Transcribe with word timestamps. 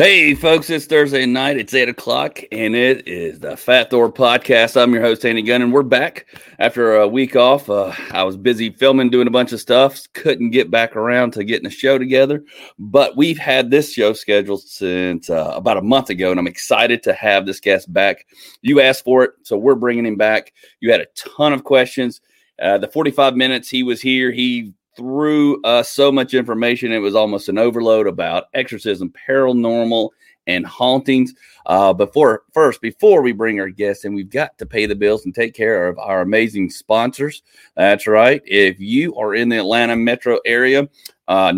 Hey, 0.00 0.34
folks, 0.34 0.70
it's 0.70 0.86
Thursday 0.86 1.26
night. 1.26 1.58
It's 1.58 1.74
8 1.74 1.90
o'clock, 1.90 2.40
and 2.50 2.74
it 2.74 3.06
is 3.06 3.38
the 3.38 3.54
Fat 3.54 3.90
Thor 3.90 4.10
podcast. 4.10 4.80
I'm 4.80 4.94
your 4.94 5.02
host, 5.02 5.26
Andy 5.26 5.42
Gunn, 5.42 5.60
and 5.60 5.74
we're 5.74 5.82
back 5.82 6.24
after 6.58 6.96
a 6.96 7.06
week 7.06 7.36
off. 7.36 7.68
Uh, 7.68 7.92
I 8.10 8.22
was 8.22 8.38
busy 8.38 8.70
filming, 8.70 9.10
doing 9.10 9.26
a 9.26 9.30
bunch 9.30 9.52
of 9.52 9.60
stuff, 9.60 10.00
couldn't 10.14 10.52
get 10.52 10.70
back 10.70 10.96
around 10.96 11.34
to 11.34 11.44
getting 11.44 11.66
a 11.66 11.70
show 11.70 11.98
together. 11.98 12.42
But 12.78 13.14
we've 13.18 13.36
had 13.36 13.70
this 13.70 13.92
show 13.92 14.14
scheduled 14.14 14.62
since 14.62 15.28
uh, 15.28 15.52
about 15.54 15.76
a 15.76 15.82
month 15.82 16.08
ago, 16.08 16.30
and 16.30 16.40
I'm 16.40 16.46
excited 16.46 17.02
to 17.02 17.12
have 17.12 17.44
this 17.44 17.60
guest 17.60 17.92
back. 17.92 18.24
You 18.62 18.80
asked 18.80 19.04
for 19.04 19.24
it, 19.24 19.32
so 19.42 19.58
we're 19.58 19.74
bringing 19.74 20.06
him 20.06 20.16
back. 20.16 20.54
You 20.80 20.92
had 20.92 21.02
a 21.02 21.08
ton 21.14 21.52
of 21.52 21.62
questions. 21.62 22.22
Uh, 22.58 22.78
the 22.78 22.88
45 22.88 23.36
minutes 23.36 23.68
he 23.68 23.82
was 23.82 24.00
here, 24.00 24.32
he 24.32 24.72
through 24.96 25.62
uh, 25.62 25.82
so 25.82 26.10
much 26.10 26.34
information. 26.34 26.92
It 26.92 26.98
was 26.98 27.14
almost 27.14 27.48
an 27.48 27.58
overload 27.58 28.06
about 28.06 28.44
exorcism, 28.54 29.12
paranormal, 29.28 30.10
and 30.46 30.66
hauntings. 30.66 31.34
Uh, 31.66 31.92
before 31.92 32.42
first, 32.52 32.80
before 32.80 33.22
we 33.22 33.32
bring 33.32 33.60
our 33.60 33.68
guests 33.68 34.04
in, 34.04 34.14
we've 34.14 34.30
got 34.30 34.56
to 34.58 34.66
pay 34.66 34.86
the 34.86 34.94
bills 34.94 35.24
and 35.24 35.34
take 35.34 35.54
care 35.54 35.86
of 35.88 35.98
our 35.98 36.22
amazing 36.22 36.70
sponsors. 36.70 37.42
That's 37.76 38.06
right. 38.06 38.42
If 38.44 38.80
you 38.80 39.14
are 39.16 39.34
in 39.34 39.48
the 39.48 39.58
Atlanta 39.58 39.96
metro 39.96 40.38
area, 40.44 40.88
uh, 41.28 41.52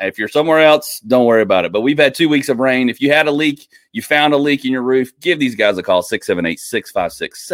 if 0.00 0.18
you're 0.18 0.28
somewhere 0.28 0.60
else, 0.60 1.00
don't 1.00 1.24
worry 1.24 1.42
about 1.42 1.64
it. 1.64 1.72
But 1.72 1.80
we've 1.80 1.98
had 1.98 2.14
two 2.14 2.28
weeks 2.28 2.50
of 2.50 2.58
rain. 2.58 2.90
If 2.90 3.00
you 3.00 3.10
had 3.10 3.28
a 3.28 3.32
leak, 3.32 3.68
you 3.92 4.02
found 4.02 4.34
a 4.34 4.36
leak 4.36 4.66
in 4.66 4.72
your 4.72 4.82
roof, 4.82 5.10
give 5.20 5.38
these 5.38 5.54
guys 5.54 5.78
a 5.78 5.82
call 5.82 6.02
678 6.02 6.60
656 6.60 7.46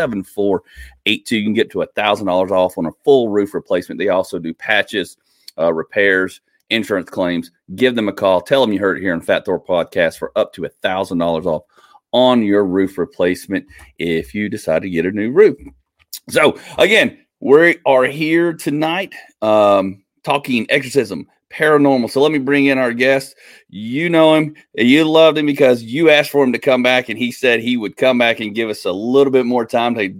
7482. 1.06 1.36
You 1.36 1.44
can 1.44 1.54
get 1.54 1.70
to 1.70 1.82
a 1.82 1.88
$1,000 1.88 2.50
off 2.50 2.78
on 2.78 2.86
a 2.86 2.92
full 3.04 3.28
roof 3.28 3.54
replacement. 3.54 3.98
They 3.98 4.08
also 4.08 4.38
do 4.38 4.54
patches, 4.54 5.16
uh, 5.58 5.72
repairs, 5.72 6.40
insurance 6.70 7.10
claims. 7.10 7.50
Give 7.74 7.94
them 7.94 8.08
a 8.08 8.12
call. 8.12 8.40
Tell 8.40 8.60
them 8.60 8.72
you 8.72 8.78
heard 8.78 8.98
it 8.98 9.02
here 9.02 9.12
on 9.12 9.20
Fat 9.20 9.44
Thor 9.44 9.60
Podcast 9.60 10.18
for 10.18 10.32
up 10.36 10.52
to 10.54 10.64
a 10.64 10.70
$1,000 10.70 11.46
off 11.46 11.62
on 12.12 12.42
your 12.42 12.64
roof 12.64 12.98
replacement 12.98 13.66
if 13.98 14.34
you 14.34 14.48
decide 14.48 14.82
to 14.82 14.90
get 14.90 15.06
a 15.06 15.10
new 15.10 15.32
roof. 15.32 15.56
So, 16.28 16.58
again, 16.78 17.18
we 17.40 17.78
are 17.86 18.04
here 18.04 18.52
tonight 18.52 19.14
um, 19.40 20.04
talking 20.22 20.66
exorcism, 20.68 21.26
paranormal. 21.50 22.10
So 22.10 22.20
let 22.20 22.32
me 22.32 22.38
bring 22.38 22.66
in 22.66 22.78
our 22.78 22.92
guest. 22.92 23.34
You 23.68 24.08
know 24.08 24.34
him, 24.34 24.54
you 24.74 25.04
loved 25.04 25.38
him 25.38 25.46
because 25.46 25.82
you 25.82 26.10
asked 26.10 26.30
for 26.30 26.44
him 26.44 26.52
to 26.52 26.58
come 26.58 26.82
back, 26.82 27.08
and 27.08 27.18
he 27.18 27.32
said 27.32 27.60
he 27.60 27.76
would 27.76 27.96
come 27.96 28.18
back 28.18 28.40
and 28.40 28.54
give 28.54 28.70
us 28.70 28.84
a 28.84 28.92
little 28.92 29.32
bit 29.32 29.46
more 29.46 29.66
time 29.66 29.94
to 29.96 30.14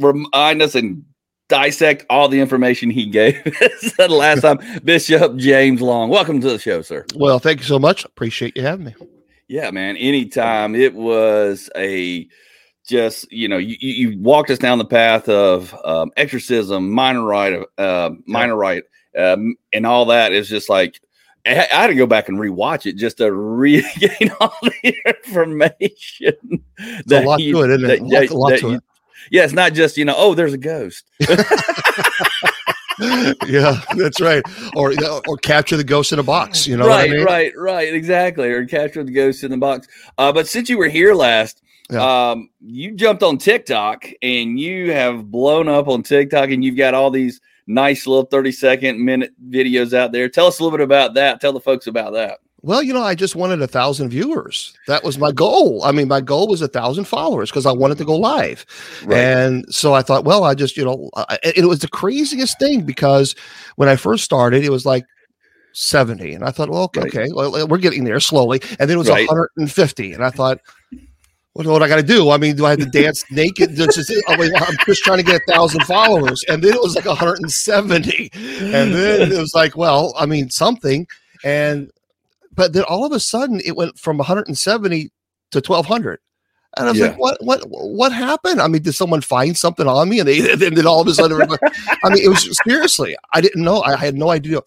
remind 0.00 0.62
us 0.62 0.74
and 0.74 1.04
dissect 1.48 2.06
all 2.10 2.28
the 2.28 2.40
information 2.40 2.90
he 2.90 3.06
gave 3.06 3.44
us 3.62 3.92
the 3.96 4.08
last 4.08 4.42
time. 4.42 4.58
Bishop 4.84 5.36
James 5.36 5.80
Long, 5.80 6.08
welcome 6.08 6.40
to 6.40 6.50
the 6.50 6.58
show, 6.58 6.82
sir. 6.82 7.04
Well, 7.14 7.38
thank 7.38 7.60
you 7.60 7.66
so 7.66 7.78
much. 7.78 8.04
Appreciate 8.04 8.56
you 8.56 8.62
having 8.62 8.86
me. 8.86 8.94
Yeah, 9.48 9.70
man. 9.70 9.96
Anytime. 9.96 10.74
It 10.74 10.94
was 10.94 11.70
a 11.76 12.28
just 12.88 13.30
you 13.30 13.46
know 13.46 13.58
you, 13.58 13.76
you 13.78 14.18
walked 14.18 14.50
us 14.50 14.58
down 14.58 14.78
the 14.78 14.84
path 14.84 15.28
of 15.28 15.74
um, 15.84 16.10
exorcism, 16.16 16.90
minor 16.90 17.24
rite, 17.24 17.62
uh, 17.78 18.10
minor 18.26 18.56
rite 18.56 18.84
um, 19.18 19.56
and 19.72 19.86
all 19.86 20.06
that 20.06 20.32
is 20.32 20.48
just 20.48 20.68
like 20.68 21.00
I, 21.46 21.66
had 21.70 21.86
to 21.88 21.94
go 21.94 22.06
back 22.06 22.28
and 22.28 22.38
rewatch 22.38 22.86
it 22.86 22.96
just 22.96 23.16
to 23.18 23.32
regain 23.32 24.30
all 24.40 24.54
the 24.62 24.94
information. 25.06 26.34
That 27.06 27.24
a 27.24 27.26
lot 27.26 27.38
to 27.38 27.62
it, 27.62 27.70
isn't 27.70 27.90
it? 27.90 28.08
That, 28.10 28.30
a 28.30 28.36
lot, 28.36 28.50
that, 28.50 28.60
to 28.60 28.70
it. 28.74 28.82
Yeah, 29.30 29.44
it's 29.44 29.52
not 29.52 29.74
just 29.74 29.96
you 29.96 30.04
know, 30.04 30.14
oh, 30.16 30.34
there's 30.34 30.54
a 30.54 30.58
ghost. 30.58 31.04
yeah, 33.46 33.80
that's 33.96 34.20
right. 34.20 34.42
Or 34.74 34.92
or 35.26 35.36
capture 35.36 35.76
the 35.76 35.84
ghost 35.84 36.12
in 36.12 36.18
a 36.18 36.22
box. 36.22 36.66
You 36.66 36.76
know, 36.76 36.86
right, 36.86 37.10
I 37.10 37.12
mean? 37.12 37.24
right, 37.24 37.52
right, 37.56 37.94
exactly. 37.94 38.48
Or 38.50 38.66
capture 38.66 39.04
the 39.04 39.12
ghost 39.12 39.44
in 39.44 39.50
the 39.50 39.56
box. 39.56 39.88
Uh, 40.18 40.32
but 40.32 40.48
since 40.48 40.68
you 40.68 40.78
were 40.78 40.88
here 40.88 41.14
last, 41.14 41.62
yeah. 41.90 42.30
um, 42.30 42.50
you 42.60 42.94
jumped 42.94 43.22
on 43.22 43.38
TikTok 43.38 44.06
and 44.22 44.58
you 44.58 44.92
have 44.92 45.30
blown 45.30 45.68
up 45.68 45.88
on 45.88 46.02
TikTok, 46.02 46.50
and 46.50 46.64
you've 46.64 46.76
got 46.76 46.94
all 46.94 47.10
these 47.10 47.40
nice 47.66 48.06
little 48.06 48.24
30 48.24 48.52
second 48.52 49.04
minute 49.04 49.32
videos 49.48 49.92
out 49.92 50.12
there. 50.12 50.28
Tell 50.28 50.46
us 50.46 50.58
a 50.58 50.62
little 50.62 50.76
bit 50.76 50.84
about 50.84 51.14
that. 51.14 51.40
Tell 51.40 51.52
the 51.52 51.60
folks 51.60 51.86
about 51.86 52.12
that. 52.14 52.40
Well, 52.62 52.82
you 52.82 52.92
know, 52.92 53.02
I 53.02 53.14
just 53.14 53.36
wanted 53.36 53.62
a 53.62 53.66
thousand 53.66 54.10
viewers. 54.10 54.74
That 54.86 55.02
was 55.02 55.18
my 55.18 55.32
goal. 55.32 55.82
I 55.82 55.92
mean, 55.92 56.08
my 56.08 56.20
goal 56.20 56.46
was 56.46 56.60
a 56.60 56.68
thousand 56.68 57.04
followers 57.04 57.50
because 57.50 57.64
I 57.64 57.72
wanted 57.72 57.98
to 57.98 58.04
go 58.04 58.16
live. 58.16 58.66
Right. 59.04 59.18
And 59.18 59.74
so 59.74 59.94
I 59.94 60.02
thought, 60.02 60.24
well, 60.24 60.44
I 60.44 60.54
just, 60.54 60.76
you 60.76 60.84
know, 60.84 61.10
I, 61.16 61.38
it 61.42 61.64
was 61.64 61.78
the 61.78 61.88
craziest 61.88 62.58
thing 62.58 62.82
because 62.82 63.34
when 63.76 63.88
I 63.88 63.96
first 63.96 64.24
started, 64.24 64.62
it 64.62 64.70
was 64.70 64.84
like 64.84 65.04
70. 65.72 66.34
And 66.34 66.44
I 66.44 66.50
thought, 66.50 66.68
well, 66.68 66.82
okay, 66.82 67.00
right. 67.00 67.14
okay 67.14 67.28
well, 67.32 67.66
we're 67.66 67.78
getting 67.78 68.04
there 68.04 68.20
slowly. 68.20 68.60
And 68.78 68.90
then 68.90 68.96
it 68.96 68.98
was 68.98 69.08
right. 69.08 69.26
150. 69.28 70.12
And 70.12 70.22
I 70.22 70.30
thought, 70.30 70.60
what, 71.54 71.66
what 71.66 71.82
I 71.82 71.88
got 71.88 71.96
to 71.96 72.02
do? 72.02 72.30
I 72.30 72.36
mean, 72.36 72.56
do 72.56 72.66
I 72.66 72.70
have 72.70 72.78
to 72.78 72.86
dance 73.02 73.24
naked? 73.30 73.74
Just, 73.74 74.12
oh, 74.28 74.36
wait, 74.38 74.52
I'm 74.54 74.76
just 74.86 75.02
trying 75.02 75.18
to 75.18 75.24
get 75.24 75.40
a 75.40 75.52
thousand 75.52 75.82
followers, 75.84 76.44
and 76.48 76.62
then 76.62 76.74
it 76.74 76.80
was 76.80 76.94
like 76.94 77.06
170, 77.06 78.30
and 78.32 78.94
then 78.94 79.32
it 79.32 79.38
was 79.38 79.52
like, 79.54 79.76
well, 79.76 80.14
I 80.16 80.26
mean, 80.26 80.48
something, 80.48 81.08
and 81.42 81.90
but 82.60 82.74
then 82.74 82.82
all 82.82 83.06
of 83.06 83.12
a 83.12 83.18
sudden 83.18 83.58
it 83.64 83.74
went 83.74 83.98
from 83.98 84.18
170 84.18 85.10
to 85.52 85.58
1200. 85.58 86.20
And 86.76 86.88
I 86.88 86.90
was 86.90 87.00
yeah. 87.00 87.06
like, 87.06 87.18
what, 87.18 87.42
what, 87.42 87.62
what 87.70 88.12
happened? 88.12 88.60
I 88.60 88.68
mean, 88.68 88.82
did 88.82 88.92
someone 88.92 89.22
find 89.22 89.56
something 89.56 89.88
on 89.88 90.10
me? 90.10 90.18
And 90.18 90.28
they, 90.28 90.52
and 90.52 90.60
then 90.60 90.86
all 90.86 91.00
of 91.00 91.08
a 91.08 91.14
sudden, 91.14 91.40
I 91.40 92.10
mean, 92.10 92.22
it 92.22 92.28
was 92.28 92.54
seriously, 92.68 93.16
I 93.32 93.40
didn't 93.40 93.64
know. 93.64 93.80
I 93.80 93.96
had 93.96 94.14
no 94.14 94.28
idea. 94.28 94.60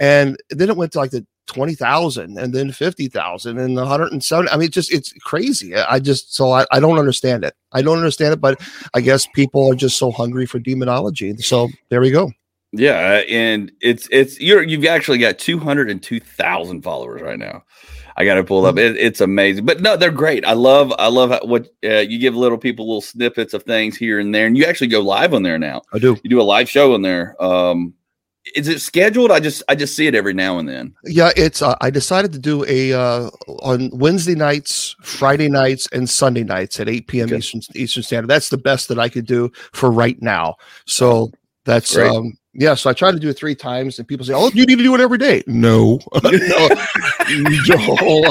And 0.00 0.38
then 0.48 0.70
it 0.70 0.76
went 0.78 0.92
to 0.92 1.00
like 1.00 1.10
the 1.10 1.26
20,000 1.48 2.38
and 2.38 2.54
then 2.54 2.72
50,000 2.72 3.58
and 3.58 3.76
170. 3.76 4.50
I 4.50 4.56
mean, 4.56 4.64
it's 4.64 4.74
just, 4.74 4.90
it's 4.90 5.12
crazy. 5.22 5.76
I 5.76 6.00
just, 6.00 6.34
so 6.34 6.50
I, 6.50 6.64
I 6.72 6.80
don't 6.80 6.98
understand 6.98 7.44
it. 7.44 7.54
I 7.72 7.82
don't 7.82 7.98
understand 7.98 8.32
it, 8.32 8.40
but 8.40 8.58
I 8.94 9.02
guess 9.02 9.26
people 9.34 9.70
are 9.70 9.76
just 9.76 9.98
so 9.98 10.10
hungry 10.10 10.46
for 10.46 10.58
demonology. 10.60 11.36
So 11.36 11.68
there 11.90 12.00
we 12.00 12.10
go. 12.10 12.32
Yeah. 12.78 13.22
And 13.28 13.72
it's, 13.80 14.08
it's, 14.10 14.40
you're, 14.40 14.62
you've 14.62 14.84
actually 14.84 15.18
got 15.18 15.38
202,000 15.38 16.82
followers 16.82 17.22
right 17.22 17.38
now. 17.38 17.64
I 18.16 18.24
got 18.24 18.34
to 18.34 18.44
pull 18.44 18.64
up. 18.66 18.76
Mm-hmm. 18.76 18.96
It, 18.96 18.96
it's 18.96 19.20
amazing, 19.20 19.64
but 19.64 19.80
no, 19.80 19.96
they're 19.96 20.12
great. 20.12 20.44
I 20.44 20.52
love, 20.52 20.92
I 20.98 21.08
love 21.08 21.36
what 21.48 21.68
uh, 21.84 21.98
you 21.98 22.18
give 22.18 22.36
little 22.36 22.58
people 22.58 22.86
little 22.86 23.00
snippets 23.00 23.54
of 23.54 23.64
things 23.64 23.96
here 23.96 24.20
and 24.20 24.34
there, 24.34 24.46
and 24.46 24.56
you 24.56 24.64
actually 24.64 24.86
go 24.86 25.00
live 25.00 25.34
on 25.34 25.42
there 25.42 25.58
now. 25.58 25.82
I 25.92 25.98
do. 25.98 26.16
You 26.22 26.30
do 26.30 26.40
a 26.40 26.42
live 26.42 26.68
show 26.68 26.94
on 26.94 27.02
there. 27.02 27.40
Um, 27.42 27.94
is 28.54 28.68
it 28.68 28.80
scheduled? 28.80 29.30
I 29.30 29.40
just 29.40 29.62
I 29.68 29.74
just 29.74 29.96
see 29.96 30.06
it 30.06 30.14
every 30.14 30.34
now 30.34 30.58
and 30.58 30.68
then. 30.68 30.94
Yeah, 31.04 31.30
it's. 31.34 31.62
Uh, 31.62 31.76
I 31.80 31.88
decided 31.90 32.32
to 32.34 32.38
do 32.38 32.64
a 32.66 32.92
uh, 32.92 33.30
on 33.62 33.90
Wednesday 33.92 34.34
nights, 34.34 34.94
Friday 35.02 35.48
nights, 35.48 35.88
and 35.92 36.08
Sunday 36.08 36.44
nights 36.44 36.78
at 36.78 36.88
eight 36.88 37.08
p.m. 37.08 37.26
Okay. 37.26 37.38
Eastern 37.38 37.62
Eastern 37.74 38.02
Standard. 38.02 38.28
That's 38.28 38.50
the 38.50 38.58
best 38.58 38.88
that 38.88 38.98
I 38.98 39.08
could 39.08 39.26
do 39.26 39.50
for 39.72 39.90
right 39.90 40.20
now. 40.20 40.56
So 40.86 41.32
that's 41.64 41.94
Great. 41.94 42.10
um 42.10 42.34
yeah. 42.54 42.74
So 42.74 42.90
I 42.90 42.92
tried 42.92 43.12
to 43.12 43.18
do 43.18 43.28
it 43.28 43.36
three 43.36 43.54
times, 43.54 43.98
and 43.98 44.06
people 44.06 44.24
say, 44.24 44.32
"Oh, 44.34 44.50
you 44.54 44.64
need 44.66 44.78
to 44.78 44.84
do 44.84 44.94
it 44.94 45.00
every 45.00 45.18
day." 45.18 45.42
No, 45.46 46.00
no. 46.22 46.68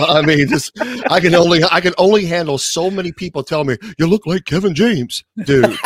I 0.07 0.23
mean, 0.25 0.47
just 0.47 0.71
I 1.09 1.19
can 1.19 1.35
only 1.35 1.63
I 1.71 1.81
can 1.81 1.93
only 1.97 2.25
handle 2.25 2.57
so 2.57 2.89
many 2.89 3.11
people 3.11 3.43
tell 3.43 3.63
me 3.63 3.77
you 3.97 4.07
look 4.07 4.25
like 4.25 4.45
Kevin 4.45 4.73
James, 4.75 5.23
dude. 5.45 5.77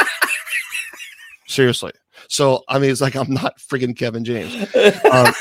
Seriously. 1.47 1.91
So 2.29 2.63
I 2.67 2.79
mean, 2.79 2.91
it's 2.91 3.01
like 3.01 3.15
I'm 3.15 3.33
not 3.33 3.57
freaking 3.59 3.97
Kevin 3.97 4.23
James. 4.23 4.53
Um, 5.11 5.33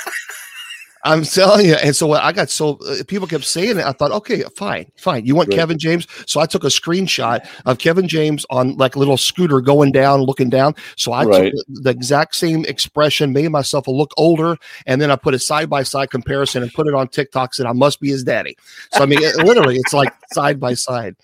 I'm 1.07 1.23
telling 1.23 1.67
you. 1.67 1.75
And 1.75 1.95
so 1.95 2.13
I 2.13 2.33
got 2.33 2.51
so 2.51 2.79
uh, 2.87 2.97
people 3.07 3.27
kept 3.27 3.45
saying 3.45 3.79
it. 3.79 3.85
I 3.85 3.93
thought, 3.93 4.11
okay, 4.11 4.43
fine, 4.57 4.91
fine. 4.97 5.25
You 5.25 5.37
want 5.37 5.49
right. 5.51 5.59
Kevin 5.59 5.79
James? 5.79 6.07
So 6.27 6.41
I 6.41 6.47
took 6.47 6.65
a 6.65 6.69
screenshot 6.69 7.49
of 7.65 7.79
Kevin 7.79 8.09
James 8.09 8.45
on 8.51 8.77
like 8.77 8.97
a 8.97 8.99
little 8.99 9.17
scooter 9.17 9.61
going 9.61 9.93
down, 9.93 10.23
looking 10.23 10.51
down. 10.51 10.75
So 10.97 11.13
I 11.13 11.25
right. 11.25 11.53
took 11.53 11.67
the, 11.69 11.81
the, 11.83 11.91
exact 11.91 12.35
same 12.35 12.65
expression, 12.65 13.33
made 13.33 13.49
myself 13.51 13.87
a 13.87 13.91
look 13.91 14.13
older, 14.17 14.57
and 14.87 15.01
then 15.01 15.11
I 15.11 15.17
put 15.17 15.33
a 15.33 15.39
side 15.39 15.71
by 15.71 15.85
side 15.85 16.11
comparison 16.11 16.63
and 16.63 16.73
put 16.73 16.89
it 16.89 16.95
on 16.95 17.09
TikTok. 17.09 17.55
Said 17.55 17.67
I 17.67 17.73
must 17.73 18.01
be 18.01 18.09
his 18.09 18.25
daddy. 18.25 18.57
So 18.93 19.05
I 19.05 19.07
mean, 19.07 19.23
it, 19.23 19.37
literally, 19.37 19.77
it's 19.77 19.93
like 19.93 20.13
side 20.33 20.59
by 20.59 20.75
side. 20.75 21.15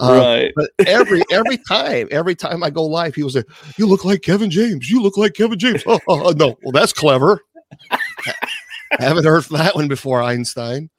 Right. 0.00 0.52
But 0.56 0.70
every 0.86 1.22
every 1.30 1.58
time, 1.58 2.08
every 2.10 2.34
time 2.34 2.64
I 2.64 2.70
go 2.70 2.84
live, 2.84 3.14
he 3.14 3.22
was 3.22 3.36
like, 3.36 3.46
"You 3.78 3.86
look 3.86 4.04
like 4.04 4.22
Kevin 4.22 4.50
James. 4.50 4.90
You 4.90 5.00
look 5.00 5.16
like 5.16 5.34
Kevin 5.34 5.58
James." 5.58 5.82
Oh, 5.94 6.00
oh, 6.08 6.28
oh 6.28 6.30
no, 6.30 6.58
well 6.62 6.72
that's 6.72 6.92
clever. 6.92 7.42
I 8.98 9.04
haven't 9.04 9.24
heard 9.24 9.44
that 9.44 9.74
one 9.74 9.88
before, 9.88 10.22
Einstein. 10.22 10.90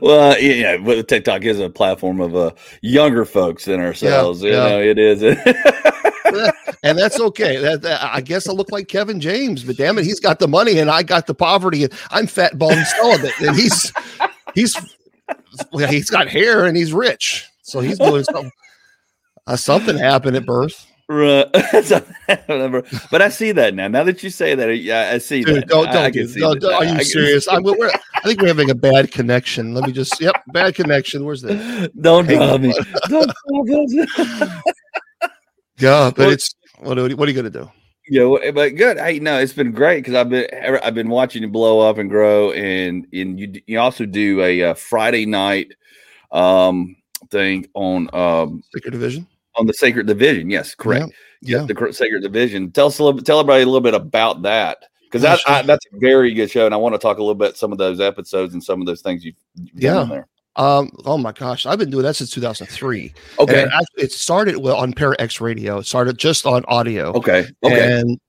Well, 0.00 0.38
yeah, 0.40 0.78
but 0.78 1.08
TikTok 1.08 1.42
is 1.42 1.60
a 1.60 1.68
platform 1.68 2.20
of 2.20 2.34
uh, 2.34 2.52
younger 2.80 3.24
folks 3.24 3.66
than 3.66 3.80
ourselves. 3.80 4.42
Yeah, 4.42 4.48
you 4.48 4.56
yeah. 4.56 4.68
know, 4.68 4.80
it 4.80 4.98
is. 4.98 5.22
and 6.82 6.98
that's 6.98 7.20
okay. 7.20 7.58
That, 7.58 7.82
that, 7.82 8.02
I 8.02 8.20
guess 8.20 8.48
I 8.48 8.52
look 8.52 8.72
like 8.72 8.88
Kevin 8.88 9.20
James, 9.20 9.64
but 9.64 9.76
damn 9.76 9.98
it, 9.98 10.04
he's 10.04 10.20
got 10.20 10.38
the 10.38 10.48
money 10.48 10.78
and 10.78 10.90
I 10.90 11.02
got 11.02 11.26
the 11.26 11.34
poverty, 11.34 11.84
and 11.84 11.92
I'm 12.10 12.26
fat, 12.26 12.58
bald, 12.58 12.78
celibate, 12.78 13.38
and 13.40 13.56
he's 13.56 13.92
he's 14.54 14.76
he's 15.88 16.10
got 16.10 16.28
hair 16.28 16.64
and 16.64 16.76
he's 16.76 16.92
rich, 16.92 17.46
so 17.62 17.80
he's 17.80 17.98
doing 17.98 18.24
something. 18.24 18.52
Uh, 19.46 19.56
something 19.56 19.98
happened 19.98 20.36
at 20.36 20.46
birth. 20.46 20.86
Right. 21.08 21.46
but 23.10 23.20
I 23.22 23.28
see 23.28 23.52
that 23.52 23.74
now. 23.74 23.88
Now 23.88 24.04
that 24.04 24.22
you 24.22 24.30
say 24.30 24.54
that, 24.54 24.74
yeah, 24.78 25.10
I 25.12 25.18
see 25.18 25.42
Dude, 25.44 25.56
that. 25.56 25.68
don't, 25.68 25.88
I, 25.88 25.92
don't, 25.92 26.04
I 26.04 26.10
do- 26.10 26.26
see 26.28 26.40
don't- 26.40 26.60
that. 26.60 26.68
don't- 26.68 26.74
are 26.74 26.84
you 26.84 26.94
I 26.94 27.02
serious? 27.02 27.46
I 27.48 27.56
think 28.24 28.40
we're 28.40 28.48
having 28.48 28.70
a 28.70 28.74
bad 28.74 29.10
connection. 29.12 29.74
Let 29.74 29.86
me 29.86 29.92
just, 29.92 30.20
yep, 30.20 30.34
bad 30.48 30.74
connection. 30.74 31.24
Where's 31.24 31.42
that? 31.42 31.90
Don't 32.00 32.26
draw 32.26 32.56
me. 32.56 32.72
Don't. 33.08 33.30
Yeah, 35.78 36.10
but 36.10 36.18
Well- 36.18 36.30
it's, 36.30 36.54
what, 36.80 36.98
are- 36.98 37.16
what 37.16 37.28
are 37.28 37.32
you 37.32 37.40
going 37.42 37.52
to 37.52 37.58
do? 37.60 37.70
Yeah, 38.08 38.50
but 38.52 38.70
good. 38.70 38.98
Hey, 38.98 39.20
no, 39.20 39.38
it's 39.38 39.52
been 39.52 39.70
great 39.70 40.00
because 40.00 40.14
I've 40.14 40.28
been 40.28 40.48
I've 40.82 40.94
been 40.94 41.08
watching 41.08 41.42
you 41.42 41.48
blow 41.48 41.78
up 41.88 41.98
and 41.98 42.10
grow, 42.10 42.50
and 42.50 43.06
and 43.12 43.38
you 43.38 43.62
you 43.68 43.78
also 43.78 44.06
do 44.06 44.42
a, 44.42 44.62
uh 44.64 44.74
Friday 44.74 45.24
night 45.24 45.72
um 46.32 46.96
thing 47.30 47.68
on 47.74 48.12
um 48.12 48.60
division? 48.82 49.28
On 49.56 49.66
the 49.66 49.74
Sacred 49.74 50.06
Division. 50.06 50.50
Yes, 50.50 50.74
correct. 50.74 51.12
Yeah. 51.40 51.64
the 51.64 51.74
Cr- 51.74 51.90
Sacred 51.92 52.22
Division. 52.22 52.70
Tell 52.70 52.86
us 52.86 52.98
a 52.98 53.04
little, 53.04 53.20
tell 53.20 53.40
everybody 53.40 53.62
a 53.62 53.66
little 53.66 53.80
bit 53.80 53.94
about 53.94 54.42
that 54.42 54.78
because 55.04 55.22
that, 55.22 55.40
sure. 55.40 55.62
That's 55.64 55.84
a 55.92 55.98
very 55.98 56.32
good 56.34 56.50
show, 56.50 56.64
and 56.66 56.74
I 56.74 56.78
want 56.78 56.94
to 56.94 56.98
talk 56.98 57.18
a 57.18 57.20
little 57.22 57.34
bit 57.34 57.56
some 57.56 57.72
of 57.72 57.78
those 57.78 58.00
episodes 58.00 58.54
and 58.54 58.62
some 58.62 58.80
of 58.80 58.86
those 58.86 59.02
things 59.02 59.24
you've, 59.24 59.34
you've 59.56 59.72
done 59.74 59.80
Yeah. 59.96 60.02
in 60.02 60.08
there. 60.08 60.28
Um, 60.56 60.90
oh 61.06 61.16
my 61.16 61.32
gosh, 61.32 61.64
I've 61.66 61.78
been 61.78 61.88
doing 61.90 62.02
that 62.04 62.14
since 62.16 62.30
2003. 62.30 63.12
Okay, 63.40 63.62
And 63.62 63.70
it, 63.96 64.04
it 64.04 64.12
started 64.12 64.58
well 64.58 64.76
on 64.76 64.92
Para 64.92 65.16
X 65.18 65.40
Radio. 65.40 65.78
It 65.78 65.86
started 65.86 66.18
just 66.18 66.44
on 66.46 66.62
audio. 66.66 67.12
okay, 67.14 67.46
okay. 67.64 68.00
And 68.00 68.20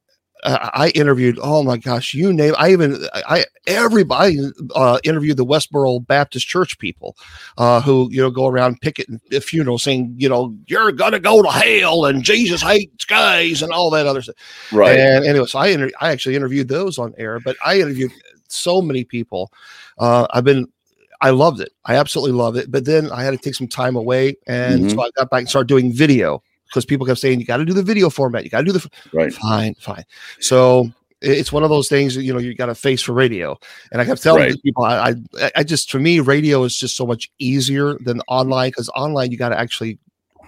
uh, 0.43 0.69
I 0.73 0.89
interviewed, 0.89 1.39
oh 1.41 1.63
my 1.63 1.77
gosh, 1.77 2.13
you 2.13 2.33
name. 2.33 2.53
I 2.57 2.71
even, 2.71 3.05
I 3.13 3.45
everybody 3.65 4.37
uh, 4.75 4.99
interviewed 5.03 5.37
the 5.37 5.45
Westboro 5.45 6.05
Baptist 6.05 6.47
Church 6.47 6.77
people, 6.79 7.15
uh, 7.57 7.81
who 7.81 8.09
you 8.11 8.21
know 8.21 8.29
go 8.29 8.47
around 8.47 8.81
picketing 8.81 9.21
at 9.31 9.43
funerals, 9.43 9.83
saying, 9.83 10.15
you 10.17 10.29
know, 10.29 10.55
you're 10.67 10.91
gonna 10.91 11.19
go 11.19 11.41
to 11.41 11.49
hell 11.49 12.05
and 12.05 12.23
Jesus 12.23 12.61
hates 12.61 13.05
gays 13.05 13.61
and 13.61 13.71
all 13.71 13.89
that 13.91 14.05
other 14.05 14.21
stuff. 14.21 14.35
right. 14.71 14.97
And 14.97 15.25
anyway, 15.25 15.45
so 15.45 15.59
I 15.59 15.67
inter- 15.67 15.91
I 15.99 16.11
actually 16.11 16.35
interviewed 16.35 16.67
those 16.67 16.97
on 16.97 17.13
air, 17.17 17.39
but 17.39 17.55
I 17.65 17.79
interviewed 17.79 18.11
so 18.47 18.81
many 18.81 19.03
people. 19.03 19.51
Uh, 19.97 20.27
I've 20.29 20.43
been 20.43 20.67
I 21.21 21.29
loved 21.29 21.61
it. 21.61 21.71
I 21.85 21.95
absolutely 21.95 22.33
loved 22.33 22.57
it. 22.57 22.69
But 22.69 22.83
then 22.83 23.09
I 23.09 23.23
had 23.23 23.31
to 23.31 23.37
take 23.37 23.55
some 23.55 23.69
time 23.69 23.95
away, 23.95 24.35
and 24.45 24.91
so 24.91 25.01
I 25.01 25.09
got 25.15 25.29
back 25.29 25.39
and 25.39 25.49
started 25.49 25.69
doing 25.69 25.93
video 25.93 26.43
because 26.73 26.85
people 26.85 27.05
kept 27.05 27.19
saying 27.19 27.39
you 27.39 27.45
got 27.45 27.57
to 27.57 27.65
do 27.65 27.73
the 27.73 27.83
video 27.83 28.09
format. 28.09 28.43
You 28.43 28.49
got 28.49 28.59
to 28.59 28.65
do 28.65 28.71
the 28.71 28.79
f-" 28.79 29.13
right. 29.13 29.31
fine, 29.33 29.75
fine. 29.75 30.03
So 30.39 30.89
it's 31.21 31.51
one 31.53 31.63
of 31.63 31.69
those 31.69 31.87
things 31.87 32.17
you 32.17 32.33
know 32.33 32.39
you 32.39 32.53
got 32.55 32.69
a 32.69 32.75
face 32.75 33.01
for 33.01 33.13
radio, 33.13 33.57
and 33.91 34.01
I 34.01 34.05
kept 34.05 34.23
telling 34.23 34.43
Right. 34.43 34.63
people 34.63 34.83
I, 34.83 35.15
I 35.39 35.51
I 35.57 35.63
just 35.63 35.91
for 35.91 35.99
me 35.99 36.19
radio 36.19 36.63
is 36.63 36.75
just 36.77 36.97
so 36.97 37.05
much 37.05 37.31
easier 37.39 37.95
than 37.99 38.21
online 38.27 38.69
because 38.69 38.89
online 38.89 39.31
you 39.31 39.37
got 39.37 39.49
to 39.49 39.59
actually 39.59 39.99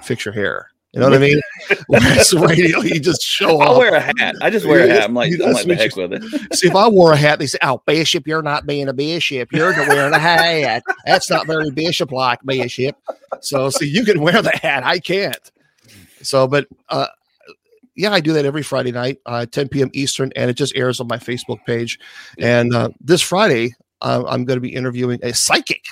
fix 0.02 0.26
your 0.26 0.34
hair. 0.34 0.72
You 0.96 1.02
know 1.02 1.10
what 1.10 1.18
I 1.18 1.20
mean? 1.20 1.42
Whereas 1.88 2.34
radio, 2.34 2.80
you 2.80 3.02
just 3.02 3.22
show 3.22 3.60
up. 3.60 3.68
I'll 3.68 3.74
off. 3.74 3.78
wear 3.80 3.96
a 3.96 4.00
hat. 4.00 4.36
I 4.42 4.50
just 4.50 4.66
wear 4.66 4.86
a 4.86 4.88
hat. 4.88 5.04
I'm 5.04 5.14
like, 5.14 5.34
I'm 5.44 5.52
like 5.52 5.68
the 5.68 5.76
heck 5.76 5.94
with 5.98 6.14
it. 6.14 6.24
See, 6.56 6.70
if 6.70 6.76
I 6.76 6.88
wore 6.88 7.12
a 7.12 7.18
hat, 7.18 7.38
they 7.38 7.48
say, 7.48 7.58
"Oh, 7.62 7.82
bishop, 7.86 8.26
you're 8.26 8.42
not 8.42 8.66
being 8.66 8.88
a 8.88 8.94
bishop. 8.94 9.52
You're 9.52 9.76
not 9.76 9.90
wearing 9.90 10.14
a 10.14 10.20
hat. 10.20 10.84
That's 11.06 11.30
not 11.30 11.48
very 11.48 11.70
bishop-like, 11.70 12.46
bishop." 12.46 12.96
So, 13.42 13.70
see, 13.70 13.90
you 13.90 14.06
can 14.06 14.22
wear 14.22 14.42
the 14.42 14.52
hat. 14.52 14.86
I 14.86 15.00
can't. 15.00 15.52
So, 16.26 16.48
but 16.48 16.68
uh, 16.90 17.08
yeah, 17.96 18.12
I 18.12 18.20
do 18.20 18.34
that 18.34 18.46
every 18.46 18.64
Friday 18.64 18.92
night, 18.92 19.20
uh, 19.26 19.46
10 19.46 19.70
p.m. 19.70 19.90
Eastern, 19.94 20.32
and 20.36 20.50
it 20.50 20.56
just 20.56 20.76
airs 20.76 21.00
on 21.00 21.08
my 21.08 21.18
Facebook 21.18 21.64
page. 21.66 22.00
And 22.38 22.74
uh, 22.74 22.90
this 23.00 23.22
Friday, 23.22 23.76
uh, 24.02 24.24
I'm 24.28 24.46
going 24.46 24.58
to 24.58 24.62
be 24.62 24.74
interviewing 24.74 25.20
a 25.24 25.34
psychic, 25.34 25.86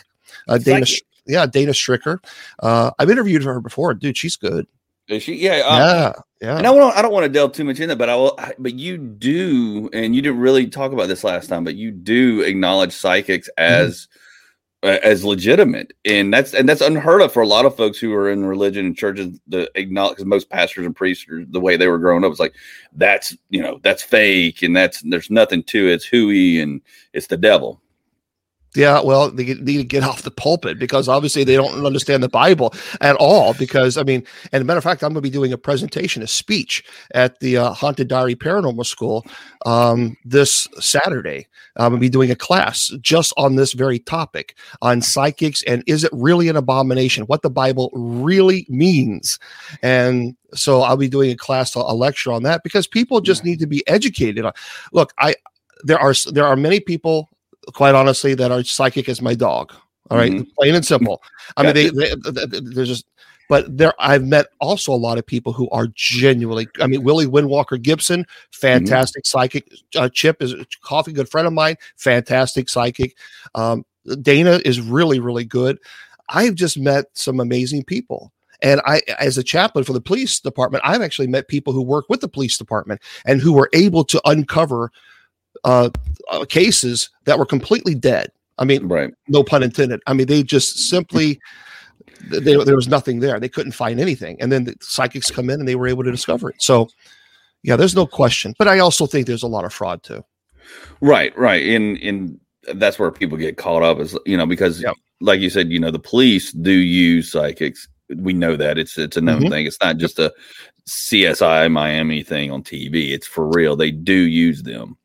uh, 0.47 0.57
Dana. 0.57 0.85
Psychic. 0.85 1.05
Yeah, 1.25 1.45
Dana 1.45 1.71
Stricker. 1.71 2.17
Uh, 2.59 2.91
I've 2.99 3.09
interviewed 3.09 3.43
her 3.43 3.61
before, 3.61 3.93
dude. 3.93 4.17
She's 4.17 4.35
good. 4.35 4.67
Is 5.07 5.23
she? 5.23 5.35
Yeah. 5.35 5.61
Uh, 5.65 5.77
yeah, 5.77 6.13
yeah. 6.41 6.57
And 6.57 6.67
I 6.67 6.73
don't, 6.73 6.97
I 6.97 7.01
don't 7.01 7.13
want 7.13 7.23
to 7.23 7.29
delve 7.29 7.53
too 7.53 7.63
much 7.63 7.79
in 7.79 7.89
it, 7.89 7.97
but 7.97 8.09
I 8.09 8.15
will. 8.15 8.37
But 8.59 8.73
you 8.73 8.97
do, 8.97 9.89
and 9.93 10.13
you 10.13 10.21
didn't 10.21 10.39
really 10.39 10.67
talk 10.67 10.91
about 10.91 11.07
this 11.07 11.23
last 11.23 11.47
time, 11.47 11.63
but 11.63 11.75
you 11.75 11.91
do 11.91 12.41
acknowledge 12.41 12.91
psychics 12.91 13.47
as 13.57 14.09
uh, 14.13 14.22
as 14.83 15.23
legitimate, 15.23 15.93
and 16.05 16.33
that's 16.33 16.53
and 16.53 16.67
that's 16.67 16.81
unheard 16.81 17.21
of 17.21 17.31
for 17.31 17.41
a 17.41 17.47
lot 17.47 17.65
of 17.65 17.75
folks 17.75 17.97
who 17.97 18.13
are 18.13 18.29
in 18.29 18.45
religion 18.45 18.85
and 18.85 18.97
churches. 18.97 19.39
The 19.47 19.69
acknowledge 19.75 20.15
because 20.15 20.25
most 20.25 20.49
pastors 20.49 20.85
and 20.85 20.95
priests, 20.95 21.25
are, 21.29 21.45
the 21.45 21.61
way 21.61 21.77
they 21.77 21.87
were 21.87 21.99
growing 21.99 22.23
up, 22.23 22.29
was 22.29 22.39
like 22.39 22.55
that's 22.93 23.37
you 23.49 23.61
know 23.61 23.79
that's 23.83 24.03
fake, 24.03 24.61
and 24.61 24.75
that's 24.75 25.01
there's 25.03 25.29
nothing 25.29 25.63
to 25.63 25.87
it. 25.87 25.93
It's 25.93 26.05
hooey, 26.05 26.59
and 26.59 26.81
it's 27.13 27.27
the 27.27 27.37
devil. 27.37 27.81
Yeah, 28.75 29.01
well, 29.01 29.29
they 29.29 29.53
need 29.53 29.77
to 29.77 29.83
get 29.83 30.03
off 30.03 30.23
the 30.23 30.31
pulpit 30.31 30.79
because 30.79 31.07
obviously 31.07 31.43
they 31.43 31.55
don't 31.55 31.85
understand 31.85 32.23
the 32.23 32.29
Bible 32.29 32.73
at 33.01 33.15
all. 33.17 33.53
Because 33.53 33.97
I 33.97 34.03
mean, 34.03 34.25
and 34.51 34.61
a 34.61 34.65
matter 34.65 34.79
of 34.79 34.83
fact, 34.83 35.03
I'm 35.03 35.09
going 35.09 35.15
to 35.15 35.21
be 35.21 35.29
doing 35.29 35.53
a 35.53 35.57
presentation, 35.57 36.23
a 36.23 36.27
speech 36.27 36.83
at 37.13 37.39
the 37.39 37.57
uh, 37.57 37.73
Haunted 37.73 38.07
Diary 38.07 38.35
Paranormal 38.35 38.85
School 38.85 39.25
um, 39.65 40.17
this 40.25 40.67
Saturday. 40.79 41.47
I'm 41.75 41.91
going 41.91 41.99
to 41.99 42.05
be 42.05 42.09
doing 42.09 42.31
a 42.31 42.35
class 42.35 42.91
just 43.01 43.33
on 43.37 43.55
this 43.55 43.73
very 43.73 43.99
topic 43.99 44.55
on 44.81 45.01
psychics 45.01 45.63
and 45.63 45.83
is 45.87 46.03
it 46.03 46.11
really 46.13 46.47
an 46.47 46.55
abomination? 46.55 47.23
What 47.25 47.41
the 47.41 47.49
Bible 47.49 47.91
really 47.93 48.65
means, 48.69 49.39
and 49.81 50.35
so 50.53 50.81
I'll 50.81 50.97
be 50.97 51.07
doing 51.07 51.31
a 51.31 51.35
class, 51.35 51.73
a 51.75 51.79
lecture 51.79 52.31
on 52.31 52.43
that 52.43 52.63
because 52.63 52.87
people 52.87 53.21
just 53.21 53.43
need 53.43 53.59
to 53.59 53.67
be 53.67 53.87
educated. 53.87 54.45
on 54.45 54.53
Look, 54.91 55.13
I 55.19 55.35
there 55.83 55.99
are 55.99 56.13
there 56.31 56.45
are 56.45 56.55
many 56.55 56.79
people 56.79 57.29
quite 57.73 57.95
honestly, 57.95 58.33
that 58.35 58.51
are 58.51 58.63
psychic 58.63 59.07
as 59.09 59.21
my 59.21 59.33
dog. 59.35 59.73
All 60.11 60.17
right, 60.17 60.31
Mhm. 60.31 60.47
plain 60.55 60.75
and 60.75 60.85
simple. 60.85 61.23
I 61.55 61.63
mean, 61.63 61.73
they, 61.73 61.89
they, 61.89 62.13
they, 62.15 62.59
they're 62.61 62.85
just. 62.85 63.05
But 63.49 63.77
there, 63.77 63.93
I've 63.99 64.25
met 64.25 64.47
also 64.61 64.93
a 64.93 64.95
lot 64.95 65.17
of 65.17 65.25
people 65.25 65.53
who 65.53 65.69
are 65.69 65.87
genuinely. 65.93 66.67
I 66.79 66.87
mean, 66.87 67.03
Willie 67.03 67.25
Windwalker 67.25 67.81
Gibson, 67.81 68.25
fantastic 68.51 69.25
psychic. 69.25 69.67
Uh, 69.95 70.09
Chip 70.09 70.41
is 70.41 70.53
a 70.53 70.65
coffee 70.81 71.11
good 71.13 71.29
friend 71.29 71.45
of 71.47 71.53
mine, 71.53 71.75
fantastic 71.97 72.69
psychic. 72.69 73.15
Um, 73.53 73.85
Dana 74.21 74.59
is 74.65 74.81
really, 74.81 75.19
really 75.19 75.45
good. 75.45 75.77
I've 76.29 76.55
just 76.55 76.77
met 76.77 77.05
some 77.13 77.39
amazing 77.39 77.83
people. 77.83 78.31
And 78.61 78.79
I, 78.85 79.01
as 79.19 79.37
a 79.37 79.43
chaplain 79.43 79.83
for 79.83 79.91
the 79.93 80.01
police 80.01 80.39
department, 80.39 80.83
I've 80.85 81.01
actually 81.01 81.27
met 81.27 81.49
people 81.49 81.73
who 81.73 81.81
work 81.81 82.05
with 82.09 82.21
the 82.21 82.29
police 82.29 82.57
department 82.57 83.01
and 83.25 83.41
who 83.41 83.51
were 83.51 83.69
able 83.73 84.05
to 84.05 84.21
uncover 84.25 84.89
uh, 85.63 85.89
uh, 86.31 86.45
cases 86.45 87.09
that 87.25 87.37
were 87.39 87.45
completely 87.45 87.95
dead. 87.95 88.31
I 88.59 88.65
mean, 88.65 88.87
Right. 88.87 89.11
no 89.27 89.43
pun 89.43 89.63
intended. 89.63 90.01
I 90.07 90.13
mean, 90.13 90.27
they 90.27 90.43
just 90.43 90.89
simply 90.89 91.39
they, 92.29 92.55
there 92.63 92.75
was 92.75 92.87
nothing 92.87 93.19
there. 93.19 93.39
They 93.39 93.49
couldn't 93.49 93.73
find 93.73 93.99
anything, 93.99 94.37
and 94.41 94.51
then 94.51 94.63
the 94.65 94.75
psychics 94.81 95.29
come 95.31 95.49
in 95.49 95.59
and 95.59 95.67
they 95.67 95.75
were 95.75 95.87
able 95.87 96.03
to 96.03 96.11
discover 96.11 96.49
it. 96.49 96.61
So, 96.61 96.87
yeah, 97.63 97.75
there's 97.75 97.95
no 97.95 98.05
question. 98.05 98.53
But 98.57 98.67
I 98.67 98.79
also 98.79 99.05
think 99.05 99.27
there's 99.27 99.43
a 99.43 99.47
lot 99.47 99.65
of 99.65 99.73
fraud 99.73 100.03
too. 100.03 100.23
Right, 101.01 101.37
right. 101.37 101.65
And 101.65 101.97
and 101.97 102.39
that's 102.75 102.97
where 102.99 103.11
people 103.11 103.37
get 103.37 103.57
caught 103.57 103.83
up 103.83 103.99
is 103.99 104.17
you 104.25 104.37
know, 104.37 104.45
because 104.45 104.81
Yep. 104.81 104.95
like 105.19 105.41
you 105.41 105.49
said, 105.49 105.69
you 105.69 105.79
know, 105.79 105.91
the 105.91 105.99
police 105.99 106.51
do 106.53 106.71
use 106.71 107.31
psychics. 107.31 107.87
We 108.15 108.31
know 108.33 108.55
that. 108.55 108.77
It's 108.77 108.97
it's 108.97 109.17
a 109.17 109.21
known 109.21 109.41
Mhm. 109.43 109.49
thing. 109.49 109.65
It's 109.65 109.77
not 109.81 109.97
just 109.97 110.19
a 110.19 110.31
CSI 110.87 111.67
Miami 111.69 112.23
thing 112.23 112.51
on 112.51 112.63
TV. 112.63 113.11
It's 113.13 113.27
for 113.27 113.49
real. 113.49 113.75
They 113.75 113.91
do 113.91 114.13
use 114.13 114.63
them. 114.63 114.95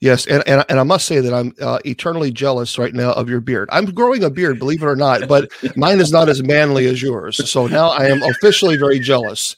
Yes, 0.00 0.26
and 0.26 0.46
and, 0.46 0.64
and 0.68 0.78
I 0.78 0.84
must 0.84 1.06
say 1.06 1.20
that 1.20 1.34
I'm 1.34 1.52
uh, 1.60 1.80
eternally 1.84 2.30
jealous 2.30 2.78
right 2.78 2.94
now 2.94 3.12
of 3.12 3.28
your 3.28 3.40
beard. 3.40 3.68
I'm 3.72 3.86
growing 3.86 4.22
a 4.22 4.30
beard, 4.30 4.60
believe 4.60 4.82
it 4.82 4.86
or 4.86 4.94
not, 4.94 5.26
but 5.26 5.50
mine 5.76 5.98
is 5.98 6.12
not 6.12 6.28
as 6.28 6.40
manly 6.42 6.86
as 6.86 7.02
yours. 7.02 7.50
So 7.50 7.66
now 7.66 7.88
I 7.88 8.06
am 8.06 8.22
officially 8.22 8.76
very 8.76 9.00
jealous. 9.00 9.56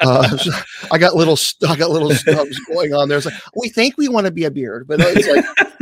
Uh, 0.00 0.38
I 0.92 0.98
got 0.98 1.14
little 1.14 1.36
I 1.68 1.76
got 1.76 1.90
little 1.90 2.10
stubs 2.12 2.58
going 2.72 2.92
on 2.94 3.08
there. 3.08 3.18
It's 3.18 3.26
like 3.26 3.34
we 3.56 3.68
think 3.68 3.96
we 3.96 4.08
want 4.08 4.26
to 4.26 4.30
be 4.32 4.44
a 4.44 4.50
beard, 4.50 4.86
but 4.86 5.00
it's 5.00 5.26
like 5.28 5.44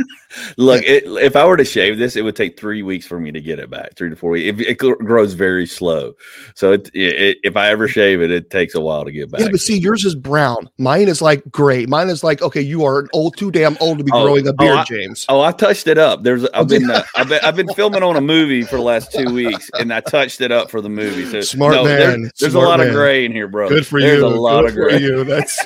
Look, 0.57 0.83
it, 0.83 1.03
if 1.05 1.35
I 1.35 1.45
were 1.45 1.57
to 1.57 1.65
shave 1.65 1.97
this, 1.97 2.15
it 2.15 2.21
would 2.21 2.35
take 2.35 2.59
three 2.59 2.83
weeks 2.83 3.07
for 3.07 3.19
me 3.19 3.31
to 3.31 3.41
get 3.41 3.57
it 3.59 3.69
back. 3.71 3.95
Three 3.95 4.09
to 4.09 4.15
four 4.15 4.31
weeks. 4.31 4.59
It, 4.61 4.67
it 4.67 4.77
grows 4.77 5.33
very 5.33 5.65
slow. 5.65 6.13
So 6.53 6.73
it, 6.73 6.91
it, 6.93 7.37
if 7.43 7.55
I 7.57 7.69
ever 7.69 7.87
shave 7.87 8.21
it, 8.21 8.29
it 8.29 8.49
takes 8.51 8.75
a 8.75 8.81
while 8.81 9.03
to 9.05 9.11
get 9.11 9.31
back. 9.31 9.41
yeah, 9.41 9.47
but 9.49 9.59
see, 9.59 9.77
yours 9.77 10.05
is 10.05 10.13
brown. 10.15 10.69
Mine 10.77 11.07
is 11.07 11.21
like 11.23 11.43
gray. 11.51 11.85
Mine 11.87 12.09
is 12.09 12.23
like 12.23 12.41
okay, 12.41 12.61
you 12.61 12.85
are 12.85 13.07
old, 13.13 13.35
too 13.37 13.49
damn 13.51 13.77
old 13.79 13.97
to 13.97 14.03
be 14.03 14.11
Oh, 14.13 14.23
growing 14.25 14.47
a 14.47 14.51
oh, 14.51 14.53
beard, 14.53 14.77
I- 14.77 14.83
James. 14.83 15.25
Oh, 15.27 15.41
I 15.41 15.51
touched 15.51 15.87
it 15.87 15.97
up. 15.97 16.23
There's 16.23 16.45
I've 16.53 16.67
been 16.67 16.89
uh, 16.89 17.03
I've 17.15 17.29
been 17.29 17.39
I've 17.43 17.55
been 17.55 17.69
filming 17.73 18.03
on 18.03 18.15
a 18.15 18.21
movie 18.21 18.63
for 18.63 18.75
the 18.75 18.83
last 18.83 19.11
two 19.11 19.33
weeks, 19.33 19.69
and 19.79 19.91
I 19.93 20.01
touched 20.01 20.41
it 20.41 20.51
up 20.51 20.69
for 20.69 20.81
the 20.81 20.89
movie. 20.89 21.25
So 21.25 21.41
Smart 21.41 21.83
there- 21.83 22.11
man, 22.11 22.31
there's 22.39 22.51
smart 22.51 22.65
a 22.67 22.69
lot 22.69 22.79
man. 22.79 22.89
of 22.89 22.93
gray 22.93 23.25
in 23.25 23.31
here, 23.31 23.47
bro. 23.47 23.69
Good 23.77 23.85
for 23.85 23.99
there's 23.99 24.21
you. 24.21 24.25
a 24.25 24.29
lot 24.29 24.61
Good 24.61 24.69
of 24.69 24.73
for 24.73 24.83
gray. 24.89 24.99
you. 24.99 25.23
That's 25.23 25.65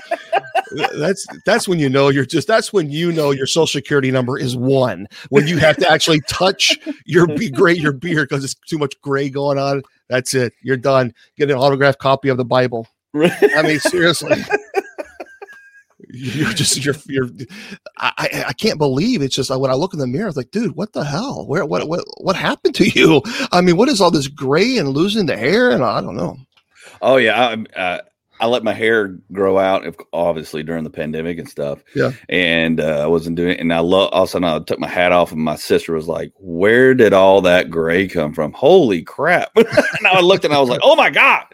that's 0.98 1.26
that's 1.46 1.66
when 1.68 1.80
you 1.80 1.88
know 1.88 2.10
you're 2.10 2.26
just 2.26 2.46
that's 2.46 2.74
when 2.74 2.90
you 2.90 3.10
know 3.14 3.32
your 3.32 3.48
social 3.48 3.68
security 3.68 4.12
number 4.12 4.38
is 4.38 4.56
one 4.58 5.08
when 5.30 5.48
you 5.48 5.58
have 5.58 5.78
to 5.78 5.90
actually 5.90 6.20
touch 6.28 6.78
your 7.06 7.26
be 7.28 7.50
gray 7.50 7.74
your 7.74 7.94
beard 7.94 8.28
because 8.28 8.44
it's 8.44 8.56
too 8.68 8.78
much 8.78 9.00
gray 9.02 9.30
going 9.30 9.58
on. 9.58 9.82
That's 10.10 10.34
it. 10.34 10.52
You're 10.62 10.76
done. 10.76 11.14
Get 11.38 11.50
an 11.50 11.56
autographed 11.56 12.00
copy 12.00 12.28
of 12.28 12.36
the 12.36 12.44
Bible. 12.44 12.86
I 13.16 13.62
mean, 13.64 13.80
seriously. 13.80 14.36
You're 16.14 16.52
just 16.52 16.84
you're 16.84 16.96
you're 17.06 17.30
I, 17.98 18.12
I 18.18 18.44
I 18.50 18.54
can't 18.54 18.78
believe 18.78 19.22
it's 19.22 19.34
just 19.34 19.50
like 19.50 19.62
when 19.62 19.72
I 19.72 19.76
look 19.76 19.94
in 19.94 20.00
the 20.00 20.08
mirror, 20.08 20.28
it's 20.28 20.36
like, 20.36 20.52
dude, 20.52 20.76
what 20.76 20.92
the 20.92 21.06
hell? 21.06 21.48
Where 21.48 21.66
what 21.66 21.88
what 21.88 22.04
what 22.18 22.36
happened 22.36 22.76
to 22.76 22.90
you? 22.90 23.22
I 23.54 23.62
mean, 23.62 23.78
what 23.78 23.88
is 23.88 24.02
all 24.02 24.12
this 24.12 24.28
gray 24.28 24.76
and 24.78 24.90
losing 24.90 25.26
the 25.26 25.38
hair? 25.38 25.72
And 25.72 25.86
I 25.86 26.02
don't 26.02 26.18
know. 26.18 26.36
Oh 27.02 27.18
yeah, 27.18 27.56
I, 27.76 27.80
uh, 27.80 28.02
I 28.42 28.48
let 28.48 28.64
my 28.64 28.74
hair 28.74 29.20
grow 29.32 29.60
out, 29.60 29.86
obviously 30.12 30.64
during 30.64 30.84
the 30.84 30.90
pandemic 30.90 31.38
and 31.38 31.48
stuff. 31.48 31.84
Yeah. 31.96 32.14
And 32.28 32.80
uh, 32.80 33.04
I 33.04 33.06
wasn't 33.06 33.36
doing 33.36 33.52
it. 33.52 33.60
And 33.60 33.72
I 33.72 33.80
love, 33.82 34.10
all 34.12 34.24
of 34.24 34.30
a 34.30 34.32
sudden 34.32 34.48
I 34.48 34.58
took 34.58 34.80
my 34.80 34.88
hat 34.88 35.12
off, 35.12 35.32
and 35.32 35.40
my 35.40 35.56
sister 35.56 35.94
was 35.94 36.08
like, 36.08 36.34
Where 36.40 36.96
did 36.96 37.14
all 37.14 37.42
that 37.42 37.70
gray 37.70 38.08
come 38.08 38.34
from? 38.34 38.52
Holy 38.54 39.04
crap. 39.04 39.52
and 39.56 40.08
I 40.08 40.22
looked 40.22 40.44
and 40.44 40.56
I 40.56 40.60
was 40.60 40.70
like, 40.70 40.80
Oh 40.84 40.96
my 40.96 41.12
God. 41.12 41.46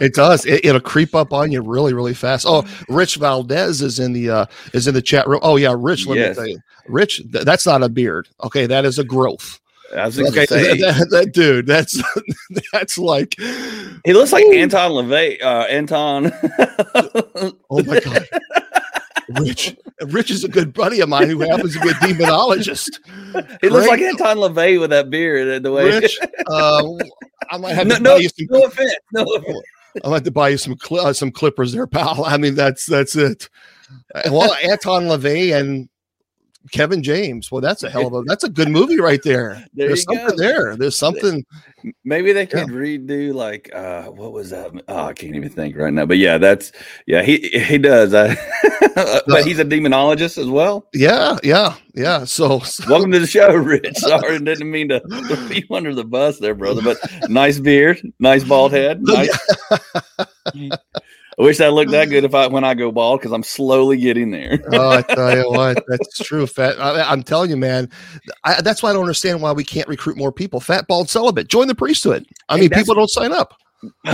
it 0.00 0.12
does. 0.14 0.44
It, 0.44 0.64
will 0.64 0.80
creep 0.80 1.14
up 1.14 1.32
on 1.32 1.52
you 1.52 1.62
really, 1.62 1.94
really 1.94 2.14
fast. 2.14 2.44
Oh, 2.48 2.64
Rich 2.88 3.14
Valdez 3.16 3.82
is 3.82 4.00
in 4.00 4.12
the 4.12 4.28
uh 4.28 4.46
is 4.74 4.88
in 4.88 4.94
the 4.94 5.02
chat 5.02 5.28
room. 5.28 5.38
Oh, 5.44 5.54
yeah, 5.54 5.74
Rich, 5.78 6.08
let 6.08 6.18
yes. 6.18 6.30
me 6.30 6.34
tell 6.34 6.48
you. 6.48 6.58
Rich, 6.88 7.22
th- 7.30 7.44
that's 7.44 7.66
not 7.66 7.84
a 7.84 7.88
beard. 7.88 8.28
Okay, 8.42 8.66
that 8.66 8.84
is 8.84 8.98
a 8.98 9.04
growth. 9.04 9.60
I 9.94 10.06
was 10.06 10.18
okay, 10.18 10.46
say, 10.46 10.76
that, 10.80 11.08
that, 11.10 11.32
dude, 11.32 11.66
that's 11.66 12.02
that's 12.72 12.98
like 12.98 13.34
he 14.04 14.12
looks 14.12 14.32
like 14.32 14.44
Anton 14.46 14.92
LaVey. 14.92 15.42
Uh, 15.42 15.62
Anton. 15.62 16.32
oh 17.70 17.82
my 17.84 18.00
god, 18.00 18.28
Rich. 19.40 19.76
Rich 20.02 20.30
is 20.30 20.44
a 20.44 20.48
good 20.48 20.72
buddy 20.74 21.00
of 21.00 21.08
mine 21.08 21.28
who 21.28 21.40
happens 21.40 21.74
to 21.74 21.80
be 21.80 21.88
a 21.88 21.92
demonologist. 21.92 22.98
He 23.06 23.42
Great. 23.42 23.72
looks 23.72 23.88
like 23.88 24.00
Anton 24.00 24.38
LaVey 24.38 24.80
with 24.80 24.90
that 24.90 25.08
beard. 25.08 25.62
The 25.62 25.72
way 25.72 25.84
Rich, 25.84 26.18
uh, 26.48 26.84
I 27.50 27.56
might 27.58 27.74
have 27.74 27.86
no, 27.86 27.96
to 27.96 28.02
no, 28.02 28.14
buy 28.14 28.20
you 28.20 28.28
some. 28.28 28.46
No 28.50 28.64
offense. 28.64 28.94
No 29.12 29.22
offense. 29.22 29.60
I 30.04 30.08
might 30.08 30.16
have 30.16 30.24
to 30.24 30.30
buy 30.30 30.48
you 30.50 30.58
some 30.58 30.76
cl- 30.78 31.06
uh, 31.06 31.12
some 31.12 31.30
clippers 31.30 31.72
there, 31.72 31.86
pal. 31.86 32.24
I 32.24 32.36
mean, 32.36 32.54
that's 32.54 32.86
that's 32.86 33.16
it. 33.16 33.48
Well, 34.30 34.54
Anton 34.62 35.04
LaVey 35.04 35.58
and 35.58 35.88
Kevin 36.72 37.02
James. 37.02 37.50
Well, 37.50 37.60
that's 37.60 37.82
a 37.82 37.90
hell 37.90 38.06
of 38.06 38.14
a 38.14 38.22
that's 38.26 38.44
a 38.44 38.48
good 38.48 38.68
movie 38.68 39.00
right 39.00 39.22
there. 39.22 39.64
there 39.74 39.88
There's 39.88 40.04
something 40.04 40.28
go. 40.28 40.36
there. 40.36 40.76
There's 40.76 40.96
something. 40.96 41.44
Maybe 42.04 42.32
they 42.32 42.46
could 42.46 42.68
yeah. 42.68 42.74
redo 42.74 43.34
like 43.34 43.70
uh 43.74 44.04
what 44.04 44.32
was 44.32 44.50
that? 44.50 44.72
Oh, 44.88 45.04
I 45.04 45.12
can't 45.12 45.36
even 45.36 45.50
think 45.50 45.76
right 45.76 45.92
now. 45.92 46.06
But 46.06 46.18
yeah, 46.18 46.38
that's 46.38 46.72
yeah. 47.06 47.22
He 47.22 47.38
he 47.38 47.78
does. 47.78 48.14
Uh, 48.14 48.34
but 49.26 49.44
he's 49.44 49.58
a 49.58 49.64
demonologist 49.64 50.38
as 50.38 50.48
well. 50.48 50.88
Yeah, 50.94 51.36
yeah, 51.42 51.76
yeah. 51.94 52.24
So, 52.24 52.60
so. 52.60 52.88
welcome 52.88 53.12
to 53.12 53.18
the 53.18 53.26
show, 53.26 53.52
Rich. 53.52 53.96
Sorry, 53.96 54.38
didn't 54.38 54.70
mean 54.70 54.88
to 54.88 55.00
throw 55.00 55.46
you 55.48 55.66
under 55.70 55.94
the 55.94 56.04
bus 56.04 56.38
there, 56.38 56.54
brother. 56.54 56.82
But 56.82 56.98
nice 57.28 57.58
beard, 57.58 58.00
nice 58.18 58.44
bald 58.44 58.72
head. 58.72 59.02
Nice. 59.02 59.38
I 61.38 61.42
wish 61.42 61.60
I 61.60 61.68
looked 61.68 61.90
that 61.90 62.08
good 62.08 62.24
mm. 62.24 62.26
if 62.26 62.34
I 62.34 62.46
when 62.46 62.64
I 62.64 62.72
go 62.72 62.90
bald 62.90 63.20
because 63.20 63.32
I'm 63.32 63.42
slowly 63.42 63.98
getting 63.98 64.30
there. 64.30 64.58
oh, 64.72 64.88
I 64.90 65.02
tell 65.02 65.36
you 65.36 65.50
what, 65.50 65.84
that's 65.86 66.18
true. 66.18 66.46
Fat, 66.46 66.80
I, 66.80 67.12
am 67.12 67.22
telling 67.22 67.50
you, 67.50 67.58
man. 67.58 67.90
I, 68.44 68.62
that's 68.62 68.82
why 68.82 68.90
I 68.90 68.92
don't 68.94 69.02
understand 69.02 69.42
why 69.42 69.52
we 69.52 69.64
can't 69.64 69.86
recruit 69.86 70.16
more 70.16 70.32
people. 70.32 70.60
Fat, 70.60 70.86
bald, 70.86 71.10
celibate. 71.10 71.48
Join 71.48 71.68
the 71.68 71.74
priesthood. 71.74 72.26
I 72.48 72.54
hey, 72.54 72.62
mean, 72.62 72.70
people 72.70 72.94
don't 72.94 73.10
sign 73.10 73.32
up. 73.32 73.54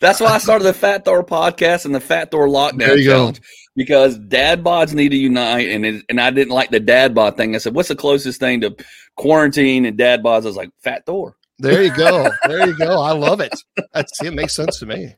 that's 0.00 0.20
why 0.20 0.26
I 0.26 0.38
started 0.38 0.64
the 0.64 0.74
Fat 0.74 1.06
Thor 1.06 1.24
podcast 1.24 1.86
and 1.86 1.94
the 1.94 2.00
Fat 2.00 2.30
Thor 2.30 2.48
lockdown 2.48 2.78
there 2.78 2.98
you 2.98 3.10
challenge. 3.10 3.40
Go. 3.40 3.46
Because 3.74 4.18
dad 4.18 4.62
bods 4.62 4.92
need 4.92 5.08
to 5.08 5.16
unite, 5.16 5.70
and 5.70 5.86
it, 5.86 6.04
and 6.10 6.20
I 6.20 6.30
didn't 6.30 6.52
like 6.52 6.68
the 6.68 6.80
dad 6.80 7.14
bod 7.14 7.38
thing. 7.38 7.54
I 7.54 7.58
said, 7.58 7.74
"What's 7.74 7.88
the 7.88 7.96
closest 7.96 8.38
thing 8.38 8.60
to 8.60 8.76
quarantine 9.16 9.86
and 9.86 9.96
dad 9.96 10.22
bods?" 10.22 10.42
I 10.42 10.48
was 10.48 10.56
like, 10.56 10.70
"Fat 10.82 11.06
Thor." 11.06 11.38
There 11.62 11.82
you 11.82 11.94
go. 11.94 12.28
There 12.46 12.66
you 12.66 12.76
go. 12.76 13.00
I 13.00 13.12
love 13.12 13.40
it. 13.40 13.54
That's 13.92 14.20
it 14.22 14.34
makes 14.34 14.54
sense 14.54 14.78
to 14.80 14.86
me. 14.86 15.14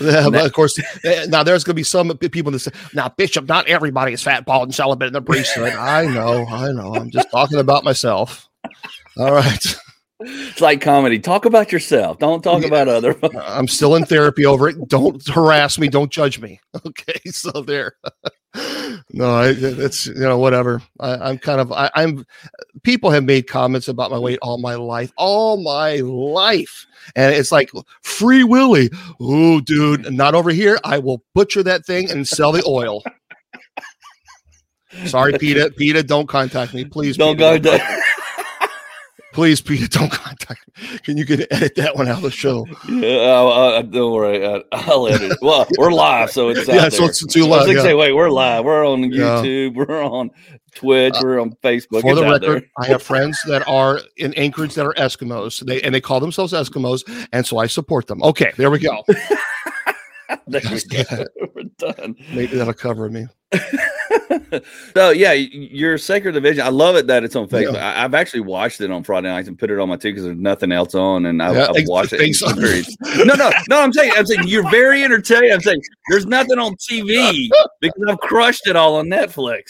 Of 0.00 0.52
course, 0.52 0.78
eh, 1.04 1.26
now 1.28 1.42
there's 1.42 1.64
going 1.64 1.72
to 1.72 1.78
be 1.78 1.82
some 1.82 2.16
people 2.16 2.52
that 2.52 2.60
say, 2.60 2.70
"Now, 2.94 3.08
Bishop, 3.08 3.48
not 3.48 3.66
everybody 3.66 4.12
is 4.12 4.22
fat, 4.22 4.44
bald, 4.44 4.68
and 4.68 4.74
celibate 4.74 5.08
in 5.08 5.12
the 5.12 5.22
priesthood." 5.22 5.72
I 5.72 6.06
know, 6.06 6.46
I 6.46 6.70
know. 6.70 6.94
I'm 6.94 7.10
just 7.10 7.30
talking 7.30 7.58
about 7.58 7.82
myself. 7.82 8.48
All 9.16 9.32
right. 9.32 9.76
It's 10.20 10.60
like 10.60 10.80
comedy. 10.80 11.18
Talk 11.18 11.44
about 11.44 11.70
yourself. 11.70 12.18
Don't 12.18 12.42
talk 12.42 12.62
yeah. 12.62 12.68
about 12.68 12.88
other. 12.88 13.16
I'm 13.40 13.68
still 13.68 13.94
in 13.94 14.04
therapy 14.04 14.44
over 14.46 14.68
it. 14.68 14.88
Don't 14.88 15.24
harass 15.28 15.78
me. 15.78 15.88
Don't 15.88 16.10
judge 16.10 16.40
me. 16.40 16.60
Okay, 16.86 17.18
so 17.30 17.50
there 17.62 17.94
no, 19.12 19.42
it's 19.42 20.06
you 20.06 20.14
know 20.14 20.38
whatever. 20.38 20.82
I, 21.00 21.30
am 21.30 21.38
kind 21.38 21.60
of 21.60 21.72
I, 21.72 21.90
I'm. 21.94 22.26
People 22.82 23.10
have 23.10 23.24
made 23.24 23.46
comments 23.46 23.88
about 23.88 24.10
my 24.10 24.18
weight 24.18 24.38
all 24.42 24.58
my 24.58 24.74
life, 24.74 25.12
all 25.16 25.56
my 25.56 25.96
life, 25.96 26.86
and 27.16 27.34
it's 27.34 27.52
like 27.52 27.70
free 28.02 28.44
Willy. 28.44 28.90
Oh, 29.20 29.60
dude, 29.60 30.12
not 30.12 30.34
over 30.34 30.50
here. 30.50 30.78
I 30.84 30.98
will 30.98 31.22
butcher 31.34 31.62
that 31.62 31.86
thing 31.86 32.10
and 32.10 32.26
sell 32.26 32.52
the 32.52 32.64
oil. 32.66 33.02
Sorry, 35.06 35.36
Peter. 35.38 35.70
Peter, 35.70 36.02
don't 36.02 36.28
contact 36.28 36.74
me, 36.74 36.84
please. 36.84 37.16
Don't 37.16 37.36
Peter. 37.36 37.58
go. 37.58 37.78
Please, 39.32 39.60
Peter, 39.60 39.86
don't 39.86 40.10
contact 40.10 40.60
me. 40.66 40.98
Can 40.98 41.16
you 41.16 41.24
get 41.24 41.46
edit 41.50 41.74
that 41.76 41.96
one 41.96 42.08
out 42.08 42.18
of 42.18 42.22
the 42.22 42.30
show? 42.30 42.66
Yeah, 42.88 43.08
uh, 43.08 43.82
don't 43.82 44.12
worry. 44.12 44.44
I, 44.44 44.62
will 44.88 45.08
edit 45.08 45.32
it. 45.32 45.38
Well, 45.42 45.66
we're 45.76 45.92
live, 45.92 46.30
so 46.30 46.48
it's 46.48 46.66
yeah, 46.68 46.88
so 46.88 47.04
it's 47.04 47.24
too 47.26 47.44
live. 47.44 47.68
Yeah. 47.68 47.82
Say, 47.82 47.94
wait, 47.94 48.12
we're 48.12 48.30
live. 48.30 48.64
We're 48.64 48.86
on 48.86 49.02
YouTube. 49.02 49.76
Yeah. 49.76 49.84
We're 49.84 50.02
on 50.02 50.30
Twitch. 50.74 51.14
Uh, 51.16 51.20
we're 51.22 51.40
on 51.40 51.50
Facebook. 51.62 52.00
For 52.00 52.12
it's 52.12 52.20
the 52.20 52.30
record, 52.30 52.70
I 52.78 52.86
have 52.86 53.02
friends 53.02 53.38
that 53.48 53.66
are 53.68 54.00
in 54.16 54.32
Anchorage 54.34 54.74
that 54.74 54.86
are 54.86 54.94
Eskimos. 54.94 55.64
They 55.64 55.82
and 55.82 55.94
they 55.94 56.00
call 56.00 56.20
themselves 56.20 56.52
Eskimos, 56.52 57.02
and 57.32 57.46
so 57.46 57.58
I 57.58 57.66
support 57.66 58.06
them. 58.06 58.22
Okay, 58.22 58.52
there 58.56 58.70
we 58.70 58.78
go. 58.78 59.04
there 60.46 60.62
we 60.70 60.82
go. 61.04 61.24
Done. 61.78 62.16
Maybe 62.32 62.56
that'll 62.56 62.74
cover 62.74 63.08
me. 63.08 63.26
so 64.94 65.10
yeah, 65.10 65.32
your 65.32 65.96
Sacred 65.98 66.32
Division. 66.32 66.64
I 66.64 66.68
love 66.68 66.96
it 66.96 67.06
that 67.06 67.24
it's 67.24 67.36
on 67.36 67.48
Facebook. 67.48 67.74
Yeah. 67.74 67.88
I, 67.96 68.02
have 68.02 68.14
actually 68.14 68.40
watched 68.40 68.80
it 68.80 68.90
on 68.90 69.02
Friday 69.02 69.28
nights 69.28 69.48
and 69.48 69.58
put 69.58 69.70
it 69.70 69.78
on 69.78 69.88
my 69.88 69.96
too 69.96 70.10
because 70.10 70.24
there's 70.24 70.36
nothing 70.36 70.72
else 70.72 70.94
on, 70.94 71.26
and 71.26 71.42
I, 71.42 71.54
have 71.54 71.76
watched 71.86 72.12
it. 72.12 73.24
no, 73.24 73.34
no, 73.34 73.50
no. 73.68 73.80
I'm 73.80 73.92
saying, 73.92 74.12
I'm 74.16 74.26
saying 74.26 74.46
you're 74.46 74.68
very 74.70 75.02
entertaining. 75.02 75.52
I'm 75.52 75.60
saying 75.60 75.80
there's 76.08 76.26
nothing 76.26 76.58
on 76.58 76.76
TV 76.76 77.48
because 77.80 78.02
I've 78.08 78.18
crushed 78.18 78.66
it 78.66 78.76
all 78.76 78.96
on 78.96 79.06
Netflix. 79.06 79.62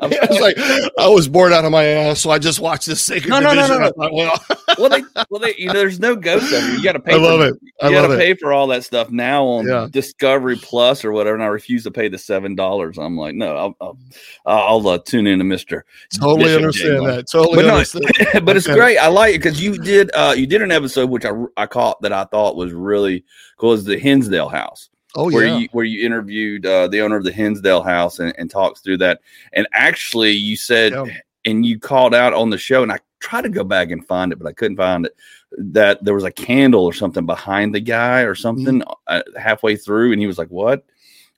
I 0.00 0.06
was 0.06 0.40
like, 0.40 0.56
I 0.98 1.08
was 1.08 1.28
bored 1.28 1.52
out 1.52 1.64
of 1.64 1.70
my 1.70 1.84
ass, 1.84 2.20
so 2.20 2.30
I 2.30 2.38
just 2.38 2.60
watched 2.60 2.86
this 2.86 3.02
Sacred 3.02 3.30
no, 3.30 3.40
Division. 3.40 3.68
No, 3.68 3.78
no, 3.78 3.92
no, 3.96 4.08
no. 4.08 4.14
well, 4.14 4.44
well, 4.78 4.88
they, 4.88 5.02
well, 5.30 5.40
they, 5.40 5.54
you 5.56 5.66
know, 5.66 5.74
there's 5.74 6.00
no 6.00 6.16
ghost. 6.16 6.50
You 6.50 6.82
got 6.82 6.92
to 6.92 7.00
pay. 7.00 7.14
I 7.14 7.16
love 7.16 7.40
for, 7.40 7.46
it. 7.48 7.60
I 7.82 7.88
you 7.88 7.94
got 7.94 8.06
to 8.08 8.16
pay 8.16 8.34
for 8.34 8.52
all 8.52 8.68
that 8.68 8.84
stuff 8.84 9.10
now 9.10 9.44
on 9.44 9.66
yeah. 9.66 9.88
Discovery 9.90 10.56
Plus 10.56 11.04
or 11.04 11.12
whatever, 11.12 11.34
and 11.34 11.44
I 11.44 11.48
refuse 11.56 11.84
to 11.84 11.90
pay 11.90 12.08
the 12.08 12.18
seven 12.18 12.54
dollars. 12.54 12.98
I'm 12.98 13.16
like, 13.16 13.34
no, 13.34 13.56
I'll, 13.56 13.76
I'll 13.80 13.98
I'll 14.46 14.88
uh, 14.88 14.98
tune 14.98 15.26
in 15.26 15.38
to 15.38 15.44
Mister. 15.44 15.84
Totally 16.18 16.44
Bishop 16.44 16.56
understand 16.58 17.06
that. 17.06 17.24
Totally, 17.30 17.56
but, 17.56 17.66
understand. 17.66 18.04
No, 18.34 18.40
but 18.40 18.56
it's 18.56 18.66
great. 18.66 18.98
I 18.98 19.08
like 19.08 19.34
it 19.34 19.38
because 19.38 19.62
you 19.62 19.78
did 19.78 20.10
uh, 20.14 20.34
you 20.36 20.46
did 20.46 20.62
an 20.62 20.70
episode 20.70 21.10
which 21.10 21.24
I 21.24 21.32
I 21.56 21.66
caught 21.66 22.00
that 22.02 22.12
I 22.12 22.24
thought 22.24 22.56
was 22.56 22.72
really 22.72 23.24
cool. 23.56 23.72
Is 23.72 23.84
the 23.84 23.98
Hinsdale 23.98 24.48
House. 24.48 24.90
Oh 25.16 25.30
where 25.30 25.46
yeah. 25.46 25.58
you 25.58 25.68
where 25.72 25.84
you 25.84 26.04
interviewed 26.04 26.66
uh, 26.66 26.88
the 26.88 27.00
owner 27.00 27.16
of 27.16 27.24
the 27.24 27.32
Hinsdale 27.32 27.82
House 27.82 28.18
and, 28.18 28.34
and 28.36 28.50
talks 28.50 28.80
through 28.80 28.98
that. 28.98 29.20
And 29.54 29.66
actually, 29.72 30.32
you 30.32 30.56
said 30.56 30.92
yeah. 30.92 31.06
and 31.46 31.64
you 31.64 31.78
called 31.78 32.14
out 32.14 32.34
on 32.34 32.50
the 32.50 32.58
show, 32.58 32.82
and 32.82 32.92
I 32.92 32.98
tried 33.18 33.42
to 33.42 33.48
go 33.48 33.64
back 33.64 33.90
and 33.90 34.06
find 34.06 34.30
it, 34.30 34.38
but 34.38 34.46
I 34.46 34.52
couldn't 34.52 34.76
find 34.76 35.06
it. 35.06 35.16
That 35.58 36.04
there 36.04 36.14
was 36.14 36.24
a 36.24 36.30
candle 36.30 36.84
or 36.84 36.92
something 36.92 37.24
behind 37.24 37.74
the 37.74 37.80
guy 37.80 38.22
or 38.22 38.34
something 38.34 38.82
mm-hmm. 38.82 39.38
halfway 39.38 39.76
through, 39.76 40.12
and 40.12 40.20
he 40.20 40.26
was 40.26 40.38
like, 40.38 40.48
"What?" 40.48 40.84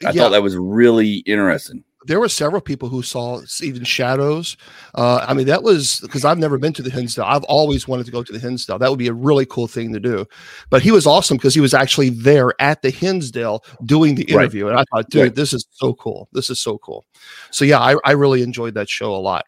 I 0.05 0.11
yeah. 0.11 0.23
thought 0.23 0.31
that 0.31 0.43
was 0.43 0.57
really 0.57 1.17
interesting 1.27 1.85
there 2.09 2.19
were 2.19 2.29
several 2.29 2.61
people 2.61 2.89
who 2.89 3.03
saw 3.03 3.41
even 3.63 3.85
shadows. 3.85 4.57
Uh, 4.95 5.25
I 5.29 5.35
mean, 5.35 5.47
that 5.47 5.63
was 5.63 6.01
because 6.01 6.25
I've 6.25 6.39
never 6.39 6.57
been 6.57 6.73
to 6.75 6.83
the 6.83 6.91
Hinsdale. 6.91 7.25
I've 7.25 7.45
always 7.45 7.87
wanted 7.87 8.07
to 8.07 8.13
go 8.13 8.23
to 8.23 8.33
the 8.33 8.39
Hinsdale. 8.39 8.79
That 8.79 8.91
would 8.91 8.99
be 8.99 9.09
a 9.09 9.13
really 9.13 9.45
cool 9.45 9.67
thing 9.67 9.93
to 9.93 10.01
do. 10.01 10.25
But 10.71 10.83
he 10.83 10.91
was 10.91 11.07
awesome 11.07 11.37
because 11.37 11.55
he 11.55 11.61
was 11.61 11.75
actually 11.75 12.11
there 12.11 12.53
at 12.61 12.83
the 12.83 12.91
Hinsdale 12.91 13.65
doing 13.85 14.15
the 14.15 14.25
interview. 14.25 14.65
Right. 14.65 14.71
And 14.71 14.81
I 14.81 14.85
thought, 14.91 15.11
dude, 15.11 15.23
right. 15.23 15.35
this 15.35 15.53
is 15.53 15.67
so 15.73 15.93
cool. 15.95 16.29
This 16.33 16.51
is 16.51 16.61
so 16.61 16.79
cool. 16.79 17.05
So 17.51 17.65
yeah, 17.65 17.79
I, 17.79 17.97
I 18.05 18.13
really 18.13 18.43
enjoyed 18.43 18.75
that 18.75 18.89
show 18.89 19.15
a 19.15 19.19
lot. 19.19 19.45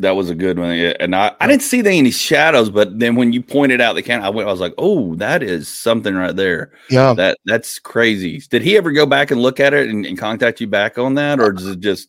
That 0.00 0.12
was 0.12 0.30
a 0.30 0.34
good 0.34 0.58
one. 0.58 0.70
And 0.70 1.16
I, 1.16 1.34
I 1.40 1.48
didn't 1.48 1.62
see 1.62 1.80
any 1.80 2.12
shadows, 2.12 2.70
but 2.70 3.00
then 3.00 3.16
when 3.16 3.32
you 3.32 3.42
pointed 3.42 3.80
out 3.80 3.94
the 3.94 4.02
can, 4.02 4.22
I 4.22 4.30
went, 4.30 4.48
I 4.48 4.52
was 4.52 4.60
like, 4.60 4.74
oh, 4.78 5.16
that 5.16 5.42
is 5.42 5.66
something 5.66 6.14
right 6.14 6.36
there. 6.36 6.70
Yeah. 6.88 7.14
That 7.14 7.38
that's 7.46 7.80
crazy. 7.80 8.38
Did 8.48 8.62
he 8.62 8.76
ever 8.76 8.92
go 8.92 9.06
back 9.06 9.32
and 9.32 9.42
look 9.42 9.58
at 9.58 9.74
it 9.74 9.88
and, 9.88 10.06
and 10.06 10.16
contact 10.16 10.60
you 10.60 10.68
back 10.68 10.98
on 10.98 11.14
that? 11.14 11.40
Or 11.40 11.52
does 11.52 11.66
it 11.66 11.80
just 11.80 12.08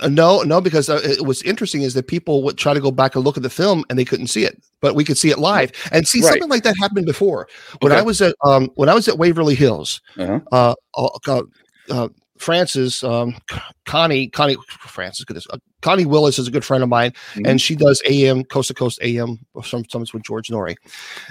uh, 0.00 0.08
no, 0.08 0.42
no, 0.42 0.60
because 0.60 0.88
uh, 0.88 1.00
it, 1.02 1.24
what's 1.24 1.42
interesting 1.42 1.82
is 1.82 1.94
that 1.94 2.06
people 2.06 2.42
would 2.42 2.58
try 2.58 2.74
to 2.74 2.80
go 2.80 2.90
back 2.90 3.14
and 3.14 3.24
look 3.24 3.36
at 3.36 3.42
the 3.42 3.50
film 3.50 3.84
and 3.88 3.98
they 3.98 4.04
couldn't 4.04 4.26
see 4.26 4.44
it, 4.44 4.62
but 4.80 4.94
we 4.94 5.04
could 5.04 5.16
see 5.16 5.30
it 5.30 5.38
live 5.38 5.72
and 5.90 6.06
see 6.06 6.20
right. 6.20 6.30
something 6.30 6.50
like 6.50 6.64
that 6.64 6.76
happened 6.76 7.06
before. 7.06 7.48
When 7.80 7.92
okay. 7.92 7.98
I 7.98 8.02
was 8.02 8.20
at 8.20 8.34
um, 8.44 8.70
when 8.74 8.88
I 8.88 8.94
was 8.94 9.08
at 9.08 9.18
Waverly 9.18 9.54
Hills, 9.54 10.00
uh-huh. 10.18 10.40
uh, 10.52 10.74
uh, 10.96 11.42
uh 11.90 12.08
Francis, 12.38 13.02
um, 13.02 13.36
Connie, 13.84 14.28
Connie, 14.28 14.56
Francis, 14.80 15.24
goodness, 15.24 15.46
uh, 15.50 15.58
Connie 15.82 16.06
Willis 16.06 16.38
is 16.38 16.48
a 16.48 16.50
good 16.50 16.64
friend 16.64 16.82
of 16.82 16.88
mine, 16.88 17.10
mm-hmm. 17.10 17.46
and 17.46 17.60
she 17.60 17.76
does 17.76 18.02
AM 18.06 18.44
Coast 18.44 18.68
to 18.68 18.74
Coast 18.74 18.98
AM 19.02 19.38
sometimes 19.62 20.12
with 20.12 20.22
George 20.22 20.48
Noory, 20.48 20.76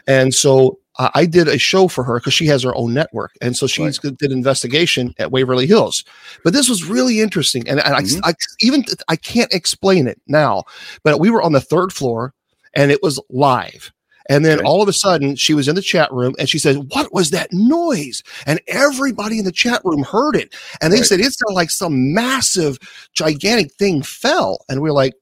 and 0.07 0.33
so 0.33 0.79
uh, 0.97 1.09
I 1.13 1.25
did 1.25 1.47
a 1.47 1.57
show 1.57 1.87
for 1.87 2.03
her 2.03 2.19
because 2.19 2.33
she 2.33 2.45
has 2.47 2.63
her 2.63 2.75
own 2.75 2.93
network, 2.93 3.31
and 3.41 3.55
so 3.55 3.67
she 3.67 3.83
right. 3.83 3.99
did 4.01 4.31
investigation 4.31 5.13
at 5.19 5.31
Waverly 5.31 5.67
Hills. 5.67 6.03
But 6.43 6.53
this 6.53 6.69
was 6.69 6.85
really 6.85 7.19
interesting, 7.19 7.67
and, 7.67 7.79
and 7.79 7.95
mm-hmm. 7.95 8.25
I, 8.25 8.29
I 8.29 8.33
even 8.61 8.83
I 9.07 9.15
can't 9.15 9.53
explain 9.53 10.07
it 10.07 10.21
now, 10.27 10.63
but 11.03 11.19
we 11.19 11.29
were 11.29 11.41
on 11.41 11.51
the 11.51 11.61
third 11.61 11.91
floor, 11.91 12.33
and 12.73 12.91
it 12.91 13.03
was 13.03 13.19
live 13.29 13.91
And 14.29 14.43
then 14.43 14.59
all 14.65 14.81
of 14.81 14.87
a 14.87 14.93
sudden, 14.93 15.35
she 15.35 15.53
was 15.53 15.67
in 15.67 15.75
the 15.75 15.81
chat 15.81 16.11
room 16.11 16.33
and 16.39 16.49
she 16.49 16.57
says, 16.57 16.77
What 16.77 17.13
was 17.13 17.29
that 17.31 17.51
noise? 17.51 18.23
And 18.47 18.59
everybody 18.67 19.37
in 19.39 19.45
the 19.45 19.51
chat 19.51 19.81
room 19.83 20.03
heard 20.03 20.35
it. 20.35 20.55
And 20.81 20.91
they 20.91 20.97
Right. 20.97 21.05
said, 21.05 21.19
It 21.19 21.33
sounded 21.33 21.53
like 21.55 21.69
some 21.69 22.13
massive, 22.13 22.79
gigantic 23.13 23.73
thing 23.73 24.01
fell. 24.01 24.65
And 24.69 24.81
we 24.81 24.89
are 24.89 24.93
like, 24.93 25.13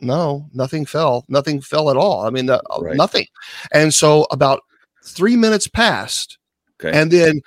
No, 0.00 0.48
nothing 0.52 0.86
fell. 0.86 1.24
Nothing 1.28 1.60
fell 1.60 1.90
at 1.90 1.96
all. 1.96 2.24
I 2.26 2.30
mean, 2.30 2.48
uh, 2.50 2.60
Right. 2.80 2.96
nothing. 2.96 3.26
And 3.72 3.92
so 3.94 4.26
about 4.30 4.60
three 5.04 5.36
minutes 5.36 5.68
passed. 5.68 6.38
Okay. 6.80 6.96
And 6.96 7.10
then, 7.10 7.40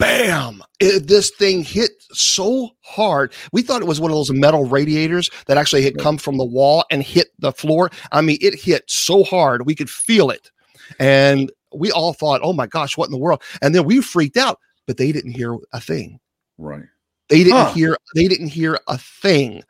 bam, 0.00 0.62
it, 0.80 1.06
this 1.06 1.30
thing 1.30 1.62
hit 1.62 1.90
so 2.12 2.70
hard. 2.82 3.32
We 3.52 3.62
thought 3.62 3.82
it 3.82 3.86
was 3.88 4.00
one 4.00 4.10
of 4.10 4.16
those 4.16 4.32
metal 4.32 4.64
radiators 4.64 5.30
that 5.46 5.58
actually 5.58 5.82
had 5.82 5.98
come 5.98 6.18
from 6.18 6.38
the 6.38 6.44
wall 6.44 6.84
and 6.90 7.02
hit 7.02 7.28
the 7.38 7.52
floor. 7.52 7.90
I 8.10 8.22
mean, 8.22 8.38
it 8.40 8.54
hit 8.58 8.82
so 8.90 9.22
hard, 9.22 9.66
we 9.66 9.74
could 9.76 9.90
feel 9.90 10.30
it. 10.30 10.50
And 10.98 11.52
we 11.72 11.92
all 11.92 12.12
thought, 12.14 12.40
oh 12.42 12.52
my 12.52 12.66
gosh, 12.66 12.96
what 12.96 13.06
in 13.06 13.12
the 13.12 13.18
world? 13.18 13.42
And 13.62 13.74
then 13.74 13.84
we 13.84 14.00
freaked 14.00 14.36
out, 14.38 14.58
but 14.86 14.96
they 14.96 15.12
didn't 15.12 15.32
hear 15.32 15.56
a 15.72 15.80
thing. 15.80 16.18
right. 16.58 16.82
They 17.28 17.44
didn't 17.44 17.66
Huh. 17.66 17.72
hear, 17.74 17.96
they 18.16 18.26
didn't 18.26 18.48
hear 18.48 18.78
a 18.88 18.98
thing. 18.98 19.62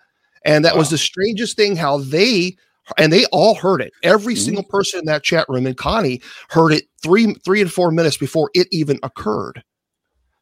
And 0.46 0.64
that 0.64 0.76
was 0.78 0.88
the 0.88 0.96
strangest 0.96 1.56
thing 1.56 1.76
how 1.76 1.98
they 1.98 2.56
and 2.98 3.12
they 3.12 3.26
all 3.26 3.54
heard 3.54 3.82
it. 3.82 3.92
Every 4.02 4.34
Mhm. 4.34 4.38
single 4.38 4.64
person 4.64 5.00
in 5.00 5.04
that 5.06 5.22
chat 5.22 5.46
room 5.48 5.66
and 5.66 5.76
Connie 5.76 6.22
heard 6.48 6.72
it 6.72 6.84
three 7.02 7.34
three 7.44 7.60
and 7.60 7.70
four 7.70 7.90
minutes 7.92 8.16
before 8.16 8.50
it 8.54 8.66
even 8.72 8.98
occurred. 9.02 9.62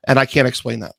And 0.06 0.18
I 0.18 0.26
can't 0.26 0.48
explain 0.48 0.80
that. 0.80 0.94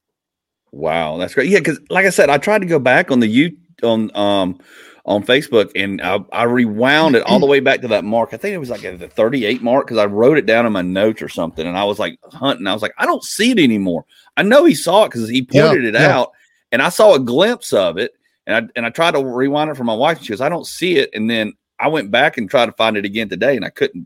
Wow, 0.72 1.18
that's 1.18 1.34
great. 1.34 1.50
Yeah, 1.50 1.60
because 1.60 1.80
like 1.90 2.06
I 2.06 2.10
said, 2.12 2.30
I 2.30 2.38
tried 2.38 2.60
to 2.60 2.68
go 2.68 2.80
back 2.80 3.12
on 3.12 3.20
the 3.20 3.28
you 3.28 3.58
on 3.82 4.12
um 4.16 4.60
on 5.06 5.24
Facebook 5.24 5.72
and 5.76 6.00
I, 6.02 6.20
I 6.32 6.44
rewound 6.44 7.16
it 7.16 7.24
all 7.24 7.40
the 7.40 7.48
way 7.48 7.60
back 7.62 7.82
to 7.82 7.88
that 7.88 8.04
mark. 8.04 8.30
I 8.34 8.38
think 8.38 8.54
it 8.54 8.60
was 8.60 8.70
like 8.70 8.84
at 8.84 9.00
the 9.00 9.08
38 9.08 9.64
mark 9.64 9.88
because 9.88 9.98
I 9.98 10.06
wrote 10.06 10.38
it 10.38 10.46
down 10.46 10.68
in 10.68 10.74
my 10.74 10.84
notes 10.84 11.24
or 11.24 11.30
something. 11.30 11.66
And 11.66 11.76
I 11.76 11.84
was 11.86 11.98
like 11.98 12.20
hunting. 12.32 12.68
I 12.68 12.74
was 12.74 12.84
like, 12.84 12.94
I 13.00 13.08
don't 13.08 13.24
see 13.24 13.50
it 13.52 13.58
anymore. 13.58 14.06
I 14.38 14.44
know 14.44 14.66
he 14.66 14.76
saw 14.76 15.06
it 15.06 15.08
because 15.08 15.28
he 15.28 15.48
Yeah, 15.52 15.68
pointed 15.70 15.86
it 15.86 15.94
yeah. 15.96 16.16
out 16.16 16.32
and 16.72 16.82
I 16.84 16.90
saw 16.90 17.16
a 17.16 17.20
glimpse 17.20 17.74
of 17.74 17.98
it. 17.98 18.12
And 18.46 18.56
I 18.68 18.70
and 18.76 18.86
I 18.86 18.90
tried 18.92 19.12
to 19.16 19.24
rewind 19.26 19.72
it 19.72 19.78
for 19.78 19.84
my 19.84 19.96
wife. 19.96 20.18
And 20.18 20.26
she 20.28 20.34
goes, 20.34 20.42
I 20.42 20.50
don't 20.50 20.68
see 20.68 20.98
it. 20.98 21.10
And 21.14 21.28
then 21.28 21.54
I 21.80 21.88
went 21.88 22.12
back 22.12 22.38
and 22.38 22.48
tried 22.50 22.68
to 22.68 22.72
find 22.74 22.96
it 22.96 23.06
again 23.06 23.30
today 23.30 23.56
and 23.56 23.66
I 23.66 23.70
couldn't. 23.70 24.06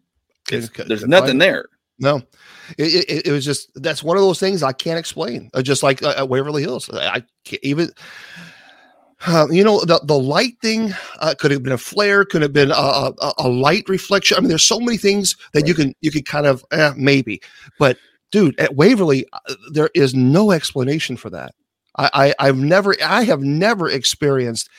It's- 0.49 0.69
Couldn't- 0.69 0.87
there's 0.89 1.05
nothing 1.05 1.37
there. 1.39 1.65
No, 1.99 2.21
it, 2.77 3.09
it, 3.09 3.27
it 3.27 3.31
was 3.31 3.45
just 3.45 3.69
that's 3.75 4.03
one 4.03 4.17
of 4.17 4.23
those 4.23 4.39
things 4.39 4.63
I 4.63 4.71
can't 4.71 4.99
explain. 4.99 5.49
Uh, 5.53 5.61
just 5.61 5.83
like 5.83 6.01
uh, 6.03 6.13
at 6.17 6.29
Waverly 6.29 6.63
Hills, 6.63 6.89
I 6.93 7.23
can't 7.43 7.63
even. 7.63 7.89
Uh, 9.25 9.47
you 9.49 9.63
know 9.63 9.79
the 9.85 10.01
the 10.03 10.17
light 10.17 10.59
thing 10.61 10.93
uh, 11.19 11.33
could 11.39 11.51
have 11.51 11.63
been 11.63 11.73
a 11.73 11.77
flare, 11.77 12.25
could 12.25 12.41
have 12.41 12.51
been 12.51 12.71
a, 12.71 12.73
a, 12.73 13.33
a 13.37 13.47
light 13.47 13.87
reflection. 13.87 14.35
I 14.35 14.41
mean, 14.41 14.49
there's 14.49 14.63
so 14.65 14.81
many 14.81 14.97
things 14.97 15.37
that 15.53 15.65
you 15.65 15.73
can 15.73 15.95
you 16.01 16.11
can 16.11 16.23
kind 16.23 16.45
of 16.45 16.65
eh, 16.71 16.91
maybe, 16.97 17.41
but 17.79 17.97
dude, 18.31 18.59
at 18.59 18.75
Waverly, 18.75 19.25
uh, 19.31 19.55
there 19.71 19.89
is 19.93 20.13
no 20.13 20.51
explanation 20.51 21.15
for 21.15 21.29
that. 21.29 21.55
I, 21.95 22.09
I 22.13 22.47
I've 22.47 22.57
never 22.57 22.95
I 23.01 23.23
have 23.23 23.41
never 23.41 23.89
experienced 23.89 24.69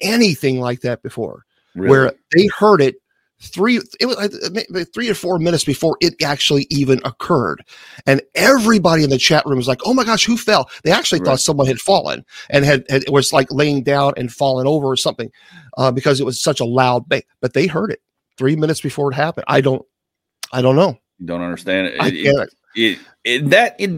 anything 0.00 0.60
like 0.60 0.82
that 0.82 1.02
before 1.02 1.44
Really. 1.74 1.90
where 1.90 2.12
they 2.36 2.48
heard 2.58 2.80
it 2.80 2.96
three 3.40 3.80
it 4.00 4.06
was 4.06 4.50
maybe 4.52 4.84
three 4.84 5.08
or 5.08 5.14
four 5.14 5.38
minutes 5.38 5.64
before 5.64 5.96
it 6.00 6.14
actually 6.22 6.66
even 6.70 7.00
occurred. 7.04 7.64
And 8.06 8.20
everybody 8.34 9.04
in 9.04 9.10
the 9.10 9.18
chat 9.18 9.44
room 9.46 9.58
was 9.58 9.68
like 9.68 9.80
oh 9.84 9.94
my 9.94 10.04
gosh 10.04 10.24
who 10.24 10.36
fell? 10.36 10.70
They 10.84 10.90
actually 10.90 11.20
Right. 11.20 11.26
thought 11.26 11.40
someone 11.40 11.66
had 11.66 11.80
fallen 11.80 12.24
and 12.50 12.64
had, 12.64 12.84
had 12.90 13.04
it 13.04 13.12
was 13.12 13.32
like 13.32 13.50
laying 13.52 13.82
down 13.82 14.14
and 14.16 14.32
fallen 14.32 14.66
over 14.66 14.86
or 14.88 14.96
something 14.96 15.30
uh, 15.76 15.90
because 15.92 16.20
it 16.20 16.24
was 16.24 16.40
such 16.42 16.60
a 16.60 16.64
loud 16.64 17.08
bang 17.08 17.22
but 17.40 17.52
they 17.54 17.66
heard 17.66 17.90
it 17.90 18.00
three 18.36 18.56
minutes 18.56 18.80
before 18.80 19.10
it 19.12 19.14
happened. 19.14 19.44
I 19.48 19.60
don't 19.60 19.84
i 20.52 20.62
don't 20.62 20.76
know. 20.76 20.98
You 21.18 21.26
don't 21.26 21.42
understand 21.42 21.88
it. 21.88 22.00
i 22.00 22.08
It- 22.08 22.14
it- 22.14 22.36
can't. 22.36 22.50
it, 22.74 22.98
it 23.24 23.50
that 23.50 23.76
it, 23.78 23.90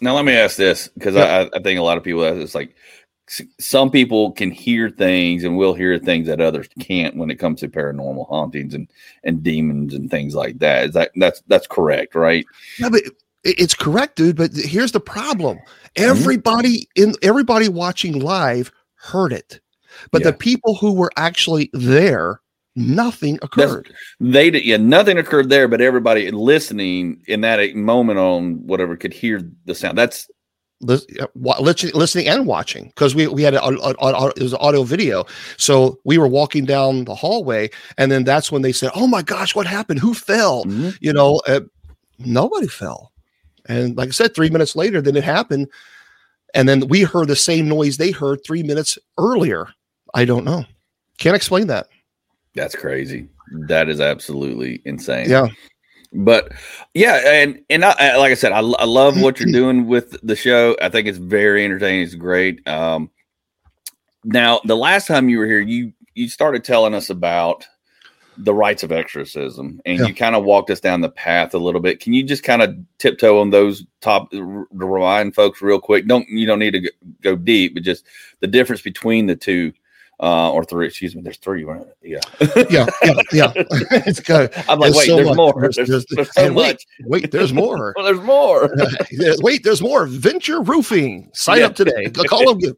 now 0.00 0.14
let 0.14 0.24
me 0.24 0.32
ask 0.34 0.56
this 0.56 0.88
because 0.88 1.16
I, 1.16 1.42
I 1.54 1.60
think 1.62 1.78
a 1.78 1.82
lot 1.82 1.98
of 1.98 2.04
people 2.04 2.22
it's 2.24 2.54
like 2.54 2.74
some 3.60 3.90
people 3.90 4.32
can 4.32 4.50
hear 4.50 4.88
things 4.90 5.44
and 5.44 5.56
will 5.56 5.74
hear 5.74 5.98
things 5.98 6.26
that 6.26 6.40
others 6.40 6.68
can't 6.80 7.16
when 7.16 7.30
it 7.30 7.36
comes 7.36 7.60
to 7.60 7.68
paranormal 7.68 8.26
hauntings 8.28 8.74
and 8.74 8.88
and 9.24 9.42
demons 9.42 9.94
and 9.94 10.10
things 10.10 10.34
like 10.34 10.58
that 10.58 10.86
is 10.86 10.94
that 10.94 11.10
that's 11.16 11.42
that's 11.46 11.66
correct 11.66 12.14
right 12.14 12.44
Yeah, 12.78 12.88
but 12.88 13.02
it's 13.44 13.74
correct, 13.74 14.16
dude. 14.16 14.36
But 14.36 14.50
here's 14.54 14.92
the 14.92 15.00
problem: 15.00 15.58
Mm-hmm. 15.58 16.10
everybody 16.10 16.88
in 16.96 17.14
everybody 17.22 17.68
watching 17.68 18.18
live 18.18 18.70
heard 18.96 19.32
it, 19.32 19.60
but 20.10 20.22
Yeah. 20.22 20.30
the 20.32 20.36
people 20.36 20.74
who 20.74 20.92
were 20.92 21.10
actually 21.16 21.70
there, 21.72 22.40
nothing 22.76 23.38
occurred. 23.42 23.92
they 24.20 24.50
did 24.50 24.64
yeah 24.64 24.76
nothing 24.76 25.18
occurred 25.18 25.48
there 25.50 25.66
but 25.68 25.80
everybody 25.80 26.30
listening 26.30 27.22
in 27.26 27.40
that 27.42 27.74
moment 27.74 28.18
on 28.18 28.64
whatever 28.66 28.96
could 28.96 29.12
hear 29.12 29.40
the 29.66 29.74
sound 29.74 29.96
that's 29.98 30.28
Lis- 30.80 31.06
wa- 31.34 31.58
lit- 31.60 31.92
listening 31.94 32.28
and 32.28 32.46
watching 32.46 32.84
because 32.86 33.12
we 33.12 33.26
we 33.26 33.42
had 33.42 33.54
a, 33.54 33.64
a, 33.64 33.94
a- 34.00 34.32
it 34.36 34.42
was 34.42 34.54
audio 34.54 34.84
video, 34.84 35.24
so 35.56 35.98
we 36.04 36.18
were 36.18 36.28
walking 36.28 36.64
down 36.64 37.04
the 37.04 37.16
hallway, 37.16 37.68
and 37.96 38.12
then 38.12 38.22
that's 38.22 38.52
when 38.52 38.62
they 38.62 38.70
said, 38.72 38.90
"Oh 38.94 39.08
my 39.08 39.22
gosh, 39.22 39.56
what 39.56 39.66
happened? 39.66 39.98
Who 39.98 40.14
fell?" 40.14 40.64
Mhm. 40.66 40.96
You 41.00 41.12
know, 41.12 41.40
uh, 41.48 41.62
nobody 42.20 42.68
fell, 42.68 43.10
and 43.66 43.96
like 43.96 44.08
I 44.08 44.12
said, 44.12 44.36
three 44.36 44.50
minutes 44.50 44.76
later, 44.76 45.00
then 45.02 45.16
it 45.16 45.24
happened, 45.24 45.66
and 46.54 46.68
then 46.68 46.86
we 46.86 47.02
heard 47.02 47.26
the 47.26 47.34
same 47.34 47.68
noise 47.68 47.96
they 47.96 48.12
heard 48.12 48.44
three 48.44 48.62
minutes 48.62 48.98
earlier. 49.18 49.66
I 50.14 50.24
don't 50.24 50.44
know, 50.44 50.64
can't 51.18 51.34
explain 51.36 51.66
that. 51.66 51.88
that's 52.54 52.76
crazy 52.76 53.28
that 53.66 53.88
is 53.88 54.00
absolutely 54.00 54.80
insane 54.84 55.28
Yeah, 55.28 55.48
but 56.12 56.52
yeah 56.94 57.20
and 57.42 57.60
and 57.68 57.84
I, 57.84 58.16
like 58.16 58.30
i 58.32 58.34
said 58.34 58.52
I, 58.52 58.60
I 58.60 58.84
love 58.84 59.20
what 59.20 59.38
you're 59.38 59.52
doing 59.52 59.86
with 59.86 60.16
the 60.22 60.36
show. 60.36 60.76
I 60.80 60.88
think 60.88 61.06
it's 61.06 61.18
very 61.18 61.64
entertaining. 61.64 62.02
It's 62.02 62.14
great. 62.14 62.66
Um 62.66 63.10
now 64.24 64.60
the 64.64 64.76
last 64.76 65.06
time 65.06 65.28
you 65.28 65.38
were 65.38 65.46
here 65.46 65.60
you 65.60 65.92
you 66.14 66.28
started 66.28 66.64
telling 66.64 66.94
us 66.94 67.10
about 67.10 67.66
the 68.38 68.54
rites 68.54 68.82
of 68.84 68.92
exorcism 68.92 69.80
and 69.84 69.98
Yeah. 69.98 70.06
you 70.06 70.14
kind 70.14 70.34
of 70.36 70.44
walked 70.44 70.70
us 70.70 70.80
down 70.80 71.00
the 71.00 71.10
path 71.10 71.54
a 71.54 71.58
little 71.58 71.80
bit. 71.80 72.00
Can 72.00 72.12
you 72.12 72.22
just 72.22 72.42
kind 72.44 72.62
of 72.62 72.76
tiptoe 72.98 73.40
on 73.40 73.50
those 73.50 73.84
top 74.00 74.28
r- 74.32 74.66
remind 74.70 75.34
folks 75.34 75.60
real 75.60 75.80
quick? 75.80 76.06
Don't 76.06 76.28
you 76.28 76.46
don't 76.46 76.58
need 76.60 76.72
to 76.74 76.92
go 77.20 77.36
deep 77.36 77.74
but 77.74 77.82
just 77.82 78.06
the 78.40 78.46
difference 78.46 78.80
between 78.82 79.26
the 79.26 79.36
two 79.36 79.72
uh 80.20 80.50
or 80.50 80.64
three 80.64 80.86
excuse 80.86 81.14
me 81.14 81.22
there's 81.22 81.36
three 81.36 81.62
right? 81.64 81.86
yeah 82.02 82.18
yeah, 82.70 82.86
yeah, 83.02 83.14
yeah. 83.32 83.52
it's 84.06 84.18
good. 84.20 84.52
i'm 84.68 84.78
like 84.80 84.92
There's 84.92 84.96
wait 84.96 85.06
so 85.06 85.16
there's 85.16 85.28
much. 85.28 85.36
more 85.36 85.60
There's- 85.60 85.76
there's, 85.76 86.06
there's- 86.10 86.34
so 86.34 86.44
and 86.44 86.56
wait, 86.56 86.66
much 86.72 86.86
Wait, 87.04 87.30
there's 87.30 87.52
more. 87.52 87.92
well, 87.96 88.04
there's 88.04 88.20
more 88.24 88.68
Wait, 89.42 89.62
there's 89.62 89.80
more. 89.80 90.06
Venture 90.06 90.60
Roofing. 90.62 91.30
Sign 91.34 91.58
Yeah. 91.60 91.66
up 91.66 91.74
today. 91.76 92.10
Call 92.10 92.54
them. 92.56 92.74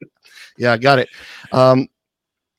Yeah, 0.58 0.76
got 0.76 0.98
it. 0.98 1.08
Um, 1.52 1.88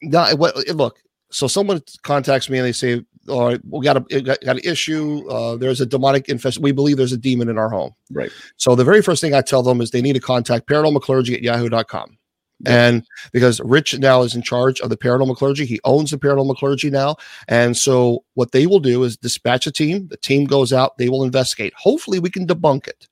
now, 0.01 0.33
what? 0.35 0.57
Look, 0.75 0.97
so 1.31 1.45
someone 1.47 1.81
contacts 2.01 2.49
me 2.49 2.57
and 2.57 2.65
they 2.65 2.71
say, 2.71 3.05
"All 3.29 3.45
right, 3.49 3.61
we 3.69 3.85
got 3.85 3.97
a 3.97 4.21
got, 4.21 4.41
got 4.41 4.55
an 4.57 4.61
issue. 4.63 5.29
Uh, 5.29 5.55
there's 5.55 5.79
a 5.81 5.85
demonic 5.85 6.27
infest. 6.29 6.57
We 6.59 6.71
believe 6.71 6.97
there's 6.97 7.13
a 7.13 7.17
demon 7.17 7.47
in 7.49 7.57
our 7.59 7.69
home." 7.69 7.93
right 8.11 8.31
So 8.57 8.73
the 8.75 8.83
very 8.83 9.01
first 9.03 9.21
thing 9.21 9.35
I 9.35 9.41
tell 9.41 9.61
them 9.61 9.79
is 9.81 9.91
they 9.91 10.01
need 10.01 10.13
to 10.13 10.19
contact 10.19 10.67
paranormal 10.67 11.01
clergy 11.01 11.35
at 11.35 11.43
yahoo.com. 11.43 12.17
And 12.65 13.05
because 13.31 13.59
Rich 13.61 13.97
now 13.99 14.21
is 14.21 14.35
in 14.35 14.41
charge 14.41 14.79
of 14.81 14.89
the 14.89 14.97
paranormal 14.97 15.35
clergy, 15.35 15.65
he 15.65 15.79
owns 15.83 16.11
the 16.11 16.17
paranormal 16.17 16.57
clergy 16.57 16.89
now. 16.89 17.15
And 17.47 17.75
so 17.75 18.23
what 18.35 18.51
they 18.51 18.67
will 18.67 18.79
do 18.79 19.03
is 19.03 19.17
dispatch 19.17 19.67
a 19.67 19.71
team. 19.71 20.07
The 20.07 20.17
team 20.17 20.45
goes 20.45 20.71
out, 20.73 20.97
they 20.97 21.09
will 21.09 21.23
investigate. 21.23 21.73
Hopefully 21.75 22.19
we 22.19 22.29
can 22.29 22.47
debunk 22.47 22.87
it. 22.87 23.07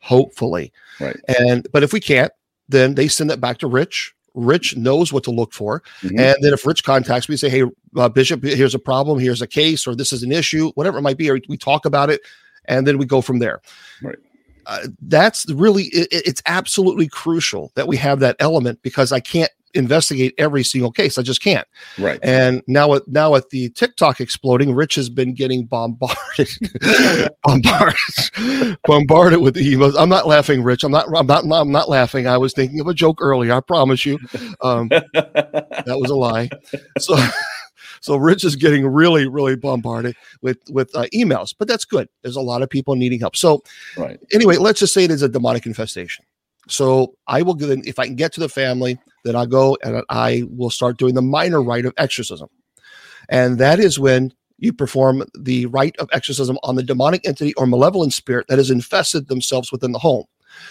Hopefully. 0.00 0.72
Right. 0.98 1.16
And 1.38 1.66
but 1.72 1.82
if 1.82 1.92
we 1.92 2.00
can't, 2.00 2.32
then 2.68 2.94
they 2.94 3.08
send 3.08 3.30
it 3.30 3.40
back 3.40 3.58
to 3.58 3.66
Rich. 3.66 4.14
Rich 4.34 4.76
knows 4.76 5.12
what 5.12 5.24
to 5.24 5.30
look 5.30 5.52
for. 5.52 5.82
Mhm. 6.02 6.18
And 6.18 6.36
then 6.40 6.52
if 6.52 6.64
Rich 6.64 6.84
contacts 6.84 7.28
me, 7.28 7.36
say, 7.36 7.50
"Hey, 7.50 7.64
uh, 7.96 8.08
Bishop, 8.08 8.44
here's 8.44 8.74
a 8.74 8.78
problem. 8.78 9.18
Here's 9.18 9.42
a 9.42 9.46
case, 9.46 9.86
or 9.86 9.94
this 9.96 10.12
is 10.12 10.22
an 10.22 10.32
issue, 10.32 10.70
whatever 10.74 10.98
it 10.98 11.02
might 11.02 11.18
be," 11.18 11.28
or 11.28 11.40
we 11.48 11.56
talk 11.56 11.84
about 11.84 12.10
it, 12.10 12.20
and 12.66 12.86
then 12.86 12.96
we 12.96 13.06
go 13.06 13.20
from 13.20 13.40
there. 13.40 13.60
Right. 14.02 14.18
Uh, 14.70 14.86
that's 15.02 15.44
really 15.52 15.84
it, 15.86 16.06
it- 16.12 16.26
it's 16.26 16.42
absolutely 16.46 17.08
crucial 17.08 17.72
that 17.74 17.86
we 17.88 17.96
have 17.96 18.20
that 18.20 18.36
element 18.38 18.78
because 18.82 19.10
I 19.12 19.18
can't 19.20 19.50
investigate 19.74 20.34
every 20.38 20.64
single 20.64 20.90
case. 20.90 21.16
I 21.18 21.22
just 21.22 21.42
can't. 21.42 21.66
right 21.98 22.18
And 22.24 22.62
now 22.66 22.88
with 22.88 23.06
now 23.06 23.32
with 23.32 23.48
the 23.50 23.68
TikTok 23.70 24.20
exploding, 24.20 24.72
Rich 24.74 24.94
has 24.96 25.08
been 25.08 25.34
getting 25.34 25.64
bombarded, 25.64 26.48
bombarded, 27.44 28.78
bombarded 28.84 29.40
with 29.40 29.56
emails. 29.56 29.94
I'm 29.98 30.08
not 30.08 30.26
laughing, 30.26 30.62
Rich. 30.62 30.84
I'm 30.84 30.92
not. 30.92 31.06
I'm 31.16 31.26
not. 31.26 31.44
I'm 31.44 31.70
not 31.72 31.88
laughing. 31.88 32.26
I 32.26 32.36
was 32.38 32.52
thinking 32.52 32.80
of 32.80 32.86
a 32.88 32.94
joke 32.94 33.18
earlier. 33.20 33.52
I 33.54 33.60
promise 33.60 34.04
you. 34.06 34.18
Um, 34.60 34.88
that 34.88 35.98
was 36.00 36.10
a 36.10 36.16
lie. 36.16 36.48
So, 36.98 37.16
so 38.00 38.16
Rich 38.16 38.44
is 38.44 38.56
getting 38.56 38.86
really, 38.86 39.28
really 39.28 39.56
bombarded 39.56 40.16
with 40.42 40.58
with 40.70 40.94
uh, 40.96 41.04
emails, 41.14 41.54
but 41.56 41.68
that's 41.68 41.84
good. 41.84 42.08
There's 42.22 42.36
a 42.36 42.40
lot 42.40 42.62
of 42.62 42.70
people 42.70 42.96
needing 42.96 43.20
help. 43.20 43.36
So 43.36 43.62
right 43.96 44.18
anyway, 44.32 44.56
let's 44.56 44.80
just 44.80 44.94
say 44.94 45.04
it 45.04 45.10
is 45.10 45.22
a 45.22 45.28
demonic 45.28 45.66
infestation. 45.66 46.24
So 46.68 47.14
I 47.26 47.42
will 47.42 47.54
then, 47.54 47.82
if 47.84 47.98
I 47.98 48.06
can 48.06 48.16
get 48.16 48.32
to 48.34 48.40
the 48.40 48.48
family, 48.48 48.98
then 49.24 49.36
I 49.36 49.46
go 49.46 49.76
and 49.82 50.02
I 50.08 50.44
will 50.48 50.70
start 50.70 50.98
doing 50.98 51.14
the 51.14 51.22
minor 51.22 51.62
rite 51.62 51.84
of 51.84 51.94
exorcism, 51.96 52.48
and 53.28 53.58
that 53.58 53.78
is 53.78 53.98
when 53.98 54.32
you 54.58 54.72
perform 54.72 55.24
the 55.38 55.66
rite 55.66 55.96
of 55.98 56.08
exorcism 56.12 56.58
on 56.62 56.76
the 56.76 56.82
demonic 56.82 57.26
entity 57.26 57.54
or 57.54 57.66
malevolent 57.66 58.12
spirit 58.12 58.46
that 58.48 58.58
has 58.58 58.70
infested 58.70 59.28
themselves 59.28 59.72
within 59.72 59.92
the 59.92 59.98
home. 59.98 60.24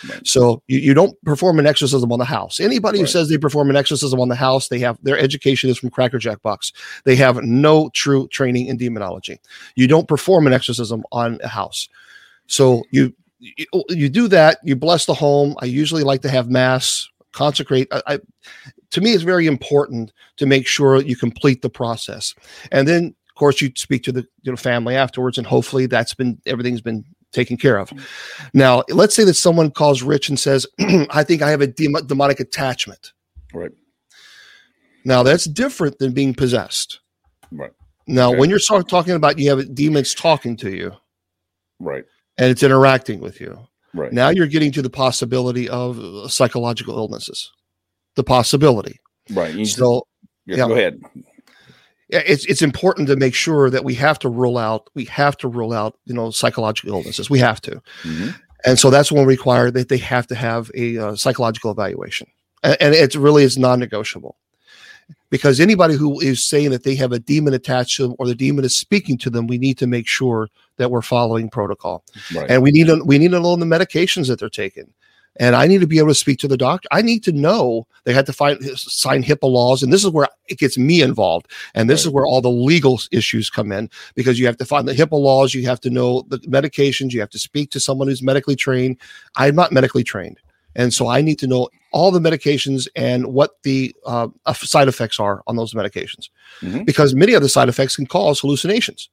Right. 0.10 0.26
So 0.26 0.62
you, 0.68 0.80
you 0.80 0.94
don't 0.94 1.20
perform 1.24 1.60
an 1.60 1.68
exorcism 1.68 2.12
on 2.12 2.20
the 2.20 2.26
house. 2.26 2.60
Anybody 2.60 3.00
right. 3.00 3.04
who 3.04 3.08
says 3.08 3.30
they 3.30 3.38
perform 3.38 3.70
an 3.70 3.76
exorcism 3.76 4.20
on 4.20 4.30
the 4.30 4.36
house, 4.36 4.68
they 4.68 4.80
have 4.80 4.98
their 5.04 5.18
education 5.18 5.70
is 5.70 5.78
from 5.78 5.90
Cracker 5.90 6.20
Jack 6.20 6.42
box. 6.42 6.72
They 7.06 7.16
have 7.16 7.38
no 7.44 7.90
true 7.94 8.28
training 8.30 8.68
in 8.68 8.78
demonology. 8.78 9.40
You 9.76 9.88
don't 9.88 10.08
perform 10.08 10.48
an 10.48 10.54
exorcism 10.54 11.04
on 11.12 11.40
a 11.44 11.48
house. 11.48 11.90
So 12.48 12.84
you 12.92 13.14
you, 13.40 13.66
oh, 13.74 13.84
you 13.90 14.10
do 14.10 14.28
that. 14.28 14.60
You 14.64 14.76
bless 14.76 15.06
the 15.06 15.14
home. 15.14 15.56
I 15.62 15.66
usually 15.66 16.04
like 16.04 16.22
to 16.24 16.30
have 16.30 16.50
mass 16.50 17.08
consecrate. 17.32 17.88
I, 17.92 18.02
I 18.08 18.20
to 18.92 19.02
me, 19.02 19.14
it's 19.14 19.24
very 19.24 19.48
important 19.48 20.12
to 20.38 20.46
make 20.46 20.66
sure 20.66 21.02
you 21.02 21.16
complete 21.16 21.62
the 21.62 21.70
process, 21.70 22.34
and 22.72 22.88
then 22.88 23.16
of 23.30 23.36
course 23.36 23.62
you 23.62 23.72
speak 23.76 24.04
to 24.04 24.12
the 24.12 24.28
you 24.42 24.52
know 24.52 24.58
family 24.58 24.96
afterwards, 24.96 25.38
and 25.38 25.48
hopefully 25.48 25.86
that's 25.86 26.14
been 26.14 26.42
everything's 26.46 26.82
been 26.82 27.06
taken 27.32 27.58
care 27.58 27.78
of. 27.78 27.92
Now, 28.54 28.84
let's 28.90 29.16
say 29.16 29.24
that 29.24 29.36
someone 29.36 29.72
calls 29.72 30.02
Rich 30.02 30.30
and 30.30 30.40
says, 30.40 30.66
"I 31.10 31.24
think 31.24 31.42
I 31.42 31.50
have 31.50 31.62
a 31.62 31.68
dem- 31.68 32.06
demonic 32.06 32.40
attachment." 32.40 33.14
Right. 33.54 33.72
Now 35.06 35.24
that's 35.24 35.46
different 35.46 36.00
than 36.00 36.14
being 36.14 36.34
possessed. 36.34 37.00
Right. 37.52 37.72
Now, 38.08 38.30
okay. 38.30 38.40
when 38.40 38.50
you're 38.50 38.60
talking 38.60 39.14
about 39.14 39.38
you 39.40 39.50
have 39.50 39.74
demons 39.74 40.14
talking 40.14 40.58
to 40.58 40.76
you, 40.76 40.92
right, 41.80 42.04
and 42.38 42.50
it's 42.50 42.64
interacting 42.64 43.20
with 43.20 43.40
you, 43.40 43.58
right. 43.94 44.12
Now 44.12 44.30
you're 44.30 44.48
getting 44.48 44.72
to 44.74 44.82
the 44.82 44.90
possibility 44.90 45.70
of 45.70 46.00
uh, 46.00 46.28
psychological 46.28 46.98
illnesses. 46.98 47.52
The 48.16 48.24
possibility. 48.24 49.00
Right. 49.32 49.54
You 49.54 49.66
so, 49.66 50.06
yeah, 50.46 50.68
go 50.68 50.74
ahead 50.74 51.00
it's 52.10 52.46
it's 52.46 52.62
important 52.62 53.08
to 53.08 53.16
make 53.16 53.36
sure 53.36 53.70
that 53.70 53.84
we 53.84 53.94
have 53.96 54.18
to 54.20 54.30
rule 54.30 54.58
out 54.58 54.90
we 54.96 55.06
have 55.06 55.38
to 55.38 55.48
rule 55.48 55.74
out 55.74 55.98
you 56.06 56.14
know 56.14 56.32
psychological 56.32 56.94
illnesses. 56.94 57.30
We 57.30 57.40
have 57.40 57.62
to. 57.62 57.82
Mm-hmm. 58.04 58.30
and 58.66 58.80
so 58.80 58.90
that's 58.90 59.12
one 59.12 59.26
required 59.26 59.74
that 59.76 59.90
they 59.90 59.98
have 59.98 60.28
to 60.28 60.36
have 60.36 60.72
a 60.76 60.98
uh, 60.98 61.16
psychological 61.16 61.72
evaluation. 61.72 62.28
And, 62.64 62.78
and 62.82 62.96
it 62.96 63.16
really 63.16 63.44
is 63.44 63.58
non-negotiable. 63.58 64.36
Because 65.32 65.60
anybody 65.60 65.96
who 65.96 66.20
is 66.20 66.44
saying 66.44 66.72
that 66.72 66.84
they 66.84 66.96
have 66.96 67.12
a 67.12 67.20
demon 67.20 67.54
attached 67.54 67.98
to 67.98 68.04
them 68.04 68.16
or 68.20 68.26
the 68.26 68.36
demon 68.36 68.66
is 68.66 68.76
speaking 68.76 69.18
to 69.20 69.30
them 69.30 69.48
we 69.48 69.60
need 69.60 69.78
to 69.78 69.88
make 69.88 70.08
sure 70.08 70.50
that 70.78 70.90
we're 70.90 71.04
following 71.04 71.50
protocol. 71.50 72.04
Right. 72.34 72.50
and 72.50 72.64
we 72.64 72.72
need 72.72 72.88
to 72.88 73.04
we 73.04 73.20
need 73.20 73.32
to 73.32 73.40
know 73.40 73.56
the 73.56 73.66
medications 73.66 74.28
that 74.28 74.40
they're 74.40 74.50
taking 74.50 74.92
and 75.40 75.56
I 75.56 75.68
need 75.68 75.80
to 75.80 75.88
be 75.88 75.98
able 75.98 76.10
to 76.10 76.16
speak 76.16 76.38
to 76.40 76.48
the 76.48 76.58
doctor. 76.58 76.88
I 76.92 77.02
need 77.02 77.24
to 77.24 77.32
know 77.32 77.88
they 78.04 78.14
had 78.14 78.26
to 78.28 78.34
find 78.34 78.64
sign 78.78 79.24
HIPAA 79.24 79.50
laws, 79.50 79.82
and 79.82 79.92
this 79.92 80.04
is 80.04 80.12
where 80.12 80.28
it 80.48 80.60
gets 80.60 80.78
me 80.78 81.02
involved, 81.02 81.48
and 81.74 81.90
this 81.90 82.02
right. 82.02 82.10
is 82.10 82.14
where 82.14 82.26
all 82.26 82.42
the 82.42 82.50
legal 82.50 83.00
issues 83.12 83.50
come 83.50 83.72
in 83.72 83.90
because 84.16 84.38
you 84.38 84.46
have 84.46 84.58
to 84.58 84.66
find 84.66 84.88
the 84.88 84.94
HIPAA 84.94 85.20
laws, 85.20 85.54
you 85.54 85.66
have 85.66 85.80
to 85.82 85.90
know 85.90 86.26
the 86.28 86.38
medications, 86.40 87.14
you 87.14 87.22
have 87.22 87.30
to 87.32 87.40
speak 87.40 87.72
to 87.72 87.80
someone 87.80 88.08
who's 88.08 88.22
medically 88.22 88.56
trained. 88.56 88.98
I'm 89.38 89.56
not 89.56 89.72
medically 89.72 90.04
trained, 90.04 90.40
and 90.76 90.94
so 90.94 91.08
I 91.08 91.22
need 91.22 91.40
to 91.40 91.48
know 91.48 91.70
all 91.92 92.12
the 92.12 92.20
medications 92.20 92.88
and 92.96 93.28
what 93.28 93.64
the 93.64 93.96
uh, 94.06 94.28
side 94.54 94.88
effects 94.88 95.20
are 95.20 95.42
on 95.48 95.56
those 95.56 95.74
medications, 95.74 96.30
mm-hmm. 96.62 96.84
because 96.84 97.16
many 97.16 97.34
of 97.34 97.42
the 97.42 97.50
side 97.50 97.70
effects 97.70 97.96
can 97.96 98.06
cause 98.06 98.42
hallucinations. 98.42 99.10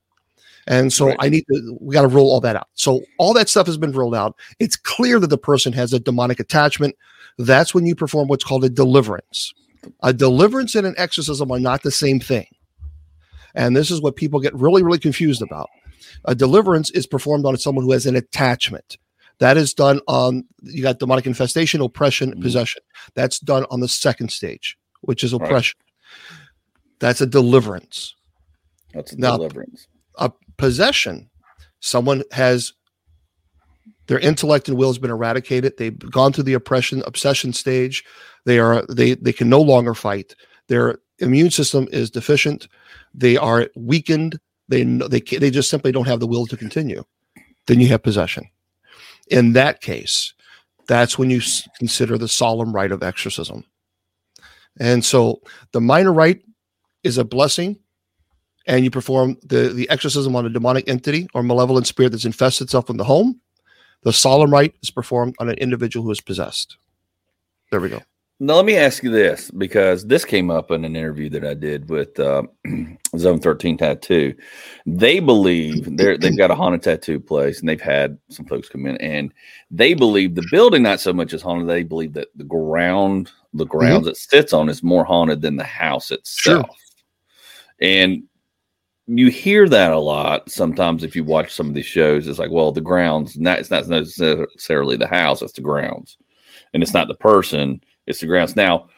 And 0.67 0.93
so 0.93 1.07
right. 1.07 1.17
I 1.21 1.29
need 1.29 1.45
to, 1.53 1.79
we 1.81 1.93
got 1.93 2.03
to 2.03 2.09
roll 2.09 2.31
all 2.31 2.41
that 2.41 2.57
out. 2.57 2.69
So 2.75 3.03
all 3.19 3.33
that 3.35 3.49
stuff 3.49 3.67
has 3.67 3.79
been 3.79 3.93
rolled 3.93 4.15
out. 4.15 4.37
It's 4.59 4.77
clear 4.77 5.21
that 5.21 5.29
the 5.29 5.39
person 5.39 5.73
has 5.73 5.93
a 5.93 6.01
demonic 6.01 6.41
attachment. 6.41 6.97
That's 7.39 7.75
when 7.75 7.87
you 7.87 7.95
perform 7.95 8.29
what's 8.29 8.45
called 8.45 8.65
a 8.65 8.69
deliverance. 8.69 9.55
A 10.03 10.13
deliverance 10.13 10.75
and 10.75 10.87
an 10.87 10.95
exorcism 10.99 11.51
are 11.53 11.61
not 11.61 11.83
the 11.83 11.93
same 11.93 12.19
thing. 12.19 12.47
And 13.55 13.77
this 13.77 13.91
is 13.91 14.03
what 14.03 14.17
people 14.17 14.41
get 14.41 14.55
really, 14.55 14.83
really 14.83 14.99
confused 14.99 15.41
about. 15.41 15.69
A 16.25 16.35
deliverance 16.35 16.91
is 16.91 17.07
performed 17.07 17.47
on 17.47 17.57
someone 17.57 17.85
who 17.85 17.93
has 17.93 18.07
an 18.07 18.17
attachment. 18.17 18.99
That 19.39 19.57
is 19.57 19.73
done 19.73 20.01
on, 20.09 20.45
you 20.63 20.83
got 20.83 20.99
demonic 20.99 21.27
infestation, 21.27 21.81
oppression, 21.81 22.31
mm-hmm. 22.31 22.43
possession. 22.43 22.83
That's 23.15 23.39
done 23.39 23.67
on 23.71 23.81
the 23.81 23.89
second 23.89 24.33
stage, 24.33 24.77
which 25.03 25.23
is 25.23 25.33
oppression. 25.33 25.79
Right. 25.79 26.39
That's 26.99 27.21
a 27.21 27.27
deliverance. 27.27 28.15
That's 28.93 29.13
a 29.13 29.21
now, 29.21 29.37
deliverance 29.37 29.87
a 30.19 30.33
possession. 30.57 31.31
Someone 31.81 32.23
has 32.33 32.73
their 34.07 34.19
intellect 34.19 34.69
and 34.69 34.77
will 34.77 34.89
has 34.89 34.99
been 34.99 35.11
eradicated. 35.11 35.75
They've 35.77 35.99
gone 35.99 36.33
through 36.33 36.45
the 36.45 36.55
oppression 36.55 37.03
obsession 37.07 37.53
stage. 37.53 38.05
They 38.45 38.59
are 38.59 38.85
they 38.89 39.15
they 39.15 39.33
can 39.33 39.49
no 39.49 39.61
longer 39.61 39.95
fight. 39.95 40.35
Their 40.69 40.99
immune 41.19 41.51
system 41.51 41.89
is 41.93 42.11
deficient. 42.11 42.69
They 43.15 43.37
are 43.37 43.69
weakened. 43.75 44.39
They 44.69 44.85
they 44.85 45.21
they 45.21 45.51
just 45.51 45.71
simply 45.71 45.93
don't 45.93 46.09
have 46.09 46.21
the 46.21 46.27
will 46.27 46.47
to 46.47 46.57
continue. 46.57 47.05
Then 47.67 47.81
you 47.81 47.89
have 47.89 48.03
possession. 48.03 48.49
In 49.29 49.55
that 49.55 49.81
case, 49.81 50.33
that's 50.87 51.19
when 51.19 51.31
you 51.31 51.41
consider 51.79 52.17
the 52.17 52.29
solemn 52.29 52.73
rite 52.73 52.93
of 52.93 53.03
exorcism. 53.03 53.65
And 54.79 55.05
so 55.05 55.41
the 55.73 55.81
minor 55.81 56.13
rite 56.13 56.43
is 57.03 57.19
a 57.19 57.25
blessing 57.25 57.79
and 58.67 58.85
you 58.85 58.91
perform 58.91 59.37
the, 59.43 59.73
the 59.73 59.89
exorcism 59.91 60.35
on 60.37 60.47
a 60.47 60.51
demonic 60.51 60.89
entity 60.89 61.29
or 61.35 61.43
malevolent 61.43 61.87
spirit 61.87 62.11
that's 62.11 62.25
infested 62.25 62.67
itself 62.67 62.91
in 62.91 62.97
the 62.97 63.05
home, 63.05 63.41
the 64.03 64.13
solemn 64.13 64.53
rite 64.53 64.75
is 64.83 64.91
performed 64.91 65.35
on 65.39 65.49
an 65.49 65.57
individual 65.59 66.05
who 66.05 66.11
is 66.11 66.21
possessed. 66.21 66.77
There 67.71 67.81
we 67.81 67.89
go. 67.89 68.03
Now, 68.39 68.57
let 68.57 68.67
me 68.67 68.77
ask 68.77 69.03
you 69.03 69.11
this 69.11 69.51
because 69.51 70.07
this 70.07 70.27
came 70.27 70.51
up 70.51 70.71
in 70.71 70.85
an 70.85 70.95
interview 70.95 71.31
that 71.31 71.45
I 71.45 71.55
did 71.55 71.89
with 71.89 72.21
uh, 72.21 72.43
Zone 73.17 73.41
13 73.41 73.79
Tattoo. 73.79 74.35
They 74.85 75.21
believe 75.21 75.97
they're, 75.97 76.19
they've 76.19 76.37
got 76.37 76.51
a 76.51 76.55
haunted 76.55 76.83
tattoo 76.83 77.19
place 77.19 77.61
and 77.61 77.69
they've 77.69 77.81
had 77.81 78.19
some 78.29 78.45
folks 78.45 78.69
come 78.69 78.85
in 78.85 78.99
and 78.99 79.33
they 79.71 79.95
believe 79.95 80.35
the 80.35 80.47
building 80.51 80.83
not 80.83 81.01
so 81.01 81.15
much 81.15 81.33
is 81.33 81.41
haunted. 81.41 81.67
They 81.67 81.83
believe 81.83 82.13
that 82.13 82.29
the 82.35 82.45
ground, 82.45 83.31
the 83.55 83.65
grounds 83.65 84.03
mm-hmm. 84.03 84.11
it 84.11 84.17
sits 84.19 84.53
on, 84.53 84.69
is 84.69 84.83
more 84.83 85.05
haunted 85.05 85.41
than 85.41 85.57
the 85.57 85.65
house 85.65 86.11
itself. 86.11 86.67
Sure. 86.67 86.77
And 87.81 88.25
you 89.07 89.31
hear 89.31 89.69
that 89.69 89.93
a 89.93 89.99
lot 89.99 90.51
sometimes 90.51 91.05
if 91.05 91.15
you 91.15 91.23
watch 91.23 91.55
some 91.55 91.69
of 91.69 91.75
these 91.75 91.87
shows. 91.87 92.27
It's 92.27 92.39
like 92.39 92.51
well 92.51 92.73
the 92.73 92.81
grounds 92.81 93.39
not 93.39 93.59
it's 93.59 93.71
not 93.71 93.87
necessarily 93.87 94.97
the 94.97 95.07
house 95.07 95.43
it's 95.43 95.53
the 95.53 95.61
grounds. 95.61 96.19
And 96.75 96.83
it's 96.83 96.95
not 96.95 97.09
the 97.09 97.15
person 97.15 97.83
it's 98.07 98.21
the 98.21 98.27
grounds. 98.27 98.57
Now 98.57 98.89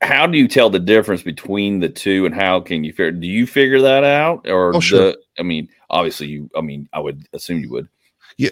how 0.00 0.26
do 0.26 0.36
you 0.36 0.48
tell 0.48 0.68
the 0.68 0.80
difference 0.80 1.22
between 1.22 1.78
the 1.78 1.88
two 1.88 2.26
and 2.26 2.34
how 2.34 2.58
can 2.60 2.82
you 2.82 2.92
figure 2.92 3.12
do 3.12 3.26
you 3.26 3.46
figure 3.46 3.80
that 3.80 4.02
out? 4.02 4.48
Or 4.48 4.74
oh, 4.74 4.80
sure. 4.80 4.98
the, 4.98 5.18
i 5.38 5.42
mean 5.42 5.68
obviously 5.90 6.26
you 6.26 6.50
i 6.56 6.60
mean 6.60 6.88
i 6.92 6.98
would 6.98 7.26
assume 7.32 7.60
you 7.60 7.70
would. 7.70 7.88
Yeah. 8.36 8.50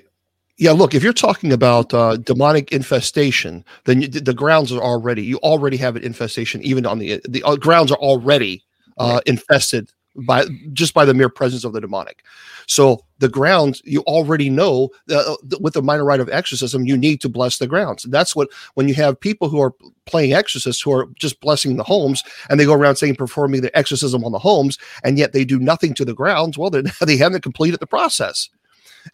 Yeah 0.58 0.72
look 0.72 0.94
if 0.94 1.02
you're 1.02 1.12
talking 1.12 1.52
about 1.52 1.92
uh, 1.92 2.18
demonic 2.18 2.70
infestation 2.70 3.64
then 3.84 4.02
you, 4.02 4.06
the 4.06 4.34
grounds 4.34 4.70
are 4.70 4.82
already 4.82 5.24
you 5.24 5.38
already 5.38 5.76
have 5.78 5.96
an 5.96 6.04
infestation 6.04 6.62
even 6.62 6.86
on 6.86 7.00
the 7.00 7.20
the 7.28 7.42
uh, 7.42 7.56
grounds 7.56 7.90
are 7.90 7.98
already 7.98 8.62
uh, 8.98 9.20
infested 9.26 9.90
by 10.16 10.44
just 10.72 10.94
by 10.94 11.04
the 11.04 11.14
mere 11.14 11.28
presence 11.28 11.64
of 11.64 11.72
the 11.72 11.80
demonic. 11.80 12.22
So 12.66 13.04
the 13.18 13.28
grounds 13.28 13.82
you 13.84 14.00
already 14.02 14.50
know 14.50 14.90
uh, 15.10 15.36
with 15.60 15.74
the 15.74 15.82
minor 15.82 16.04
rite 16.04 16.20
of 16.20 16.28
exorcism, 16.28 16.84
you 16.84 16.96
need 16.96 17.20
to 17.20 17.28
bless 17.28 17.58
the 17.58 17.66
grounds. 17.66 18.04
That's 18.04 18.34
what 18.34 18.48
when 18.74 18.88
you 18.88 18.94
have 18.94 19.20
people 19.20 19.48
who 19.48 19.60
are 19.60 19.74
playing 20.06 20.32
exorcists 20.32 20.82
who 20.82 20.92
are 20.92 21.06
just 21.14 21.40
blessing 21.40 21.76
the 21.76 21.84
homes 21.84 22.22
and 22.48 22.58
they 22.58 22.64
go 22.64 22.74
around 22.74 22.96
saying 22.96 23.16
performing 23.16 23.62
the 23.62 23.76
exorcism 23.76 24.24
on 24.24 24.32
the 24.32 24.38
homes, 24.38 24.78
and 25.04 25.18
yet 25.18 25.32
they 25.32 25.44
do 25.44 25.58
nothing 25.58 25.94
to 25.94 26.04
the 26.04 26.14
grounds. 26.14 26.58
Well, 26.58 26.70
they 27.00 27.16
haven't 27.16 27.42
completed 27.42 27.80
the 27.80 27.86
process. 27.86 28.48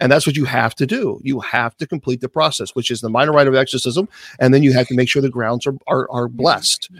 And 0.00 0.11
that's 0.11 0.26
what 0.26 0.37
you 0.37 0.46
have 0.46 0.74
to 0.76 0.87
do. 0.87 1.20
You 1.22 1.38
have 1.40 1.76
to 1.76 1.87
complete 1.87 2.20
the 2.20 2.28
process, 2.28 2.74
which 2.74 2.90
is 2.90 3.00
the 3.00 3.09
minor 3.09 3.32
rite 3.32 3.46
of 3.46 3.54
exorcism, 3.54 4.09
and 4.40 4.52
then 4.52 4.64
you 4.64 4.72
have 4.72 4.88
to 4.88 4.94
make 4.94 5.09
sure 5.09 5.22
the 5.22 5.30
grounds 5.30 5.64
are 5.66 5.74
are, 5.87 6.11
are 6.11 6.28
blessed. 6.28 6.90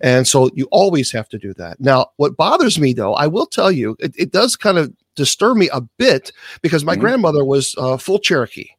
And 0.00 0.26
so 0.26 0.50
you 0.54 0.66
always 0.70 1.10
have 1.12 1.28
to 1.30 1.38
do 1.38 1.54
that. 1.54 1.80
Now, 1.80 2.08
what 2.16 2.36
bothers 2.36 2.78
me 2.78 2.92
though, 2.92 3.14
I 3.14 3.26
will 3.26 3.46
tell 3.46 3.70
you, 3.70 3.96
it, 4.00 4.14
it 4.16 4.32
does 4.32 4.56
kind 4.56 4.78
of 4.78 4.92
disturb 5.14 5.56
me 5.56 5.68
a 5.72 5.80
bit 5.80 6.32
because 6.62 6.84
my 6.84 6.94
mm-hmm. 6.94 7.02
grandmother 7.02 7.44
was 7.44 7.74
uh, 7.78 7.96
full 7.96 8.18
Cherokee. 8.18 8.70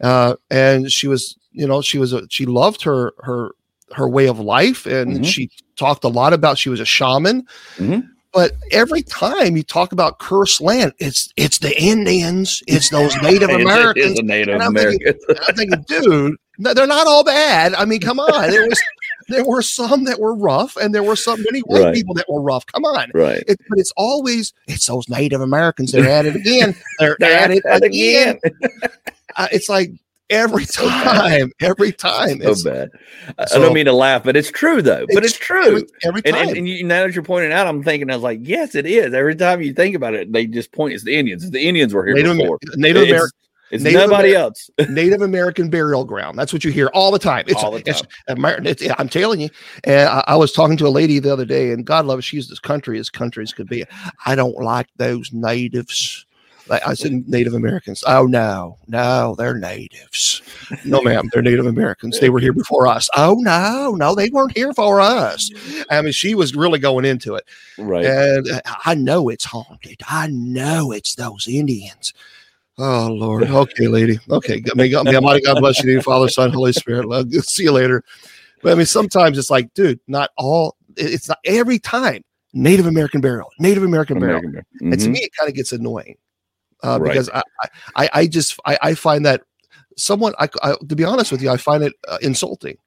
Uh, 0.00 0.36
and 0.50 0.90
she 0.90 1.08
was, 1.08 1.36
you 1.52 1.66
know, 1.66 1.80
she 1.80 1.98
was, 1.98 2.12
a, 2.12 2.26
she 2.28 2.46
loved 2.46 2.82
her, 2.82 3.12
her, 3.20 3.50
her 3.94 4.08
way 4.08 4.26
of 4.26 4.40
life. 4.40 4.86
And 4.86 5.12
mm-hmm. 5.12 5.22
she 5.22 5.50
talked 5.76 6.04
a 6.04 6.08
lot 6.08 6.32
about, 6.32 6.58
she 6.58 6.68
was 6.68 6.80
a 6.80 6.84
shaman. 6.84 7.46
Mm-hmm. 7.76 8.00
But 8.36 8.52
every 8.70 9.02
time 9.02 9.56
you 9.56 9.62
talk 9.62 9.92
about 9.92 10.18
cursed 10.18 10.60
land, 10.60 10.92
it's 10.98 11.32
it's 11.36 11.58
the 11.60 11.74
Indians, 11.82 12.62
it's 12.66 12.90
those 12.90 13.16
Native 13.22 13.48
Americans. 13.62 14.20
Native 14.22 14.60
Americans. 14.60 15.24
I'm 15.48 15.54
thinking, 15.54 15.82
dude, 15.88 16.36
they're 16.58 16.86
not 16.86 17.06
all 17.06 17.24
bad. 17.24 17.72
I 17.72 17.86
mean, 17.86 18.00
come 18.00 18.20
on. 18.20 18.50
There 18.50 18.68
was 18.68 18.78
there 19.28 19.44
were 19.44 19.62
some 19.62 20.04
that 20.04 20.20
were 20.20 20.34
rough, 20.34 20.76
and 20.76 20.94
there 20.94 21.02
were 21.02 21.16
some 21.16 21.42
many 21.42 21.60
white 21.60 21.82
right. 21.82 21.94
people 21.94 22.14
that 22.14 22.28
were 22.28 22.40
rough. 22.40 22.66
Come 22.66 22.84
on, 22.84 23.10
right? 23.14 23.42
It, 23.46 23.58
but 23.68 23.78
it's 23.78 23.92
always 23.96 24.52
it's 24.66 24.86
those 24.86 25.08
Native 25.08 25.40
Americans. 25.40 25.92
They're 25.92 26.08
at 26.08 26.26
it 26.26 26.36
again. 26.36 26.74
They're, 26.98 27.16
they're 27.18 27.38
at, 27.38 27.50
it, 27.50 27.64
again. 27.64 28.38
again. 28.44 28.58
uh, 29.36 29.48
it's 29.52 29.68
like 29.68 29.92
every 30.30 30.64
time, 30.64 31.52
every 31.60 31.92
time. 31.92 32.40
so 32.42 32.70
bad. 32.70 32.90
I 33.38 33.58
don't 33.58 33.74
mean 33.74 33.86
to 33.86 33.92
laugh, 33.92 34.24
but 34.24 34.36
it's 34.36 34.50
true 34.50 34.82
though. 34.82 35.06
But 35.12 35.24
it's, 35.24 35.36
true 35.36 35.76
every, 35.76 35.88
every 36.04 36.22
time. 36.22 36.48
and, 36.48 36.58
and 36.58 36.68
you, 36.68 36.84
now 36.84 37.04
that 37.04 37.14
you're 37.14 37.24
pointing 37.24 37.52
out, 37.52 37.66
I'm 37.66 37.82
thinking, 37.82 38.10
I 38.10 38.14
was 38.14 38.22
like, 38.22 38.40
yes, 38.42 38.74
it 38.74 38.86
is. 38.86 39.14
Every 39.14 39.34
time 39.34 39.62
you 39.62 39.72
think 39.72 39.94
about 39.94 40.14
it, 40.14 40.32
they 40.32 40.46
just 40.46 40.72
point. 40.72 40.94
It's 40.94 41.04
the 41.04 41.16
Indians. 41.16 41.50
The 41.50 41.66
Indians 41.66 41.94
were 41.94 42.04
here 42.06 42.14
Native, 42.14 42.36
before. 42.38 42.58
Native 42.76 43.02
It's- 43.02 43.12
American. 43.12 43.38
It's 43.70 43.82
Native 43.82 44.08
nobody 44.08 44.30
Amer- 44.30 44.38
else. 44.38 44.70
Native 44.88 45.22
American 45.22 45.68
burial 45.70 46.04
ground. 46.04 46.38
That's 46.38 46.52
what 46.52 46.64
you 46.64 46.70
hear 46.70 46.86
all 46.88 47.10
the 47.10 47.18
time. 47.18 47.44
It's, 47.48 47.62
All 47.62 47.72
the 47.72 47.82
time. 47.82 48.02
Amer- 48.28 48.60
it's 48.64 48.82
I'm 48.98 49.08
telling 49.08 49.40
you. 49.40 49.48
And 49.84 50.08
I, 50.08 50.24
I 50.28 50.36
was 50.36 50.52
talking 50.52 50.76
to 50.78 50.86
a 50.86 50.88
lady 50.90 51.18
the 51.18 51.32
other 51.32 51.44
day, 51.44 51.72
and 51.72 51.84
God 51.84 52.06
love 52.06 52.18
her, 52.18 52.22
she's 52.22 52.50
as 52.50 52.58
country 52.58 52.98
as 52.98 53.10
countries 53.10 53.52
could 53.52 53.68
be. 53.68 53.84
I 54.24 54.34
don't 54.34 54.56
like 54.56 54.88
those 54.96 55.32
natives. 55.32 56.24
Like 56.68 56.86
I 56.86 56.94
said, 56.94 57.28
Native 57.28 57.54
Americans. 57.54 58.02
Oh 58.08 58.26
no, 58.26 58.76
no, 58.88 59.36
they're 59.38 59.54
natives. 59.54 60.42
No, 60.84 61.00
ma'am, 61.00 61.30
they're 61.32 61.42
Native 61.42 61.66
Americans. 61.66 62.18
They 62.18 62.28
were 62.28 62.40
here 62.40 62.52
before 62.52 62.88
us. 62.88 63.08
Oh 63.16 63.36
no, 63.38 63.94
no, 63.94 64.16
they 64.16 64.30
weren't 64.30 64.56
here 64.56 64.72
for 64.72 65.00
us. 65.00 65.48
I 65.90 66.02
mean, 66.02 66.12
she 66.12 66.34
was 66.34 66.56
really 66.56 66.80
going 66.80 67.04
into 67.04 67.36
it. 67.36 67.44
Right. 67.78 68.04
And 68.04 68.60
I 68.84 68.96
know 68.96 69.28
it's 69.28 69.44
haunted. 69.44 70.00
I 70.08 70.26
know 70.26 70.90
it's 70.90 71.14
those 71.14 71.46
Indians. 71.46 72.12
Oh 72.78 73.08
Lord. 73.08 73.48
Okay, 73.48 73.88
lady. 73.88 74.18
Okay. 74.30 74.62
May 74.74 74.90
God, 74.90 75.04
may 75.06 75.14
Almighty 75.14 75.40
God 75.42 75.60
bless 75.60 75.82
you, 75.82 76.02
Father, 76.02 76.28
Son, 76.28 76.52
Holy 76.52 76.72
Spirit. 76.72 77.06
Love. 77.06 77.32
See 77.32 77.64
you 77.64 77.72
later. 77.72 78.02
But 78.62 78.72
I 78.72 78.74
mean, 78.74 78.86
sometimes 78.86 79.38
it's 79.38 79.50
like, 79.50 79.72
dude, 79.74 80.00
not 80.08 80.30
all. 80.36 80.76
It's 80.96 81.28
not 81.28 81.38
every 81.44 81.78
time. 81.78 82.22
Native 82.52 82.86
American 82.86 83.20
burial. 83.20 83.50
Native 83.58 83.82
American 83.82 84.18
burial. 84.18 84.38
American. 84.40 84.64
And 84.80 85.00
to 85.00 85.08
Mhm. 85.08 85.12
me, 85.12 85.18
it 85.20 85.30
kind 85.38 85.48
of 85.48 85.54
gets 85.54 85.72
annoying 85.72 86.16
uh, 86.82 86.98
Right. 87.00 87.12
because 87.12 87.28
I, 87.30 87.42
I, 87.96 88.10
I 88.14 88.26
just, 88.26 88.58
I, 88.64 88.78
I 88.80 88.94
find 88.94 89.26
that 89.26 89.42
somewhat. 89.98 90.34
I, 90.38 90.48
I, 90.62 90.74
to 90.88 90.96
be 90.96 91.04
honest 91.04 91.32
with 91.32 91.42
you, 91.42 91.50
I 91.50 91.58
find 91.58 91.82
it 91.82 91.92
uh, 92.08 92.16
insulting 92.22 92.78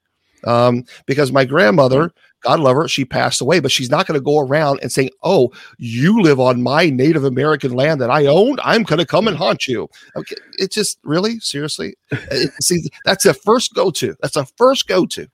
um, 0.45 0.85
because 1.05 1.31
my 1.31 1.45
grandmother, 1.45 2.11
God 2.41 2.59
love 2.59 2.75
her, 2.75 2.87
she 2.87 3.05
passed 3.05 3.41
away, 3.41 3.59
but 3.59 3.71
she's 3.71 3.89
not 3.89 4.07
going 4.07 4.19
to 4.19 4.23
go 4.23 4.39
around 4.39 4.79
and 4.81 4.91
saying, 4.91 5.09
"Oh, 5.23 5.51
you 5.77 6.21
live 6.21 6.39
on 6.39 6.61
my 6.61 6.89
Native 6.89 7.23
American 7.23 7.71
land 7.71 8.01
that 8.01 8.09
I 8.09 8.25
owned. 8.25 8.59
I'm 8.63 8.83
going 8.83 8.99
to 8.99 9.05
come 9.05 9.27
and 9.27 9.37
haunt 9.37 9.67
you." 9.67 9.89
Okay, 10.15 10.35
it 10.57 10.71
just 10.71 10.99
really, 11.03 11.39
seriously, 11.39 11.95
it, 12.11 12.51
see, 12.61 12.89
that's 13.05 13.25
a 13.25 13.33
first 13.33 13.73
go 13.73 13.91
to. 13.91 14.15
That's 14.21 14.37
a 14.37 14.45
first 14.57 14.87
go 14.87 15.05
to. 15.07 15.27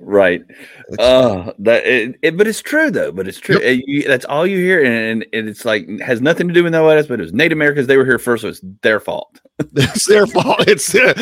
Right. 0.00 0.44
Uh, 0.98 1.52
that 1.58 1.84
it, 1.84 2.16
it, 2.22 2.36
but 2.36 2.46
it's 2.46 2.62
true 2.62 2.90
though. 2.90 3.10
But 3.10 3.26
it's 3.26 3.40
true. 3.40 3.56
Yep. 3.60 3.64
Uh, 3.64 3.82
you, 3.86 4.02
that's 4.04 4.24
all 4.26 4.46
you 4.46 4.58
hear, 4.58 4.84
and, 4.84 5.26
and 5.32 5.48
it's 5.48 5.64
like 5.64 5.88
has 6.00 6.20
nothing 6.20 6.46
to 6.46 6.54
do 6.54 6.62
with 6.62 6.74
else. 6.74 7.06
But 7.06 7.18
it 7.18 7.24
was 7.24 7.32
Native 7.32 7.56
Americans. 7.56 7.88
They 7.88 7.96
were 7.96 8.04
here 8.04 8.18
first, 8.18 8.42
so 8.42 8.48
it's 8.48 8.60
their 8.82 9.00
fault. 9.00 9.40
It's 9.74 10.06
their 10.06 10.26
fault. 10.28 10.68
It's 10.68 10.94
uh, 10.94 11.14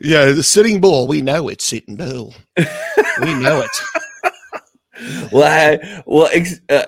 yeah, 0.00 0.26
the 0.26 0.42
sitting 0.42 0.80
bull. 0.80 1.06
We 1.06 1.22
know 1.22 1.48
it's 1.48 1.64
sitting 1.64 1.94
bull. 1.94 2.34
we 2.56 3.34
know 3.34 3.60
it. 3.60 4.02
Well, 5.32 5.42
I, 5.44 6.02
well, 6.06 6.28
ex, 6.32 6.60
uh, 6.68 6.84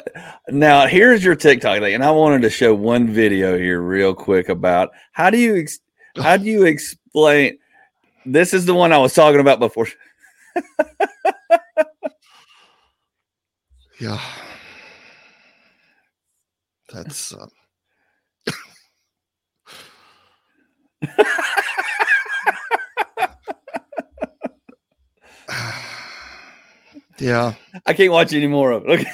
now 0.48 0.86
here's 0.86 1.24
your 1.24 1.34
TikTok 1.34 1.80
thing, 1.80 1.94
and 1.94 2.04
I 2.04 2.10
wanted 2.12 2.42
to 2.42 2.50
show 2.50 2.74
one 2.74 3.08
video 3.08 3.58
here 3.58 3.80
real 3.80 4.14
quick 4.14 4.48
about 4.48 4.90
how 5.12 5.30
do 5.30 5.38
you 5.38 5.56
ex, 5.56 5.80
how 6.16 6.36
do 6.36 6.44
you 6.44 6.64
explain? 6.64 7.58
This 8.24 8.54
is 8.54 8.64
the 8.66 8.74
one 8.74 8.92
I 8.92 8.98
was 8.98 9.14
talking 9.14 9.40
about 9.40 9.58
before. 9.58 9.88
Yeah. 13.98 14.20
That's 16.92 17.32
uh, 17.32 17.46
yeah. 27.18 27.54
I 27.86 27.92
can't 27.92 28.12
watch 28.12 28.32
any 28.32 28.46
more 28.46 28.72
of 28.72 28.84
it. 28.86 28.90
Okay. 29.00 29.10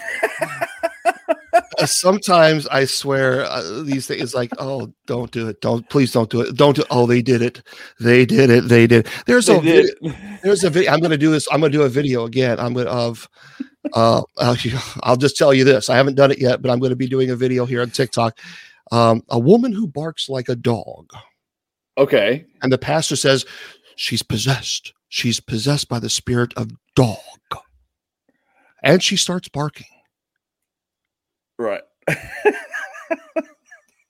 Uh, 1.79 1.87
sometimes 1.87 2.67
I 2.69 2.85
swear 2.85 3.45
uh, 3.45 3.83
these 3.83 4.07
things 4.07 4.35
like, 4.35 4.51
oh, 4.59 4.93
don't 5.07 5.31
do 5.31 5.49
it. 5.49 5.61
Don't 5.61 5.88
please 5.91 6.12
don't 6.12 6.31
do 6.31 6.41
it. 6.41 6.55
Don't 6.57 6.77
do. 6.77 6.85
Oh, 6.91 7.07
they 7.07 7.21
did 7.23 7.43
it. 7.43 7.62
They 8.01 8.25
did 8.25 8.51
it. 8.51 8.69
They 8.69 8.87
did. 8.87 9.07
There's 9.27 9.47
They 9.47 9.57
a 9.57 9.61
did. 9.61 9.91
vid- 10.03 10.17
there's 10.43 10.65
a 10.65 10.71
video. 10.71 10.93
I'm 10.93 11.01
going 11.01 11.11
to 11.11 11.19
do 11.19 11.31
this. 11.31 11.47
I'm 11.51 11.61
going 11.61 11.73
to 11.73 11.79
do 11.79 11.85
a 11.85 11.88
video 11.88 12.25
again. 12.25 12.59
I'm 12.61 12.73
going 12.73 12.87
to 12.87 12.93
of. 12.93 13.29
Uh, 13.93 14.23
I'll, 14.38 14.57
I'll 15.03 15.17
just 15.17 15.37
tell 15.37 15.53
you 15.53 15.65
this. 15.65 15.91
I 15.91 15.97
haven't 15.97 16.15
done 16.15 16.31
it 16.31 16.38
yet, 16.38 16.62
but 16.62 16.71
I'm 16.71 16.79
going 16.79 16.91
to 16.91 16.97
be 16.97 17.09
doing 17.09 17.31
a 17.31 17.37
video 17.37 17.65
here 17.67 17.83
on 17.83 17.91
TikTok. 17.91 18.38
Um, 18.91 19.23
a 19.29 19.38
woman 19.38 19.73
who 19.73 19.87
barks 19.87 20.29
like 20.29 20.49
a 20.49 20.57
dog. 20.57 21.11
Okay. 21.99 22.45
And 22.62 22.73
the 22.73 22.79
pastor 22.79 23.17
says, 23.17 23.45
She's 23.97 24.23
possessed. 24.23 24.93
She's 25.09 25.41
possessed 25.41 25.88
by 25.88 25.99
the 25.99 26.09
spirit 26.11 26.53
of 26.57 26.71
dog. 26.95 27.19
And 28.83 29.03
she 29.03 29.16
starts 29.16 29.49
barking. 29.49 29.87
Right. 31.59 31.83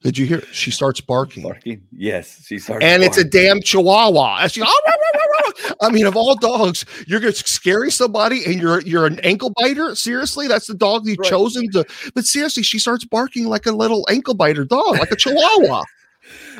Did 0.02 0.18
you 0.18 0.26
hear? 0.26 0.38
it? 0.38 0.48
She 0.52 0.72
starts 0.72 1.00
barking. 1.00 1.44
Barking. 1.44 1.82
Yes, 1.92 2.44
she 2.46 2.58
starts. 2.58 2.84
And 2.84 3.04
it's 3.04 3.18
a 3.18 3.24
damn 3.24 3.60
chihuahua. 3.60 4.38
And 4.42 4.50
she- 4.50 4.60
ah, 4.62 5.72
I 5.80 5.90
mean, 5.90 6.06
of 6.06 6.16
all 6.16 6.34
dogs, 6.34 6.84
you're 7.06 7.20
gonna 7.20 7.32
scary 7.32 7.90
somebody 7.92 8.44
and 8.44 8.60
you're 8.60 8.80
you're 8.82 9.06
an 9.06 9.20
ankle 9.20 9.52
biter. 9.60 9.94
Seriously, 9.94 10.48
that's 10.48 10.66
the 10.66 10.74
dog 10.74 11.06
you've 11.06 11.18
Right. 11.18 11.30
chosen 11.30 11.70
to. 11.72 11.84
But 12.16 12.24
seriously, 12.24 12.64
she 12.64 12.80
starts 12.80 13.04
barking 13.04 13.46
like 13.46 13.66
a 13.66 13.70
little 13.72 14.04
ankle 14.10 14.34
biter 14.34 14.64
dog, 14.64 14.98
like 14.98 15.12
a 15.12 15.16
chihuahua. 15.16 15.82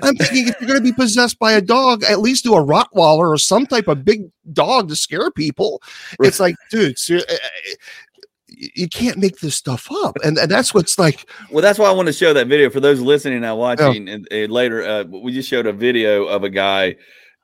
I'm 0.03 0.17
thinking 0.17 0.49
if 0.49 0.61
you're 0.61 0.69
going 0.69 0.81
to 0.81 0.85
be 0.85 0.93
possessed 0.93 1.39
by 1.39 1.53
a 1.53 1.61
dog, 1.61 2.03
at 2.05 2.21
least 2.21 2.45
do 2.45 2.55
a 2.55 2.65
Rottweiler 2.65 3.29
or 3.29 3.39
some 3.39 3.67
type 3.67 3.89
of 3.89 4.05
big 4.05 4.31
dog 4.53 4.89
to 4.89 4.97
scare 4.97 5.31
people. 5.31 5.83
It's 6.21 6.41
like, 6.41 6.57
dude, 6.71 6.99
ser- 6.99 7.25
uh, 7.29 7.35
you 8.49 8.89
can't 8.89 9.19
make 9.19 9.39
this 9.41 9.57
stuff 9.57 9.89
up, 10.05 10.17
and, 10.25 10.39
and 10.39 10.51
that's 10.51 10.73
what's 10.75 10.99
like. 10.99 11.29
Well, 11.51 11.63
that's 11.63 11.79
why 11.79 11.87
I 11.89 11.93
want 11.93 12.07
to 12.07 12.13
show 12.13 12.33
that 12.33 12.47
video 12.47 12.71
for 12.71 12.81
those 12.81 13.01
listening 13.01 13.41
now 13.41 13.57
watching. 13.57 14.09
And, 14.09 14.29
and 14.31 14.53
later, 14.53 14.83
uh, 14.85 15.05
we 15.05 15.33
just 15.33 15.49
showed 15.49 15.67
a 15.67 15.73
video 15.73 16.27
of 16.27 16.45
a 16.45 16.51
guy 16.51 16.97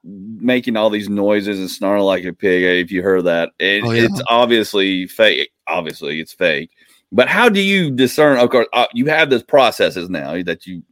making 0.05 0.77
all 0.77 0.91
these 0.91 1.09
noises 1.09 1.59
and 1.59 1.71
snarling 1.71 2.05
like 2.05 2.25
a 2.25 2.33
pig. 2.33 2.63
If 2.63 2.93
you 2.93 3.03
heard 3.03 3.25
that, 3.25 3.51
it, 3.59 3.83
Oh, 3.85 3.91
yeah. 3.91 4.05
it's 4.05 4.23
obviously 4.29 5.07
fake. 5.07 5.51
Obviously, 5.67 6.21
it's 6.21 6.33
fake. 6.33 6.71
But 7.11 7.29
how 7.29 7.49
do 7.49 7.61
you 7.61 7.91
discern? 7.91 8.39
Of 8.39 8.51
course, 8.51 8.67
uh, 8.73 8.87
you 8.93 9.07
have 9.07 9.31
those 9.31 9.43
processes 9.43 10.09
now 10.11 10.41
that 10.45 10.67
you 10.67 10.83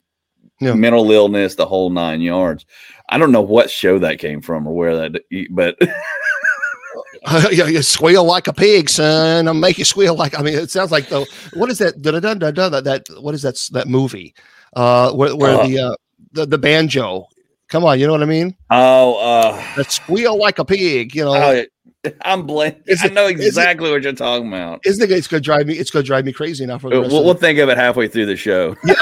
Yeah. 0.61 0.75
mental 0.75 1.11
illness, 1.11 1.55
the 1.55 1.66
whole 1.66 1.90
nine 1.90 2.21
yards. 2.21 2.64
I 3.09 3.19
don't 3.19 3.33
know 3.33 3.42
what 3.42 3.71
show 3.71 3.99
that 4.01 4.19
came 4.19 4.40
from 4.40 4.66
or 4.66 4.75
where 4.75 4.97
that, 5.11 5.23
but 5.51 5.77
yeah, 7.53 7.66
you 7.66 7.83
squeal 7.83 8.25
like 8.25 8.47
a 8.47 8.53
pig, 8.53 8.88
son. 8.88 9.49
I'll 9.49 9.55
make 9.55 9.79
you 9.79 9.85
squeal 9.85 10.14
like. 10.14 10.38
I 10.38 10.42
mean, 10.42 10.55
it 10.55 10.71
sounds 10.71 10.90
like 10.92 11.09
the 11.09 11.27
what 11.55 11.71
is 11.71 11.79
that? 11.79 12.01
Da, 12.01 12.12
da, 12.12 12.21
da, 12.21 12.35
da, 12.35 12.51
da, 12.71 12.81
that, 12.81 13.05
what 13.21 13.35
is 13.35 13.42
that? 13.42 13.57
That 13.73 13.88
movie, 13.88 14.35
uh, 14.75 15.12
where, 15.12 15.35
where 15.37 15.59
Uh. 15.61 15.66
the 15.66 15.79
uh, 15.81 15.95
the 16.33 16.47
the 16.47 16.59
banjo. 16.59 17.27
Come 17.69 17.85
on, 17.85 17.99
you 17.99 18.07
know 18.07 18.12
what 18.12 18.23
I 18.23 18.27
mean? 18.27 18.57
oh, 18.71 19.16
uh, 19.16 19.75
That 19.77 19.90
squeal 19.90 20.38
like 20.38 20.61
a 20.61 20.64
pig. 20.64 21.16
You 21.16 21.25
know, 21.25 21.35
oh, 21.35 22.11
I'm 22.23 22.47
blank. 22.47 22.79
I 23.03 23.09
know 23.09 23.27
is 23.27 23.40
it- 23.40 23.47
exactly 23.47 23.90
what 23.90 24.03
you're 24.05 24.12
talking 24.12 24.47
about. 24.47 24.81
isn't 24.87 25.03
it? 25.03 25.12
It's 25.12 25.27
gonna 25.27 25.40
drive 25.40 25.66
me. 25.66 25.75
It's 25.75 25.90
gonna 25.90 26.05
drive 26.05 26.25
me 26.25 26.33
crazy 26.33 26.64
now 26.64 26.79
for 26.79 26.90
the 26.90 27.01
We'll, 27.01 27.25
we'll 27.25 27.35
think 27.35 27.59
of 27.59 27.69
it 27.69 27.77
halfway 27.77 28.07
through 28.07 28.27
the 28.27 28.37
show. 28.37 28.77
yeah, 28.85 28.95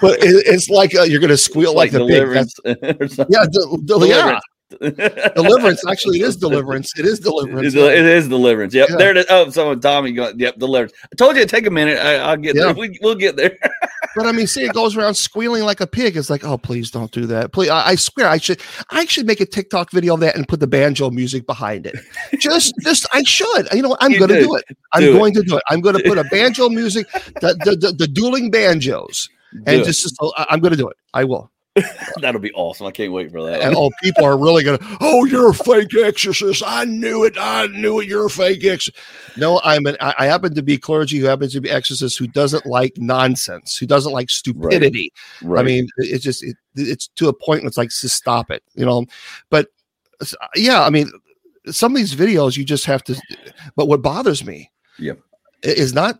but 0.00 0.18
it, 0.22 0.44
it's 0.46 0.68
like 0.68 0.94
uh, 0.94 1.02
you're 1.02 1.20
gonna 1.20 1.36
squeal 1.36 1.74
like, 1.74 1.90
the 1.92 1.98
pig. 2.00 2.08
Deliverance 2.08 2.54
something. 2.64 3.26
yeah, 3.30 3.44
de- 3.50 3.76
de- 3.84 4.06
yeah, 4.08 4.40
Deliverance. 4.40 4.44
deliverance. 5.34 5.84
Actually, 5.88 6.20
it 6.20 6.26
is 6.28 6.36
deliverance. 6.36 6.96
It 6.98 7.04
is 7.04 7.18
deliverance. 7.20 7.74
It's- 7.74 8.28
deliverance. 8.28 8.72
Yep, 8.74 8.88
Yeah. 8.90 8.96
there 8.96 9.10
it 9.10 9.16
is. 9.18 9.26
Oh, 9.28 9.50
someone, 9.50 9.80
Tommy, 9.80 10.12
going. 10.12 10.38
Yep, 10.38 10.58
deliverance. 10.58 10.92
I 11.04 11.16
told 11.16 11.34
you 11.34 11.42
it'd 11.42 11.50
take 11.50 11.66
a 11.66 11.70
minute. 11.70 11.98
I, 11.98 12.16
I'll 12.16 12.36
get 12.36 12.54
Yeah. 12.54 12.66
there. 12.66 12.74
We, 12.74 12.96
we'll 13.02 13.14
get 13.16 13.36
there. 13.36 13.56
But 14.16 14.26
I 14.26 14.32
mean, 14.32 14.48
see, 14.48 14.64
it 14.64 14.72
goes 14.72 14.96
around 14.96 15.14
squealing 15.14 15.62
like 15.62 15.80
a 15.80 15.86
pig. 15.86 16.16
It's 16.16 16.28
like, 16.28 16.42
oh, 16.42 16.58
please 16.58 16.90
don't 16.90 17.12
do 17.12 17.26
that. 17.26 17.52
Please, 17.52 17.68
I, 17.68 17.90
I 17.90 17.94
swear, 17.94 18.26
I 18.26 18.38
should, 18.38 18.60
I 18.90 19.04
should 19.04 19.24
make 19.24 19.40
a 19.40 19.46
TikTok 19.46 19.92
video 19.92 20.14
of 20.14 20.20
that 20.20 20.34
and 20.34 20.48
put 20.48 20.58
the 20.58 20.66
banjo 20.66 21.10
music 21.10 21.46
behind 21.46 21.86
it. 21.86 21.94
Just, 22.36 22.74
just, 22.80 23.06
I 23.12 23.22
should. 23.22 23.68
You 23.72 23.82
know, 23.82 23.90
what? 23.90 24.02
I'm 24.02 24.10
You 24.10 24.18
going 24.18 24.30
to 24.30 24.40
do. 24.40 24.46
do 24.46 24.56
it. 24.56 24.64
I'm 24.92 25.02
Do 25.02 25.10
it. 25.14 25.18
going 25.18 25.34
to 25.34 25.42
do 25.42 25.56
it. 25.58 25.62
I'm 25.70 25.80
going 25.80 25.96
to 25.96 26.02
put 26.02 26.18
a 26.18 26.24
banjo 26.24 26.68
music, 26.70 27.06
the, 27.40 27.56
the, 27.64 27.76
the, 27.76 27.92
the 27.92 28.08
dueling 28.08 28.50
banjos, 28.50 29.28
Do 29.52 29.62
and 29.66 29.80
it. 29.80 29.84
just, 29.84 30.02
just 30.02 30.16
oh, 30.20 30.32
I- 30.36 30.46
I'm 30.50 30.60
going 30.60 30.72
to 30.72 30.76
do 30.76 30.88
it. 30.88 30.96
I 31.14 31.24
will. 31.24 31.50
That'll 32.20 32.40
be 32.40 32.52
awesome. 32.52 32.88
I 32.88 32.90
can't 32.90 33.12
wait 33.12 33.30
for 33.30 33.42
that. 33.44 33.60
And 33.62 33.76
oh, 33.76 33.90
people 34.02 34.24
are 34.24 34.36
really 34.36 34.64
going 34.64 34.78
to. 34.78 34.96
Oh, 35.00 35.24
you're 35.24 35.50
a 35.50 35.54
fake 35.54 35.94
exorcist. 35.96 36.64
I 36.66 36.84
knew 36.84 37.22
it. 37.24 37.36
I 37.38 37.68
knew 37.68 38.00
it. 38.00 38.08
You're 38.08 38.26
a 38.26 38.30
fake 38.30 38.64
exorcist. 38.64 38.98
No, 39.36 39.60
I'm 39.62 39.86
an. 39.86 39.96
I 40.00 40.14
I 40.18 40.26
happen 40.26 40.52
to 40.56 40.62
be 40.64 40.76
clergy 40.76 41.18
who 41.18 41.26
happens 41.26 41.52
to 41.52 41.60
be 41.60 41.70
exorcist 41.70 42.18
who 42.18 42.26
doesn't 42.26 42.66
like 42.66 42.94
nonsense, 42.98 43.76
who 43.76 43.86
doesn't 43.86 44.12
like 44.12 44.30
stupidity. 44.30 45.12
right. 45.42 45.60
I 45.60 45.62
mean, 45.62 45.88
it's 45.98 46.24
just 46.24 46.42
it, 46.42 46.56
it's 46.74 47.06
to 47.06 47.28
a 47.28 47.32
point 47.32 47.62
where 47.62 47.68
it's 47.68 47.78
like 47.78 47.90
just 47.90 48.16
stop 48.16 48.50
it, 48.50 48.64
you 48.74 48.84
know. 48.84 49.06
But 49.48 49.68
yeah, 50.56 50.82
I 50.82 50.90
mean, 50.90 51.08
some 51.66 51.92
of 51.92 51.96
these 51.98 52.16
videos 52.16 52.56
you 52.56 52.64
just 52.64 52.84
have 52.86 53.04
to. 53.04 53.14
But 53.76 53.86
what 53.86 54.02
bothers 54.02 54.44
me, 54.44 54.72
Yep. 54.98 55.20
is 55.62 55.94
not 55.94 56.18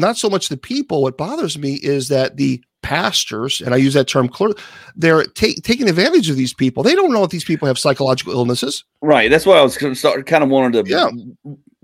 not 0.00 0.16
so 0.16 0.28
much 0.30 0.48
the 0.48 0.56
people. 0.56 1.02
What 1.02 1.16
bothers 1.18 1.58
me 1.58 1.74
is 1.82 2.08
that 2.08 2.36
the 2.36 2.62
pastors, 2.82 3.60
and 3.60 3.72
I 3.74 3.76
use 3.76 3.94
that 3.94 4.08
term 4.08 4.28
clearly, 4.28 4.56
they're 4.96 5.24
ta- 5.24 5.54
taking 5.62 5.88
advantage 5.88 6.28
of 6.28 6.36
these 6.36 6.52
people. 6.52 6.82
They 6.82 6.94
don't 6.94 7.12
know 7.12 7.22
if 7.24 7.30
these 7.30 7.44
people 7.44 7.68
have 7.68 7.78
psychological 7.78 8.32
illnesses. 8.32 8.84
Right. 9.00 9.30
That's 9.30 9.46
why 9.46 9.58
I 9.58 9.62
was 9.62 9.74
start, 9.98 10.26
kind 10.26 10.42
of 10.42 10.50
wanted 10.50 10.84
to 10.84 10.90
Yeah. 10.90 11.08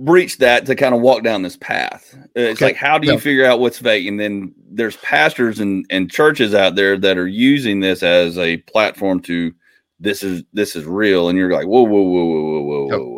breach 0.00 0.38
that 0.38 0.66
to 0.66 0.74
kind 0.74 0.94
of 0.94 1.00
walk 1.00 1.22
down 1.22 1.42
this 1.42 1.56
path. 1.56 2.16
It's 2.34 2.58
Okay. 2.58 2.66
like, 2.66 2.76
how 2.76 2.98
do 2.98 3.06
you 3.06 3.14
Yeah. 3.14 3.18
figure 3.20 3.44
out 3.44 3.60
what's 3.60 3.78
fake? 3.78 4.06
And 4.06 4.18
then 4.18 4.52
there's 4.70 4.96
pastors 4.96 5.60
and, 5.60 5.84
and 5.90 6.10
churches 6.10 6.54
out 6.54 6.74
there 6.76 6.96
that 6.98 7.16
are 7.18 7.26
using 7.28 7.80
this 7.80 8.02
as 8.02 8.36
a 8.38 8.58
platform 8.58 9.20
to 9.22 9.52
this 10.00 10.22
is 10.22 10.44
this 10.52 10.76
is 10.76 10.84
real, 10.84 11.28
and 11.28 11.36
you're 11.36 11.52
like, 11.52 11.66
whoa, 11.66 11.82
whoa, 11.82 12.00
whoa, 12.02 12.24
whoa, 12.24 12.42
whoa, 12.42 12.62
whoa, 12.62 12.88
Yep. 12.90 12.98
whoa, 13.00 13.04
whoa, 13.06 13.10
whoa. 13.10 13.17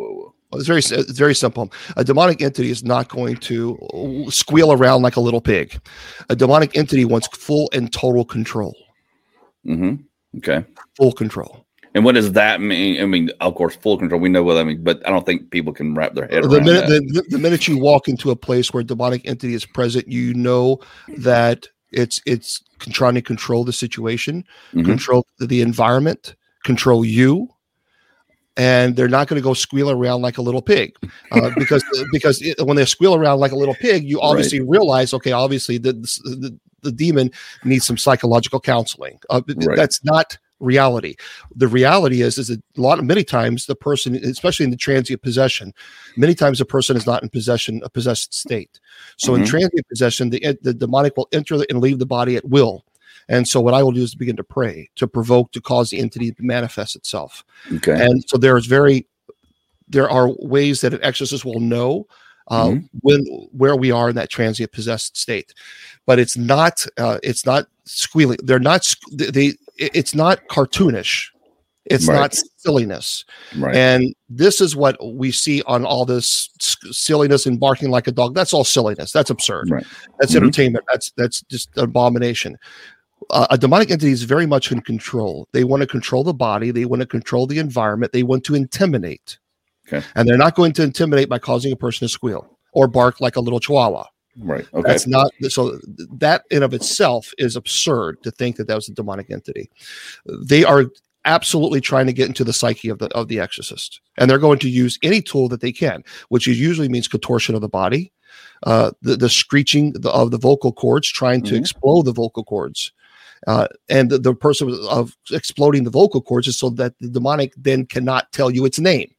It's 0.53 0.67
very 0.67 0.79
it's 0.79 1.17
very 1.17 1.35
simple. 1.35 1.71
A 1.97 2.03
demonic 2.03 2.41
entity 2.41 2.71
is 2.71 2.83
not 2.83 3.09
going 3.09 3.37
to 3.37 3.77
squeal 4.29 4.71
around 4.73 5.01
like 5.01 5.15
a 5.15 5.21
little 5.21 5.41
pig. 5.41 5.79
A 6.29 6.35
demonic 6.35 6.77
entity 6.77 7.05
wants 7.05 7.27
full 7.27 7.69
and 7.73 7.91
total 7.91 8.25
control. 8.25 8.75
Mm-hmm. 9.65 9.95
Okay. 10.37 10.65
Full 10.97 11.11
control. 11.13 11.65
And 11.93 12.05
what 12.05 12.15
does 12.15 12.31
that 12.33 12.61
mean? 12.61 13.01
I 13.01 13.05
mean, 13.05 13.29
of 13.41 13.55
course, 13.55 13.75
full 13.75 13.97
control. 13.97 14.21
We 14.21 14.29
know 14.29 14.43
what 14.43 14.53
that 14.53 14.65
means, 14.65 14.79
but 14.81 15.05
I 15.05 15.09
don't 15.11 15.25
think 15.25 15.51
people 15.51 15.73
can 15.73 15.93
wrap 15.93 16.13
their 16.15 16.27
head 16.27 16.43
The 16.43 16.47
around 16.55 16.65
minute 16.65 16.87
that. 16.87 17.01
the, 17.13 17.23
the 17.29 17.37
minute 17.37 17.67
you 17.67 17.77
walk 17.77 18.07
into 18.07 18.31
a 18.31 18.35
place 18.35 18.73
where 18.73 18.79
a 18.81 18.83
demonic 18.85 19.27
entity 19.27 19.53
is 19.53 19.65
present, 19.65 20.07
you 20.07 20.33
know 20.33 20.79
that 21.17 21.67
it's 21.91 22.21
it's 22.25 22.63
trying 22.79 23.15
to 23.15 23.21
control 23.21 23.65
the 23.65 23.73
situation, 23.73 24.45
Mhm. 24.73 24.85
control 24.85 25.25
the 25.39 25.61
environment, 25.61 26.35
control 26.63 27.03
you, 27.03 27.49
and 28.57 28.95
they're 28.95 29.07
not 29.07 29.27
going 29.27 29.39
to 29.41 29.43
go 29.43 29.53
squeal 29.53 29.89
around 29.89 30.21
like 30.21 30.37
a 30.37 30.41
little 30.41 30.61
pig, 30.61 30.95
uh, 31.31 31.49
because 31.57 31.83
because 32.11 32.41
it, 32.41 32.59
when 32.65 32.75
they 32.77 32.85
squeal 32.85 33.15
around 33.15 33.39
like 33.39 33.51
a 33.51 33.55
little 33.57 33.75
pig, 33.75 34.03
you 34.03 34.19
obviously 34.21 34.59
realize, 34.61 35.13
okay, 35.13 35.31
obviously 35.31 35.77
the 35.77 35.93
the, 35.93 36.57
the 36.81 36.91
demon 36.91 37.31
needs 37.63 37.85
some 37.85 37.97
psychological 37.97 38.59
counseling. 38.59 39.19
Uh, 39.29 39.41
Right. 39.47 39.75
That's 39.75 40.03
not 40.03 40.37
reality. 40.59 41.15
The 41.55 41.67
reality 41.67 42.21
is 42.21 42.37
is 42.37 42.49
that 42.49 42.61
a 42.77 42.81
lot 42.81 42.99
of 42.99 43.05
many 43.05 43.23
times 43.23 43.65
the 43.65 43.75
person, 43.75 44.15
especially 44.15 44.63
in 44.65 44.69
the 44.69 44.77
transient 44.77 45.21
possession, 45.21 45.73
many 46.17 46.35
times 46.35 46.59
the 46.59 46.65
person 46.65 46.95
is 46.95 47.05
not 47.07 47.23
in 47.23 47.29
possession 47.29 47.81
a 47.83 47.89
possessed 47.89 48.33
state. 48.33 48.79
So 49.17 49.33
in 49.35 49.41
Mhm. 49.41 49.47
transient 49.47 49.87
possession, 49.87 50.29
the 50.29 50.57
the 50.61 50.73
demonic 50.73 51.17
will 51.17 51.29
enter 51.31 51.55
and 51.69 51.81
leave 51.81 51.99
the 51.99 52.05
body 52.05 52.35
at 52.35 52.47
will. 52.47 52.85
And 53.31 53.47
so 53.47 53.61
what 53.61 53.73
I 53.73 53.81
will 53.81 53.93
do 53.93 54.03
is 54.03 54.13
begin 54.13 54.35
to 54.35 54.43
pray 54.43 54.89
to 54.97 55.07
provoke 55.07 55.51
to 55.53 55.61
cause 55.61 55.89
the 55.89 55.99
entity 55.99 56.31
to 56.33 56.43
manifest 56.43 56.95
itself. 56.95 57.43
Okay. 57.77 57.93
And 58.05 58.23
so 58.27 58.37
there 58.37 58.57
is 58.57 58.65
very 58.67 59.07
there 59.87 60.09
are 60.09 60.29
ways 60.39 60.81
that 60.81 60.93
an 60.93 60.99
exorcist 61.03 61.43
will 61.45 61.59
know 61.59 62.05
uh, 62.47 62.67
Mhm. 62.69 62.89
when 63.01 63.25
where 63.51 63.75
we 63.75 63.91
are 63.91 64.09
in 64.09 64.15
that 64.15 64.29
transient 64.29 64.71
possessed 64.71 65.15
state, 65.17 65.53
but 66.05 66.19
it's 66.19 66.35
not 66.37 66.85
uh, 66.97 67.19
it's 67.23 67.45
not 67.45 67.67
squealing. 67.85 68.37
They're 68.43 68.59
not 68.59 68.93
they. 69.13 69.53
It's 69.77 70.13
not 70.13 70.47
cartoonish. 70.49 71.29
It's 71.85 72.07
Right. 72.07 72.15
not 72.19 72.37
silliness. 72.57 73.25
right. 73.57 73.75
And 73.75 74.13
this 74.29 74.61
is 74.61 74.75
what 74.75 74.95
we 75.15 75.31
see 75.31 75.61
on 75.65 75.83
all 75.85 76.05
this 76.05 76.49
silliness 76.91 77.45
and 77.47 77.59
barking 77.59 77.89
like 77.89 78.07
a 78.07 78.11
dog. 78.11 78.35
That's 78.35 78.53
all 78.53 78.63
silliness. 78.63 79.11
That's 79.11 79.29
absurd. 79.31 79.69
Right. 79.71 79.85
That's 80.19 80.33
Mhm. 80.33 80.37
entertainment. 80.37 80.85
That's 80.91 81.11
that's 81.17 81.41
just 81.49 81.69
an 81.77 81.83
abomination. 81.85 82.57
Uh, 83.29 83.47
a 83.49 83.57
demonic 83.57 83.91
entity 83.91 84.11
is 84.11 84.23
very 84.23 84.45
much 84.45 84.71
in 84.71 84.81
control. 84.81 85.47
They 85.53 85.63
want 85.63 85.81
to 85.81 85.87
control 85.87 86.23
the 86.23 86.33
body. 86.33 86.71
They 86.71 86.85
want 86.85 87.01
to 87.01 87.05
control 87.05 87.45
the 87.47 87.59
environment. 87.59 88.11
They 88.13 88.23
want 88.23 88.43
to 88.45 88.55
intimidate. 88.55 89.37
Okay. 89.87 90.05
And 90.15 90.27
they're 90.27 90.37
not 90.37 90.55
going 90.55 90.73
to 90.73 90.83
intimidate 90.83 91.29
by 91.29 91.37
causing 91.39 91.71
a 91.71 91.75
person 91.75 92.05
to 92.07 92.09
squeal 92.09 92.57
or 92.73 92.87
bark 92.87 93.21
like 93.21 93.35
a 93.35 93.39
little 93.41 93.59
chihuahua. 93.59 94.05
right. 94.39 94.65
Okay. 94.73 94.87
That's 94.89 95.05
not 95.07 95.31
so. 95.49 95.79
That 96.17 96.43
in 96.51 96.63
of 96.63 96.73
itself 96.73 97.31
is 97.37 97.55
absurd 97.55 98.23
to 98.23 98.31
think 98.31 98.55
that 98.55 98.67
that 98.67 98.75
was 98.75 98.87
a 98.89 98.93
demonic 98.93 99.29
entity. 99.29 99.69
They 100.25 100.63
are 100.63 100.85
absolutely 101.25 101.81
trying 101.81 102.07
to 102.07 102.13
get 102.13 102.27
into 102.27 102.43
the 102.43 102.53
psyche 102.53 102.89
of 102.89 102.97
the 102.99 103.07
of 103.09 103.27
the 103.27 103.39
exorcist, 103.39 104.01
and 104.17 104.29
they're 104.29 104.39
going 104.39 104.59
to 104.59 104.69
use 104.69 104.97
any 105.03 105.21
tool 105.21 105.47
that 105.49 105.61
they 105.61 105.71
can, 105.73 106.03
which 106.29 106.47
usually 106.47 106.89
means 106.89 107.07
contortion 107.07 107.53
of 107.55 107.61
the 107.61 107.69
body, 107.69 108.11
uh, 108.63 108.91
the 109.01 109.17
the 109.17 109.29
screeching 109.29 109.93
of 110.05 110.31
the 110.31 110.37
vocal 110.39 110.71
cords, 110.71 111.07
trying 111.09 111.43
to 111.43 111.55
Mhm. 111.55 111.59
explode 111.59 112.03
the 112.05 112.13
vocal 112.13 112.43
cords. 112.45 112.93
Uh, 113.47 113.67
and 113.89 114.09
the, 114.09 114.17
the 114.19 114.35
person 114.35 114.77
of 114.89 115.17
exploding 115.31 115.83
the 115.83 115.89
vocal 115.89 116.21
cords 116.21 116.47
is 116.47 116.57
so 116.57 116.69
that 116.69 116.93
the 116.99 117.09
demonic 117.09 117.53
then 117.57 117.85
cannot 117.85 118.31
tell 118.31 118.51
you 118.51 118.65
its 118.65 118.79
name. 118.79 119.11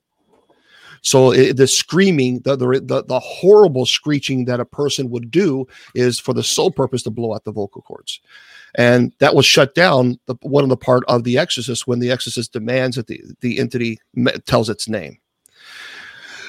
So 1.03 1.33
it, 1.33 1.57
the 1.57 1.67
screaming, 1.67 2.41
the, 2.41 2.57
the 2.57 3.05
the 3.07 3.21
horrible 3.21 3.87
screeching 3.87 4.45
that 4.45 4.61
a 4.61 4.65
person 4.65 5.11
would 5.11 5.33
do 5.33 5.67
is 5.97 6.21
for 6.21 6.33
the 6.33 6.45
sole 6.45 6.71
purpose 6.71 7.03
to 7.03 7.11
blow 7.11 7.35
out 7.35 7.43
the 7.43 7.51
vocal 7.51 7.83
cords, 7.83 8.21
and 8.77 9.13
that 9.19 9.35
was 9.35 9.45
shut 9.45 9.75
down. 9.75 10.21
The, 10.27 10.37
one 10.43 10.63
of 10.63 10.71
the 10.71 10.77
part 10.77 11.03
of 11.09 11.25
the 11.25 11.39
exorcist 11.39 11.89
when 11.89 11.99
the 11.99 12.13
exorcist 12.13 12.53
demands 12.53 12.95
that 12.95 13.09
the 13.09 13.21
the 13.41 13.59
entity 13.59 13.99
tells 14.47 14.71
its 14.71 14.89
name. 14.89 15.19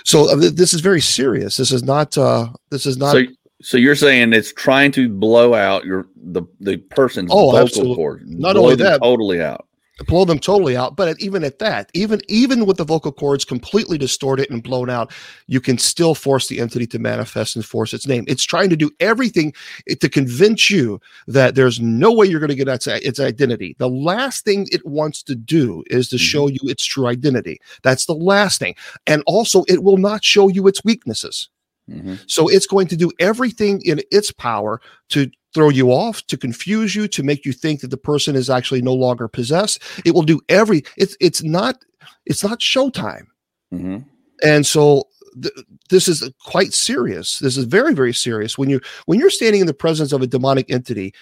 So 0.06 0.30
uh, 0.32 0.36
this 0.36 0.74
is 0.74 0.82
very 0.82 1.02
serious. 1.02 1.58
This 1.58 1.72
is 1.72 1.84
not. 1.84 2.16
Uh, 2.16 2.50
this 2.70 2.86
is 2.86 2.98
not. 2.98 3.14
so, 3.14 3.26
so 3.64 3.78
you're 3.78 3.96
saying 3.96 4.34
it's 4.34 4.54
trying 4.54 4.92
to 4.94 5.10
blow 5.10 5.54
out 5.54 5.86
your 5.86 6.08
the 6.16 6.44
the 6.60 6.78
person's 6.78 7.30
Oh, 7.34 7.46
vocal 7.52 7.60
absolutely. 7.60 7.96
cord. 7.96 8.24
Not 8.28 8.54
blow 8.54 8.64
only 8.64 8.76
them 8.76 8.86
that- 8.88 9.02
totally 9.02 9.42
out. 9.42 9.68
blow 10.08 10.26
them 10.26 10.40
totally 10.40 10.76
out. 10.76 10.96
But 10.98 11.22
even 11.22 11.44
at 11.44 11.60
that, 11.60 11.90
even 11.94 12.20
even 12.28 12.66
with 12.66 12.78
the 12.78 12.84
vocal 12.84 13.12
cords 13.12 13.46
completely 13.46 13.98
distorted 13.98 14.50
and 14.50 14.64
blown 14.64 14.90
out, 14.90 15.12
you 15.48 15.62
can 15.62 15.78
still 15.78 16.16
force 16.16 16.48
the 16.48 16.60
entity 16.60 16.88
to 16.88 17.00
manifest 17.00 17.56
and 17.56 17.64
force 17.64 17.94
its 17.94 18.08
name. 18.08 18.26
It's 18.28 18.44
trying 18.44 18.70
to 18.72 18.76
do 18.76 18.90
everything 19.00 19.54
to 20.00 20.10
convince 20.10 20.70
you 20.72 21.00
that 21.28 21.54
there's 21.56 21.80
no 21.80 22.12
way 22.12 22.26
you're 22.26 22.40
going 22.40 22.50
to 22.50 22.56
get 22.56 22.68
its, 22.68 22.88
its 22.88 23.20
identity. 23.20 23.76
The 23.78 23.88
last 23.90 24.44
thing 24.46 24.68
it 24.72 24.86
wants 24.86 25.22
to 25.24 25.36
do 25.36 25.84
is 25.88 26.10
to 26.10 26.16
Mhm. 26.16 26.20
show 26.20 26.48
you 26.48 26.60
its 26.64 26.84
true 26.84 27.06
identity. 27.08 27.60
That's 27.84 28.06
the 28.08 28.16
last 28.16 28.60
thing. 28.60 28.74
And 29.06 29.22
also, 29.28 29.64
it 29.68 29.84
will 29.84 29.98
not 29.98 30.24
show 30.24 30.48
you 30.50 30.68
its 30.68 30.84
weaknesses. 30.84 31.50
Mhm. 31.90 32.20
So 32.28 32.48
it's 32.48 32.68
going 32.68 32.88
to 32.88 32.96
do 32.96 33.12
everything 33.20 33.82
in 33.84 34.02
its 34.12 34.32
power 34.32 34.80
to 35.10 35.30
throw 35.54 35.70
you 35.70 35.92
off, 35.92 36.26
to 36.28 36.38
confuse 36.38 36.96
you, 36.96 37.08
to 37.10 37.24
make 37.24 37.46
you 37.46 37.52
think 37.54 37.82
that 37.82 37.90
the 37.92 37.98
person 37.98 38.36
is 38.36 38.50
actually 38.50 38.82
no 38.82 38.94
longer 38.94 39.28
possessed. 39.28 39.82
It 40.06 40.12
will 40.14 40.24
do 40.24 40.40
every 40.50 40.84
it's 40.98 41.16
it's 41.20 41.44
not 41.44 41.78
it's 42.26 42.44
not 42.44 42.60
showtime. 42.60 43.26
Mhm. 43.74 44.06
And 44.44 44.66
so 44.66 45.08
th- 45.42 45.54
this 45.90 46.08
is 46.08 46.30
quite 46.44 46.74
serious. 46.74 47.40
This 47.40 47.58
is 47.58 47.66
very 47.66 47.94
very 47.94 48.14
serious 48.14 48.58
when 48.58 48.70
you 48.70 48.80
when 49.06 49.20
you're 49.20 49.30
standing 49.30 49.62
in 49.62 49.68
the 49.68 49.74
presence 49.74 50.12
of 50.14 50.22
a 50.22 50.28
demonic 50.28 50.72
entity, 50.72 51.14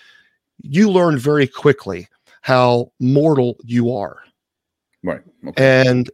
you 0.62 0.90
learn 0.92 1.18
very 1.18 1.48
quickly 1.48 2.08
how 2.42 2.92
mortal 3.00 3.58
you 3.66 3.92
are. 3.92 4.20
Right. 5.04 5.22
Okay. 5.48 5.90
And 5.90 6.10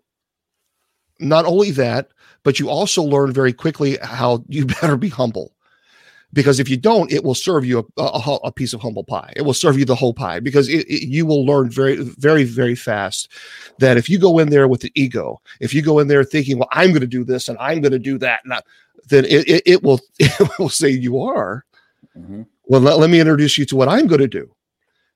not 1.19 1.45
only 1.45 1.71
that, 1.71 2.09
but 2.47 2.61
you 2.61 2.69
also 2.69 3.03
learn 3.03 3.33
very 3.33 3.51
quickly 3.51 3.97
how 4.01 4.41
you 4.47 4.65
better 4.81 4.95
be 4.95 5.09
humble. 5.09 5.51
Because 6.31 6.61
if 6.61 6.69
you 6.69 6.77
don't, 6.77 7.11
it 7.11 7.21
will 7.25 7.35
serve 7.35 7.65
you 7.65 7.79
a, 7.97 8.01
a, 8.01 8.39
a 8.45 8.51
piece 8.53 8.71
of 8.73 8.79
humble 8.79 9.03
pie. 9.03 9.33
It 9.35 9.41
will 9.41 9.53
serve 9.53 9.77
you 9.77 9.83
the 9.83 9.95
whole 9.95 10.13
pie 10.13 10.39
because 10.39 10.69
it, 10.69 10.87
it- 10.87 11.09
you 11.09 11.25
will 11.25 11.45
learn 11.45 11.69
very, 11.69 11.97
very, 11.97 12.45
very 12.45 12.73
fast 12.73 13.29
that 13.79 13.97
if 13.97 14.09
you 14.09 14.17
go 14.17 14.39
in 14.39 14.49
there 14.49 14.69
with 14.69 14.79
the 14.79 14.93
ego, 14.95 15.41
if 15.59 15.73
you 15.73 15.81
go 15.81 15.99
in 15.99 16.07
there 16.07 16.23
thinking, 16.23 16.57
well, 16.57 16.69
I'm 16.71 16.91
going 16.91 17.01
to 17.01 17.07
do 17.07 17.25
this 17.25 17.49
and 17.49 17.57
I'm 17.59 17.81
going 17.81 17.91
to 17.91 17.99
do 17.99 18.17
that, 18.19 18.39
and 18.45 18.53
I- 18.53 18.61
then 19.09 19.25
it, 19.25 19.45
it, 19.49 19.63
it 19.65 19.83
will 19.83 19.99
it 20.19 20.49
will 20.57 20.69
say 20.69 20.87
you 20.87 21.19
are. 21.19 21.65
Mhm. 22.17 22.45
Well, 22.63 22.79
let, 22.79 22.97
let 22.97 23.09
me 23.09 23.19
introduce 23.19 23.57
you 23.57 23.65
to 23.65 23.75
what 23.75 23.89
I'm 23.89 24.07
going 24.07 24.21
to 24.21 24.27
do. 24.29 24.49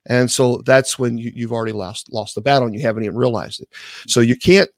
And 0.05 0.29
so 0.29 0.61
that's 0.65 0.99
when 0.99 1.17
you, 1.17 1.31
you've 1.33 1.53
already 1.53 1.71
lost 1.71 2.11
lost 2.11 2.35
the 2.35 2.41
battle 2.41 2.65
and 2.67 2.75
you 2.75 2.81
haven't 2.81 3.03
even 3.05 3.15
realized 3.17 3.61
it. 3.61 3.69
So 4.07 4.19
you 4.19 4.35
can't 4.35 4.69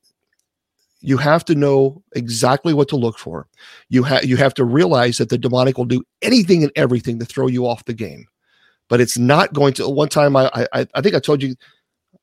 you 1.06 1.18
have 1.18 1.44
to 1.46 1.54
know 1.54 2.02
exactly 2.16 2.74
what 2.74 2.88
to 2.88 2.96
look 2.96 3.20
for. 3.20 3.46
You 3.90 4.04
have 4.04 4.24
you 4.26 4.38
have 4.38 4.54
to 4.56 4.64
realize 4.64 5.18
that 5.18 5.30
the 5.30 5.38
demonic 5.38 5.78
will 5.78 5.86
do 5.86 6.02
anything 6.22 6.64
and 6.64 6.72
everything 6.76 7.20
to 7.20 7.26
throw 7.26 7.48
you 7.48 7.68
off 7.68 7.84
the 7.86 7.94
game. 7.94 8.26
But 8.90 9.02
it's 9.02 9.18
not 9.18 9.54
going 9.54 9.74
to 9.74 9.90
one 9.90 10.10
time 10.10 10.36
I 10.36 10.50
I, 10.74 10.88
I 10.96 11.02
think 11.02 11.14
I 11.14 11.20
told 11.20 11.44
you 11.44 11.56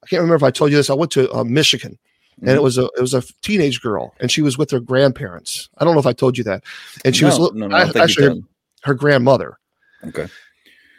I 0.02 0.06
can't 0.06 0.20
remember 0.20 0.36
if 0.36 0.42
I 0.42 0.50
told 0.50 0.70
you 0.70 0.78
this. 0.78 0.88
I 0.90 0.94
went 0.94 1.12
to 1.12 1.30
uh, 1.32 1.44
Michigan 1.44 1.98
and 2.40 2.48
it 2.50 2.56
Mhm. 2.58 2.62
was 2.62 2.78
a 2.78 2.84
it 2.96 3.00
was 3.02 3.12
a 3.12 3.22
teenage 3.42 3.82
girl 3.82 4.14
and 4.18 4.32
she 4.32 4.40
was 4.40 4.56
with 4.56 4.70
her 4.70 4.80
grandparents. 4.80 5.68
I 5.78 5.84
don't 5.84 5.92
know 5.94 6.00
if 6.00 6.06
I 6.06 6.14
told 6.14 6.38
you 6.38 6.44
that. 6.44 6.64
And 7.04 7.14
she 7.14 7.26
was 7.26 7.38
No, 7.38 7.44
li- 7.46 7.60
no, 7.60 7.66
no, 7.68 7.76
I 7.76 7.80
don't 7.84 7.92
think 7.92 7.96
you 7.96 8.02
actually 8.02 8.26
her, 8.28 8.46
her 8.84 8.94
grandmother 8.94 9.58
Okay. 10.06 10.26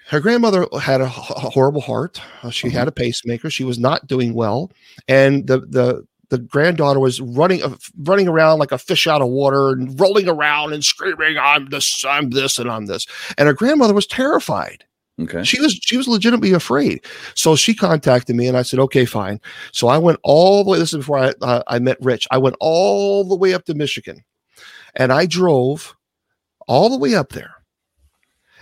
her 0.09 0.19
grandmother 0.19 0.67
had 0.79 1.01
a, 1.01 1.07
horrible 1.07 1.81
heart. 1.81 2.21
Uh, 2.43 2.51
she 2.51 2.67
Mhm. 2.67 2.73
had 2.73 2.87
a 2.87 2.91
pacemaker. 2.91 3.49
She 3.49 3.63
was 3.63 3.79
not 3.79 4.05
doing 4.05 4.33
well, 4.35 4.71
and 5.07 5.47
the 5.47 5.61
the 5.61 6.05
the 6.31 6.39
granddaughter 6.39 6.99
was 6.99 7.19
running 7.19 7.61
uh, 7.61 7.75
running 7.99 8.27
around 8.27 8.59
like 8.59 8.71
a 8.71 8.77
fish 8.77 9.05
out 9.05 9.21
of 9.21 9.27
water 9.27 9.71
and 9.71 9.99
rolling 9.99 10.29
around 10.29 10.71
and 10.73 10.83
screaming, 10.83 11.37
"I'm 11.37 11.67
this, 11.69 12.03
I'm 12.07 12.29
this, 12.29 12.57
and 12.57 12.71
I'm 12.71 12.85
this." 12.85 13.05
And 13.37 13.47
her 13.47 13.53
grandmother 13.53 13.93
was 13.93 14.07
terrified. 14.07 14.85
Okay. 15.19 15.43
She 15.43 15.59
was 15.59 15.73
she 15.73 15.97
was 15.97 16.07
legitimately 16.07 16.53
afraid. 16.53 17.05
So 17.35 17.57
she 17.57 17.75
contacted 17.75 18.35
me, 18.37 18.47
and 18.47 18.57
I 18.57 18.61
said, 18.61 18.79
"Okay, 18.79 19.03
fine." 19.03 19.41
So 19.73 19.89
I 19.89 19.97
went 19.97 20.19
all 20.23 20.63
the 20.63 20.71
way. 20.71 20.79
This 20.79 20.93
is 20.93 20.99
before 20.99 21.19
I 21.19 21.33
uh, 21.41 21.63
I 21.67 21.79
met 21.79 21.97
Rich. 22.01 22.29
I 22.31 22.37
went 22.37 22.55
all 22.61 23.25
the 23.25 23.35
way 23.35 23.53
up 23.53 23.65
to 23.65 23.73
Michigan, 23.73 24.23
and 24.95 25.11
I 25.11 25.25
drove 25.25 25.95
all 26.65 26.89
the 26.89 26.97
way 26.97 27.13
up 27.13 27.33
there. 27.33 27.55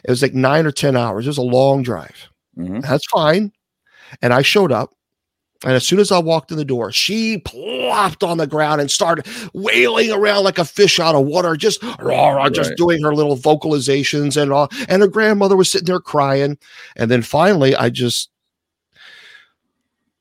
It 0.04 0.10
was 0.10 0.24
like 0.24 0.34
nine 0.34 0.66
or 0.66 0.72
ten 0.72 0.98
hours. 0.98 1.28
It 1.28 1.30
was 1.30 1.38
a 1.38 1.44
long 1.44 1.84
drive. 1.84 2.30
Mm-hmm. 2.58 2.80
That's 2.80 3.06
fine. 3.06 3.52
And 4.24 4.34
I 4.34 4.42
showed 4.42 4.72
up. 4.72 4.96
And 5.64 5.74
as 5.74 5.86
soon 5.86 6.00
as 6.00 6.12
I 6.12 6.20
walked 6.20 6.52
in 6.52 6.58
the 6.58 6.64
door, 6.64 6.92
she 6.92 7.40
plopped 7.40 8.24
on 8.24 8.38
the 8.38 8.48
ground 8.48 8.80
and 8.80 8.90
started 8.90 9.28
wailing 9.54 10.10
around 10.10 10.46
like 10.46 10.58
a 10.58 10.64
fish 10.64 11.00
out 11.02 11.16
of 11.16 11.26
water, 11.26 11.58
just 11.58 11.84
rah, 12.00 12.30
rah, 12.30 12.50
just 12.50 12.70
right. 12.70 12.78
doing 12.78 13.04
her 13.04 13.14
little 13.14 13.36
vocalizations 13.36 14.42
and 14.42 14.54
all. 14.54 14.70
And 14.88 15.02
her 15.02 15.08
grandmother 15.08 15.58
was 15.58 15.70
sitting 15.70 15.88
there 15.88 16.00
crying. 16.00 16.58
And 16.96 17.12
then 17.12 17.22
finally, 17.22 17.76
I 17.76 17.90
just 17.90 18.30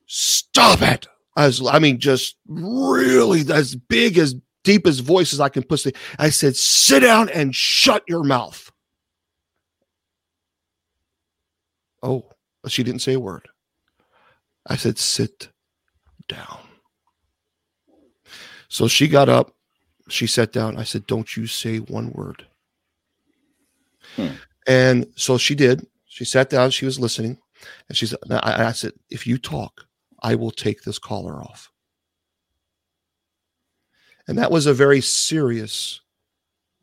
stop 0.07 0.83
it. 0.83 1.07
As 1.37 1.65
I 1.65 1.79
mean, 1.79 2.01
just 2.01 2.37
really 2.49 3.45
as 3.53 3.77
big 3.77 4.19
as 4.19 4.35
deep 4.65 4.89
as 4.89 4.99
voice 4.99 5.33
as 5.33 5.39
I 5.39 5.49
can 5.49 5.63
put. 5.63 5.87
I 6.19 6.31
said, 6.31 6.57
sit 6.57 7.01
down 7.01 7.29
and 7.29 7.55
shut 7.55 8.03
your 8.09 8.25
mouth. 8.25 8.73
Oh, 12.03 12.29
she 12.67 12.83
didn't 12.83 13.03
say 13.03 13.13
a 13.13 13.21
word. 13.21 13.49
I 14.69 14.77
said, 14.77 14.99
sit 14.99 15.49
down. 16.29 16.59
So 18.69 18.87
she 18.87 19.09
got 19.09 19.29
up. 19.29 19.53
She 20.09 20.27
sat 20.27 20.53
down. 20.53 20.77
I 20.77 20.85
said, 20.85 21.07
don't 21.07 21.37
you 21.37 21.47
say 21.47 21.79
one 21.79 22.13
word. 22.13 22.47
Hmm. 24.17 24.29
And 24.67 25.07
so 25.17 25.39
she 25.39 25.55
did. 25.55 25.87
She 26.07 26.25
sat 26.25 26.51
down. 26.51 26.71
She 26.71 26.85
was 26.85 27.01
listening. 27.01 27.39
And 27.89 27.97
she 27.97 28.07
said, 28.07 28.19
I, 28.31 28.67
I 28.67 28.73
said, 28.73 28.93
if 29.11 29.27
you 29.27 29.39
talk, 29.39 29.87
I 30.23 30.35
will 30.35 30.51
take 30.51 30.83
this 30.83 30.99
collar 30.99 31.41
off. 31.41 31.71
And 34.27 34.37
that 34.37 34.51
was 34.51 34.67
a 34.67 34.75
very 34.75 35.01
serious, 35.01 36.01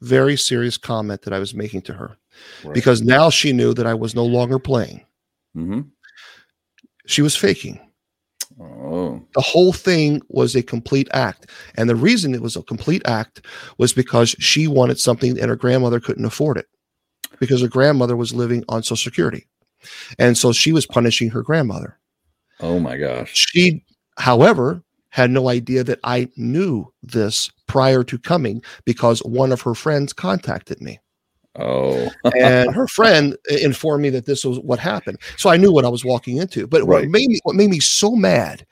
very 0.02 0.36
serious 0.36 0.78
comment 0.78 1.22
that 1.22 1.34
I 1.34 1.40
was 1.40 1.54
making 1.54 1.84
to 1.84 1.94
her 1.94 2.18
right. 2.64 2.74
because 2.74 3.04
now 3.04 3.30
she 3.30 3.54
knew 3.54 3.74
that 3.76 3.86
I 3.86 3.94
was 3.94 4.16
no 4.16 4.26
longer 4.26 4.58
playing. 4.58 5.06
Mm-hmm. 5.56 5.82
She 7.06 7.22
was 7.22 7.36
faking. 7.36 7.80
Oh. 8.60 9.22
The 9.34 9.42
whole 9.42 9.74
thing 9.74 10.22
was 10.30 10.56
a 10.56 10.64
complete 10.64 11.08
act. 11.12 11.50
And 11.76 11.90
the 11.90 11.96
reason 11.96 12.34
it 12.34 12.42
was 12.42 12.56
a 12.56 12.64
complete 12.64 13.02
act 13.06 13.46
was 13.78 13.94
because 13.94 14.30
she 14.40 14.68
wanted 14.68 15.00
something 15.00 15.40
and 15.40 15.50
her 15.50 15.56
grandmother 15.56 16.00
couldn't 16.00 16.26
afford 16.26 16.58
it 16.58 16.68
because 17.40 17.62
her 17.62 17.68
grandmother 17.68 18.16
was 18.16 18.34
living 18.34 18.64
on 18.70 18.84
Social 18.84 18.98
Security. 18.98 19.48
And 20.20 20.38
so 20.38 20.52
she 20.52 20.72
was 20.72 20.86
punishing 20.86 21.30
her 21.30 21.44
grandmother. 21.44 22.00
Oh 22.60 22.80
my 22.80 22.98
gosh. 22.98 23.32
She, 23.34 23.84
however, 24.18 24.82
had 25.10 25.32
no 25.32 25.50
idea 25.50 25.84
that 25.84 26.00
I 26.04 26.30
knew 26.36 26.92
this 27.04 27.50
prior 27.68 28.04
to 28.04 28.18
coming 28.18 28.64
because 28.86 29.20
one 29.20 29.52
of 29.52 29.62
her 29.62 29.76
friends 29.76 30.14
contacted 30.14 30.82
me. 30.82 31.00
Oh. 31.58 32.10
and 32.38 32.74
her 32.74 32.88
friend 32.90 33.36
uh, 33.52 33.56
informed 33.56 34.04
me 34.04 34.10
that 34.12 34.26
this 34.26 34.44
was 34.44 34.60
what 34.60 34.80
happened. 34.80 35.20
So 35.38 35.50
I 35.50 35.58
knew 35.58 35.72
what 35.72 35.86
I 35.86 35.90
was 35.90 36.06
walking 36.06 36.38
into. 36.38 36.68
But 36.68 36.84
right. 36.84 37.02
what 37.02 37.10
made 37.10 37.30
me 37.30 37.40
what 37.44 37.56
made 37.56 37.70
me 37.70 37.80
so 37.80 38.16
mad, 38.16 38.66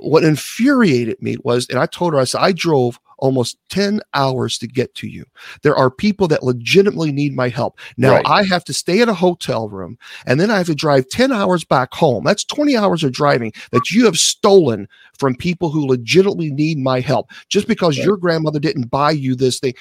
what 0.00 0.24
infuriated 0.24 1.20
me 1.22 1.36
was, 1.44 1.66
and 1.68 1.78
I 1.78 1.86
told 1.86 2.12
her, 2.12 2.20
I 2.20 2.24
said, 2.24 2.40
I 2.40 2.52
drove 2.52 2.98
almost 3.22 3.56
10 3.68 4.00
hours 4.14 4.58
to 4.58 4.66
get 4.66 4.92
to 4.96 5.06
you. 5.06 5.24
There 5.62 5.76
are 5.76 5.90
people 5.90 6.26
that 6.26 6.42
legitimately 6.42 7.12
need 7.12 7.36
my 7.36 7.48
help. 7.48 7.78
Now 7.96 8.14
right. 8.14 8.26
I 8.26 8.42
have 8.42 8.64
to 8.64 8.72
stay 8.72 9.00
at 9.00 9.08
a 9.08 9.14
hotel 9.14 9.68
room 9.68 9.96
and 10.26 10.40
then 10.40 10.50
I 10.50 10.58
have 10.58 10.66
to 10.66 10.74
drive 10.74 11.08
10 11.08 11.30
hours 11.30 11.64
back 11.64 11.94
home. 11.94 12.24
That's 12.24 12.42
20 12.44 12.76
hours 12.76 13.04
of 13.04 13.12
driving 13.12 13.52
that 13.70 13.92
you 13.92 14.04
have 14.06 14.18
stolen 14.18 14.88
from 15.18 15.36
people 15.36 15.70
who 15.70 15.86
legitimately 15.86 16.50
need 16.50 16.78
my 16.78 16.98
help 16.98 17.30
just 17.48 17.68
because 17.68 17.96
right. 17.96 18.04
your 18.04 18.16
grandmother 18.16 18.58
didn't 18.58 18.90
buy 18.90 19.12
you 19.12 19.36
this 19.36 19.60
thing. 19.60 19.74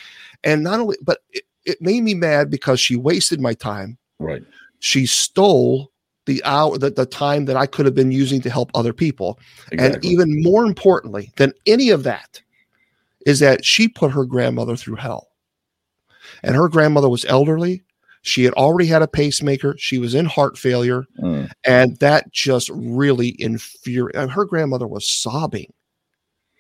And 0.44 0.64
not 0.64 0.80
only, 0.80 0.98
but 1.02 1.24
it, 1.32 1.44
it 1.66 1.82
made 1.82 2.04
me 2.04 2.14
mad 2.14 2.50
because 2.50 2.80
she 2.80 2.96
wasted 2.96 3.40
my 3.40 3.54
time. 3.54 3.98
Right. 4.20 4.44
She 4.80 5.06
stole 5.06 5.92
the 6.26 6.44
hour 6.44 6.78
that 6.78 6.96
the 6.96 7.06
time 7.06 7.46
that 7.46 7.58
I 7.58 7.66
could 7.66 7.86
have 7.86 7.96
been 7.96 8.12
using 8.12 8.42
to 8.42 8.50
help 8.50 8.72
other 8.74 8.94
people. 8.94 9.40
Exactly. 9.72 9.96
And 9.96 10.06
even 10.06 10.44
more 10.44 10.66
importantly 10.66 11.32
than 11.38 11.54
any 11.66 11.90
of 11.90 12.04
that, 12.04 12.42
is 13.26 13.40
that 13.40 13.64
she 13.66 13.88
put 13.88 14.12
her 14.12 14.26
grandmother 14.26 14.76
through 14.76 14.96
hell. 14.96 15.30
And 16.44 16.56
her 16.56 16.70
grandmother 16.70 17.10
was 17.10 17.26
elderly. 17.26 17.84
She 18.24 18.44
had 18.44 18.54
already 18.54 18.88
had 18.88 19.02
a 19.02 19.08
pacemaker. 19.08 19.76
She 19.78 19.98
was 19.98 20.16
in 20.16 20.26
heart 20.26 20.58
failure. 20.58 21.06
Mm. 21.20 21.52
And 21.66 21.98
that 21.98 22.32
just 22.32 22.70
really 22.74 23.36
infuriated. 23.40 24.30
Her 24.30 24.46
grandmother 24.46 24.88
was 24.88 25.08
sobbing, 25.08 25.72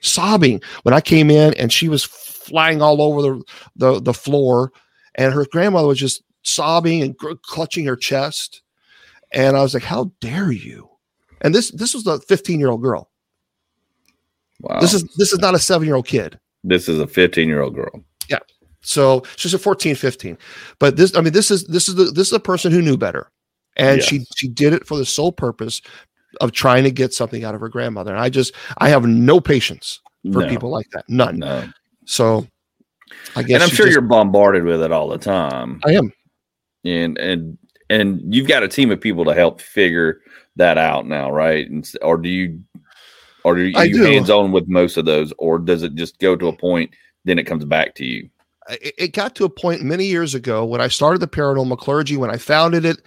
sobbing 0.01 0.61
when 0.83 0.93
I 0.93 1.01
came 1.01 1.29
in 1.29 1.53
and 1.55 1.71
she 1.71 1.87
was 1.87 2.03
flying 2.03 2.81
all 2.81 3.01
over 3.01 3.21
the, 3.21 3.43
the, 3.75 4.01
the 4.01 4.13
floor. 4.13 4.71
And 5.15 5.33
her 5.33 5.45
grandmother 5.51 5.87
was 5.87 5.99
just 5.99 6.23
sobbing 6.43 7.01
and 7.01 7.15
gr- 7.15 7.33
clutching 7.43 7.85
her 7.85 7.95
chest. 7.95 8.61
And 9.31 9.55
I 9.55 9.61
was 9.61 9.73
like, 9.73 9.83
how 9.83 10.11
dare 10.19 10.51
you? 10.51 10.89
And 11.41 11.55
this, 11.55 11.71
this 11.71 11.93
was 11.93 12.05
a 12.07 12.19
15 12.19 12.59
year 12.59 12.69
old 12.69 12.81
girl. 12.81 13.09
Wow. 14.61 14.79
This 14.79 14.93
is, 14.93 15.03
this 15.15 15.33
is 15.33 15.39
not 15.39 15.55
a 15.55 15.59
seven 15.59 15.87
year 15.87 15.95
old 15.95 16.07
kid. 16.07 16.39
This 16.63 16.87
is 16.87 16.99
a 16.99 17.07
15 17.07 17.47
year 17.47 17.61
old 17.61 17.75
girl. 17.75 18.03
Yeah. 18.29 18.39
So 18.81 19.23
she's 19.35 19.53
a 19.53 19.59
14, 19.59 19.95
15. 19.95 20.37
But 20.79 20.97
this, 20.97 21.15
I 21.15 21.21
mean, 21.21 21.33
this 21.33 21.51
is 21.51 21.65
this 21.65 21.87
is 21.87 21.95
the 21.95 22.05
this 22.05 22.27
is 22.27 22.33
a 22.33 22.39
person 22.39 22.71
who 22.71 22.81
knew 22.81 22.97
better. 22.97 23.31
And 23.77 23.97
yes. 23.97 24.05
she 24.05 24.25
she 24.35 24.47
did 24.47 24.73
it 24.73 24.85
for 24.85 24.97
the 24.97 25.05
sole 25.05 25.31
purpose 25.31 25.81
of 26.39 26.51
trying 26.51 26.83
to 26.83 26.91
get 26.91 27.13
something 27.13 27.43
out 27.43 27.55
of 27.55 27.61
her 27.61 27.69
grandmother. 27.69 28.11
And 28.11 28.19
I 28.19 28.29
just 28.29 28.53
I 28.77 28.89
have 28.89 29.05
no 29.05 29.39
patience 29.39 30.01
for 30.31 30.43
no. 30.43 30.47
people 30.47 30.69
like 30.69 30.89
that. 30.91 31.05
None. 31.07 31.39
No. 31.39 31.67
So 32.05 32.47
I 33.35 33.43
guess 33.43 33.55
And 33.55 33.63
I'm 33.63 33.69
sure 33.69 33.85
just, 33.85 33.93
you're 33.93 34.01
bombarded 34.01 34.63
with 34.63 34.81
it 34.81 34.91
all 34.91 35.07
the 35.07 35.17
time. 35.17 35.81
I 35.85 35.93
am. 35.93 36.13
And 36.83 37.17
and 37.17 37.57
and 37.89 38.33
you've 38.33 38.47
got 38.47 38.63
a 38.63 38.67
team 38.67 38.91
of 38.91 38.99
people 38.99 39.25
to 39.25 39.33
help 39.33 39.61
figure 39.61 40.21
that 40.55 40.77
out 40.77 41.05
now, 41.05 41.31
right? 41.31 41.69
And, 41.69 41.89
or 42.01 42.17
do 42.17 42.29
you 42.29 42.61
or 43.43 43.55
are 43.55 43.59
you, 43.59 43.77
are 43.77 43.85
you 43.85 44.03
hands 44.03 44.29
on 44.29 44.51
with 44.51 44.67
most 44.67 44.97
of 44.97 45.05
those, 45.05 45.33
or 45.37 45.59
does 45.59 45.83
it 45.83 45.95
just 45.95 46.19
go 46.19 46.35
to 46.35 46.47
a 46.47 46.55
point, 46.55 46.91
then 47.25 47.39
it 47.39 47.45
comes 47.45 47.65
back 47.65 47.95
to 47.95 48.05
you? 48.05 48.29
It 48.69 49.13
got 49.13 49.35
to 49.35 49.45
a 49.45 49.49
point 49.49 49.81
many 49.81 50.05
years 50.05 50.35
ago 50.35 50.63
when 50.63 50.81
I 50.81 50.87
started 50.87 51.19
the 51.19 51.27
paranormal 51.27 51.79
clergy, 51.79 52.17
when 52.17 52.29
I 52.29 52.37
founded 52.37 52.85
it. 52.85 53.01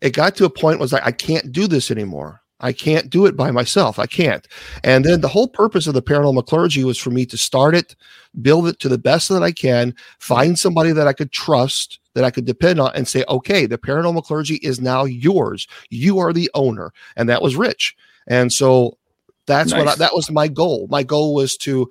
It 0.00 0.14
got 0.14 0.36
to 0.36 0.44
a 0.44 0.50
point 0.50 0.80
was 0.80 0.92
like 0.92 1.04
I 1.04 1.12
can't 1.12 1.52
do 1.52 1.66
this 1.66 1.90
anymore. 1.90 2.40
I 2.60 2.72
can't 2.72 3.10
do 3.10 3.26
it 3.26 3.36
by 3.36 3.50
myself. 3.50 3.98
I 3.98 4.06
can't. 4.06 4.46
And 4.84 5.04
then 5.04 5.22
the 5.22 5.28
whole 5.28 5.48
purpose 5.48 5.86
of 5.86 5.94
the 5.94 6.02
paranormal 6.02 6.46
clergy 6.46 6.84
was 6.84 6.98
for 6.98 7.10
me 7.10 7.26
to 7.26 7.36
start 7.36 7.74
it, 7.74 7.96
build 8.42 8.68
it 8.68 8.78
to 8.80 8.88
the 8.88 8.98
best 8.98 9.28
that 9.28 9.42
I 9.42 9.52
can, 9.52 9.94
find 10.18 10.58
somebody 10.58 10.92
that 10.92 11.06
I 11.06 11.12
could 11.12 11.32
trust, 11.32 11.98
that 12.14 12.24
I 12.24 12.30
could 12.30 12.44
depend 12.44 12.80
on, 12.80 12.92
and 12.94 13.06
say, 13.06 13.24
okay, 13.28 13.66
the 13.66 13.78
paranormal 13.78 14.24
clergy 14.24 14.56
is 14.56 14.80
now 14.80 15.04
yours. 15.04 15.66
You 15.90 16.18
are 16.18 16.32
the 16.32 16.50
owner. 16.54 16.92
And 17.16 17.28
that 17.28 17.42
was 17.42 17.56
rich. 17.56 17.96
And 18.26 18.52
so 18.52 18.98
that's 19.46 19.70
nice. 19.70 19.78
what 19.78 19.88
I, 19.88 19.94
that 19.96 20.14
was 20.14 20.30
my 20.30 20.48
goal. 20.48 20.86
My 20.90 21.02
goal 21.02 21.34
was 21.34 21.56
to 21.58 21.90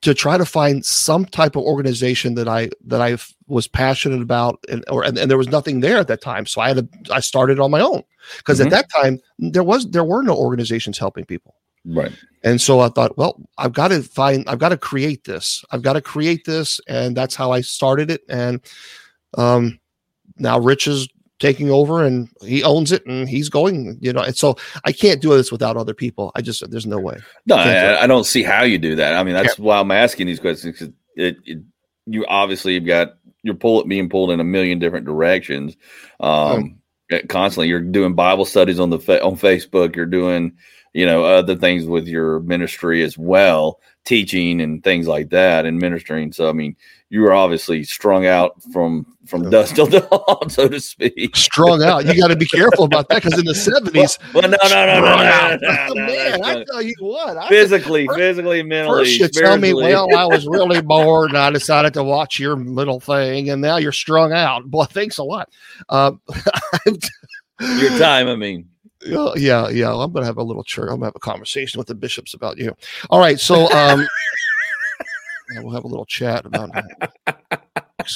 to 0.00 0.14
try 0.14 0.38
to 0.38 0.44
find 0.44 0.84
some 0.84 1.24
type 1.24 1.56
of 1.56 1.64
organization 1.64 2.34
that 2.34 2.46
I 2.46 2.68
that 2.86 3.00
I 3.00 3.16
was 3.46 3.66
passionate 3.66 4.22
about, 4.22 4.62
and 4.68 4.84
or 4.88 5.02
and, 5.02 5.18
and, 5.18 5.30
there 5.30 5.38
was 5.38 5.48
nothing 5.48 5.80
there 5.80 5.98
at 5.98 6.08
that 6.08 6.20
time. 6.20 6.46
So 6.46 6.60
I 6.60 6.68
had 6.68 6.76
to 6.76 7.14
I 7.14 7.20
started 7.20 7.58
on 7.58 7.70
my 7.70 7.80
own 7.80 8.02
because 8.36 8.58
mm-hmm. 8.58 8.66
at 8.66 8.70
that 8.70 8.86
time 8.90 9.18
there 9.38 9.64
was 9.64 9.90
there 9.90 10.04
were 10.04 10.22
no 10.22 10.36
organizations 10.36 10.98
helping 10.98 11.24
people. 11.24 11.54
Right. 11.88 12.12
And 12.44 12.60
so 12.60 12.80
I 12.80 12.88
thought, 12.88 13.18
well, 13.18 13.40
I've 13.56 13.72
got 13.72 13.88
to 13.88 14.02
find, 14.02 14.48
I've 14.48 14.58
got 14.58 14.68
to 14.68 14.76
create 14.76 15.24
this. 15.24 15.64
I've 15.72 15.82
got 15.82 15.94
to 15.94 16.00
create 16.00 16.44
this, 16.44 16.80
and 16.86 17.16
that's 17.16 17.34
how 17.34 17.50
I 17.50 17.62
started 17.62 18.10
it. 18.10 18.22
And 18.28 18.60
um, 19.36 19.80
now 20.36 20.58
Rich 20.58 20.86
is 20.86 21.08
taking 21.38 21.70
over 21.70 22.04
and 22.04 22.28
he 22.42 22.64
owns 22.64 22.90
it 22.90 23.04
and 23.06 23.28
he's 23.28 23.48
going, 23.48 23.96
you 24.00 24.12
know. 24.12 24.22
And 24.22 24.36
so 24.36 24.56
I 24.84 24.92
can't 24.92 25.22
do 25.22 25.30
this 25.30 25.52
without 25.52 25.76
other 25.76 25.94
people. 25.94 26.32
I 26.34 26.42
just 26.42 26.68
there's 26.70 26.86
no 26.86 26.98
way. 26.98 27.18
No, 27.46 27.56
I, 27.56 27.64
do 27.64 27.96
I, 28.00 28.06
don't 28.06 28.24
see 28.24 28.42
how 28.42 28.64
you 28.64 28.78
do 28.78 28.96
that. 28.96 29.14
I 29.14 29.22
mean, 29.22 29.34
that's 29.34 29.58
yeah. 29.58 29.64
why 29.64 29.80
I'm 29.80 29.90
asking 29.90 30.26
these 30.26 30.40
questions. 30.40 30.82
It, 31.16 31.36
it, 31.44 31.58
you 32.06 32.24
obviously 32.26 32.74
have 32.74 32.86
got 32.86 33.14
you're 33.42 33.54
pull, 33.54 33.84
being 33.84 34.08
pulled 34.08 34.30
in 34.30 34.40
a 34.40 34.44
million 34.44 34.78
different 34.78 35.06
directions. 35.06 35.76
Um, 36.20 36.80
oh. 37.12 37.18
constantly, 37.28 37.68
you're 37.68 37.80
doing 37.80 38.14
Bible 38.14 38.44
studies 38.44 38.80
on 38.80 38.90
the 38.90 38.98
on 39.22 39.36
Facebook. 39.36 39.96
You're 39.96 40.06
doing 40.06 40.56
you 40.92 41.06
know 41.06 41.24
other 41.24 41.56
things 41.56 41.86
with 41.86 42.06
your 42.06 42.40
ministry 42.40 43.02
as 43.02 43.16
well, 43.16 43.80
teaching 44.04 44.60
and 44.60 44.82
things 44.82 45.06
like 45.06 45.30
that, 45.30 45.66
and 45.66 45.78
ministering. 45.78 46.32
So 46.32 46.48
I 46.48 46.52
mean, 46.52 46.76
you 47.10 47.22
were 47.22 47.32
obviously 47.32 47.84
strung 47.84 48.26
out 48.26 48.60
from 48.72 49.06
from 49.26 49.48
dusk 49.50 49.74
till 49.76 49.86
dawn, 49.86 50.50
so 50.50 50.68
to 50.68 50.80
speak. 50.80 51.36
Strung 51.36 51.82
out. 51.82 52.04
You 52.04 52.20
got 52.20 52.28
to 52.28 52.36
be 52.36 52.46
careful 52.46 52.84
about 52.84 53.08
that 53.08 53.22
because 53.22 53.38
in 53.38 53.46
the 53.46 53.54
seventies. 53.54 54.18
Well, 54.34 54.42
well, 54.42 54.50
no, 54.50 54.56
no, 54.62 54.86
no, 54.86 55.00
no, 55.00 55.16
no, 55.16 55.56
no, 55.56 55.94
no, 55.94 56.06
Man, 56.06 56.44
I 56.44 56.64
tell 56.64 56.82
you 56.82 56.94
what. 57.00 57.48
Physically, 57.48 58.06
first, 58.06 58.18
physically, 58.18 58.62
mentally. 58.62 59.04
First, 59.04 59.18
you 59.18 59.28
tell 59.28 59.56
me, 59.56 59.72
well, 59.72 60.14
I 60.14 60.26
was 60.26 60.46
really 60.48 60.82
bored 60.82 61.30
and 61.30 61.38
I 61.38 61.50
decided 61.50 61.94
to 61.94 62.04
watch 62.04 62.38
your 62.38 62.56
little 62.56 63.00
thing, 63.00 63.50
and 63.50 63.62
now 63.62 63.76
you're 63.76 63.92
strung 63.92 64.32
out. 64.32 64.64
Boy, 64.64 64.84
thanks 64.84 65.18
a 65.18 65.24
lot. 65.24 65.50
Um, 65.88 66.20
your 66.86 67.98
time, 67.98 68.28
I 68.28 68.36
mean. 68.36 68.68
Yeah, 69.04 69.32
yeah, 69.36 69.68
yeah. 69.68 69.94
I'm 69.94 70.12
gonna 70.12 70.26
have 70.26 70.38
a 70.38 70.42
little 70.42 70.64
church. 70.64 70.88
I'm 70.90 70.96
gonna 70.96 71.06
have 71.06 71.16
a 71.16 71.20
conversation 71.20 71.78
with 71.78 71.86
the 71.86 71.94
bishops 71.94 72.34
about 72.34 72.58
you. 72.58 72.74
All 73.10 73.20
right, 73.20 73.38
so 73.38 73.70
um, 73.72 74.00
yeah, 75.52 75.60
we'll 75.60 75.74
have 75.74 75.84
a 75.84 75.88
little 75.88 76.06
chat 76.06 76.44
about 76.44 76.70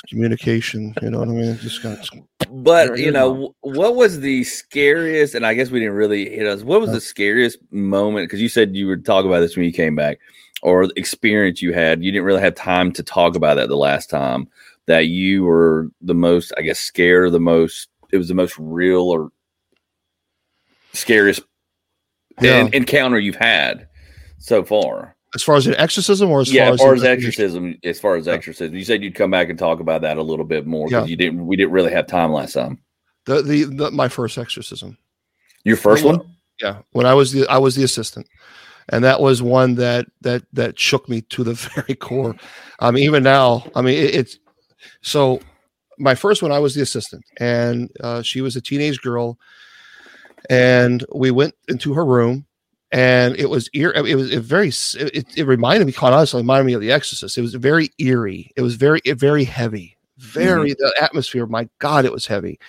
communication. 0.08 0.94
You 1.02 1.10
know 1.10 1.20
what 1.20 1.28
I 1.28 1.32
mean? 1.32 1.58
Just 1.58 1.82
got 1.82 2.08
but 2.50 2.98
you 2.98 3.10
know, 3.10 3.54
what 3.60 3.96
was 3.96 4.20
the 4.20 4.44
scariest? 4.44 5.34
And 5.34 5.46
I 5.46 5.54
guess 5.54 5.70
we 5.70 5.80
didn't 5.80 5.94
really 5.94 6.28
hit 6.28 6.46
us. 6.46 6.62
What 6.62 6.80
was 6.80 6.92
the 6.92 7.00
scariest 7.00 7.58
moment? 7.70 8.26
Because 8.26 8.40
you 8.40 8.48
said 8.48 8.76
you 8.76 8.86
were 8.86 8.96
talking 8.96 9.30
about 9.30 9.40
this 9.40 9.56
when 9.56 9.64
you 9.64 9.72
came 9.72 9.96
back, 9.96 10.18
or 10.62 10.88
experience 10.96 11.62
you 11.62 11.72
had. 11.72 12.02
You 12.02 12.12
didn't 12.12 12.24
really 12.24 12.42
have 12.42 12.54
time 12.54 12.92
to 12.92 13.02
talk 13.02 13.36
about 13.36 13.54
that 13.54 13.68
the 13.68 13.76
last 13.76 14.10
time. 14.10 14.48
That 14.86 15.06
you 15.06 15.44
were 15.44 15.90
the 16.00 16.14
most, 16.14 16.52
I 16.58 16.62
guess, 16.62 16.78
scared, 16.78 17.24
or 17.24 17.30
the 17.30 17.40
most. 17.40 17.88
It 18.10 18.18
was 18.18 18.28
the 18.28 18.34
most 18.34 18.58
real 18.58 19.02
or 19.02 19.30
scariest 20.92 21.42
yeah. 22.40 22.68
encounter 22.72 23.18
you've 23.18 23.36
had 23.36 23.88
so 24.38 24.64
far. 24.64 25.16
As 25.34 25.42
far 25.42 25.56
as 25.56 25.66
an 25.66 25.74
exorcism, 25.76 26.30
or 26.30 26.42
as 26.42 26.52
yeah, 26.52 26.66
far 26.66 26.74
as, 26.74 26.80
far 26.80 26.94
as 26.94 27.04
exorcism, 27.04 27.78
as 27.84 27.98
far 27.98 28.16
as 28.16 28.28
exorcism, 28.28 28.76
you 28.76 28.84
said 28.84 29.02
you'd 29.02 29.14
come 29.14 29.30
back 29.30 29.48
and 29.48 29.58
talk 29.58 29.80
about 29.80 30.02
that 30.02 30.18
a 30.18 30.22
little 30.22 30.44
bit 30.44 30.66
more 30.66 30.88
because 30.88 31.06
yeah. 31.06 31.10
you 31.10 31.16
didn't. 31.16 31.46
We 31.46 31.56
didn't 31.56 31.72
really 31.72 31.92
have 31.92 32.06
time 32.06 32.32
last 32.32 32.52
time. 32.52 32.78
The, 33.24 33.40
the, 33.40 33.64
the 33.64 33.90
my 33.92 34.08
first 34.08 34.36
exorcism. 34.36 34.98
Your 35.64 35.78
first 35.78 36.04
one? 36.04 36.20
Yeah, 36.60 36.82
when 36.92 37.06
I 37.06 37.14
was 37.14 37.32
the 37.32 37.46
I 37.48 37.56
was 37.56 37.76
the 37.76 37.84
assistant, 37.84 38.28
and 38.90 39.02
that 39.04 39.22
was 39.22 39.40
one 39.40 39.76
that 39.76 40.06
that 40.20 40.42
that 40.52 40.78
shook 40.78 41.08
me 41.08 41.22
to 41.22 41.44
the 41.44 41.54
very 41.74 41.94
core. 41.94 42.36
I 42.80 42.90
mean, 42.90 43.04
even 43.04 43.22
now, 43.22 43.70
I 43.74 43.80
mean, 43.80 43.96
it, 43.96 44.14
it's 44.14 44.38
so. 45.00 45.40
My 45.98 46.14
first 46.14 46.42
one, 46.42 46.52
I 46.52 46.58
was 46.58 46.74
the 46.74 46.82
assistant, 46.82 47.24
and 47.38 47.90
uh, 48.00 48.22
she 48.22 48.40
was 48.40 48.56
a 48.56 48.60
teenage 48.60 49.00
girl, 49.02 49.38
and 50.52 51.02
we 51.14 51.30
went 51.30 51.54
into 51.68 51.94
her 51.94 52.04
room 52.04 52.44
and 52.90 53.34
it 53.36 53.48
was 53.48 53.70
ear 53.72 53.90
it 53.92 54.14
was 54.14 54.34
very 54.34 54.68
it, 54.68 55.26
it 55.34 55.46
reminded 55.46 55.86
me 55.86 55.92
quite 55.92 56.12
honestly 56.12 56.42
reminded 56.42 56.66
me 56.66 56.74
of 56.74 56.82
the 56.82 56.92
exorcist. 56.92 57.38
It 57.38 57.40
was 57.40 57.54
very 57.54 57.90
eerie. 57.98 58.52
It 58.54 58.60
was 58.60 58.74
very 58.74 59.00
very 59.06 59.44
heavy. 59.44 59.96
Very 60.18 60.72
mm-hmm. 60.72 60.84
the 60.84 61.02
atmosphere 61.02 61.46
my 61.46 61.68
god 61.78 62.04
it 62.04 62.12
was 62.12 62.26
heavy. 62.26 62.60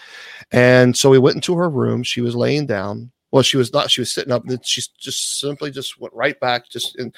And 0.51 0.95
so 0.95 1.09
we 1.09 1.19
went 1.19 1.35
into 1.35 1.55
her 1.55 1.69
room. 1.69 2.03
She 2.03 2.21
was 2.21 2.37
laying 2.37 2.65
down. 2.67 3.11
Well 3.31 3.43
she 3.43 3.57
was 3.57 3.73
not 3.73 3.91
she 3.91 3.99
was 3.99 4.13
sitting 4.13 4.31
up 4.31 4.47
and 4.47 4.65
she 4.65 4.81
just 4.97 5.39
simply 5.41 5.69
just 5.69 5.99
went 5.99 6.13
right 6.13 6.39
back 6.39 6.69
just 6.69 6.97
in, 6.97 7.11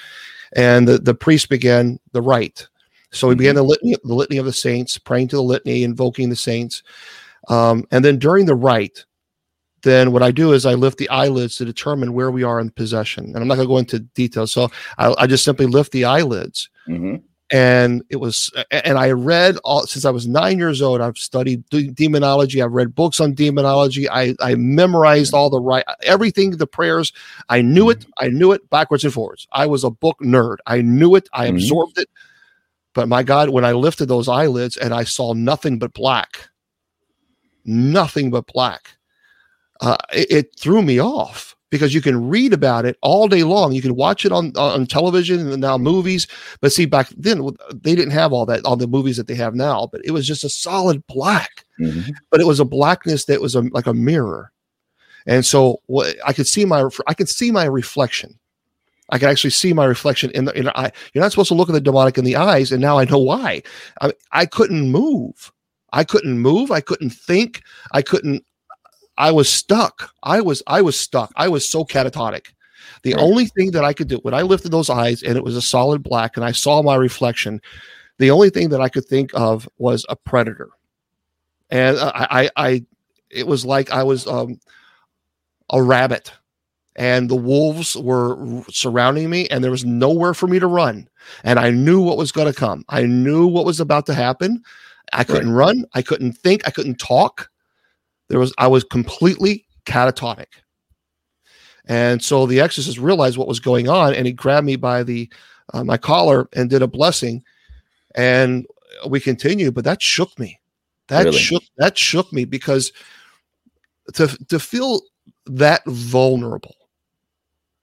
and 0.55 0.87
the, 0.87 0.97
the 0.97 1.13
priest 1.13 1.47
began 1.47 1.99
the 2.11 2.23
rite. 2.23 2.67
So 3.11 3.27
we 3.27 3.33
mm-hmm. 3.33 3.37
began 3.37 3.55
the 3.55 3.63
litany 3.63 3.95
the 4.03 4.15
litany 4.15 4.39
of 4.39 4.45
the 4.45 4.53
saints 4.53 4.97
praying 4.97 5.27
to 5.27 5.35
the 5.35 5.43
litany 5.43 5.83
invoking 5.83 6.31
the 6.31 6.35
saints. 6.35 6.81
Um, 7.49 7.85
and 7.91 8.03
then 8.03 8.17
during 8.17 8.47
the 8.47 8.55
rite 8.55 9.05
then 9.85 10.11
what 10.11 10.23
I 10.23 10.31
do 10.31 10.51
is 10.51 10.65
I 10.65 10.73
lift 10.73 10.97
the 10.97 11.07
eyelids 11.09 11.57
to 11.57 11.65
determine 11.65 12.13
where 12.13 12.31
we 12.31 12.41
are 12.41 12.59
in 12.59 12.71
possession. 12.71 13.25
And 13.25 13.37
I'm 13.37 13.47
not 13.47 13.55
going 13.55 13.67
to 13.67 13.71
go 13.71 13.77
into 13.77 13.99
details. 13.99 14.51
So 14.51 14.71
I, 14.97 15.13
I, 15.19 15.27
just 15.27 15.45
simply 15.45 15.67
lift 15.67 15.91
the 15.91 16.05
eyelids. 16.05 16.69
Mm-hmm. 16.89 17.17
And 17.51 18.03
it 18.09 18.15
was, 18.15 18.51
and 18.71 18.97
I 18.97 19.11
read 19.11 19.57
all 19.63 19.85
since 19.85 20.03
I 20.03 20.09
was 20.09 20.27
nine 20.27 20.57
years 20.57 20.81
old. 20.81 21.01
I've 21.01 21.19
studied 21.19 21.63
demonology. 21.69 22.63
I've 22.63 22.71
read 22.71 22.95
books 22.95 23.19
on 23.19 23.35
demonology. 23.35 24.09
I, 24.09 24.33
I 24.39 24.55
memorized 24.55 25.35
all 25.35 25.51
the 25.51 25.61
right, 25.61 25.85
everything, 26.01 26.57
the 26.57 26.65
prayers. 26.65 27.13
I 27.47 27.61
knew 27.61 27.91
it. 27.91 28.07
I 28.17 28.29
knew 28.29 28.51
it 28.51 28.67
backwards 28.71 29.03
and 29.03 29.13
forwards. 29.13 29.47
I 29.51 29.67
was 29.67 29.83
a 29.83 29.91
book 29.91 30.17
nerd. 30.19 30.57
I 30.65 30.81
knew 30.81 31.13
it. 31.13 31.29
I 31.33 31.45
mm-hmm. 31.45 31.57
absorbed 31.57 31.99
it. 31.99 32.09
But 32.95 33.07
my 33.07 33.21
God, 33.21 33.49
when 33.49 33.63
I 33.63 33.73
lifted 33.73 34.07
those 34.07 34.27
eyelids 34.27 34.77
and 34.77 34.91
I 34.91 35.03
saw 35.03 35.33
nothing 35.33 35.77
but 35.77 35.93
black, 35.93 36.49
nothing 37.63 38.31
but 38.31 38.47
black 38.47 38.95
uh, 39.81 39.97
it, 40.13 40.31
it, 40.31 40.59
threw 40.59 40.81
me 40.81 40.99
off 40.99 41.55
because 41.69 41.93
you 41.93 42.01
can 42.01 42.29
read 42.29 42.53
about 42.53 42.85
it 42.85 42.97
all 43.01 43.27
day 43.27 43.43
long. 43.43 43.73
You 43.73 43.81
can 43.81 43.95
watch 43.95 44.25
it 44.25 44.31
on 44.31 44.53
on 44.55 44.85
television 44.87 45.51
and 45.51 45.61
now 45.61 45.77
movies. 45.77 46.27
But 46.61 46.71
see, 46.71 46.85
back 46.85 47.09
then 47.17 47.49
they 47.73 47.95
didn't 47.95 48.11
have 48.11 48.31
all 48.31 48.45
that, 48.45 48.63
all 48.65 48.77
the 48.77 48.87
movies 48.87 49.17
that 49.17 49.27
they 49.27 49.35
have 49.35 49.55
now. 49.55 49.89
But 49.91 50.01
it 50.05 50.11
was 50.11 50.27
just 50.27 50.43
a 50.43 50.49
solid 50.49 51.05
black. 51.07 51.65
Mm-hmm. 51.79 52.11
But 52.31 52.39
it 52.39 52.47
was 52.47 52.59
a 52.59 52.65
blackness 52.65 53.25
that 53.25 53.41
was 53.41 53.55
a, 53.55 53.61
like 53.61 53.87
a 53.87 53.93
mirror, 53.93 54.51
and 55.25 55.45
so 55.45 55.81
what 55.87 56.15
I 56.25 56.31
could 56.31 56.47
see 56.47 56.63
my 56.65 56.87
I 57.07 57.13
could 57.13 57.29
see 57.29 57.51
my 57.51 57.65
reflection. 57.65 58.39
I 59.09 59.19
could 59.19 59.29
actually 59.29 59.51
see 59.51 59.71
my 59.71 59.85
reflection 59.85 60.31
in 60.31 60.45
the 60.45 60.57
in 60.57 60.65
the 60.65 60.79
eye. 60.79 60.91
You're 61.13 61.21
not 61.21 61.31
supposed 61.31 61.49
to 61.49 61.55
look 61.55 61.69
at 61.69 61.73
the 61.73 61.81
demonic 61.81 62.17
in 62.17 62.25
the 62.25 62.37
eyes, 62.37 62.71
and 62.71 62.81
now 62.81 62.97
I 62.97 63.05
know 63.05 63.19
why. 63.19 63.61
I, 64.01 64.13
I 64.31 64.45
couldn't 64.45 64.89
move. 64.89 65.51
I 65.91 66.03
couldn't 66.03 66.39
move. 66.39 66.71
I 66.71 66.81
couldn't 66.81 67.11
think. 67.11 67.61
I 67.91 68.01
couldn't 68.01 68.43
I 69.17 69.31
was 69.31 69.49
stuck. 69.49 70.11
I 70.23 70.41
was 70.41 70.61
I 70.67 70.81
was 70.81 70.99
stuck. 70.99 71.31
I 71.35 71.47
was 71.47 71.67
so 71.67 71.83
catatonic. 71.83 72.47
The 73.03 73.13
right. 73.13 73.21
only 73.21 73.45
thing 73.45 73.71
that 73.71 73.83
I 73.83 73.93
could 73.93 74.07
do 74.07 74.17
when 74.17 74.33
I 74.33 74.41
lifted 74.41 74.71
those 74.71 74.89
eyes 74.89 75.23
and 75.23 75.37
it 75.37 75.43
was 75.43 75.55
a 75.55 75.61
solid 75.61 76.03
black 76.03 76.37
and 76.37 76.45
I 76.45 76.51
saw 76.51 76.81
my 76.81 76.95
reflection, 76.95 77.61
the 78.17 78.31
only 78.31 78.49
thing 78.49 78.69
that 78.69 78.81
I 78.81 78.89
could 78.89 79.05
think 79.05 79.31
of 79.33 79.67
was 79.77 80.05
a 80.09 80.15
predator. 80.15 80.69
And 81.69 81.97
I 81.97 82.27
I, 82.29 82.49
I 82.55 82.85
it 83.29 83.47
was 83.47 83.65
like 83.65 83.91
I 83.91 84.03
was 84.03 84.27
um, 84.27 84.59
a 85.71 85.81
rabbit 85.81 86.31
and 86.95 87.29
the 87.29 87.35
wolves 87.35 87.95
were 87.97 88.63
surrounding 88.69 89.29
me 89.29 89.47
and 89.47 89.63
there 89.63 89.71
was 89.71 89.85
nowhere 89.85 90.33
for 90.33 90.47
me 90.47 90.59
to 90.59 90.67
run 90.67 91.07
and 91.43 91.59
i 91.59 91.69
knew 91.69 92.01
what 92.01 92.17
was 92.17 92.31
going 92.31 92.51
to 92.51 92.57
come 92.57 92.83
i 92.89 93.03
knew 93.03 93.47
what 93.47 93.65
was 93.65 93.79
about 93.79 94.05
to 94.05 94.13
happen 94.13 94.63
i 95.13 95.23
couldn't 95.23 95.51
right. 95.51 95.67
run 95.67 95.85
i 95.93 96.01
couldn't 96.01 96.33
think 96.33 96.65
i 96.67 96.71
couldn't 96.71 96.99
talk 96.99 97.49
there 98.29 98.39
was 98.39 98.53
I 98.57 98.67
was 98.67 98.83
completely 98.83 99.65
catatonic. 99.85 100.47
And 101.87 102.21
so 102.21 102.45
the 102.45 102.61
exorcist 102.61 102.97
realized 102.97 103.37
what 103.37 103.47
was 103.47 103.59
going 103.59 103.87
on 103.87 104.13
and 104.13 104.25
he 104.25 104.33
grabbed 104.33 104.65
me 104.65 104.75
by 104.75 105.03
the 105.03 105.29
uh, 105.73 105.83
my 105.83 105.97
collar 105.97 106.49
and 106.53 106.69
did 106.69 106.81
a 106.81 106.87
blessing 106.87 107.43
and 108.15 108.65
we 109.07 109.19
continued 109.19 109.73
but 109.73 109.83
that 109.83 110.01
shook 110.01 110.37
me. 110.39 110.59
That 111.07 111.25
really? 111.25 111.37
shook 111.37 111.63
that 111.77 111.97
shook 111.97 112.31
me 112.33 112.45
because 112.45 112.91
to 114.13 114.27
to 114.47 114.59
feel 114.59 115.01
that 115.45 115.83
vulnerable 115.85 116.75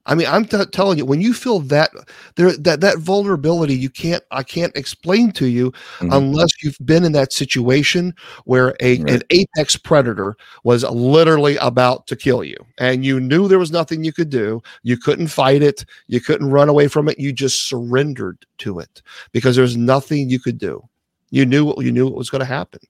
I 0.05 0.17
mean, 0.17 0.27
I'm 0.27 0.45
t- 0.45 0.65
telling 0.67 0.99
you, 0.99 1.05
when 1.05 1.21
you 1.21 1.33
feel 1.33 1.61
that 1.61 1.93
there 2.35 2.57
that 2.57 2.81
that 2.81 2.99
vulnerability, 2.99 3.77
you 3.77 3.89
can't 3.89 4.23
I 4.33 4.43
can't 4.43 4.77
explain 4.77 5.31
to 5.33 5.47
you 5.47 5.71
mm-hmm. 5.71 6.13
unless 6.13 6.63
you've 6.63 6.79
been 6.85 7.05
in 7.05 7.13
that 7.13 7.33
situation 7.33 8.15
where 8.45 8.75
a 8.81 8.99
right. 8.99 9.11
an 9.11 9.23
apex 9.31 9.77
predator 9.77 10.37
was 10.65 10.83
literally 10.83 11.57
about 11.59 12.09
to 12.09 12.17
kill 12.17 12.43
you, 12.43 12.57
and 12.79 13.05
you 13.05 13.21
knew 13.21 13.47
there 13.47 13.61
was 13.61 13.71
nothing 13.71 14.03
you 14.03 14.13
could 14.13 14.31
do. 14.31 14.61
You 14.83 14.97
couldn't 14.97 15.29
fight 15.29 15.63
it. 15.63 15.85
You 16.09 16.21
couldn't 16.21 16.51
run 16.51 16.69
away 16.69 16.89
from 16.89 17.09
it. 17.09 17.21
You 17.21 17.33
just 17.33 17.69
surrendered 17.69 18.45
to 18.59 18.81
it 18.81 19.03
because 19.31 19.55
there's 19.55 19.77
nothing 19.77 20.29
you 20.29 20.41
could 20.41 20.59
do. 20.59 20.83
You 21.31 21.47
knew 21.47 21.65
what 21.65 21.85
you 21.85 21.93
knew 21.93 22.07
what 22.07 22.19
was 22.19 22.31
going 22.31 22.41
to 22.41 22.45
happen, 22.45 22.81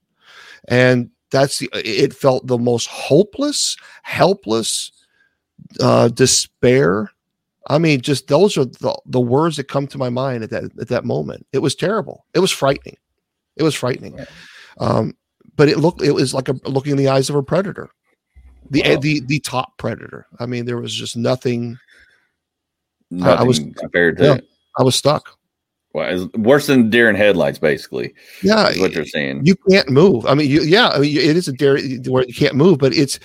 and 0.66 1.10
that's 1.30 1.58
the. 1.58 1.68
It 1.74 2.14
felt 2.14 2.46
the 2.46 2.58
most 2.58 2.86
hopeless, 2.88 3.76
helpless 4.02 4.92
uh, 5.80 6.08
despair. 6.08 7.10
I 7.68 7.78
mean, 7.78 8.00
just 8.00 8.28
those 8.28 8.56
are 8.56 8.64
the, 8.64 9.00
the 9.06 9.20
words 9.20 9.56
that 9.56 9.68
come 9.68 9.86
to 9.88 9.98
my 9.98 10.10
mind 10.10 10.42
at 10.44 10.50
that 10.50 10.64
at 10.80 10.88
that 10.88 11.04
moment. 11.04 11.46
It 11.52 11.60
was 11.60 11.74
terrible. 11.74 12.26
It 12.34 12.40
was 12.40 12.50
frightening. 12.50 12.96
It 13.56 13.62
was 13.62 13.74
frightening. 13.74 14.18
Um, 14.78 15.14
but 15.56 15.68
it 15.68 15.78
looked 15.78 16.02
it 16.02 16.12
was 16.12 16.34
like 16.34 16.48
a 16.48 16.54
looking 16.64 16.92
in 16.92 16.98
the 16.98 17.08
eyes 17.08 17.30
of 17.30 17.36
a 17.36 17.42
predator. 17.42 17.90
The 18.70 18.82
wow. 18.84 18.96
the 18.96 19.20
the 19.26 19.40
top 19.40 19.76
predator. 19.78 20.26
I 20.40 20.46
mean, 20.46 20.64
there 20.64 20.78
was 20.78 20.94
just 20.94 21.16
nothing. 21.16 21.78
nothing 23.10 23.38
I, 23.38 23.42
was 23.42 23.58
compared 23.58 24.18
to. 24.18 24.24
Yeah, 24.24 24.38
I 24.78 24.82
was 24.82 24.96
stuck. 24.96 25.38
Well, 25.94 26.30
worse 26.36 26.68
than 26.68 26.88
deer 26.88 27.10
in 27.10 27.16
headlights, 27.16 27.58
basically. 27.58 28.14
Yeah, 28.42 28.72
what 28.78 28.92
you're 28.92 29.04
saying. 29.04 29.44
You 29.44 29.56
can't 29.68 29.90
move. 29.90 30.24
I 30.24 30.34
mean, 30.34 30.48
you, 30.48 30.62
yeah, 30.62 30.88
I 30.88 30.98
mean, 31.00 31.14
it 31.14 31.36
is 31.36 31.48
a 31.48 31.52
deer 31.52 31.78
where 32.08 32.24
you 32.24 32.32
can't 32.32 32.54
move, 32.54 32.78
but 32.78 32.94
it's 32.94 33.20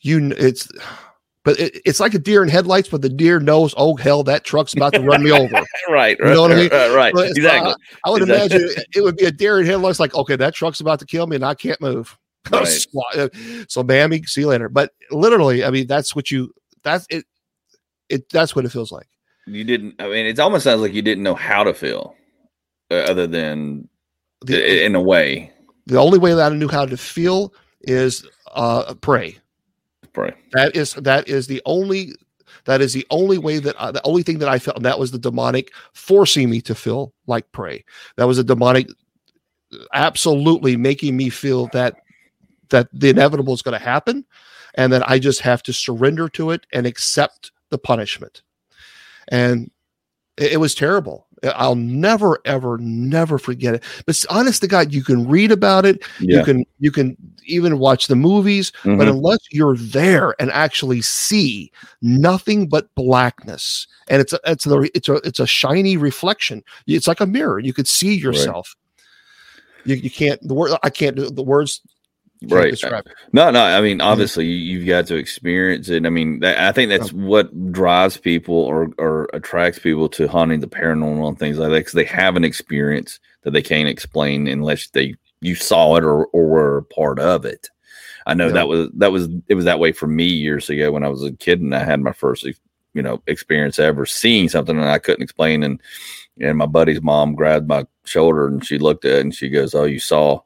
you. 0.00 0.32
It's 0.36 0.68
but 1.44 1.58
it, 1.58 1.80
it's 1.84 2.00
like 2.00 2.14
a 2.14 2.18
deer 2.18 2.42
in 2.42 2.48
headlights, 2.48 2.88
but 2.88 3.02
the 3.02 3.08
deer 3.08 3.40
knows, 3.40 3.74
oh 3.76 3.96
hell, 3.96 4.22
that 4.24 4.44
truck's 4.44 4.74
about 4.74 4.92
to 4.94 5.00
run 5.00 5.24
me 5.24 5.32
over. 5.32 5.62
right, 5.88 6.16
You 6.18 6.26
know 6.26 6.42
what 6.42 6.52
I 6.52 6.56
mean? 6.56 6.68
Right, 6.70 6.94
right. 6.94 7.14
But 7.14 7.30
exactly. 7.30 7.72
I, 7.72 8.08
I 8.08 8.10
would 8.10 8.22
exactly. 8.22 8.58
imagine 8.58 8.84
it 8.94 9.00
would 9.00 9.16
be 9.16 9.24
a 9.24 9.32
deer 9.32 9.60
in 9.60 9.66
headlights, 9.66 9.98
like, 9.98 10.14
okay, 10.14 10.36
that 10.36 10.54
truck's 10.54 10.80
about 10.80 11.00
to 11.00 11.06
kill 11.06 11.26
me, 11.26 11.36
and 11.36 11.44
I 11.44 11.54
can't 11.54 11.80
move. 11.80 12.16
Right. 12.50 13.30
so, 13.68 13.84
Bambi, 13.84 14.24
see 14.24 14.40
you 14.40 14.48
later. 14.48 14.68
But 14.68 14.90
literally, 15.12 15.64
I 15.64 15.70
mean, 15.70 15.86
that's 15.86 16.16
what 16.16 16.28
you. 16.28 16.52
That's 16.82 17.06
it. 17.08 17.24
It. 18.08 18.28
That's 18.30 18.56
what 18.56 18.64
it 18.64 18.70
feels 18.70 18.90
like. 18.90 19.06
You 19.46 19.62
didn't. 19.62 19.94
I 20.00 20.08
mean, 20.08 20.26
it 20.26 20.40
almost 20.40 20.64
sounds 20.64 20.80
like 20.80 20.92
you 20.92 21.02
didn't 21.02 21.22
know 21.22 21.36
how 21.36 21.62
to 21.62 21.72
feel, 21.72 22.16
uh, 22.90 22.96
other 22.96 23.28
than 23.28 23.88
the, 24.44 24.84
in 24.84 24.96
a 24.96 25.00
way. 25.00 25.52
The 25.86 25.98
only 25.98 26.18
way 26.18 26.34
that 26.34 26.50
I 26.50 26.54
knew 26.54 26.66
how 26.66 26.84
to 26.84 26.96
feel 26.96 27.54
is 27.82 28.26
uh, 28.54 28.92
pray 28.94 29.38
pray. 30.12 30.32
That 30.52 30.76
is 30.76 30.92
that 30.94 31.28
is 31.28 31.46
the 31.46 31.62
only 31.66 32.14
that 32.64 32.80
is 32.80 32.92
the 32.92 33.06
only 33.10 33.38
way 33.38 33.58
that 33.58 33.80
I, 33.80 33.90
the 33.90 34.04
only 34.06 34.22
thing 34.22 34.38
that 34.38 34.48
I 34.48 34.58
felt 34.58 34.76
and 34.76 34.86
that 34.86 34.98
was 34.98 35.10
the 35.10 35.18
demonic 35.18 35.72
forcing 35.92 36.50
me 36.50 36.60
to 36.62 36.74
feel 36.74 37.12
like 37.26 37.50
pray. 37.52 37.84
That 38.16 38.26
was 38.26 38.38
a 38.38 38.44
demonic 38.44 38.88
absolutely 39.94 40.76
making 40.76 41.16
me 41.16 41.30
feel 41.30 41.68
that 41.68 41.96
that 42.70 42.88
the 42.92 43.10
inevitable 43.10 43.54
is 43.54 43.62
going 43.62 43.78
to 43.78 43.84
happen 43.84 44.24
and 44.74 44.92
that 44.92 45.08
I 45.08 45.18
just 45.18 45.40
have 45.40 45.62
to 45.64 45.72
surrender 45.72 46.28
to 46.30 46.50
it 46.50 46.66
and 46.72 46.86
accept 46.86 47.52
the 47.70 47.78
punishment. 47.78 48.42
And 49.28 49.70
it, 50.36 50.52
it 50.52 50.56
was 50.58 50.74
terrible. 50.74 51.26
I'll 51.54 51.74
never, 51.74 52.38
ever, 52.44 52.78
never 52.78 53.38
forget 53.38 53.74
it. 53.74 53.84
But 54.06 54.22
honest 54.30 54.62
to 54.62 54.68
God, 54.68 54.92
you 54.92 55.02
can 55.02 55.28
read 55.28 55.50
about 55.50 55.84
it. 55.84 56.02
Yeah. 56.20 56.38
You 56.38 56.44
can, 56.44 56.64
you 56.78 56.90
can, 56.90 57.16
even 57.46 57.78
watch 57.78 58.06
the 58.06 58.16
movies, 58.16 58.72
Mhm. 58.82 58.98
but 58.98 59.08
unless 59.08 59.38
you're 59.50 59.76
there 59.76 60.34
and 60.40 60.50
actually 60.50 61.02
see 61.02 61.72
nothing 62.00 62.68
but 62.68 62.94
blackness, 62.94 63.86
and 64.08 64.20
it's 64.20 64.32
a, 64.32 64.40
it's 64.46 64.66
a 64.66 64.80
it's 64.94 65.08
a 65.08 65.14
it's 65.14 65.40
a 65.40 65.46
shiny 65.46 65.96
reflection. 65.96 66.62
It's 66.86 67.08
like 67.08 67.20
a 67.20 67.26
mirror. 67.26 67.58
You 67.58 67.72
could 67.72 67.88
see 67.88 68.14
yourself. 68.14 68.74
You, 69.84 69.96
you 69.96 70.10
can't 70.10 70.40
the 70.46 70.54
word 70.54 70.72
I 70.82 70.90
can't 70.90 71.16
do 71.16 71.30
the 71.30 71.42
words 71.42 71.80
Right. 72.48 72.70
No, 73.32 73.50
no. 73.50 73.62
I 73.62 73.80
mean, 73.80 74.00
obviously, 74.00 74.46
you- 74.46 74.78
you've 74.78 74.86
got 74.88 75.06
to 75.08 75.16
experience 75.16 75.88
it. 75.88 76.04
I 76.06 76.10
mean, 76.10 76.40
that, 76.40 76.58
I 76.58 76.72
think 76.72 76.88
that's 76.90 77.12
what 77.12 77.72
drives 77.72 78.16
people 78.16 78.54
or 78.54 78.90
or 78.98 79.28
attracts 79.32 79.78
people 79.78 80.08
to 80.10 80.26
hunting 80.28 80.60
the 80.60 80.66
paranormal 80.66 81.28
and 81.28 81.38
things 81.38 81.58
like 81.58 81.70
that 81.70 81.78
because 81.78 81.92
they 81.92 82.04
have 82.04 82.36
an 82.36 82.44
experience 82.44 83.20
that 83.42 83.52
they 83.52 83.62
can't 83.62 83.88
explain 83.88 84.46
unless 84.48 84.88
they 84.90 85.14
you 85.40 85.54
saw 85.54 85.96
it 85.96 86.04
or 86.04 86.26
or 86.26 86.46
were 86.46 86.78
a 86.78 86.82
part 86.84 87.18
of 87.18 87.44
it. 87.44 87.68
I 88.26 88.34
know 88.34 88.46
Yeah. 88.46 88.52
that 88.52 88.68
was 88.68 88.88
that 88.94 89.12
was 89.12 89.28
it 89.48 89.54
was 89.54 89.64
that 89.64 89.80
way 89.80 89.92
for 89.92 90.06
me 90.06 90.24
years 90.26 90.70
ago 90.70 90.92
when 90.92 91.04
I 91.04 91.08
was 91.08 91.22
a 91.24 91.32
kid 91.32 91.60
and 91.60 91.74
I 91.74 91.84
had 91.84 92.00
my 92.00 92.12
first 92.12 92.44
you 92.94 93.02
know 93.02 93.22
experience 93.26 93.78
ever 93.78 94.04
seeing 94.06 94.48
something 94.48 94.76
and 94.78 94.88
I 94.88 94.98
couldn't 94.98 95.22
explain 95.22 95.62
and 95.62 95.80
and 96.40 96.56
my 96.58 96.66
buddy's 96.66 97.02
mom 97.02 97.34
grabbed 97.34 97.68
my 97.68 97.84
shoulder 98.04 98.46
and 98.46 98.64
she 98.64 98.78
looked 98.78 99.04
at 99.04 99.12
it 99.18 99.20
and 99.20 99.34
she 99.34 99.48
goes, 99.48 99.74
"Oh, 99.74 99.84
you 99.84 99.98
saw." 99.98 100.40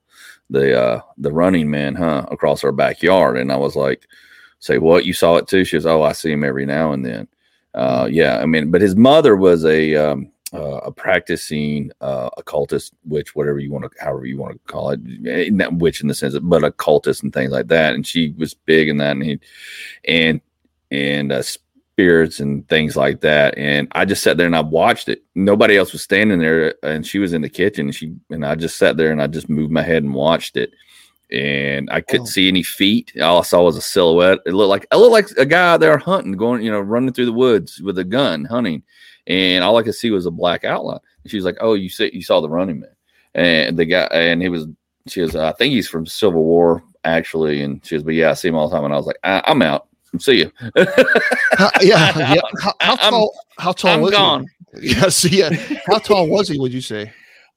The 0.51 0.80
uh 0.80 1.01
the 1.18 1.32
running 1.32 1.70
man 1.70 1.94
huh 1.94 2.24
across 2.30 2.64
our 2.64 2.72
backyard. 2.72 3.36
And 3.38 3.51
i 3.53 3.57
was 3.57 3.76
like 3.76 4.07
say 4.59 4.78
what? 4.78 5.05
You 5.05 5.12
saw 5.12 5.36
it 5.36 5.49
too? 5.49 5.64
She 5.64 5.76
goes 5.76 5.86
oh 5.86 6.03
i 6.03 6.12
see 6.12 6.32
him 6.32 6.44
every 6.44 6.66
now 6.66 6.92
and 6.92 7.05
then. 7.05 7.28
Uh 7.74 8.09
yeah 8.11 8.38
i 8.38 8.47
mean 8.47 8.70
but 8.70 8.80
his 8.80 8.97
mother 8.97 9.36
was 9.36 9.64
a 9.64 9.94
um 9.97 10.30
uh, 10.55 10.78
a 10.84 10.92
practicing 10.92 11.90
uh 12.01 12.30
occultist 12.38 12.94
witch 13.05 13.34
whatever 13.34 13.59
you 13.59 13.70
want 13.70 13.84
to 13.84 13.90
however 14.03 14.24
you 14.26 14.38
want 14.38 14.53
to 14.53 14.72
call 14.72 14.90
it 14.90 15.01
Eh, 15.26 15.51
not 15.53 15.74
witch 15.74 16.01
in 16.01 16.07
the 16.09 16.14
sense 16.14 16.34
of, 16.34 16.49
but 16.49 16.62
occultist 16.64 17.24
and 17.24 17.32
things 17.32 17.51
like 17.51 17.66
that. 17.66 17.94
And 17.94 18.07
she 18.07 18.32
was 18.38 18.55
big 18.55 18.88
in 18.88 18.97
that 18.99 19.12
and 19.12 19.24
he 19.24 19.40
and 20.07 20.40
and 20.92 21.32
uh, 21.32 21.42
spirits 21.97 22.40
and 22.40 22.68
things 22.68 22.94
like 22.94 23.22
that. 23.22 23.57
And 23.57 23.88
I 23.92 24.05
just 24.05 24.22
sat 24.22 24.36
there 24.36 24.47
and 24.47 24.55
I 24.55 24.61
watched 24.61 25.09
it. 25.09 25.22
Nobody 25.34 25.78
else 25.78 25.92
was 25.92 26.03
standing 26.03 26.38
there, 26.40 26.74
and 26.82 27.07
she 27.07 27.18
was 27.18 27.32
in 27.32 27.40
the 27.40 27.49
kitchen. 27.49 27.86
And 27.86 27.94
she 27.94 28.14
and 28.28 28.44
I 28.44 28.55
just 28.55 28.76
sat 28.76 28.99
there 28.99 29.11
and 29.11 29.22
I 29.22 29.28
just 29.28 29.49
moved 29.49 29.72
my 29.72 29.80
head 29.82 30.03
and 30.03 30.12
watched 30.12 30.59
it. 30.59 30.72
And 31.32 31.88
I 31.90 32.03
couldn't 32.03 32.26
Wow. 32.26 32.30
see 32.32 32.49
any 32.49 32.62
feet. 32.62 33.12
All 33.20 33.38
I 33.38 33.42
saw 33.42 33.62
was 33.62 33.78
a 33.78 33.80
silhouette. 33.80 34.40
It 34.44 34.53
looked 34.53 34.68
like 34.68 34.86
I 34.92 34.97
looked 34.97 35.12
like 35.12 35.30
a 35.38 35.47
guy 35.47 35.72
out 35.72 35.80
there 35.80 35.97
hunting, 35.97 36.32
going, 36.32 36.62
you 36.62 36.70
know, 36.70 36.80
running 36.80 37.14
through 37.14 37.26
the 37.26 37.32
woods 37.32 37.80
with 37.80 37.99
a 37.99 38.05
gun, 38.05 38.44
hunting. 38.44 38.82
And 39.26 39.64
all 39.64 39.78
I 39.78 39.82
could 39.82 39.94
see 39.94 40.11
was 40.11 40.26
a 40.26 40.30
black 40.30 40.64
outline. 40.64 41.01
And 41.24 41.30
she 41.30 41.36
was 41.38 41.47
like, 41.47 41.57
"Oh, 41.61 41.72
you 41.74 41.88
see, 41.88 42.11
you 42.12 42.22
saw 42.22 42.40
the 42.40 42.51
running 42.51 42.80
man." 42.80 42.90
And 43.34 43.78
the 43.78 43.86
guy, 43.86 44.05
and 44.12 44.40
he 44.42 44.49
was, 44.51 44.66
she 45.09 45.20
was, 45.22 45.34
I 45.34 45.53
think 45.53 45.72
he's 45.72 45.88
from 45.88 46.07
Civil 46.07 46.44
War 46.44 46.82
actually. 47.05 47.62
And 47.62 47.84
she 47.84 47.94
was, 47.94 48.05
but 48.05 48.14
yeah, 48.14 48.30
I 48.30 48.34
see 48.34 48.49
him 48.49 48.55
all 48.55 48.68
the 48.68 48.76
time. 48.76 48.84
And 48.84 48.92
I 48.94 48.97
was 48.99 49.07
like, 49.07 49.18
I, 49.24 49.42
I'm 49.47 49.62
out. 49.62 49.88
See 50.19 50.39
you. 50.39 50.53
How, 51.57 51.71
yeah, 51.81 52.35
yeah. 52.35 52.41
How, 52.61 52.75
how 52.81 52.97
tall? 52.97 53.35
How 53.59 53.73
tall 53.73 53.91
I'm 53.93 54.01
was 54.01 54.11
gone. 54.12 54.43
he? 54.43 54.89
Yes, 54.95 55.25
yeah. 55.25 55.51
How 55.87 55.99
tall 55.99 56.29
was 56.29 56.49
he? 56.49 56.59
Would 56.59 56.73
you 56.73 56.83
say? 56.83 57.12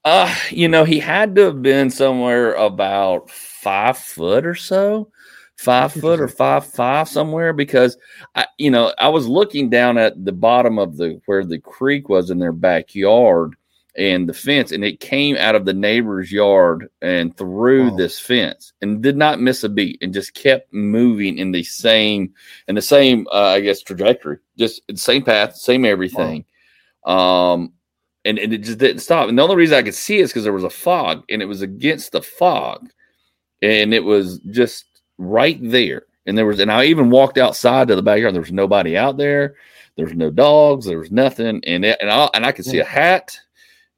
Uh, 0.05 0.33
you 0.49 0.69
know, 0.69 0.85
he 0.85 0.99
had 0.99 1.35
to 1.35 1.41
have 1.41 1.61
been 1.61 1.89
somewhere 1.89 2.53
about 2.53 3.29
five 3.29 3.97
foot 3.97 4.45
or 4.45 4.55
so, 4.55 5.11
five 5.57 5.91
foot 5.91 6.21
or 6.21 6.29
five 6.29 6.65
five 6.65 7.09
somewhere 7.09 7.51
because 7.51 7.97
I, 8.35 8.45
you 8.57 8.71
know, 8.71 8.93
I 8.97 9.09
was 9.09 9.27
looking 9.27 9.69
down 9.69 9.97
at 9.97 10.23
the 10.23 10.31
bottom 10.31 10.79
of 10.79 10.95
the 10.95 11.19
where 11.25 11.43
the 11.43 11.59
creek 11.59 12.07
was 12.07 12.29
in 12.29 12.39
their 12.39 12.53
backyard 12.53 13.55
and 13.99 14.27
the 14.29 14.33
fence, 14.33 14.71
and 14.71 14.83
it 14.83 15.01
came 15.01 15.35
out 15.35 15.55
of 15.55 15.65
the 15.65 15.73
neighbor's 15.73 16.31
yard 16.31 16.89
and 17.01 17.35
through 17.37 17.91
Wow. 17.91 17.97
this 17.97 18.17
fence 18.19 18.71
and 18.81 19.03
did 19.03 19.17
not 19.17 19.41
miss 19.41 19.63
a 19.65 19.69
beat 19.69 19.99
and 20.01 20.13
just 20.13 20.33
kept 20.33 20.73
moving 20.73 21.37
in 21.37 21.51
the 21.51 21.63
same 21.63 22.33
in 22.69 22.75
the 22.75 22.81
same 22.81 23.27
uh, 23.31 23.49
I 23.57 23.59
guess 23.59 23.81
trajectory, 23.83 24.37
just 24.57 24.81
the 24.87 24.95
same 24.97 25.23
path, 25.23 25.55
same 25.57 25.83
everything. 25.85 26.45
Um, 27.05 27.73
and, 28.25 28.39
and 28.39 28.53
it 28.53 28.59
just 28.59 28.79
didn't 28.79 29.01
stop. 29.01 29.27
And 29.29 29.37
the 29.37 29.43
only 29.43 29.55
reason 29.55 29.77
I 29.77 29.83
could 29.83 29.93
see 29.95 30.19
it 30.19 30.23
is 30.23 30.29
because 30.31 30.43
there 30.43 30.53
was 30.53 30.63
a 30.63 30.69
fog, 30.69 31.23
and 31.29 31.41
it 31.41 31.45
was 31.45 31.61
against 31.61 32.11
the 32.13 32.21
fog, 32.21 32.89
and 33.61 33.93
it 33.93 34.03
was 34.03 34.39
just 34.49 34.85
right 35.17 35.57
there. 35.61 36.03
And 36.25 36.37
there 36.37 36.45
was, 36.45 36.59
and 36.59 36.71
I 36.71 36.85
even 36.85 37.09
walked 37.09 37.37
outside 37.37 37.87
to 37.87 37.95
the 37.95 38.01
backyard. 38.03 38.33
There 38.33 38.41
was 38.41 38.51
nobody 38.51 38.95
out 38.97 39.17
there. 39.17 39.55
There 39.95 40.05
was 40.05 40.15
no 40.15 40.29
dogs. 40.29 40.85
There 40.85 40.99
was 40.99 41.11
nothing, 41.11 41.61
and 41.65 41.83
it, 41.83 41.97
and 41.99 42.09
I 42.09 42.29
and 42.33 42.45
I 42.45 42.51
could 42.51 42.65
see 42.65 42.79
a 42.79 42.85
hat, 42.85 43.37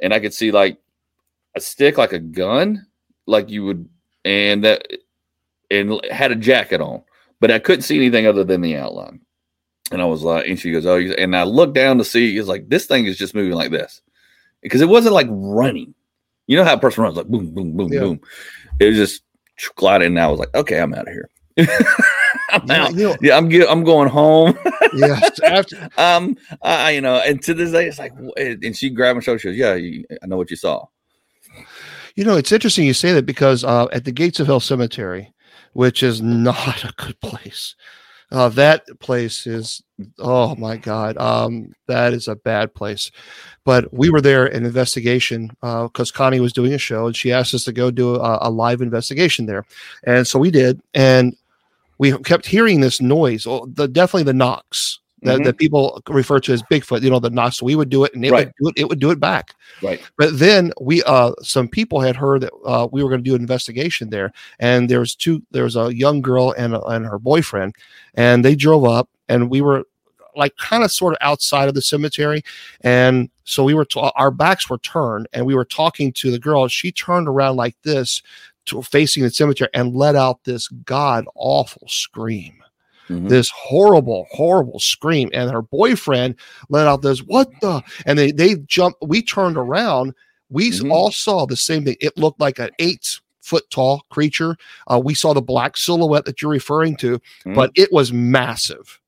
and 0.01 0.13
I 0.13 0.19
could 0.19 0.33
see 0.33 0.51
like 0.51 0.77
a 1.55 1.61
stick, 1.61 1.97
like 1.97 2.13
a 2.13 2.19
gun, 2.19 2.85
like 3.27 3.49
you 3.49 3.65
would, 3.65 3.89
and 4.25 4.63
that, 4.63 4.87
and 5.69 5.99
had 6.11 6.31
a 6.31 6.35
jacket 6.35 6.81
on, 6.81 7.03
but 7.39 7.51
I 7.51 7.59
couldn't 7.59 7.83
see 7.83 7.95
anything 7.97 8.25
other 8.27 8.43
than 8.43 8.61
the 8.61 8.75
outline. 8.75 9.21
And 9.91 10.01
I 10.01 10.05
was 10.05 10.23
like, 10.23 10.47
and 10.47 10.57
she 10.59 10.71
goes, 10.71 10.85
oh, 10.85 10.97
and 10.97 11.35
I 11.35 11.43
looked 11.43 11.73
down 11.73 11.97
to 11.97 12.05
see, 12.05 12.37
it's 12.37 12.47
like 12.47 12.69
this 12.69 12.85
thing 12.85 13.05
is 13.05 13.17
just 13.17 13.35
moving 13.35 13.53
like 13.53 13.71
this 13.71 14.01
because 14.61 14.81
it 14.81 14.87
wasn't 14.89 15.13
like 15.15 15.27
running. 15.29 15.93
You 16.47 16.57
know 16.57 16.63
how 16.63 16.73
a 16.75 16.79
person 16.79 17.03
runs 17.03 17.17
like 17.17 17.27
boom, 17.27 17.51
boom, 17.53 17.75
boom, 17.75 17.91
Yeah. 17.91 17.99
boom. 18.01 18.21
It 18.79 18.85
was 18.87 18.95
just 18.97 19.23
gliding. 19.75 20.07
And 20.07 20.19
I 20.19 20.27
was 20.27 20.39
like, 20.39 20.53
okay, 20.55 20.79
I'm 20.79 20.93
out 20.93 21.07
of 21.07 21.13
here. 21.13 21.29
I'm 22.51 22.67
Yeah, 22.67 22.83
out. 22.83 22.95
you 22.95 23.07
know, 23.07 23.17
Yeah, 23.21 23.37
I'm 23.37 23.51
I'm 23.69 23.83
going 23.83 24.09
home. 24.09 24.57
yes. 24.93 25.39
After 25.41 25.89
um, 25.97 26.37
I, 26.61 26.91
you 26.91 27.01
know, 27.01 27.17
and 27.17 27.41
to 27.43 27.53
this 27.53 27.71
day, 27.71 27.87
it's 27.87 27.99
like, 27.99 28.13
and 28.37 28.75
she 28.75 28.89
grabbed 28.89 29.17
my 29.17 29.21
shoulder. 29.21 29.39
She 29.39 29.47
goes, 29.49 29.57
"Yeah, 29.57 29.75
you, 29.75 30.05
I 30.21 30.27
know 30.27 30.37
what 30.37 30.49
you 30.49 30.57
saw." 30.57 30.85
You 32.15 32.25
know, 32.25 32.35
it's 32.35 32.51
interesting 32.51 32.85
you 32.85 32.93
say 32.93 33.13
that 33.13 33.25
because 33.25 33.63
uh, 33.63 33.87
at 33.93 34.05
the 34.05 34.11
Gates 34.11 34.39
of 34.39 34.47
Hell 34.47 34.59
Cemetery, 34.59 35.33
which 35.73 36.03
is 36.03 36.21
not 36.21 36.83
a 36.83 36.93
good 36.97 37.19
place, 37.21 37.75
uh, 38.31 38.49
that 38.49 38.85
place 38.99 39.45
is 39.45 39.81
oh 40.19 40.55
my 40.55 40.77
god, 40.77 41.17
um, 41.17 41.73
that 41.87 42.13
is 42.13 42.27
a 42.27 42.35
bad 42.35 42.73
place. 42.73 43.11
But 43.63 43.93
we 43.93 44.09
were 44.09 44.21
there 44.21 44.47
in 44.47 44.65
investigation 44.65 45.51
because 45.61 46.11
Connie 46.11 46.39
was 46.39 46.53
doing 46.53 46.73
a 46.73 46.77
show 46.77 47.07
and 47.07 47.15
she 47.15 47.31
asked 47.31 47.53
us 47.53 47.63
to 47.65 47.73
go 47.73 47.91
do 47.91 48.15
a, 48.15 48.39
a 48.41 48.49
live 48.49 48.81
investigation 48.81 49.45
there, 49.45 49.65
and 50.05 50.25
so 50.25 50.39
we 50.39 50.51
did, 50.51 50.81
and 50.93 51.35
we 52.01 52.17
kept 52.23 52.47
hearing 52.47 52.81
this 52.81 52.99
noise. 52.99 53.45
Oh, 53.45 53.67
the 53.71 53.87
definitely 53.87 54.23
the 54.23 54.33
knocks. 54.33 54.97
That, 55.23 55.41
Mhm. 55.41 55.43
that 55.45 55.57
people 55.59 56.01
refer 56.09 56.39
to 56.39 56.51
as 56.51 56.63
Bigfoot, 56.63 57.03
you 57.03 57.11
know, 57.11 57.19
the 57.19 57.29
knocks. 57.29 57.57
So 57.57 57.65
we 57.67 57.75
would 57.75 57.91
do 57.91 58.03
it, 58.05 58.15
and 58.15 58.25
it 58.25 58.31
Right. 58.31 58.47
would 58.47 58.53
do 58.59 58.67
it. 58.69 58.81
It 58.81 58.89
would 58.89 58.99
do 58.99 59.11
it 59.11 59.19
back. 59.19 59.53
Right. 59.83 60.01
But 60.17 60.39
then 60.39 60.73
we, 60.81 61.03
uh, 61.03 61.33
some 61.43 61.67
people 61.67 61.99
had 62.01 62.15
heard 62.15 62.41
that 62.41 62.51
uh, 62.65 62.87
we 62.91 63.03
were 63.03 63.09
going 63.11 63.23
to 63.23 63.29
do 63.29 63.35
an 63.35 63.41
investigation 63.41 64.09
there, 64.09 64.33
and 64.59 64.89
there 64.89 64.99
was 64.99 65.13
two. 65.13 65.43
There 65.51 65.63
was 65.63 65.75
a 65.75 65.95
young 65.95 66.23
girl 66.23 66.55
and 66.57 66.73
and 66.87 67.05
her 67.05 67.19
boyfriend, 67.19 67.75
and 68.15 68.43
they 68.43 68.55
drove 68.55 68.83
up, 68.83 69.09
and 69.29 69.51
we 69.51 69.61
were 69.61 69.83
like 70.35 70.55
kind 70.57 70.83
of 70.83 70.91
sort 70.91 71.13
of 71.13 71.17
outside 71.21 71.67
of 71.69 71.75
the 71.75 71.81
cemetery, 71.83 72.41
and 72.81 73.29
so 73.43 73.63
we 73.63 73.75
were 73.75 73.85
t- 73.85 73.99
our 74.15 74.31
backs 74.31 74.69
were 74.71 74.79
turned, 74.79 75.27
and 75.33 75.45
we 75.45 75.53
were 75.53 75.65
talking 75.65 76.11
to 76.13 76.31
the 76.31 76.39
girl. 76.39 76.67
She 76.67 76.91
turned 76.91 77.27
around 77.27 77.57
like 77.57 77.75
this, 77.83 78.23
facing 78.83 79.23
the 79.23 79.29
cemetery, 79.29 79.69
and 79.73 79.95
let 79.95 80.15
out 80.15 80.43
this 80.43 80.67
god 80.85 81.25
awful 81.35 81.87
scream 81.87 82.53
Mhm. 83.09 83.27
this 83.29 83.49
horrible, 83.49 84.25
horrible 84.31 84.79
scream. 84.79 85.29
And 85.33 85.51
her 85.51 85.61
boyfriend 85.61 86.35
let 86.69 86.87
out 86.87 87.01
this, 87.01 87.19
what 87.19 87.49
the? 87.61 87.81
And 88.05 88.17
they, 88.17 88.31
they 88.31 88.55
jumped, 88.67 88.99
we 89.01 89.21
turned 89.21 89.57
around. 89.57 90.13
We 90.49 90.71
Mhm. 90.71 90.91
all 90.91 91.11
saw 91.11 91.45
the 91.45 91.57
same 91.57 91.83
thing. 91.83 91.97
It 91.99 92.17
looked 92.17 92.39
like 92.39 92.59
an 92.59 92.69
eight 92.79 93.19
foot 93.41 93.69
tall 93.69 94.05
creature. 94.11 94.55
Uh, 94.87 95.01
we 95.03 95.13
saw 95.13 95.33
the 95.33 95.41
black 95.41 95.75
silhouette 95.75 96.25
that 96.25 96.41
you're 96.41 96.51
referring 96.51 96.95
to, 96.97 97.19
Mhm. 97.45 97.55
but 97.55 97.71
it 97.75 97.91
was 97.91 98.13
massive. 98.13 98.99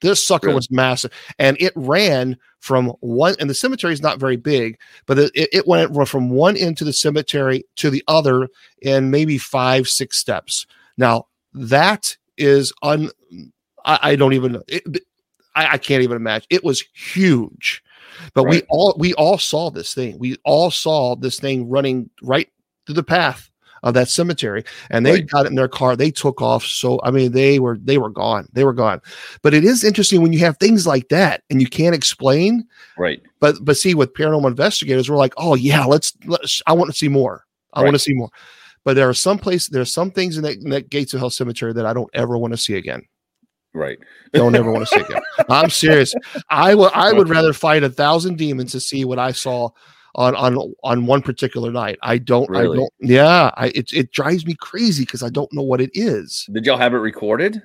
This 0.00 0.26
sucker 0.26 0.48
Really? 0.48 0.56
was 0.56 0.70
massive. 0.70 1.12
And 1.38 1.56
it 1.60 1.72
ran 1.76 2.36
from 2.62 2.86
one, 3.00 3.34
and 3.40 3.50
the 3.50 3.54
cemetery 3.54 3.92
is 3.92 4.00
not 4.00 4.20
very 4.20 4.36
big, 4.36 4.78
but 5.06 5.18
it, 5.18 5.32
it 5.34 5.66
went 5.66 6.08
from 6.08 6.30
one 6.30 6.56
end 6.56 6.78
to 6.78 6.84
the 6.84 6.92
cemetery 6.92 7.64
to 7.76 7.90
the 7.90 8.04
other 8.06 8.48
in 8.80 9.10
maybe 9.10 9.36
five, 9.36 9.88
six 9.88 10.16
steps. 10.16 10.64
Now, 10.96 11.26
that 11.52 12.16
is 12.38 12.72
un 12.82 13.10
I, 13.84 13.98
I 14.02 14.16
don't 14.16 14.32
even 14.32 14.62
it, 14.68 14.84
I, 15.56 15.72
I 15.72 15.78
can't 15.78 16.04
even 16.04 16.16
imagine. 16.16 16.46
It 16.50 16.64
was 16.64 16.82
huge. 16.94 17.82
But 18.32 18.44
we 18.44 18.62
all 18.68 18.94
we 18.96 19.12
all 19.14 19.38
saw 19.38 19.70
this 19.70 19.92
thing. 19.92 20.18
We 20.18 20.36
all 20.44 20.70
saw 20.70 21.16
this 21.16 21.40
thing 21.40 21.68
running 21.68 22.10
right 22.22 22.48
through 22.86 22.94
the 22.94 23.02
path 23.02 23.50
of 23.82 23.94
that 23.94 24.08
cemetery 24.08 24.64
and 24.90 25.04
they 25.04 25.12
Right. 25.12 25.26
got 25.26 25.46
in 25.46 25.54
their 25.54 25.68
car 25.68 25.96
they 25.96 26.10
took 26.10 26.40
off 26.40 26.64
so 26.64 27.00
i 27.02 27.10
mean 27.10 27.32
they 27.32 27.58
were 27.58 27.78
they 27.82 27.98
were 27.98 28.10
gone 28.10 28.48
they 28.52 28.64
were 28.64 28.72
gone. 28.72 29.00
But 29.42 29.54
it 29.54 29.64
is 29.64 29.82
interesting 29.84 30.22
when 30.22 30.32
you 30.32 30.38
have 30.40 30.56
things 30.58 30.86
like 30.86 31.08
that 31.08 31.42
and 31.50 31.60
you 31.60 31.66
can't 31.66 31.94
explain 31.94 32.64
right. 32.96 33.20
but 33.40 33.56
but 33.62 33.76
see 33.76 33.94
with 33.94 34.14
paranormal 34.14 34.46
investigators 34.48 35.10
we're 35.10 35.16
like 35.16 35.34
oh 35.36 35.54
yeah 35.54 35.84
let's, 35.84 36.16
let's 36.26 36.62
i 36.66 36.72
want 36.72 36.90
to 36.90 36.96
see 36.96 37.08
more. 37.08 37.44
I 37.74 37.82
want 37.82 37.94
to 37.94 37.98
see 37.98 38.12
more. 38.14 38.28
But 38.84 38.96
there 38.96 39.08
are 39.08 39.14
some 39.14 39.38
places 39.38 39.68
there 39.68 39.82
are 39.82 39.86
some 39.86 40.10
things 40.10 40.36
in 40.36 40.42
that, 40.44 40.58
in 40.58 40.70
that 40.70 40.90
gates 40.90 41.14
of 41.14 41.20
hell 41.20 41.30
cemetery 41.30 41.72
that 41.72 41.86
i 41.86 41.92
don't 41.92 42.10
ever 42.14 42.36
want 42.38 42.52
to 42.52 42.56
see 42.58 42.74
again. 42.74 43.02
Right. 43.74 43.98
don't 44.32 44.54
ever 44.54 44.70
want 44.70 44.86
to 44.86 44.94
see 44.94 45.00
again. 45.00 45.22
I'm 45.48 45.70
serious. 45.70 46.14
I 46.50 46.74
would 46.74 46.92
i 46.92 47.12
would 47.18 47.28
rather 47.28 47.52
fight 47.52 47.82
a 47.82 47.90
thousand 47.90 48.36
demons 48.38 48.72
to 48.72 48.80
see 48.80 49.04
what 49.04 49.18
i 49.18 49.32
saw 49.32 49.70
on 50.14 50.34
on 50.36 50.74
on 50.82 51.06
one 51.06 51.22
particular 51.22 51.70
night. 51.70 51.98
I 52.02 52.18
don't. 52.18 52.48
Really? 52.48 52.76
I 52.76 52.80
don't. 52.80 52.92
Yeah, 53.00 53.50
I, 53.56 53.68
it 53.68 53.92
it 53.92 54.12
drives 54.12 54.46
me 54.46 54.54
crazy 54.54 55.04
because 55.04 55.22
I 55.22 55.28
don't 55.28 55.52
know 55.52 55.62
what 55.62 55.80
it 55.80 55.90
is. 55.94 56.48
Did 56.52 56.66
y'all 56.66 56.78
have 56.78 56.94
it 56.94 56.98
recorded? 56.98 57.62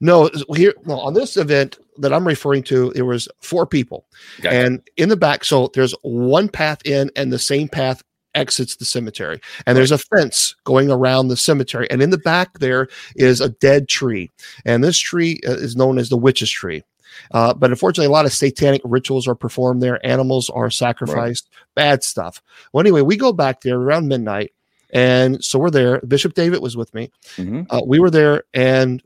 No, 0.00 0.30
here 0.54 0.74
no, 0.84 0.98
on 0.98 1.14
this 1.14 1.36
event 1.36 1.78
that 1.98 2.12
I'm 2.12 2.26
referring 2.26 2.62
to, 2.64 2.92
there 2.92 3.06
was 3.06 3.28
four 3.40 3.66
people, 3.66 4.06
Gotcha. 4.42 4.54
and 4.54 4.82
in 4.96 5.08
the 5.08 5.16
back, 5.16 5.44
so 5.44 5.70
there's 5.72 5.94
one 6.02 6.48
path 6.48 6.80
in, 6.84 7.10
and 7.16 7.32
the 7.32 7.38
same 7.38 7.68
path 7.68 8.02
exits 8.34 8.76
the 8.76 8.84
cemetery, 8.84 9.40
and 9.66 9.76
there's 9.76 9.92
a 9.92 9.98
fence 9.98 10.54
going 10.64 10.90
around 10.90 11.28
the 11.28 11.36
cemetery, 11.36 11.90
and 11.90 12.02
in 12.02 12.10
the 12.10 12.18
back 12.18 12.58
there 12.58 12.88
is 13.14 13.40
a 13.40 13.48
dead 13.48 13.88
tree, 13.88 14.30
and 14.66 14.84
this 14.84 14.98
tree 14.98 15.40
uh, 15.48 15.52
is 15.52 15.76
known 15.76 15.98
as 15.98 16.10
the 16.10 16.18
witch's 16.18 16.50
tree. 16.50 16.82
Uh, 17.30 17.54
but 17.54 17.70
unfortunately, 17.70 18.06
a 18.06 18.10
lot 18.10 18.26
of 18.26 18.32
satanic 18.32 18.82
rituals 18.84 19.26
are 19.28 19.34
performed 19.34 19.82
there. 19.82 20.04
Animals 20.04 20.50
are 20.50 20.70
sacrificed. 20.70 21.48
Bad 21.74 22.04
stuff. 22.04 22.42
Well, 22.72 22.80
anyway, 22.80 23.02
we 23.02 23.16
go 23.16 23.32
back 23.32 23.60
there 23.60 23.76
around 23.76 24.08
midnight, 24.08 24.52
and 24.90 25.44
so 25.44 25.58
we're 25.58 25.70
there. 25.70 26.00
Bishop 26.00 26.34
David 26.34 26.60
was 26.60 26.76
with 26.76 26.92
me 26.94 27.10
hmm 27.36 27.62
uh, 27.70 27.80
we 27.84 27.98
were 27.98 28.10
there 28.10 28.44
and 28.54 29.02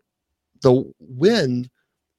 the 0.62 0.92
wind 0.98 1.70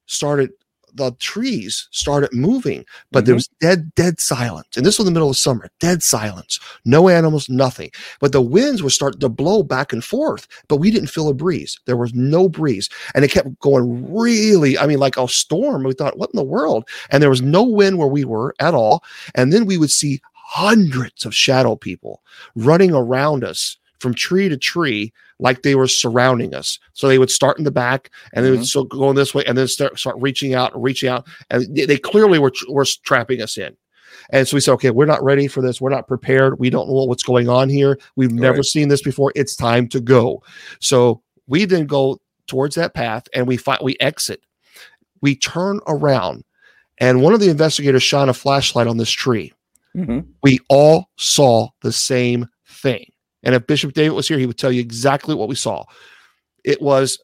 started 0.06 0.52
the 0.96 1.12
trees 1.20 1.88
started 1.92 2.30
moving 2.34 2.86
but 3.12 3.26
there 3.26 3.34
Mhm. 3.36 3.38
was 3.38 3.50
dead 3.62 3.92
dead 3.96 4.20
silence. 4.20 4.68
And 4.76 4.86
this 4.86 4.98
was 4.98 5.08
in 5.08 5.14
the 5.14 5.18
middle 5.18 5.30
of 5.30 5.38
summer 5.38 5.70
dead 5.80 6.04
silence 6.04 6.60
no 6.86 7.10
animals 7.10 7.48
nothing. 7.50 7.92
But 8.20 8.32
the 8.32 8.42
winds 8.42 8.82
were 8.84 8.90
starting 8.90 9.20
to 9.22 9.30
blow 9.30 9.64
back 9.64 9.94
and 9.94 10.04
forth 10.04 10.48
but 10.68 10.78
we 10.78 10.92
didn't 10.92 11.10
feel 11.10 11.28
a 11.30 11.34
breeze. 11.34 11.80
There 11.86 11.98
was 11.98 12.14
no 12.14 12.50
breeze. 12.50 12.90
And 13.16 13.24
it 13.26 13.32
kept 13.32 13.60
going 13.60 14.14
really 14.14 14.78
i 14.78 14.86
mean 14.88 15.00
like 15.00 15.18
a 15.18 15.28
storm. 15.28 15.84
We 15.84 15.94
thought 15.94 16.18
what 16.18 16.32
in 16.34 16.38
the 16.38 16.44
world? 16.44 16.84
And 17.10 17.22
there 17.24 17.30
was 17.30 17.42
no 17.42 17.64
wind 17.64 17.98
where 17.98 18.08
we 18.08 18.26
were 18.26 18.54
at 18.60 18.74
all. 18.74 19.04
And 19.36 19.52
then 19.54 19.66
we 19.66 19.78
would 19.78 19.92
see 19.92 20.22
hundreds 20.34 21.26
of 21.26 21.34
shadow 21.34 21.76
people 21.78 22.22
running 22.56 22.94
around 22.94 23.44
us 23.44 23.78
from 24.02 24.14
tree 24.14 24.50
to 24.50 24.58
tree 24.58 25.14
like 25.40 25.62
they 25.62 25.76
were 25.76 25.88
surrounding 25.88 26.54
us. 26.54 26.80
So 26.94 27.08
they 27.08 27.20
would 27.20 27.30
start 27.32 27.58
in 27.58 27.64
the 27.64 27.72
back 27.72 28.10
and 28.34 28.46
they 28.46 28.52
would 28.52 28.62
Mhm. 28.62 28.66
so 28.68 28.84
going 28.84 29.16
this 29.16 29.34
way 29.34 29.44
and 29.46 29.58
then 29.58 29.68
start 29.68 29.98
start 30.00 30.16
reaching 30.20 30.54
out 30.54 30.74
and 30.74 30.84
reaching 30.84 31.10
out 31.10 31.28
and 31.50 31.74
they, 31.76 31.86
they 31.86 31.98
clearly 31.98 32.40
were 32.40 32.52
were 32.68 32.86
trapping 33.06 33.42
us 33.42 33.58
in. 33.58 33.76
And 34.32 34.48
so 34.48 34.56
we 34.56 34.62
said, 34.62 34.74
okay, 34.74 34.92
we're 34.92 35.06
not 35.06 35.24
ready 35.24 35.48
for 35.48 35.62
this. 35.62 35.80
We're 35.82 35.90
not 35.90 36.08
prepared. 36.08 36.60
We 36.60 36.70
don't 36.70 36.88
know 36.88 37.04
what's 37.06 37.24
going 37.24 37.50
on 37.50 37.70
here. 37.70 37.98
We've 38.16 38.32
never 38.32 38.58
Right. 38.58 38.66
seen 38.66 38.88
this 38.90 39.02
before. 39.02 39.32
It's 39.36 39.56
time 39.56 39.88
to 39.90 40.00
go. 40.02 40.42
So 40.80 41.22
we 41.48 41.66
then 41.66 41.86
go 41.86 42.20
towards 42.48 42.76
that 42.76 42.94
path 42.94 43.24
and 43.34 43.48
we 43.48 43.58
find 43.58 43.80
we 43.82 43.96
exit. 44.00 44.42
We 45.22 45.36
turn 45.36 45.80
around 45.88 46.44
and 46.98 47.22
one 47.22 47.34
of 47.34 47.40
the 47.40 47.50
investigators 47.50 48.04
shone 48.04 48.30
a 48.30 48.34
flashlight 48.34 48.88
on 48.88 48.98
this 48.98 49.12
tree 49.12 49.54
hmm 49.96 50.20
we 50.44 50.60
all 50.70 51.10
saw 51.18 51.68
the 51.82 51.92
same 51.92 52.48
thing. 52.68 53.12
And 53.44 53.56
if 53.56 53.68
Bishop 53.68 53.94
David 53.94 54.16
was 54.16 54.28
here, 54.28 54.38
he 54.38 54.46
would 54.46 54.58
tell 54.58 54.72
you 54.72 54.82
exactly 54.82 55.36
what 55.36 55.50
we 55.50 55.56
saw. 55.56 55.86
It 56.64 56.82
was 56.82 57.20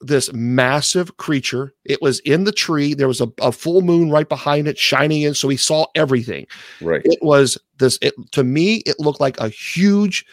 this 0.00 0.32
massive 0.32 1.16
creature. 1.16 1.74
It 1.84 2.00
was 2.00 2.20
in 2.20 2.44
the 2.44 2.52
tree. 2.52 2.94
There 2.94 3.08
was 3.08 3.20
a, 3.20 3.28
a 3.40 3.52
full 3.52 3.82
moon 3.82 4.10
right 4.10 4.28
behind 4.28 4.68
it, 4.68 4.78
shining 4.78 5.22
in. 5.22 5.34
So 5.34 5.48
we 5.48 5.56
saw 5.56 5.86
everything. 5.94 6.46
Right. 6.80 7.02
It 7.04 7.18
was 7.20 7.58
this, 7.78 7.98
it, 8.00 8.14
to 8.32 8.44
me, 8.44 8.76
it 8.86 9.00
looked 9.00 9.20
like 9.20 9.38
a 9.40 9.48
huge 9.48 10.24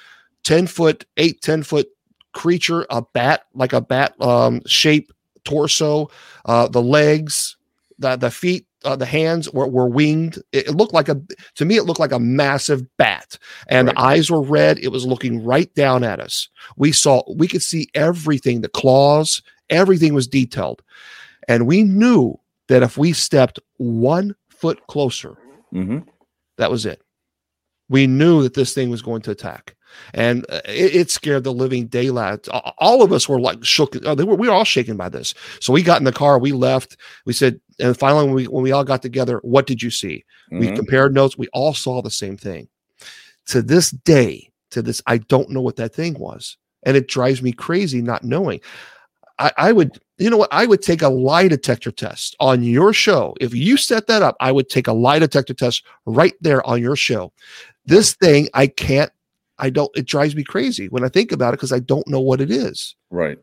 10 0.44 0.68
foot, 0.68 1.06
8, 1.18 1.42
10 1.42 1.64
foot 1.64 1.88
creature, 2.34 2.86
a 2.90 3.02
bat, 3.02 3.46
like 3.54 3.74
a 3.74 3.82
bat 3.82 4.20
um, 4.22 4.62
shape 4.68 5.12
torso, 5.44 6.10
uh, 6.46 6.68
the 6.68 6.82
legs, 6.82 7.58
the, 7.98 8.16
the 8.16 8.30
feet, 8.32 8.68
uh, 8.86 8.96
the 8.96 9.06
hands 9.06 9.52
were, 9.52 9.68
were 9.68 9.88
winged. 9.90 10.38
It, 10.52 10.68
it 10.68 10.72
looked 10.76 10.94
like 10.94 11.10
a, 11.10 11.20
to 11.56 11.66
me, 11.66 11.76
it 11.78 11.84
looked 11.84 12.00
like 12.00 12.12
a 12.12 12.20
massive 12.20 12.84
bat, 12.98 13.38
and 13.68 13.88
Right. 13.88 13.96
the 13.96 14.02
eyes 14.02 14.32
were 14.32 14.42
red. 14.42 14.80
It 14.80 14.90
was 14.90 15.06
looking 15.06 15.44
right 15.44 15.74
down 15.76 16.04
at 16.04 16.20
us. 16.20 16.48
We 16.78 16.92
saw, 16.92 17.24
we 17.36 17.48
could 17.48 17.62
see 17.64 17.90
everything, 17.94 18.62
the 18.62 18.70
claws, 18.70 19.42
everything 19.70 20.14
was 20.14 20.28
detailed. 20.28 20.82
And 21.48 21.68
we 21.68 21.84
knew 21.84 22.40
that 22.70 22.84
if 22.84 22.98
we 22.98 23.14
stepped 23.14 23.60
one 23.78 24.36
foot 24.50 24.86
closer, 24.88 25.36
hmm 25.72 26.00
that 26.58 26.72
was 26.72 26.86
it. 26.86 27.02
We 27.90 28.08
knew 28.08 28.42
that 28.44 28.54
this 28.54 28.74
thing 28.74 28.90
was 28.90 29.02
going 29.02 29.22
to 29.24 29.32
attack, 29.32 29.75
and 30.14 30.46
uh, 30.50 30.62
it, 30.66 30.96
it 30.96 31.12
scared 31.12 31.44
the 31.44 31.54
living 31.54 31.88
daylight. 31.88 32.48
All 32.78 33.02
of 33.02 33.12
us 33.12 33.28
were 33.28 33.40
like 33.40 33.64
shook. 33.64 33.94
They 33.94 34.24
were, 34.24 34.36
we 34.36 34.48
were 34.48 34.54
all 34.54 34.64
shaken 34.64 34.98
by 34.98 35.10
this. 35.10 35.34
So 35.60 35.74
we 35.74 35.84
got 35.84 36.00
in 36.00 36.06
the 36.06 36.12
car. 36.12 36.40
We 36.40 36.52
left. 36.52 36.98
We 37.26 37.34
said, 37.34 37.60
and 37.80 37.98
finally, 37.98 38.26
when 38.26 38.34
we 38.36 38.48
when 38.48 38.64
we 38.64 38.72
all 38.72 38.84
got 38.84 39.02
together, 39.02 39.40
what 39.44 39.68
did 39.68 39.82
you 39.82 39.90
see? 39.90 40.24
We 40.52 40.68
Mhm. 40.68 40.76
compared 40.76 41.14
notes. 41.14 41.38
We 41.38 41.48
all 41.54 41.74
saw 41.74 42.02
the 42.02 42.12
same 42.12 42.38
thing. 42.38 42.68
To 43.48 43.62
this 43.62 43.92
day, 43.92 44.52
to 44.72 44.82
this, 44.82 45.02
I 45.06 45.18
don't 45.20 45.50
know 45.50 45.62
what 45.62 45.76
that 45.76 45.94
thing 45.94 46.14
was, 46.20 46.58
and 46.84 46.96
it 46.98 47.08
drives 47.08 47.42
me 47.42 47.52
crazy 47.52 48.02
not 48.02 48.24
knowing. 48.24 48.62
I, 49.38 49.52
I 49.58 49.72
would, 49.74 50.00
you 50.18 50.30
know 50.30 50.38
what? 50.38 50.54
I 50.54 50.66
would 50.66 50.82
take 50.82 51.02
a 51.02 51.10
lie 51.10 51.50
detector 51.50 51.92
test 51.92 52.38
on 52.40 52.64
your 52.64 52.94
show. 52.94 53.36
If 53.42 53.54
you 53.54 53.76
set 53.76 54.08
that 54.08 54.22
up, 54.22 54.38
I 54.40 54.52
would 54.52 54.70
take 54.70 54.88
a 54.88 54.94
lie 54.94 55.20
detector 55.20 55.54
test 55.54 55.84
right 56.06 56.34
there 56.40 56.66
on 56.66 56.82
your 56.82 56.96
show. 56.96 57.34
This 57.86 58.14
thing, 58.14 58.48
I 58.54 58.68
can't, 58.68 59.12
I 59.58 59.70
don't, 59.70 59.92
it 59.96 60.06
drives 60.06 60.36
me 60.36 60.44
crazy 60.44 60.88
when 60.88 61.04
I 61.04 61.10
think 61.10 61.32
about 61.32 61.54
it 61.54 61.58
because 61.58 61.72
I 61.72 61.80
don't 61.80 62.08
know 62.08 62.20
what 62.20 62.42
it 62.42 62.52
is. 62.52 62.96
Right. 63.10 63.38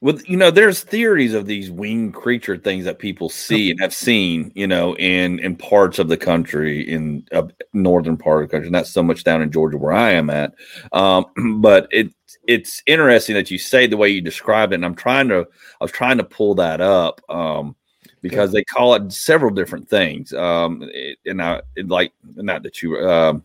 Well, 0.00 0.18
you 0.26 0.36
know, 0.36 0.50
there's 0.50 0.82
theories 0.82 1.34
of 1.34 1.46
these 1.46 1.70
winged 1.70 2.14
creature 2.14 2.56
things 2.56 2.84
that 2.84 2.98
people 2.98 3.28
see 3.28 3.70
and 3.70 3.80
have 3.80 3.94
seen, 3.94 4.52
you 4.54 4.66
know, 4.66 4.94
in 4.96 5.38
in 5.40 5.56
parts 5.56 5.98
of 5.98 6.08
the 6.08 6.16
country, 6.16 6.88
in 6.88 7.26
uh, 7.32 7.48
northern 7.72 8.16
part 8.16 8.42
of 8.42 8.48
the 8.48 8.52
country, 8.52 8.70
not 8.70 8.86
so 8.86 9.02
much 9.02 9.24
down 9.24 9.42
in 9.42 9.50
Georgia 9.50 9.78
where 9.78 9.94
I 9.94 10.12
am 10.12 10.30
at. 10.30 10.54
Um, 10.92 11.26
but 11.60 11.88
it 11.90 12.12
it's 12.46 12.82
interesting 12.86 13.34
that 13.34 13.50
you 13.50 13.58
say 13.58 13.86
the 13.86 13.96
way 13.96 14.10
you 14.10 14.20
describe 14.20 14.72
it, 14.72 14.76
and 14.76 14.84
I'm 14.84 14.94
trying 14.94 15.28
to 15.28 15.48
I 15.80 15.84
was 15.84 15.92
trying 15.92 16.18
to 16.18 16.24
pull 16.24 16.54
that 16.56 16.80
up. 16.80 17.20
Um, 17.28 17.74
because 18.22 18.50
they 18.50 18.64
call 18.64 18.94
it 18.94 19.12
several 19.12 19.52
different 19.52 19.88
things. 19.88 20.32
Um, 20.32 20.82
it, 20.92 21.18
and 21.26 21.40
I 21.40 21.62
it 21.76 21.88
like 21.88 22.12
not 22.24 22.62
that 22.64 22.82
you 22.82 22.98
um, 23.08 23.44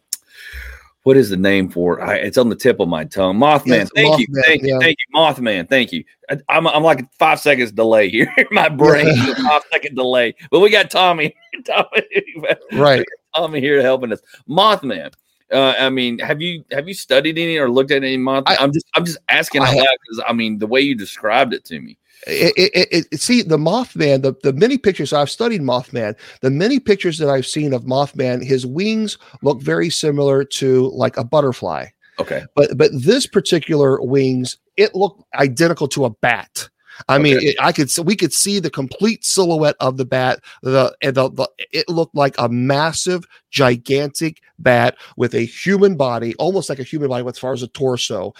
what 1.03 1.17
is 1.17 1.29
the 1.29 1.37
name 1.37 1.69
for 1.69 1.99
it? 1.99 2.03
I, 2.03 2.15
it's 2.15 2.37
on 2.37 2.49
the 2.49 2.55
tip 2.55 2.79
of 2.79 2.87
my 2.87 3.05
tongue. 3.05 3.37
Mothman. 3.37 3.67
Yes, 3.67 3.89
thank 3.95 4.19
you. 4.19 4.27
Mothman, 4.27 4.43
Thank 4.45 4.63
you. 4.63 4.79
Thank 4.79 4.97
you. 4.99 5.15
Mothman. 5.15 5.69
Thank 5.69 5.91
you. 5.91 6.03
I, 6.29 6.37
I'm, 6.49 6.67
I'm 6.67 6.83
like 6.83 7.11
five 7.15 7.39
seconds 7.39 7.71
delay 7.71 8.09
here. 8.09 8.31
My 8.51 8.69
brain, 8.69 9.07
Yeah. 9.07 9.33
five 9.35 9.63
second 9.71 9.95
delay. 9.95 10.35
But 10.51 10.59
we 10.59 10.69
got 10.69 10.91
Tommy. 10.91 11.35
Tommy, 11.65 12.03
Right. 12.73 13.05
Tommy 13.35 13.59
here 13.59 13.81
helping 13.81 14.11
us. 14.11 14.21
Mothman. 14.47 15.13
Uh, 15.51 15.73
I 15.77 15.89
mean, 15.89 16.19
have 16.19 16.41
you 16.41 16.63
have 16.71 16.87
you 16.87 16.93
studied 16.93 17.37
any 17.37 17.57
or 17.57 17.69
looked 17.69 17.91
at 17.91 18.03
any 18.03 18.17
Mothman? 18.17 18.43
I, 18.45 18.63
am 18.63 18.71
just 18.71 18.85
I'm 18.95 19.03
just 19.03 19.17
asking 19.27 19.63
I 19.63 19.69
out 19.69 19.75
loud 19.75 19.97
because 20.07 20.23
I 20.27 20.33
mean 20.33 20.59
the 20.59 20.67
way 20.67 20.81
you 20.81 20.95
described 20.95 21.53
it 21.53 21.65
to 21.65 21.79
me. 21.79 21.97
It, 22.27 22.53
it, 22.57 22.87
it, 22.91 23.07
it- 23.11 23.19
see 23.19 23.41
the 23.41 23.57
Mothman, 23.57 24.21
the, 24.21 24.33
the 24.43 24.53
many 24.53 24.77
pictures 24.77 25.11
I've 25.13 25.29
studied 25.29 25.61
Mothman, 25.61 26.15
the 26.41 26.51
many 26.51 26.79
pictures 26.79 27.17
that 27.17 27.29
I've 27.29 27.47
seen 27.47 27.73
of 27.73 27.83
Mothman, 27.85 28.43
his 28.43 28.65
wings 28.65 29.17
look 29.41 29.61
very 29.61 29.89
similar 29.89 30.43
to 30.43 30.89
like 30.91 31.17
a 31.17 31.23
butterfly. 31.23 31.87
Okay. 32.19 32.43
but 32.55 32.77
but 32.77 32.91
this 32.93 33.25
particular 33.25 33.99
wings 34.01 34.57
it 34.77 34.93
looked 34.93 35.23
identical 35.33 35.87
to 35.87 36.05
a 36.05 36.09
bat 36.09 36.69
i 37.09 37.17
mean 37.17 37.37
Okay. 37.37 37.45
it, 37.47 37.55
i 37.59 37.71
could 37.71 37.89
we 38.05 38.15
could 38.15 38.31
see 38.33 38.59
the 38.59 38.69
complete 38.69 39.25
silhouette 39.25 39.77
of 39.79 39.97
the 39.97 40.05
bat 40.05 40.39
the, 40.61 40.95
the, 41.01 41.11
the 41.31 41.49
it 41.71 41.89
looked 41.89 42.13
like 42.13 42.35
a 42.37 42.47
massive 42.49 43.25
gigantic 43.49 44.41
bat 44.59 44.97
with 45.17 45.33
a 45.33 45.39
human 45.45 45.95
body 45.95 46.35
almost 46.35 46.69
like 46.69 46.79
a 46.79 46.83
human 46.83 47.09
body 47.09 47.25
as 47.27 47.39
far 47.39 47.53
as 47.53 47.63
a 47.63 47.67
torso 47.69 48.33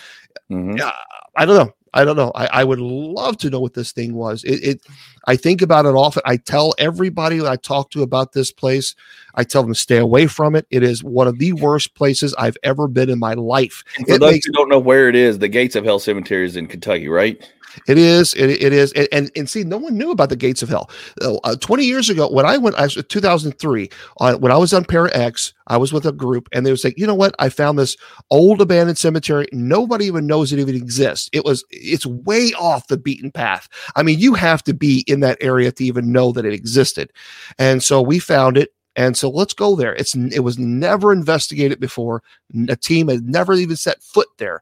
Mhm. 0.52 0.78
yeah 0.78 0.92
i 1.38 1.46
don't 1.46 1.56
know 1.66 1.74
i 1.94 2.04
don't 2.06 2.16
know. 2.16 2.32
I, 2.36 2.48
I 2.48 2.64
would 2.64 2.80
love 2.80 3.38
to 3.40 3.50
know 3.50 3.60
what 3.60 3.74
this 3.74 3.92
thing 3.92 4.14
was. 4.14 4.44
It, 4.44 4.64
it 4.64 4.82
i 5.28 5.36
think 5.36 5.62
about 5.62 5.86
it 5.86 5.90
often. 5.96 6.22
I 6.26 6.38
tell 6.38 6.74
everybody 6.78 7.38
that 7.40 7.48
i 7.50 7.56
talk 7.56 7.92
to 7.92 8.02
about 8.04 8.34
this 8.34 8.52
place 8.52 8.96
i 9.36 9.44
tell 9.44 9.62
them 9.64 9.74
to 9.74 9.80
stay 9.80 9.98
away 9.98 10.28
from 10.28 10.56
it. 10.56 10.66
It 10.70 10.84
is 10.84 11.04
one 11.04 11.28
of 11.28 11.38
the 11.40 11.54
worst 11.54 11.94
places 11.96 12.34
i've 12.38 12.58
ever 12.64 12.88
been 12.88 13.10
in 13.10 13.20
my 13.20 13.34
life. 13.34 13.84
And 13.98 14.08
for 14.08 14.14
It 14.14 14.20
those 14.20 14.32
makes- 14.34 14.46
who 14.46 14.54
don't 14.54 14.70
know 14.70 14.80
where 14.80 15.10
it 15.10 15.16
is, 15.16 15.40
the 15.40 15.48
Gates 15.48 15.76
of 15.76 15.84
Hell 15.84 16.00
Cemetery 16.00 16.46
is 16.46 16.56
in 16.56 16.68
Kentucky, 16.68 17.08
right? 17.08 17.42
It 17.88 17.98
is. 17.98 18.34
It, 18.34 18.50
it 18.50 18.74
is. 18.74 18.92
And, 18.94 19.08
and 19.12 19.32
and 19.36 19.50
see, 19.50 19.64
no 19.64 19.78
one 19.78 19.98
knew 19.98 20.12
about 20.12 20.30
the 20.30 20.36
gates 20.36 20.62
of 20.62 20.70
hell. 20.70 20.90
Uh, 21.22 21.36
uh, 21.44 21.56
Twenty 21.56 21.86
years 21.86 22.10
ago, 22.10 22.30
when 22.30 22.46
I 22.46 22.58
went, 22.58 22.76
I 22.76 22.84
was 22.84 22.96
2003. 23.08 23.90
Uh, 24.20 24.36
when 24.36 24.52
I 24.52 24.58
was 24.58 24.74
on 24.74 24.86
Para 24.86 25.10
X, 25.14 25.54
I 25.68 25.78
was 25.78 25.94
with 25.94 26.06
a 26.06 26.12
group, 26.12 26.50
and 26.52 26.66
they 26.66 26.72
would 26.72 26.80
say, 26.80 26.94
"You 26.98 27.08
know 27.08 27.16
what? 27.16 27.36
I 27.40 27.50
found 27.50 27.78
this 27.78 27.98
old 28.30 28.62
abandoned 28.62 28.98
cemetery. 28.98 29.48
Nobody 29.52 30.06
even 30.06 30.28
knows 30.28 30.52
it 30.52 30.60
even 30.60 30.76
exists. 30.76 31.30
It 31.34 31.46
was. 31.46 31.64
It's 31.70 32.06
way 32.06 32.54
off 32.60 32.88
the 32.88 32.98
beaten 32.98 33.32
path. 33.32 33.68
I 33.96 34.04
mean, 34.04 34.20
you 34.20 34.34
have 34.34 34.64
to 34.64 34.74
be 34.74 35.04
in 35.08 35.22
that 35.22 35.38
area 35.42 35.72
to 35.72 35.86
even 35.86 36.12
know 36.12 36.32
that 36.34 36.46
it 36.46 36.54
existed." 36.54 37.12
And 37.58 37.84
so 37.84 38.02
we 38.02 38.20
found 38.20 38.58
it. 38.58 38.74
And 38.98 39.16
so 39.16 39.30
let's 39.30 39.54
go 39.54 39.76
there. 39.76 39.96
It's 39.96 40.16
it 40.16 40.42
was 40.42 40.60
never 40.60 41.14
investigated 41.14 41.80
before. 41.80 42.22
A 42.68 42.76
team 42.76 43.08
had 43.08 43.24
never 43.24 43.54
even 43.54 43.78
set 43.78 44.04
foot 44.04 44.28
there. 44.38 44.62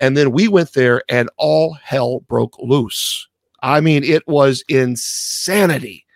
And 0.00 0.16
then 0.16 0.32
we 0.32 0.48
went 0.48 0.72
there 0.72 1.02
and 1.08 1.28
all 1.36 1.74
hell 1.74 2.20
broke 2.20 2.56
loose. 2.58 3.28
I 3.62 3.80
mean, 3.80 4.04
it 4.04 4.26
was 4.28 4.62
insanity. 4.68 6.06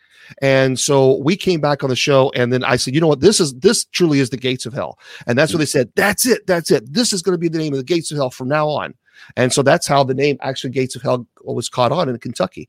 And 0.40 0.78
so 0.78 1.16
we 1.18 1.36
came 1.36 1.60
back 1.60 1.82
on 1.82 1.90
the 1.90 1.96
show, 1.96 2.30
and 2.34 2.52
then 2.52 2.64
I 2.64 2.76
said, 2.76 2.94
you 2.94 3.00
know 3.00 3.08
what, 3.08 3.20
this 3.20 3.38
is 3.38 3.52
this 3.54 3.84
truly 3.86 4.20
is 4.20 4.30
the 4.30 4.36
gates 4.38 4.64
of 4.64 4.72
hell. 4.72 4.98
And 5.26 5.36
that's 5.36 5.52
what 5.52 5.58
they 5.58 5.66
said. 5.66 5.92
That's 5.94 6.24
it. 6.26 6.46
That's 6.46 6.70
it. 6.70 6.90
This 6.90 7.12
is 7.12 7.20
going 7.20 7.34
to 7.34 7.38
be 7.38 7.48
the 7.48 7.58
name 7.58 7.74
of 7.74 7.78
the 7.78 7.84
gates 7.84 8.10
of 8.10 8.16
hell 8.16 8.30
from 8.30 8.48
now 8.48 8.68
on. 8.68 8.94
And 9.36 9.52
so 9.52 9.62
that's 9.62 9.86
how 9.86 10.04
the 10.04 10.14
name 10.14 10.38
actually 10.40 10.70
Gates 10.70 10.96
of 10.96 11.02
Hell 11.02 11.26
was 11.42 11.68
caught 11.68 11.92
on 11.92 12.08
in 12.08 12.18
Kentucky 12.18 12.68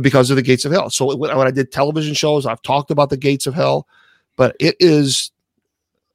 because 0.00 0.30
of 0.30 0.36
the 0.36 0.42
gates 0.42 0.64
of 0.64 0.72
hell. 0.72 0.90
So 0.90 1.14
when, 1.16 1.36
when 1.36 1.46
I 1.46 1.50
did 1.50 1.70
television 1.70 2.14
shows, 2.14 2.46
I've 2.46 2.62
talked 2.62 2.90
about 2.90 3.10
the 3.10 3.16
gates 3.16 3.46
of 3.46 3.54
hell, 3.54 3.86
but 4.36 4.56
it 4.58 4.76
is 4.80 5.30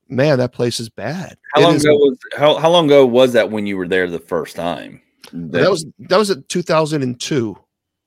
man, 0.09 0.37
that 0.39 0.51
place 0.53 0.79
is 0.79 0.89
bad. 0.89 1.37
How 1.53 1.61
It 1.61 1.63
long 1.63 1.75
is- 1.75 1.85
ago 1.85 1.95
was 1.95 2.17
how, 2.37 2.55
how 2.57 2.69
long 2.69 2.85
ago 2.87 3.05
was 3.05 3.33
that 3.33 3.49
when 3.51 3.65
you 3.67 3.77
were 3.77 3.87
there 3.87 4.09
the 4.09 4.19
first 4.19 4.55
time? 4.55 5.01
that 5.31 5.69
was 5.69 5.85
that 5.99 6.17
was 6.17 6.31
at 6.31 6.49
2002 6.49 7.55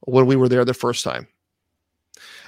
when 0.06 0.26
we 0.26 0.34
were 0.34 0.48
there 0.48 0.64
the 0.64 0.74
first 0.74 1.04
time 1.04 1.28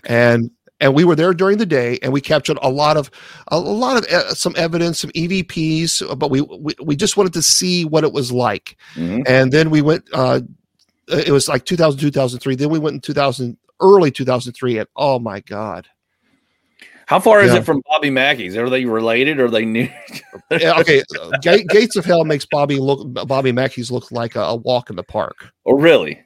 and 0.04 0.50
and 0.80 0.92
we 0.94 1.04
were 1.04 1.14
there 1.14 1.32
during 1.32 1.58
the 1.58 1.66
day 1.66 1.98
and 2.02 2.12
we 2.12 2.20
captured 2.20 2.58
a 2.60 2.68
lot 2.68 2.96
of 2.96 3.08
a, 3.48 3.58
lot 3.58 3.96
of 3.96 4.04
uh, 4.12 4.34
some 4.34 4.52
evidence 4.56 4.98
some 4.98 5.10
evps 5.10 6.18
but 6.18 6.30
we, 6.30 6.40
we 6.40 6.74
we 6.82 6.96
just 6.96 7.16
wanted 7.16 7.32
to 7.32 7.42
see 7.42 7.84
what 7.84 8.02
it 8.02 8.12
was 8.12 8.32
like 8.32 8.76
Mhm. 8.96 9.22
and 9.28 9.52
then 9.52 9.70
we 9.70 9.80
went 9.80 10.04
uh 10.12 10.40
it 11.08 11.30
was 11.30 11.46
like 11.48 11.64
2000 11.64 12.00
2003 12.00 12.56
then 12.56 12.68
we 12.70 12.78
went 12.80 12.94
in 12.94 13.00
2000 13.00 13.56
early 13.80 14.10
2003 14.10 14.78
and 14.78 14.88
oh 14.96 15.18
my 15.20 15.38
god 15.40 15.86
How 17.06 17.20
far 17.20 17.42
is 17.42 17.52
Yeah. 17.52 17.58
it 17.58 17.64
from 17.64 17.82
Bobby 17.90 18.10
Mackey's? 18.10 18.56
Are 18.56 18.70
they 18.70 18.84
related? 18.86 19.38
Or 19.40 19.46
are 19.46 19.50
they 19.50 19.64
new? 19.64 19.88
Yeah, 20.50 20.74
okay 20.80 21.02
Ga- 21.42 21.64
gates 21.64 21.96
of 21.96 22.04
hell 22.04 22.24
makes 22.24 22.44
bobby 22.46 22.78
look 22.78 23.12
bobby 23.26 23.52
mackey's 23.52 23.90
look 23.90 24.10
like 24.12 24.36
a, 24.36 24.40
a 24.40 24.56
walk 24.56 24.90
in 24.90 24.96
the 24.96 25.02
park 25.02 25.52
oh, 25.66 25.74
really? 25.74 26.20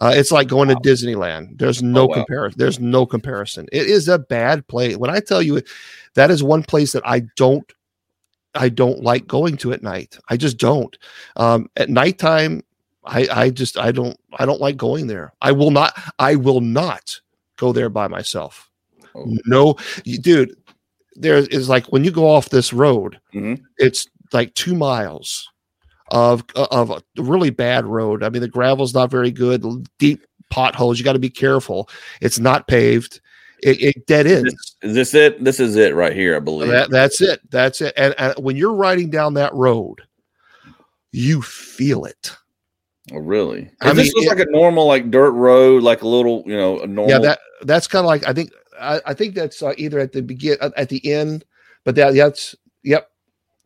Uh, 0.00 0.12
it's 0.14 0.30
like 0.30 0.46
going 0.46 0.68
to 0.68 0.76
Disneyland. 0.76 1.58
There's 1.58 1.82
no 1.82 2.02
Oh, 2.02 2.06
wow. 2.06 2.14
comparison. 2.14 2.58
There's 2.58 2.78
no 2.78 3.04
comparison. 3.04 3.66
It 3.72 3.86
is 3.88 4.06
a 4.06 4.16
bad 4.18 4.64
place. 4.68 4.96
When 4.96 5.10
I 5.10 5.18
tell 5.18 5.42
you, 5.42 5.60
that 6.14 6.30
is 6.30 6.40
one 6.40 6.62
place 6.62 6.92
that 6.92 7.02
I 7.04 7.22
don't, 7.36 7.68
I 8.54 8.68
don't 8.68 9.02
like 9.02 9.26
going 9.26 9.56
to 9.56 9.72
at 9.72 9.82
night. 9.82 10.16
I 10.28 10.36
just 10.36 10.56
don't. 10.56 10.96
Um, 11.34 11.68
at 11.76 11.88
nighttime, 11.90 12.62
I, 13.04 13.26
I 13.28 13.50
just, 13.50 13.76
I 13.76 13.90
don't, 13.90 14.16
I 14.38 14.46
don't 14.46 14.60
like 14.60 14.76
going 14.76 15.08
there. 15.08 15.32
I 15.42 15.50
will 15.50 15.72
not, 15.72 16.00
I 16.20 16.36
will 16.36 16.60
not 16.60 17.20
go 17.56 17.72
there 17.72 17.88
by 17.90 18.06
myself. 18.06 18.67
Oh. 19.14 19.24
No, 19.46 19.76
you- 20.04 20.18
dude. 20.18 20.54
There 21.20 21.38
is 21.38 21.68
like 21.68 21.86
when 21.86 22.04
you 22.04 22.10
go 22.12 22.28
off 22.28 22.50
this 22.50 22.72
road, 22.72 23.18
Mhm. 23.34 23.60
it's 23.78 24.06
like 24.32 24.54
two 24.54 24.74
miles 24.76 25.48
of 26.12 26.44
of 26.54 26.90
a 26.90 27.02
really 27.16 27.50
bad 27.50 27.86
road. 27.86 28.22
I 28.22 28.28
mean, 28.28 28.40
the 28.42 28.48
gravel's 28.48 28.94
not 28.94 29.10
very 29.10 29.32
good. 29.32 29.64
Deep 29.98 30.24
potholes. 30.50 30.96
You 30.98 31.04
got 31.04 31.14
to 31.14 31.18
be 31.18 31.28
careful. 31.30 31.88
It's 32.20 32.38
not 32.38 32.68
paved. 32.68 33.20
It, 33.64 33.82
it 33.82 34.06
dead 34.06 34.28
ends. 34.28 34.76
Is 34.82 34.94
this 34.94 35.12
it? 35.14 35.42
This 35.42 35.58
is 35.58 35.74
it 35.74 35.92
right 35.96 36.12
here, 36.14 36.36
I 36.36 36.38
believe. 36.38 36.70
That, 36.70 36.90
that's 36.90 37.20
it. 37.20 37.40
That's 37.50 37.80
it. 37.80 37.92
And, 37.96 38.14
and 38.16 38.34
when 38.38 38.54
you're 38.56 38.72
riding 38.74 39.10
down 39.10 39.34
that 39.34 39.52
road, 39.52 40.00
you 41.10 41.42
feel 41.42 42.04
it. 42.04 42.36
oh, 43.12 43.18
really? 43.18 43.68
I 43.80 43.92
this 43.92 44.06
mean, 44.06 44.12
look 44.14 44.24
it- 44.32 44.38
like 44.38 44.46
a 44.46 44.50
normal, 44.52 44.86
like 44.86 45.10
dirt 45.10 45.32
road, 45.32 45.82
like 45.82 46.02
a 46.02 46.08
little, 46.08 46.44
you 46.46 46.56
know, 46.56 46.78
a 46.80 46.86
normal. 46.86 47.10
Yeah, 47.10 47.18
that 47.18 47.40
that's 47.62 47.88
kind 47.88 48.04
of 48.04 48.06
like 48.06 48.24
I 48.28 48.32
think 48.32 48.52
I, 48.80 49.00
I 49.06 49.14
think 49.14 49.34
that's 49.34 49.62
uh, 49.62 49.74
either 49.76 49.98
at 49.98 50.12
the 50.12 50.22
begin 50.22 50.56
at 50.60 50.88
the 50.88 51.12
end, 51.12 51.44
but 51.84 51.94
that 51.96 52.14
that's 52.14 52.54
yep, 52.82 53.10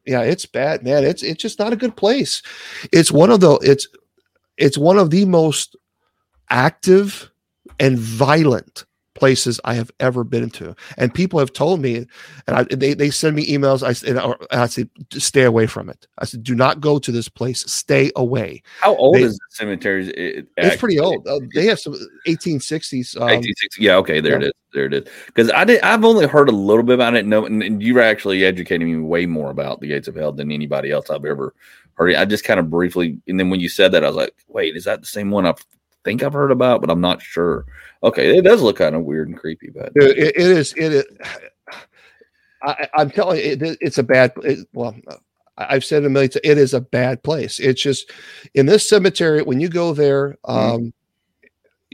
yeah, 0.07 0.23
it's 0.23 0.47
bad, 0.47 0.83
man. 0.83 1.05
It's 1.05 1.23
it's 1.23 1.43
just 1.43 1.59
not 1.59 1.73
a 1.73 1.77
good 1.77 1.97
place. 1.97 2.43
It's 2.93 3.13
one 3.13 3.31
of 3.31 3.41
the 3.41 3.53
it's 3.63 3.87
it's 4.57 4.79
one 4.79 4.99
of 4.99 5.11
the 5.11 5.25
most 5.25 5.77
active 6.51 7.31
and 7.79 7.99
violent 7.99 8.85
places 9.23 9.61
I 9.65 9.75
have 9.75 9.89
ever 10.01 10.25
been 10.25 10.51
to. 10.51 10.75
And 10.99 11.15
people 11.15 11.39
have 11.39 11.53
told 11.53 11.81
me, 11.81 12.09
and 12.49 12.57
I, 12.57 12.65
they 12.65 12.93
they 12.93 13.09
send 13.09 13.37
me 13.37 13.47
emails. 13.47 13.85
I 13.85 13.95
and 14.11 14.19
I, 14.19 14.25
and 14.51 14.61
I 14.63 14.67
say, 14.67 14.87
stay 15.13 15.45
away 15.45 15.69
from 15.69 15.89
it. 15.89 16.09
I 16.19 16.25
said, 16.25 16.43
do 16.43 16.57
not 16.57 16.81
go 16.81 16.99
to 16.99 17.13
this 17.13 17.29
place. 17.29 17.61
Stay 17.71 18.11
away. 18.17 18.65
How 18.81 18.97
old 18.97 19.15
they- 19.15 19.23
is 19.23 19.35
the 19.35 19.41
cemetery? 19.51 20.09
It, 20.09 20.49
It's 20.57 20.75
pretty 20.75 20.99
old. 20.99 21.25
Uh, 21.29 21.39
they 21.55 21.67
have 21.67 21.79
some 21.79 21.93
1860s. 22.27 23.15
Um, 23.17 23.23
1860. 23.23 23.81
Yeah, 23.81 23.95
okay, 23.99 24.19
there 24.21 24.33
yeah. 24.33 24.39
it 24.39 24.49
is. 24.49 24.53
There 24.75 24.87
it 24.87 24.95
is. 24.95 25.09
Because 25.27 25.53
I 25.53 25.63
did. 25.63 25.81
I've 25.83 26.05
only 26.05 26.27
heard 26.27 26.49
a 26.49 26.53
little 26.53 26.83
bit 26.83 26.95
about 26.95 27.15
it. 27.15 27.25
No, 27.25 27.47
and, 27.47 27.63
and 27.63 27.81
you 27.81 27.95
were 27.95 28.01
actually 28.01 28.45
educating 28.45 28.91
me 28.91 29.07
way 29.07 29.25
more 29.27 29.51
about 29.51 29.81
the 29.81 29.87
Gates 29.87 30.09
of 30.09 30.17
Hell 30.17 30.33
than 30.33 30.51
anybody 30.51 30.91
else 30.91 31.11
I've 31.11 31.25
ever 31.25 31.55
heard. 31.95 32.17
I 32.17 32.25
just 32.25 32.43
kind 32.43 32.59
of 32.59 32.71
briefly, 32.71 33.21
and 33.29 33.39
then 33.39 33.51
when 33.51 33.61
you 33.61 33.69
said 33.69 33.93
that, 33.93 34.03
I 34.03 34.09
was 34.09 34.17
like, 34.17 34.35
"Wait, 34.49 34.75
is 34.75 34.83
that 34.87 35.01
the 35.01 35.07
same 35.07 35.31
one 35.31 35.47
I 35.47 35.55
think 36.03 36.25
I've 36.25 36.33
heard 36.33 36.51
about?" 36.51 36.81
But 36.81 36.91
I'm 36.91 37.01
not 37.01 37.23
sure. 37.23 37.67
Okay, 38.05 38.37
it 38.37 38.43
does 38.43 38.63
look 38.63 38.79
kind 38.79 38.95
of 38.95 39.05
weird 39.05 39.29
and 39.29 39.39
creepy, 39.39 39.71
but 39.71 39.95
Dude, 39.95 40.19
it, 40.19 40.37
it 40.37 40.37
is. 40.37 40.75
It 40.77 40.93
is. 40.93 41.05
I, 42.65 42.89
I'm 42.95 43.11
telling 43.11 43.39
you, 43.39 43.45
it, 43.45 43.79
it's 43.81 43.99
a 43.99 44.05
bad. 44.05 44.33
It, 44.45 44.69
well, 44.73 44.95
I've 45.57 45.85
said 45.85 46.03
it 46.03 46.07
a 46.07 46.11
million 46.11 46.31
times. 46.31 46.43
It 46.45 46.59
is 46.59 46.75
a 46.75 46.81
bad 46.81 47.23
place. 47.23 47.59
It's 47.59 47.83
just 47.83 48.11
in 48.55 48.67
this 48.67 48.89
cemetery 48.89 49.43
when 49.43 49.61
you 49.61 49.69
go 49.69 49.93
there. 49.93 50.37
Um, 50.45 50.93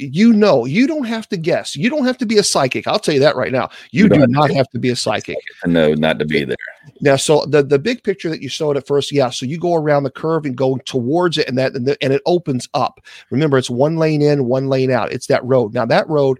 You 0.01 0.33
know, 0.33 0.65
you 0.65 0.87
don't 0.87 1.05
have 1.05 1.29
to 1.31 1.37
guess. 1.37 1.75
You 1.75 1.91
don't 1.91 2.05
have 2.05 2.19
to 2.19 2.27
be 2.27 2.39
a 2.39 2.43
psychic. 2.43 2.87
I'll 2.87 2.99
tell 2.99 3.15
you 3.15 3.21
that 3.21 3.37
right 3.37 3.51
now. 3.53 3.69
You, 3.91 4.05
You 4.05 4.09
do 4.11 4.27
be- 4.27 4.55
have 4.55 4.69
to 4.71 4.79
be 4.79 4.91
a 4.91 4.97
psychic. 4.97 5.37
No, 5.67 5.93
not 5.95 6.19
to 6.21 6.25
be 6.25 6.45
there. 6.45 6.57
Now, 7.01 7.17
so 7.17 7.45
the 7.47 7.63
the 7.63 7.79
big 7.79 8.03
picture 8.05 8.29
that 8.31 8.41
you 8.41 8.49
showed 8.49 8.77
at 8.77 8.87
first, 8.87 9.11
yeah. 9.13 9.31
So 9.31 9.45
you 9.47 9.59
go 9.59 9.75
around 9.75 10.05
the 10.05 10.11
curve 10.11 10.45
and 10.47 10.57
go 10.57 10.77
towards 10.79 11.37
it, 11.39 11.49
and 11.49 11.59
that 11.59 11.75
and, 11.75 11.87
the, 11.87 11.97
and 12.03 12.13
it 12.13 12.23
opens 12.27 12.69
up. 12.75 13.01
Remember, 13.31 13.59
it's 13.59 13.71
one 13.71 13.97
lane 13.97 14.23
in, 14.23 14.45
one 14.47 14.69
lane 14.69 14.91
out. 14.91 15.13
It's 15.13 15.27
that 15.27 15.45
road. 15.45 15.75
Now 15.75 15.87
that 15.87 16.09
road, 16.09 16.39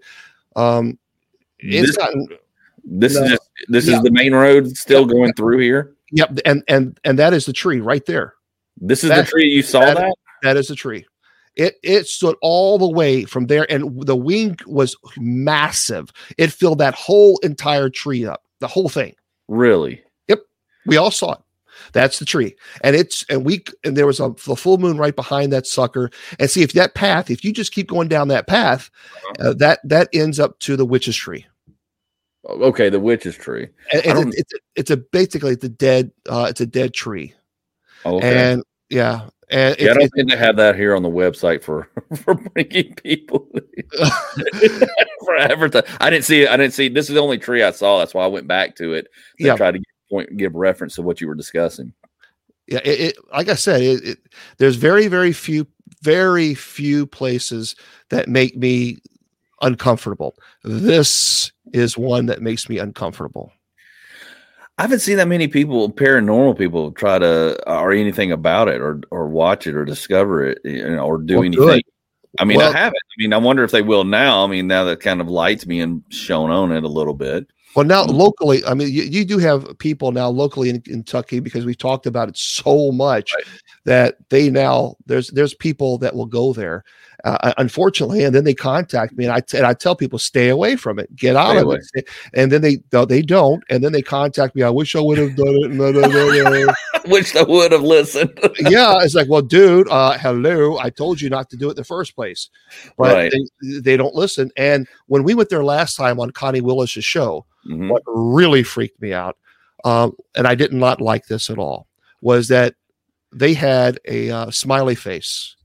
um, 0.57 0.99
it's 1.59 1.97
This- 1.97 2.29
This 2.91 3.15
No. 3.17 3.25
is 3.25 3.31
just, 3.31 3.43
this 3.69 3.87
Yeah. 3.89 3.97
is 3.97 4.03
the 4.03 4.11
main 4.11 4.35
road 4.35 4.75
still 4.77 5.03
Yeah. 5.03 5.13
going 5.13 5.33
through 5.35 5.59
here. 5.59 5.93
Yep, 6.13 6.39
and 6.47 6.63
and 6.69 6.99
and 7.05 7.19
that 7.19 7.35
is 7.35 7.45
the 7.45 7.53
tree 7.53 7.81
right 7.81 8.05
there. 8.07 8.35
This 8.81 9.05
is 9.05 9.11
That- 9.11 9.27
the 9.27 9.31
tree 9.31 9.49
you 9.49 9.63
saw 9.63 9.81
that- 9.81 9.97
that. 9.97 10.15
That 10.43 10.57
is 10.57 10.69
the 10.69 10.75
tree. 10.77 11.05
It 11.59 11.77
it 11.83 12.07
stood 12.07 12.37
all 12.41 12.79
the 12.79 12.89
way 12.89 13.25
from 13.25 13.49
there, 13.49 13.71
and 13.71 14.01
the 14.07 14.17
wing 14.17 14.57
was 14.67 14.97
massive. 15.19 16.11
It 16.39 16.53
filled 16.53 16.79
that 16.79 16.95
whole 16.95 17.37
entire 17.43 17.91
tree 17.91 18.25
up, 18.25 18.45
the 18.61 18.69
whole 18.69 18.89
thing. 18.89 19.15
Really? 19.49 20.03
Yep. 20.29 20.41
We 20.87 20.97
all 20.97 21.11
saw 21.11 21.33
it. 21.33 21.39
That's 21.93 22.19
the 22.19 22.25
tree, 22.25 22.55
and 22.83 22.95
it's 22.97 23.25
and 23.29 23.45
we 23.45 23.65
and 23.85 23.97
there 23.97 24.07
was 24.07 24.21
a 24.21 24.35
the 24.47 24.57
full 24.57 24.79
moon 24.79 24.97
right 24.99 25.15
behind 25.15 25.53
that 25.53 25.67
sucker. 25.67 26.11
And 26.39 26.51
see 26.51 26.63
if 26.63 26.73
that 26.75 26.95
path, 26.95 27.31
if 27.31 27.45
you 27.45 27.53
just 27.53 27.73
keep 27.73 27.89
going 27.89 28.09
down 28.09 28.29
that 28.29 28.47
path, 28.47 28.91
Uh-huh. 29.39 29.51
uh, 29.51 29.55
that 29.55 29.81
that 29.85 30.09
ends 30.13 30.39
up 30.41 30.59
to 30.61 30.77
the 30.77 30.87
witch's 30.87 31.17
tree. 31.17 31.45
Okay, 32.49 32.89
the 32.89 33.01
witch's 33.01 33.37
tree. 33.37 33.69
And, 33.93 34.07
and 34.07 34.15
don't- 34.15 34.35
it's 34.37 34.53
it's 34.77 34.91
a 34.91 34.97
basically 34.97 35.53
it's 35.53 35.65
a 35.65 35.69
dead 35.69 36.13
uh, 36.29 36.47
it's 36.49 36.61
a 36.61 36.67
dead 36.67 36.95
tree, 36.95 37.35
Okay. 38.07 38.53
and 38.53 38.63
yeah, 38.91 39.29
and 39.51 39.77
yeah, 39.79 39.91
I 39.91 39.95
don't 39.95 40.09
think 40.11 40.31
they 40.31 40.37
have 40.37 40.57
that 40.57 40.77
here 40.77 40.95
on 40.95 41.03
the 41.03 41.09
website 41.11 41.63
for 41.63 41.89
for 42.17 42.35
bringing 42.35 42.95
people 42.97 43.49
for 45.25 45.37
advertising. 45.37 45.89
I 46.01 46.11
didn't 46.11 46.25
see 46.25 46.43
it. 46.43 46.49
I 46.51 46.57
didn't 46.57 46.75
see. 46.75 46.89
This 46.89 47.09
is 47.09 47.15
the 47.15 47.21
only 47.23 47.39
tree 47.39 47.63
I 47.63 47.71
saw. 47.71 47.99
That's 47.99 48.15
why 48.15 48.25
I 48.25 48.29
went 48.29 48.47
back 48.49 48.77
to 48.77 48.93
it 48.95 49.05
to 49.41 49.45
Yeah. 49.47 49.57
try 49.57 49.71
to 49.71 49.79
give 49.79 49.85
point 50.11 50.37
give 50.37 50.55
reference 50.55 50.95
to 50.97 51.03
what 51.03 51.21
you 51.21 51.29
were 51.29 51.35
discussing. 51.35 51.93
yeah 52.67 52.81
it, 52.85 53.01
it 53.01 53.17
like 53.33 53.49
i 53.51 53.55
said 53.55 53.83
it, 53.83 54.05
it 54.05 54.19
there's 54.57 54.77
very 54.77 55.07
very 55.07 55.33
few 55.33 55.67
very 56.03 56.55
few 56.55 57.07
places 57.07 57.77
that 58.09 58.27
make 58.29 58.57
me 58.57 58.97
uncomfortable 59.61 60.35
this 60.65 61.53
is 61.75 61.99
one 61.99 62.25
that 62.27 62.41
makes 62.41 62.69
me 62.71 62.79
uncomfortable 62.79 63.53
I 64.79 64.83
haven't 64.83 65.01
seen 65.01 65.17
that 65.17 65.27
many 65.29 65.49
people, 65.49 65.91
paranormal 65.91 66.57
people, 66.57 66.93
try 66.93 67.19
to 67.19 67.59
uh, 67.69 67.81
or 67.81 67.93
anything 67.93 68.31
about 68.33 68.69
it, 68.69 68.81
or 68.81 69.01
or 69.11 69.27
watch 69.29 69.67
it, 69.67 69.75
or 69.75 69.85
discover 69.85 70.45
it, 70.45 70.59
you 70.65 70.89
know, 70.89 71.05
or 71.05 71.19
do 71.19 71.35
Well, 71.35 71.45
anything. 71.45 71.67
good. 71.67 71.83
I 72.39 72.45
mean, 72.45 72.59
Well- 72.59 72.73
I 72.73 72.77
haven't. 72.79 72.97
I 72.97 73.17
mean, 73.23 73.33
I 73.33 73.39
wonder 73.39 73.65
if 73.65 73.73
they 73.73 73.83
will 73.83 74.05
now. 74.05 74.45
I 74.45 74.47
mean, 74.47 74.69
now 74.69 74.85
that 74.85 75.01
kind 75.01 75.21
of 75.21 75.29
lights 75.29 75.65
being 75.65 76.05
shown 76.11 76.51
on 76.53 76.71
it 76.73 76.85
a 76.85 76.89
little 76.89 77.15
bit. 77.15 77.47
well 77.75 77.85
now 77.85 78.03
locally 78.05 78.65
i 78.65 78.73
mean 78.73 78.89
you, 78.91 79.03
you 79.03 79.25
do 79.27 79.37
have 79.39 79.61
people 79.79 80.11
now 80.11 80.29
locally 80.31 80.71
in 80.71 80.81
kentucky 80.81 81.39
because 81.39 81.67
we've 81.67 81.77
talked 81.77 82.07
about 82.07 82.27
it 82.29 82.37
so 82.37 82.91
much 82.91 83.35
Right. 83.35 83.45
that 83.85 84.17
they 84.31 84.49
now 84.49 84.97
there's 85.07 85.29
there's 85.29 85.53
people 85.55 85.99
that 85.99 86.15
will 86.17 86.27
go 86.27 86.55
there 86.55 86.83
uh, 87.25 87.53
unfortunately 87.59 88.23
and 88.25 88.35
then 88.35 88.45
they 88.45 88.55
contact 88.55 89.17
me 89.17 89.25
and 89.25 89.33
I 89.35 89.43
and 89.57 89.67
I 89.67 89.75
tell 89.75 89.97
people 89.97 90.19
stay 90.19 90.49
away 90.51 90.77
from 90.77 90.99
it 90.99 91.15
get 91.17 91.35
out 91.37 91.51
Stay 91.51 91.59
of 91.59 91.65
away. 91.65 91.79
it 91.95 92.09
and 92.35 92.53
then 92.53 92.63
they 92.63 92.77
they 93.07 93.23
don't 93.23 93.63
and 93.71 93.83
then 93.83 93.91
they 93.93 94.03
contact 94.03 94.55
me 94.55 94.63
i 94.63 94.71
wish 94.71 94.95
i 94.95 95.01
would 95.01 95.19
have 95.19 95.35
done 95.35 95.49
it 95.65 95.71
no, 95.73 95.91
no, 95.91 96.01
no. 96.01 96.73
Wish 97.07 97.35
I 97.37 97.43
would 97.43 97.73
have 97.73 97.83
listened. 97.83 98.39
yeah, 98.59 98.99
it's 99.03 99.15
like, 99.15 99.29
well, 99.31 99.41
dude, 99.41 99.89
uh, 99.89 100.19
hello, 100.19 100.77
I 100.79 100.91
told 100.91 101.23
you 101.23 101.31
not 101.31 101.49
to 101.51 101.57
do 101.57 101.69
it 101.69 101.71
in 101.71 101.77
the 101.77 101.85
first 101.85 102.15
place, 102.15 102.51
but 102.99 103.15
Right. 103.15 103.33
they, 103.63 103.79
they 103.81 103.97
don't 103.97 104.15
listen. 104.15 104.51
And 104.59 104.87
when 105.07 105.23
we 105.23 105.33
went 105.33 105.49
there 105.49 105.65
last 105.65 105.97
time 105.97 106.21
on 106.21 106.33
Connie 106.33 106.61
Willis's 106.61 107.07
show, 107.07 107.47
Mhm. 107.67 107.89
what 107.89 108.03
really 108.07 108.63
freaked 108.63 109.01
me 109.01 109.15
out, 109.15 109.39
um, 109.85 110.13
and 110.37 110.47
I 110.47 110.55
did 110.55 110.73
not 110.75 111.01
like 111.01 111.29
this 111.29 111.49
at 111.49 111.57
all, 111.57 111.87
was 112.21 112.49
that 112.49 112.75
they 113.33 113.55
had 113.55 113.99
a 114.07 114.31
uh, 114.31 114.51
smiley 114.51 114.95
face 114.97 115.57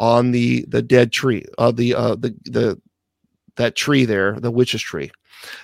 on 0.00 0.32
the 0.32 0.64
the 0.66 0.82
dead 0.82 1.12
tree, 1.12 1.44
uh, 1.58 1.70
the 1.70 1.94
uh, 1.94 2.16
the 2.16 2.34
the 2.46 2.80
that 3.56 3.76
tree 3.76 4.04
there, 4.04 4.40
the 4.40 4.50
witch's 4.50 4.80
tree, 4.82 5.10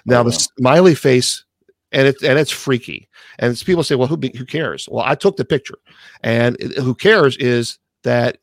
Now, 0.04 0.22
the 0.22 0.32
smiley 0.32 0.94
face, 0.94 1.44
and 1.92 2.06
it's 2.06 2.22
and 2.22 2.38
it's 2.38 2.50
freaky. 2.50 3.08
And 3.38 3.50
it's, 3.50 3.62
people 3.62 3.82
say, 3.82 3.94
well, 3.94 4.06
who 4.08 4.18
who 4.36 4.44
cares? 4.44 4.88
Well, 4.90 5.04
I 5.04 5.14
took 5.14 5.36
the 5.36 5.44
picture, 5.44 5.78
and 6.22 6.56
it, 6.60 6.76
who 6.78 6.94
cares 6.94 7.36
is 7.38 7.78
that 8.04 8.36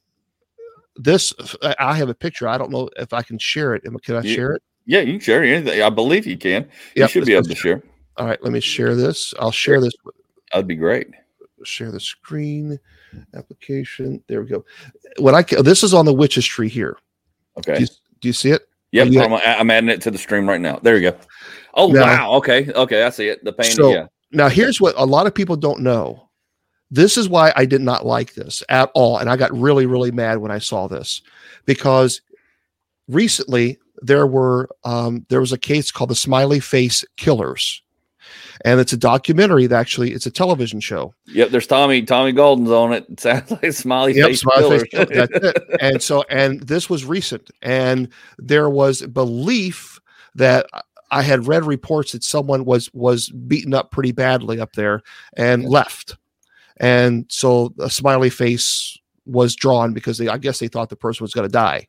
this. 0.95 1.31
I 1.79 1.95
have 1.95 2.09
a 2.09 2.15
picture. 2.15 2.47
I 2.47 2.57
don't 2.57 2.71
know 2.71 2.89
if 2.97 3.13
I 3.13 3.21
can 3.21 3.37
share 3.37 3.75
it. 3.75 3.83
Can 4.03 4.15
I 4.15 4.21
Yeah. 4.21 4.35
share 4.35 4.51
it? 4.53 4.63
Yeah, 4.85 4.99
you 5.01 5.13
can 5.13 5.21
share 5.21 5.43
anything. 5.43 5.81
I 5.81 5.89
believe 5.89 6.25
you 6.25 6.37
can. 6.37 6.63
You 6.95 7.03
Yep, 7.03 7.09
should 7.11 7.25
be 7.25 7.33
able 7.33 7.45
to 7.45 7.51
is- 7.53 7.57
share. 7.57 7.83
All 8.17 8.27
right, 8.27 8.41
let 8.43 8.51
me 8.51 8.59
share 8.59 8.95
this. 8.95 9.33
I'll 9.39 9.51
share 9.51 9.79
this. 9.81 9.93
That'd 10.51 10.67
be 10.67 10.75
great. 10.75 11.07
Share 11.63 11.91
the 11.91 11.99
screen 11.99 12.79
application. 13.35 14.23
There 14.27 14.41
we 14.41 14.47
go. 14.47 14.65
When 15.19 15.35
I 15.35 15.43
this 15.43 15.83
is 15.83 15.93
on 15.93 16.05
the 16.05 16.13
witch's 16.13 16.45
tree 16.45 16.69
here. 16.69 16.97
Okay. 17.57 17.75
Do 17.75 17.81
you, 17.81 17.87
do 18.21 18.27
you 18.29 18.33
see 18.33 18.51
it? 18.51 18.67
Yep. 18.91 19.07
yeah. 19.09 19.23
I'm, 19.23 19.33
I'm 19.33 19.71
adding 19.71 19.89
it 19.89 20.01
to 20.01 20.11
the 20.11 20.17
stream 20.17 20.47
right 20.47 20.61
now. 20.61 20.79
There 20.81 20.97
you 20.97 21.11
go. 21.11 21.17
Oh 21.73 21.87
Now- 21.87 22.01
wow. 22.01 22.33
Okay. 22.35 22.71
Okay. 22.73 23.03
I 23.03 23.09
see 23.09 23.27
it. 23.27 23.43
The 23.43 23.53
painting. 23.53 23.75
So- 23.75 23.91
yeah. 23.93 24.07
Now, 24.35 24.49
here's 24.49 24.81
what 24.81 24.95
a 24.97 25.05
lot 25.05 25.27
of 25.27 25.35
people 25.35 25.55
don't 25.55 25.81
know. 25.81 26.27
This 26.89 27.17
is 27.17 27.29
why 27.29 27.53
I 27.55 27.65
did 27.65 27.81
not 27.81 28.05
like 28.05 28.33
this 28.33 28.63
at 28.67 28.89
all. 28.95 29.19
And 29.19 29.29
I 29.29 29.35
got 29.35 29.55
really, 29.55 29.85
really 29.85 30.11
mad 30.11 30.39
when 30.39 30.51
I 30.51 30.57
saw 30.57 30.87
this 30.87 31.21
because 31.65 32.21
recently 33.07 33.77
there 34.01 34.27
were 34.27 34.69
um, 34.83 35.25
there 35.29 35.39
was 35.39 35.51
a 35.51 35.57
case 35.57 35.91
called 35.91 36.09
the 36.09 36.15
Smiley 36.15 36.59
Face 36.59 37.05
Killers. 37.15 37.81
And 38.61 38.79
it's 38.79 38.93
a 38.93 38.97
documentary 38.97 39.67
that 39.67 39.79
actually 39.79 40.11
it's 40.11 40.25
a 40.25 40.31
television 40.31 40.79
show. 40.79 41.13
Yep. 41.27 41.49
There's 41.49 41.67
Tommy. 41.67 42.03
Tommy 42.03 42.31
Golden's 42.31 42.71
on 42.71 42.93
it. 42.93 43.05
It 43.09 43.19
sounds 43.19 43.51
like 43.51 43.73
smiley 43.73 44.13
Yep, 44.15 44.27
face. 44.27 44.41
Smiley 44.41 44.79
Face 44.79 44.89
killer. 44.89 45.05
That's 45.05 45.33
it. 45.33 45.63
And 45.79 46.01
so 46.01 46.23
and 46.29 46.61
this 46.61 46.89
was 46.89 47.05
recent. 47.05 47.49
And 47.61 48.09
there 48.37 48.69
was 48.69 49.01
belief 49.01 49.99
that 50.35 50.67
I 51.11 51.21
had 51.21 51.47
read 51.47 51.65
reports 51.65 52.13
that 52.13 52.23
someone 52.23 52.65
was 52.65 52.91
was 52.93 53.29
beaten 53.29 53.73
up 53.73 53.91
pretty 53.91 54.11
badly 54.11 54.59
up 54.59 54.73
there 54.73 55.01
and 55.35 55.65
left. 55.65 56.17
And 56.77 57.25
so 57.29 57.73
a 57.79 57.89
smiley 57.89 58.29
face 58.29 58.97
was 59.25 59.55
drawn 59.55 59.93
because 59.93 60.17
they 60.17 60.27
I 60.27 60.37
guess 60.37 60.59
they 60.59 60.67
thought 60.67 60.89
the 60.89 60.95
person 60.95 61.23
was 61.23 61.33
going 61.33 61.47
to 61.47 61.51
die. 61.51 61.87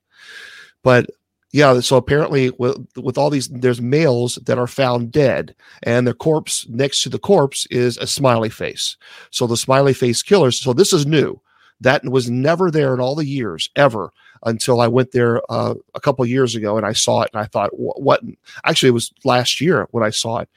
But 0.83 1.07
yeah, 1.55 1.79
so 1.79 1.97
apparently 1.97 2.51
with 2.59 2.85
with 2.97 3.17
all 3.17 3.31
these 3.31 3.47
there's 3.47 3.81
males 3.81 4.41
that 4.47 4.59
are 4.59 4.67
found 4.67 5.13
dead 5.13 5.55
and 5.85 6.05
the 6.05 6.13
corpse 6.13 6.67
next 6.69 7.03
to 7.03 7.09
the 7.09 7.19
corpse 7.21 7.65
is 7.71 7.97
a 7.97 8.09
smiley 8.09 8.51
face. 8.51 8.97
So 9.31 9.47
the 9.47 9.57
smiley 9.57 9.95
face 9.95 10.21
killers, 10.21 10.59
so 10.59 10.73
this 10.73 10.93
is 10.93 11.07
new. 11.07 11.41
That 11.81 12.03
was 12.03 12.29
never 12.29 12.73
there 12.73 12.93
in 12.93 12.99
all 12.99 13.15
the 13.15 13.25
years 13.25 13.71
ever 13.77 14.13
until 14.43 14.81
I 14.81 14.89
went 14.89 15.13
there 15.13 15.43
uh, 15.49 15.75
a 15.95 16.01
couple 16.01 16.27
years 16.27 16.57
ago 16.57 16.77
and 16.77 16.85
I 16.85 16.93
saw 16.93 17.23
it 17.23 17.31
and 17.33 17.41
I 17.41 17.45
thought, 17.45 17.71
what? 17.73 18.21
Actually, 18.65 18.89
it 18.89 18.95
was 18.95 19.13
last 19.25 19.61
year 19.61 19.87
when 19.93 20.03
I 20.03 20.11
saw 20.11 20.39
it. 20.39 20.49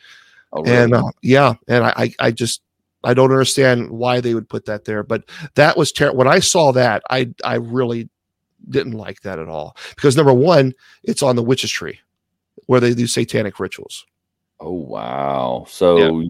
Oh, 0.51 0.63
really? 0.63 0.77
And 0.77 0.95
uh, 0.95 1.11
yeah, 1.21 1.53
and 1.67 1.83
I, 1.83 1.93
I, 1.95 2.13
I 2.19 2.31
just, 2.31 2.63
I 3.03 3.13
don't 3.13 3.31
understand 3.31 3.91
why 3.91 4.19
they 4.19 4.33
would 4.33 4.49
put 4.49 4.65
that 4.65 4.85
there. 4.85 5.03
But 5.03 5.25
that 5.53 5.77
was 5.77 5.91
terrible. 5.91 6.17
When 6.17 6.27
I 6.27 6.39
saw 6.39 6.71
that, 6.71 7.03
I, 7.11 7.29
I 7.43 7.57
really 7.57 8.09
didn't 8.69 8.93
like 8.93 9.21
that 9.21 9.39
at 9.39 9.47
all 9.47 9.75
because 9.95 10.15
number 10.15 10.33
one, 10.33 10.73
it's 11.03 11.23
on 11.23 11.35
the 11.35 11.43
witch's 11.43 11.71
tree 11.71 11.99
where 12.65 12.79
they 12.79 12.93
do 12.93 13.07
satanic 13.07 13.59
rituals. 13.59 14.05
oh 14.59 14.71
wow. 14.71 15.65
So 15.69 16.23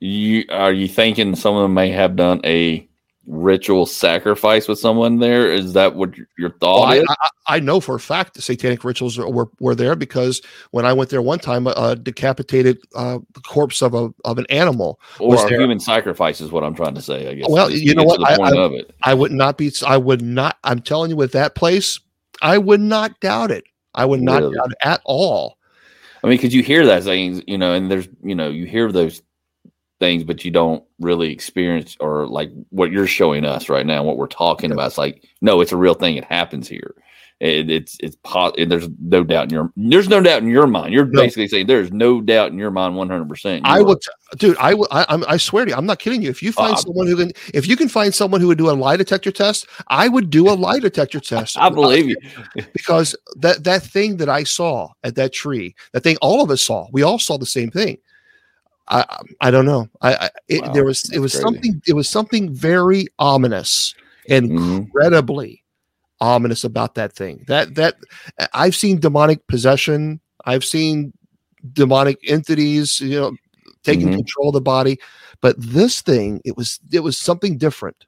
you 0.00 0.44
are 0.50 0.72
you 0.72 0.88
thinking 0.88 1.34
someone 1.34 1.74
may 1.74 1.90
have 1.90 2.16
done 2.16 2.40
a 2.44 2.87
ritual 3.28 3.84
sacrifice 3.86 4.66
with 4.66 4.78
someone 4.78 5.18
there? 5.18 5.52
Is 5.52 5.74
that 5.74 5.94
what 5.94 6.16
your- 6.16 6.26
your 6.38 6.54
Well, 6.60 6.82
thought 6.82 6.92
I. 6.96 7.04
I, 7.08 7.56
I 7.56 7.60
know 7.60 7.78
for 7.80 7.94
a 7.94 8.00
fact 8.00 8.34
the 8.34 8.42
satanic 8.42 8.82
rituals 8.84 9.18
are- 9.18 9.28
were, 9.30 9.48
were 9.60 9.74
there 9.74 9.94
because 9.94 10.40
when 10.70 10.84
I 10.86 10.92
went 10.92 11.10
there 11.10 11.22
one 11.22 11.38
time, 11.38 11.66
a, 11.66 11.74
a 11.76 11.96
decapitated 11.96 12.78
uh, 12.94 13.18
corpse 13.46 13.82
of 13.82 13.94
a 13.94 14.10
of 14.24 14.38
an 14.38 14.46
animal. 14.50 14.98
or 15.20 15.28
was 15.30 15.44
human 15.48 15.78
sacrifice 15.78 16.40
is 16.40 16.50
what 16.50 16.64
I'm 16.64 16.74
trying 16.74 16.94
to 16.94 17.02
say. 17.02 17.28
I 17.28 17.34
guess. 17.34 17.46
Well, 17.48 17.70
you 17.70 17.94
know 17.94 18.04
what? 18.04 18.18
The 18.20 18.26
I- 18.26 18.36
point 18.36 18.56
I- 18.56 18.60
of 18.62 18.72
it. 18.72 18.94
I 19.02 19.14
would 19.14 19.32
not 19.32 19.58
be. 19.58 19.72
I 19.86 19.96
would 19.96 20.22
not. 20.22 20.56
I'm 20.64 20.80
telling 20.80 21.10
you, 21.10 21.16
with 21.16 21.32
that 21.32 21.54
place, 21.54 22.00
I 22.42 22.58
would 22.58 22.80
not 22.80 23.20
doubt 23.20 23.50
it. 23.50 23.64
I 23.94 24.04
would 24.04 24.22
not 24.22 24.40
Really? 24.42 24.54
doubt 24.54 24.70
it 24.70 24.78
at 24.82 25.00
all. 25.04 25.58
I 26.22 26.26
mean, 26.26 26.36
because 26.36 26.52
you 26.54 26.62
hear 26.64 26.84
that 26.86 27.04
things, 27.04 27.42
you 27.46 27.56
know, 27.58 27.74
and 27.74 27.88
there's, 27.90 28.08
you 28.24 28.34
know, 28.34 28.48
you 28.48 28.66
hear 28.66 28.90
those 28.90 29.22
things, 30.00 30.24
but 30.24 30.44
you 30.44 30.50
don't 30.50 30.84
really 31.00 31.30
experience 31.32 31.96
or 32.00 32.26
like 32.26 32.50
what 32.70 32.90
you're 32.92 33.06
showing 33.06 33.44
us 33.44 33.68
right 33.68 33.86
now, 33.86 34.02
what 34.02 34.16
we're 34.16 34.26
talking 34.26 34.70
Yeah. 34.70 34.74
about. 34.74 34.86
It's 34.88 34.98
like, 34.98 35.24
no, 35.40 35.60
it's 35.60 35.72
a 35.72 35.76
real 35.76 35.94
thing. 35.94 36.16
It 36.16 36.24
happens 36.24 36.68
here. 36.68 36.94
It, 37.40 37.70
it's 37.70 37.96
it's 38.00 38.16
po- 38.24 38.52
and 38.58 38.68
there's 38.68 38.88
no 39.00 39.22
doubt 39.22 39.44
in 39.44 39.50
your 39.50 39.72
there's 39.76 40.08
no 40.08 40.20
doubt 40.20 40.42
in 40.42 40.48
your 40.48 40.66
mind. 40.66 40.92
You're 40.92 41.04
No. 41.04 41.22
basically 41.22 41.46
saying 41.46 41.68
there's 41.68 41.92
no 41.92 42.20
doubt 42.20 42.50
in 42.50 42.58
your 42.58 42.72
mind, 42.72 42.96
100. 42.96 43.28
percent 43.28 43.64
I 43.64 43.80
will, 43.80 43.94
t- 43.94 44.10
dude. 44.38 44.56
I 44.58 44.74
will. 44.74 44.88
I, 44.90 45.06
I'm, 45.08 45.22
I 45.28 45.36
swear 45.36 45.64
to 45.64 45.70
you, 45.70 45.76
I'm 45.76 45.86
not 45.86 46.00
kidding 46.00 46.20
you. 46.20 46.30
If 46.30 46.42
you 46.42 46.50
find 46.50 46.72
Uh, 46.74 46.78
someone 46.78 47.06
who 47.06 47.16
can, 47.16 47.30
if 47.54 47.68
you 47.68 47.76
can 47.76 47.88
find 47.88 48.12
someone 48.12 48.40
who 48.40 48.48
would 48.48 48.58
do 48.58 48.68
a 48.68 48.72
lie 48.72 48.96
detector 48.96 49.30
test, 49.30 49.68
I 49.86 50.08
would 50.08 50.30
do 50.30 50.48
a 50.48 50.54
lie 50.54 50.80
detector 50.80 51.20
test. 51.32 51.56
I 51.56 51.68
believe 51.68 52.08
you. 52.08 52.16
because 52.72 53.14
that 53.36 53.62
that 53.62 53.84
thing 53.84 54.16
that 54.16 54.28
I 54.28 54.42
saw 54.42 54.88
at 55.04 55.14
that 55.14 55.32
tree, 55.32 55.76
that 55.92 56.02
thing 56.02 56.16
all 56.20 56.42
of 56.42 56.50
us 56.50 56.62
saw, 56.64 56.88
we 56.90 57.04
all 57.04 57.20
saw 57.20 57.38
the 57.38 57.46
same 57.46 57.70
thing. 57.70 57.98
I 58.90 59.04
I 59.40 59.50
don't 59.50 59.66
know. 59.66 59.88
I, 60.02 60.14
I 60.14 60.30
it, 60.48 60.62
Wow, 60.62 60.72
there 60.72 60.84
was 60.84 61.10
it 61.12 61.18
was 61.20 61.32
crazy. 61.32 61.42
something 61.42 61.82
it 61.86 61.92
was 61.94 62.08
something 62.08 62.54
very 62.54 63.06
ominous 63.18 63.94
Mhm. 64.28 64.88
incredibly 64.90 65.64
ominous 66.20 66.64
about 66.64 66.94
that 66.94 67.12
thing. 67.14 67.44
That 67.48 67.74
that 67.76 67.96
I've 68.54 68.74
seen 68.76 69.00
demonic 69.00 69.46
possession. 69.46 70.20
I've 70.46 70.64
seen 70.64 71.12
demonic 71.72 72.18
entities, 72.28 73.00
you 73.00 73.20
know, 73.20 73.36
taking 73.84 74.08
Mhm. 74.08 74.16
control 74.16 74.48
of 74.48 74.54
the 74.54 74.60
body. 74.60 74.98
But 75.40 75.56
this 75.58 76.00
thing, 76.02 76.40
it 76.44 76.56
was 76.56 76.78
it 76.92 77.00
was 77.00 77.18
something 77.18 77.58
different. 77.58 78.06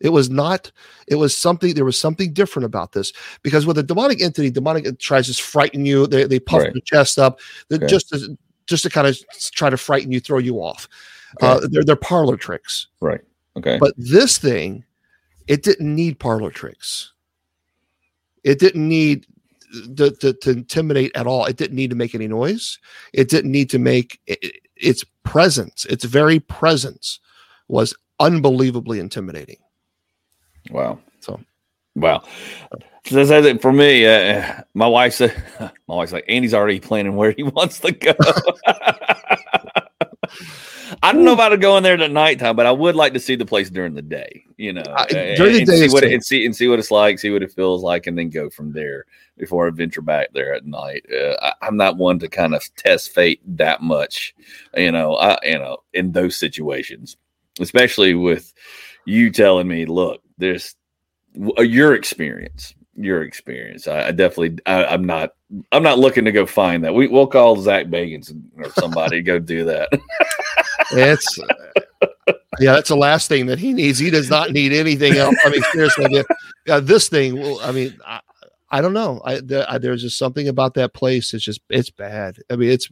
It 0.00 0.10
was 0.10 0.30
not. 0.30 0.72
It 1.08 1.16
was 1.16 1.36
something. 1.36 1.74
There 1.74 1.84
was 1.84 1.98
something 2.00 2.32
different 2.32 2.64
about 2.66 2.92
this 2.92 3.12
because 3.42 3.66
with 3.66 3.78
a 3.78 3.82
demonic 3.82 4.22
entity, 4.22 4.50
demonic 4.50 4.98
tries 4.98 5.26
to 5.28 5.42
frighten 5.42 5.84
you. 5.86 6.06
They 6.06 6.24
they 6.24 6.40
puff 6.40 6.62
Right. 6.62 6.72
their 6.72 6.82
chest 6.84 7.18
up, 7.18 7.40
they're 7.68 7.78
Okay. 7.78 7.86
just 7.86 8.12
just 8.70 8.84
to 8.84 8.90
kind 8.90 9.06
of 9.06 9.18
try 9.52 9.68
to 9.68 9.76
frighten 9.76 10.10
you, 10.12 10.20
throw 10.20 10.38
you 10.38 10.56
off. 10.58 10.88
Uh, 11.42 11.60
they're 11.70 11.84
they're 11.84 11.96
parlor 11.96 12.36
tricks. 12.36 12.86
Right. 13.00 13.20
Okay. 13.56 13.76
But 13.78 13.92
this 13.98 14.38
thing, 14.38 14.84
it 15.48 15.62
didn't 15.62 15.94
need 15.94 16.18
parlor 16.18 16.50
tricks. 16.50 17.12
It 18.44 18.58
didn't 18.58 18.88
need 18.88 19.26
to, 19.96 20.10
to, 20.10 20.32
to 20.32 20.50
intimidate 20.50 21.12
at 21.14 21.26
all. 21.26 21.44
It 21.44 21.56
didn't 21.56 21.76
need 21.76 21.90
to 21.90 21.96
make 21.96 22.14
any 22.14 22.26
noise. 22.26 22.78
It 23.12 23.28
didn't 23.28 23.52
need 23.52 23.68
to 23.70 23.78
make 23.78 24.20
i- 24.28 24.36
i- 24.42 24.52
its 24.76 25.04
presence, 25.24 25.84
its 25.86 26.04
very 26.04 26.40
presence 26.40 27.20
was 27.68 27.94
unbelievably 28.18 28.98
intimidating. 28.98 29.58
Wow. 30.70 30.98
So- 31.20 31.40
wow. 31.94 32.22
So 33.06 33.24
that's 33.24 33.46
it 33.46 33.62
for 33.62 33.72
me. 33.72 34.06
Uh, 34.06 34.62
my 34.74 34.86
wife 34.86 35.14
said, 35.14 35.42
my 35.88 35.94
wife's 35.94 36.12
like, 36.12 36.24
Andy's 36.28 36.54
already 36.54 36.80
planning 36.80 37.16
where 37.16 37.32
he 37.32 37.42
wants 37.44 37.80
to 37.80 37.92
go. 37.92 38.12
I 41.02 41.12
don't 41.12 41.24
know 41.24 41.32
about 41.32 41.50
to 41.50 41.56
go 41.56 41.76
in 41.76 41.82
there 41.82 41.98
at 42.00 42.10
nighttime, 42.10 42.56
but 42.56 42.66
I 42.66 42.72
would 42.72 42.94
like 42.94 43.14
to 43.14 43.20
see 43.20 43.34
the 43.36 43.46
place 43.46 43.70
during 43.70 43.94
the 43.94 44.02
day. 44.02 44.44
You 44.56 44.72
know, 44.74 44.82
I- 44.86 45.04
and- 45.04 45.36
during 45.36 45.52
the 45.52 45.58
and 45.60 45.66
day 45.66 45.88
see 45.88 45.92
what 45.92 46.04
it, 46.04 46.12
and 46.12 46.24
see 46.24 46.44
and 46.44 46.54
see 46.54 46.68
what 46.68 46.78
it's 46.78 46.90
like, 46.90 47.18
see 47.18 47.30
what 47.30 47.42
it 47.42 47.52
feels 47.52 47.82
like, 47.82 48.06
and 48.06 48.18
then 48.18 48.28
go 48.28 48.50
from 48.50 48.72
there 48.72 49.06
before 49.38 49.66
I 49.66 49.70
venture 49.70 50.02
back 50.02 50.28
there 50.34 50.52
at 50.54 50.66
night. 50.66 51.04
Uh, 51.12 51.36
I, 51.40 51.54
I'm 51.62 51.76
not 51.76 51.96
one 51.96 52.18
to 52.18 52.28
kind 52.28 52.54
of 52.54 52.62
test 52.76 53.14
fate 53.14 53.40
that 53.56 53.82
much, 53.82 54.34
you 54.76 54.92
know. 54.92 55.14
I 55.16 55.38
you 55.42 55.58
know 55.58 55.78
in 55.94 56.12
those 56.12 56.36
situations, 56.36 57.16
especially 57.60 58.14
with 58.14 58.52
you 59.06 59.30
telling 59.30 59.68
me, 59.68 59.86
look, 59.86 60.22
there's 60.38 60.74
Uh, 61.58 61.62
your 61.62 61.94
experience 61.94 62.74
your 62.96 63.22
experience 63.22 63.86
i, 63.86 64.08
I 64.08 64.10
definitely 64.10 64.58
I, 64.66 64.84
i'm 64.86 65.04
not 65.04 65.34
i'm 65.72 65.82
not 65.82 65.98
looking 65.98 66.24
to 66.24 66.32
go 66.32 66.44
find 66.44 66.84
that 66.84 66.92
we, 66.94 67.06
we'll 67.06 67.26
call 67.26 67.56
Zak 67.56 67.86
Bagans 67.86 68.34
or 68.58 68.70
somebody 68.72 69.18
to 69.18 69.22
go 69.22 69.38
do 69.38 69.64
that 69.64 69.88
It's 70.92 71.38
yeah, 72.58 72.72
that's 72.74 72.88
the 72.88 72.96
last 72.96 73.28
thing 73.28 73.46
that 73.46 73.58
he 73.58 73.72
needs. 73.72 73.98
He 73.98 74.10
does 74.10 74.28
not 74.28 74.50
need 74.50 74.72
anything 74.72 75.16
else. 75.16 75.36
I 75.44 75.50
mean, 75.50 75.62
seriously, 75.62 76.06
yeah, 76.10 76.22
uh, 76.68 76.80
this 76.80 77.08
thing. 77.08 77.38
Well, 77.38 77.60
I 77.62 77.72
mean, 77.72 77.98
I, 78.04 78.20
I 78.70 78.80
don't 78.80 78.92
know. 78.92 79.20
I, 79.24 79.40
the, 79.40 79.70
I 79.70 79.78
there's 79.78 80.02
just 80.02 80.18
something 80.18 80.48
about 80.48 80.74
that 80.74 80.92
place. 80.92 81.32
It's 81.32 81.44
just 81.44 81.60
it's 81.70 81.90
bad. 81.90 82.38
I 82.50 82.56
mean, 82.56 82.70
it's 82.70 82.88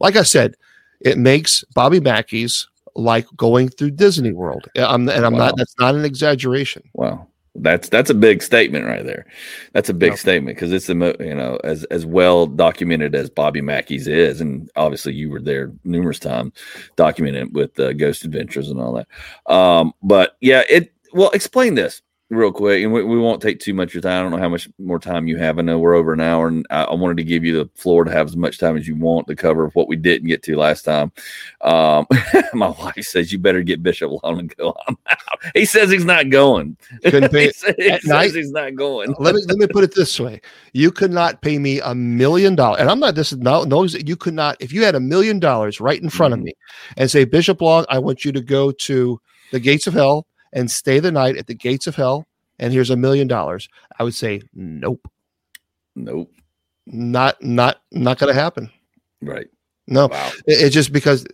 like 0.00 0.16
I 0.16 0.22
said, 0.22 0.56
it 1.00 1.18
makes 1.18 1.62
Bobby 1.74 2.00
Mackey's 2.00 2.68
like 2.94 3.26
going 3.36 3.68
through 3.68 3.92
Disney 3.92 4.32
World. 4.32 4.68
I'm, 4.76 5.08
and 5.08 5.24
I'm 5.24 5.32
Wow. 5.34 5.38
not. 5.38 5.56
That's 5.56 5.74
not 5.78 5.94
an 5.94 6.04
exaggeration. 6.04 6.82
wow 6.94 7.28
that's 7.56 7.88
that's 7.90 8.08
a 8.08 8.14
big 8.14 8.42
statement 8.42 8.86
right 8.86 9.04
there. 9.04 9.26
That's 9.72 9.90
a 9.90 9.94
big 9.94 10.16
statement 10.16 10.56
because 10.56 10.72
it's 10.72 10.86
the 10.86 10.94
mo- 10.94 11.16
you 11.20 11.34
know 11.34 11.58
as 11.64 11.84
as 11.84 12.06
well 12.06 12.46
documented 12.46 13.14
as 13.14 13.28
bobby 13.28 13.60
mackey's 13.60 14.06
is 14.06 14.40
and 14.40 14.70
obviously 14.74 15.12
you 15.12 15.30
were 15.30 15.40
there 15.40 15.70
numerous 15.84 16.18
times 16.18 16.52
documented 16.96 17.54
with 17.54 17.78
uh, 17.78 17.92
ghost 17.92 18.24
adventures 18.24 18.70
and 18.70 18.80
all 18.80 18.94
that. 18.94 19.52
Um 19.52 19.92
but 20.02 20.36
yeah 20.40 20.62
it 20.68 20.92
well 21.12 21.30
explain 21.30 21.74
this 21.74 22.00
real 22.32 22.52
quick, 22.52 22.82
and 22.82 22.92
we, 22.92 23.04
we 23.04 23.18
won't 23.18 23.42
take 23.42 23.60
too 23.60 23.74
much 23.74 23.88
of 23.90 23.94
your 23.94 24.02
time. 24.02 24.18
I 24.18 24.22
don't 24.22 24.30
know 24.32 24.38
how 24.42 24.48
much 24.48 24.68
more 24.78 24.98
time 24.98 25.26
you 25.28 25.36
have. 25.36 25.58
I 25.58 25.62
know 25.62 25.78
we're 25.78 25.94
over 25.94 26.12
an 26.12 26.20
hour, 26.20 26.48
and 26.48 26.66
I, 26.70 26.84
I 26.84 26.94
wanted 26.94 27.18
to 27.18 27.24
give 27.24 27.44
you 27.44 27.56
the 27.56 27.70
floor 27.74 28.04
to 28.04 28.10
have 28.10 28.26
as 28.26 28.36
much 28.36 28.58
time 28.58 28.76
as 28.76 28.88
you 28.88 28.96
want 28.96 29.26
to 29.28 29.36
cover 29.36 29.68
what 29.74 29.88
we 29.88 29.96
didn't 29.96 30.28
get 30.28 30.42
to 30.44 30.56
last 30.56 30.82
time. 30.82 31.12
Um, 31.60 32.06
my 32.54 32.68
wife 32.70 33.04
says 33.04 33.32
you 33.32 33.38
better 33.38 33.62
get 33.62 33.82
Bishop 33.82 34.10
Long 34.22 34.38
and 34.40 34.56
go. 34.56 34.74
I'm 34.88 34.96
out. 35.10 35.18
He 35.54 35.64
says 35.64 35.90
he's 35.90 36.04
not 36.04 36.30
going. 36.30 36.76
Couldn't 37.02 37.30
pay 37.32 37.46
he 37.46 37.52
says, 37.52 37.74
he 37.76 37.88
says 37.90 38.04
night? 38.04 38.30
he's 38.32 38.52
not 38.52 38.76
going. 38.76 39.12
let 39.18 39.34
me 39.34 39.42
let 39.48 39.58
me 39.58 39.66
put 39.66 39.82
it 39.82 39.92
this 39.94 40.20
way: 40.20 40.40
you 40.72 40.92
could 40.92 41.10
not 41.10 41.42
pay 41.42 41.58
me 41.58 41.80
a 41.80 41.94
million 41.96 42.54
dollars, 42.54 42.80
and 42.80 42.88
I'm 42.88 43.00
not. 43.00 43.16
This 43.16 43.32
is 43.32 43.38
no 43.38 43.64
no. 43.64 43.82
You 43.84 44.14
could 44.16 44.34
not 44.34 44.56
if 44.60 44.72
you 44.72 44.84
had 44.84 44.94
a 44.94 45.00
million 45.00 45.40
dollars 45.40 45.80
right 45.80 46.00
in 46.00 46.08
front 46.10 46.32
of 46.32 46.38
Mhm. 46.40 46.44
me 46.44 46.52
and 46.96 47.10
say, 47.10 47.24
Bishop 47.24 47.60
Long, 47.60 47.84
I 47.88 47.98
want 47.98 48.24
you 48.24 48.30
to 48.32 48.40
go 48.40 48.70
to 48.70 49.20
the 49.50 49.58
gates 49.60 49.86
of 49.88 49.94
hell 49.94 50.26
and 50.52 50.70
stay 50.70 50.98
the 51.00 51.12
night 51.12 51.36
at 51.36 51.46
the 51.46 51.54
gates 51.54 51.86
of 51.86 51.96
hell, 51.96 52.26
and 52.58 52.72
here's 52.72 52.90
a 52.90 52.96
million 52.96 53.26
dollars. 53.28 53.68
I 53.98 54.04
would 54.04 54.14
say, 54.14 54.42
nope, 54.54 55.06
Nope. 55.94 56.30
not 56.86 57.42
not 57.42 57.80
not 57.90 58.18
going 58.18 58.32
to 58.34 58.40
happen. 58.40 58.70
Right. 59.20 59.46
No, 59.86 60.06
Wow. 60.08 60.30
it, 60.46 60.60
it's 60.62 60.74
just 60.74 60.92
because 60.92 61.26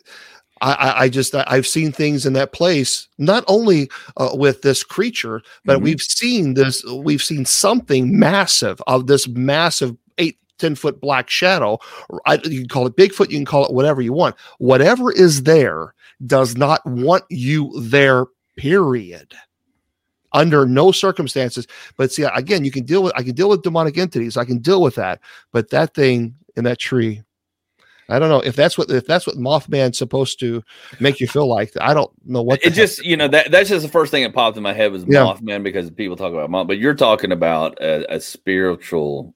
I, 0.60 0.72
I, 0.72 1.00
I 1.04 1.08
just 1.08 1.34
I've 1.34 1.66
seen 1.66 1.92
things 1.92 2.26
in 2.26 2.32
that 2.32 2.52
place, 2.52 3.06
not 3.18 3.44
only 3.46 3.88
uh, 4.16 4.30
with 4.34 4.62
this 4.62 4.82
creature, 4.82 5.40
but 5.64 5.78
Mhm. 5.78 5.82
we've 5.82 6.00
seen 6.02 6.54
this. 6.54 6.84
We've 6.84 7.22
seen 7.22 7.44
something 7.44 8.18
massive 8.18 8.82
of 8.88 9.06
this 9.06 9.28
massive 9.28 9.96
eight 10.18 10.36
ten 10.58 10.74
foot 10.74 11.00
black 11.00 11.30
shadow. 11.30 11.78
I, 12.26 12.34
you 12.44 12.60
can 12.60 12.68
call 12.68 12.86
it 12.86 12.96
Bigfoot, 12.96 13.30
you 13.30 13.36
can 13.38 13.44
call 13.44 13.64
it 13.66 13.72
whatever 13.72 14.00
you 14.02 14.12
want. 14.12 14.34
Whatever 14.58 15.12
is 15.12 15.44
there 15.44 15.94
does 16.26 16.56
not 16.56 16.84
want 16.84 17.22
you 17.30 17.70
there, 17.80 18.26
period. 18.58 19.34
Under 20.32 20.66
no 20.66 20.92
circumstances. 20.92 21.66
But 21.96 22.12
see, 22.12 22.24
again, 22.24 22.62
you 22.62 22.70
can 22.70 22.84
deal 22.84 23.02
with 23.02 23.14
I 23.16 23.22
can 23.22 23.34
deal 23.34 23.48
with 23.48 23.62
demonic 23.62 23.96
entities. 23.96 24.36
I 24.36 24.44
can 24.44 24.58
deal 24.58 24.82
with 24.82 24.96
that. 24.96 25.20
But 25.52 25.70
that 25.70 25.94
thing 25.94 26.34
in 26.54 26.64
that 26.64 26.78
tree, 26.78 27.22
I 28.10 28.18
don't 28.18 28.28
know 28.28 28.40
if 28.40 28.54
that's 28.54 28.76
what 28.76 28.90
if 28.90 29.06
that's 29.06 29.26
what 29.26 29.36
Mothman's 29.36 29.96
supposed 29.96 30.38
to 30.40 30.62
make 31.00 31.18
you 31.18 31.26
feel 31.28 31.46
like. 31.46 31.72
I 31.80 31.94
don't 31.94 32.10
know 32.26 32.42
what 32.42 32.62
it 32.62 32.74
just 32.74 33.02
you 33.06 33.16
know 33.16 33.26
that 33.28 33.50
that's 33.50 33.70
just 33.70 33.86
the 33.86 33.90
first 33.90 34.10
thing 34.10 34.22
that 34.22 34.34
popped 34.34 34.58
in 34.58 34.62
my 34.62 34.74
head 34.74 34.92
was 34.92 35.04
Yeah. 35.08 35.20
Mothman 35.24 35.62
because 35.62 35.90
people 35.90 36.16
talk 36.16 36.34
about 36.34 36.50
Moth, 36.50 36.66
but 36.66 36.76
you're 36.78 36.94
talking 36.94 37.32
about 37.32 37.80
a, 37.80 38.16
a 38.16 38.20
spiritual 38.20 39.34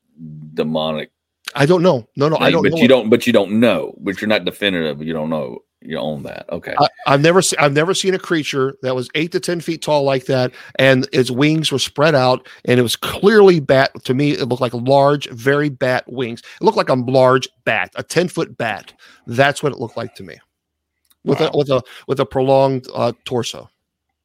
demonic 0.53 1.11
I 1.55 1.65
don't 1.65 1.83
know. 1.83 2.07
No, 2.17 2.29
no, 2.29 2.37
I 2.39 2.51
don't 2.51 2.63
but 2.63 2.73
know. 2.73 2.79
you 2.79 2.89
don't 2.89 3.09
but 3.09 3.27
you 3.27 3.33
don't 3.33 3.61
know 3.61 3.95
but 4.01 4.21
you're 4.21 4.29
not 4.29 4.45
definitive 4.45 5.03
you 5.03 5.15
don't 5.15 5.31
know 5.31 5.61
you 5.85 5.99
own 5.99 6.23
that 6.23 6.45
okay 6.51 6.75
I, 6.79 6.89
I've 7.07 7.21
never 7.21 7.43
seen 7.43 7.59
I've 7.61 7.73
never 7.73 7.95
seen 7.95 8.15
a 8.15 8.19
creature 8.19 8.77
that 8.83 8.95
was 8.95 9.09
eight 9.15 9.33
to 9.33 9.41
ten 9.41 9.61
feet 9.61 9.83
tall 9.83 10.03
like 10.05 10.27
that, 10.27 10.53
and 10.77 11.09
its 11.13 11.31
wings 11.31 11.73
were 11.73 11.79
spread 11.79 12.15
out, 12.15 12.49
and 12.65 12.79
it 12.79 12.83
was 12.83 12.97
clearly 12.97 13.61
bat. 13.61 13.91
To 14.05 14.15
me, 14.15 14.33
it 14.33 14.47
looked 14.49 14.63
like 14.63 14.75
large, 14.75 15.29
very 15.31 15.69
bat 15.69 16.05
wings. 16.07 16.41
It 16.61 16.65
looked 16.65 16.77
like 16.77 16.89
a 16.89 16.95
large 16.95 17.49
bat, 17.65 17.91
a 17.97 18.03
ten 18.03 18.29
foot 18.29 18.57
bat. 18.57 18.93
That's 19.27 19.63
what 19.63 19.73
it 19.73 19.79
looked 19.79 19.97
like 19.97 20.15
to 20.17 20.23
me, 20.23 20.39
with 21.25 21.41
Wow. 21.41 21.51
a 21.53 21.57
with 21.59 21.71
a 21.71 21.83
with 22.07 22.21
a 22.21 22.27
prolonged 22.27 22.87
uh, 22.95 23.13
torso. 23.25 23.69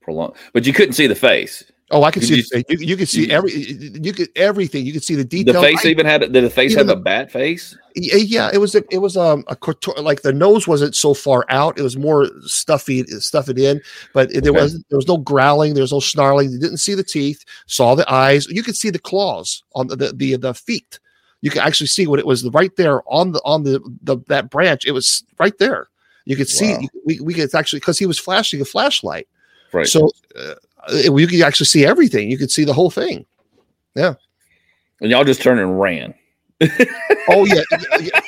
prolong 0.02 0.34
but 0.54 0.66
you 0.66 0.74
couldn't 0.74 0.94
see 0.94 1.08
the 1.08 1.16
face 1.16 1.64
Oh, 1.90 2.04
I 2.04 2.12
could 2.12 2.24
see. 2.24 2.44
you- 2.54 2.64
You, 2.68 2.78
you 2.80 2.98
could 2.98 3.08
see 3.08 3.32
every. 3.32 3.54
You 3.54 4.12
could 4.12 4.28
everything. 4.36 4.86
You 4.86 4.92
could 4.92 5.06
see 5.06 5.16
the 5.16 5.24
the 5.24 5.54
face 5.54 5.86
I- 5.86 5.88
even 5.88 6.06
had 6.06 6.20
did 6.20 6.34
the 6.44 6.50
face 6.50 6.76
have 6.76 6.88
the- 6.88 6.94
a 6.94 6.98
bat 7.00 7.32
face 7.32 7.78
yeah 7.96 8.50
it 8.54 8.60
was 8.60 8.76
a, 8.76 8.84
it 8.92 9.00
was 9.00 9.18
um 9.18 9.44
a 9.48 9.56
contour- 9.56 9.96
like 10.02 10.22
the 10.22 10.32
nose 10.34 10.68
wasn't 10.68 10.94
so 10.96 11.14
far 11.16 11.46
out 11.50 11.80
it 11.80 11.82
was 11.82 11.98
more 11.98 12.30
stuffy 12.42 13.04
stuff 13.20 13.50
it 13.50 13.58
in 13.58 13.82
but 14.14 14.30
it, 14.32 14.44
there 14.44 14.52
Okay. 14.52 14.62
was 14.62 14.74
there 14.90 14.98
was 14.98 15.08
no 15.08 15.18
growling 15.18 15.74
there 15.74 15.82
was 15.82 15.92
no 15.94 16.00
snarling 16.00 16.52
you 16.52 16.60
didn't 16.60 16.78
see 16.78 16.94
the 16.94 17.04
teeth 17.04 17.44
saw 17.66 17.96
the 17.96 18.06
eyes 18.12 18.46
you 18.50 18.62
could 18.62 18.76
see 18.76 18.92
the 18.92 19.00
claws 19.00 19.64
on 19.74 19.88
the 19.88 19.96
the 19.96 20.14
the, 20.14 20.36
the 20.36 20.54
feet 20.54 21.00
you 21.42 21.50
could 21.50 21.62
actually 21.64 21.88
see 21.88 22.06
what 22.06 22.20
it 22.20 22.26
was 22.28 22.48
right 22.50 22.76
there 22.76 23.02
on 23.12 23.32
the 23.32 23.42
on 23.46 23.64
the, 23.64 23.80
the 24.04 24.18
that 24.28 24.52
branch 24.52 24.86
it 24.86 24.92
was 24.92 25.24
right 25.40 25.58
there 25.58 25.88
you 26.26 26.36
could 26.36 26.50
see 26.50 26.74
Wow. 26.74 26.80
you- 26.82 27.02
we, 27.06 27.20
we 27.22 27.34
could 27.34 27.56
actually 27.56 27.80
because 27.80 27.98
he 27.98 28.06
was 28.06 28.20
flashing 28.20 28.62
a 28.62 28.66
flashlight 28.66 29.28
right 29.74 29.88
so 29.88 30.12
uh, 30.38 30.54
you 30.92 31.28
could 31.28 31.42
actually 31.42 31.66
see 31.66 31.86
everything 31.86 32.30
you 32.32 32.38
could 32.38 32.52
see 32.52 32.64
the 32.64 32.74
whole 32.74 32.90
thing 32.92 33.26
Yeah. 33.96 34.14
and 35.02 35.12
y'all 35.12 35.24
just 35.24 35.42
turned 35.42 35.60
and 35.60 35.80
ran 35.80 36.14
oh 37.30 37.46
yeah, 37.46 37.62
yeah, 38.00 38.20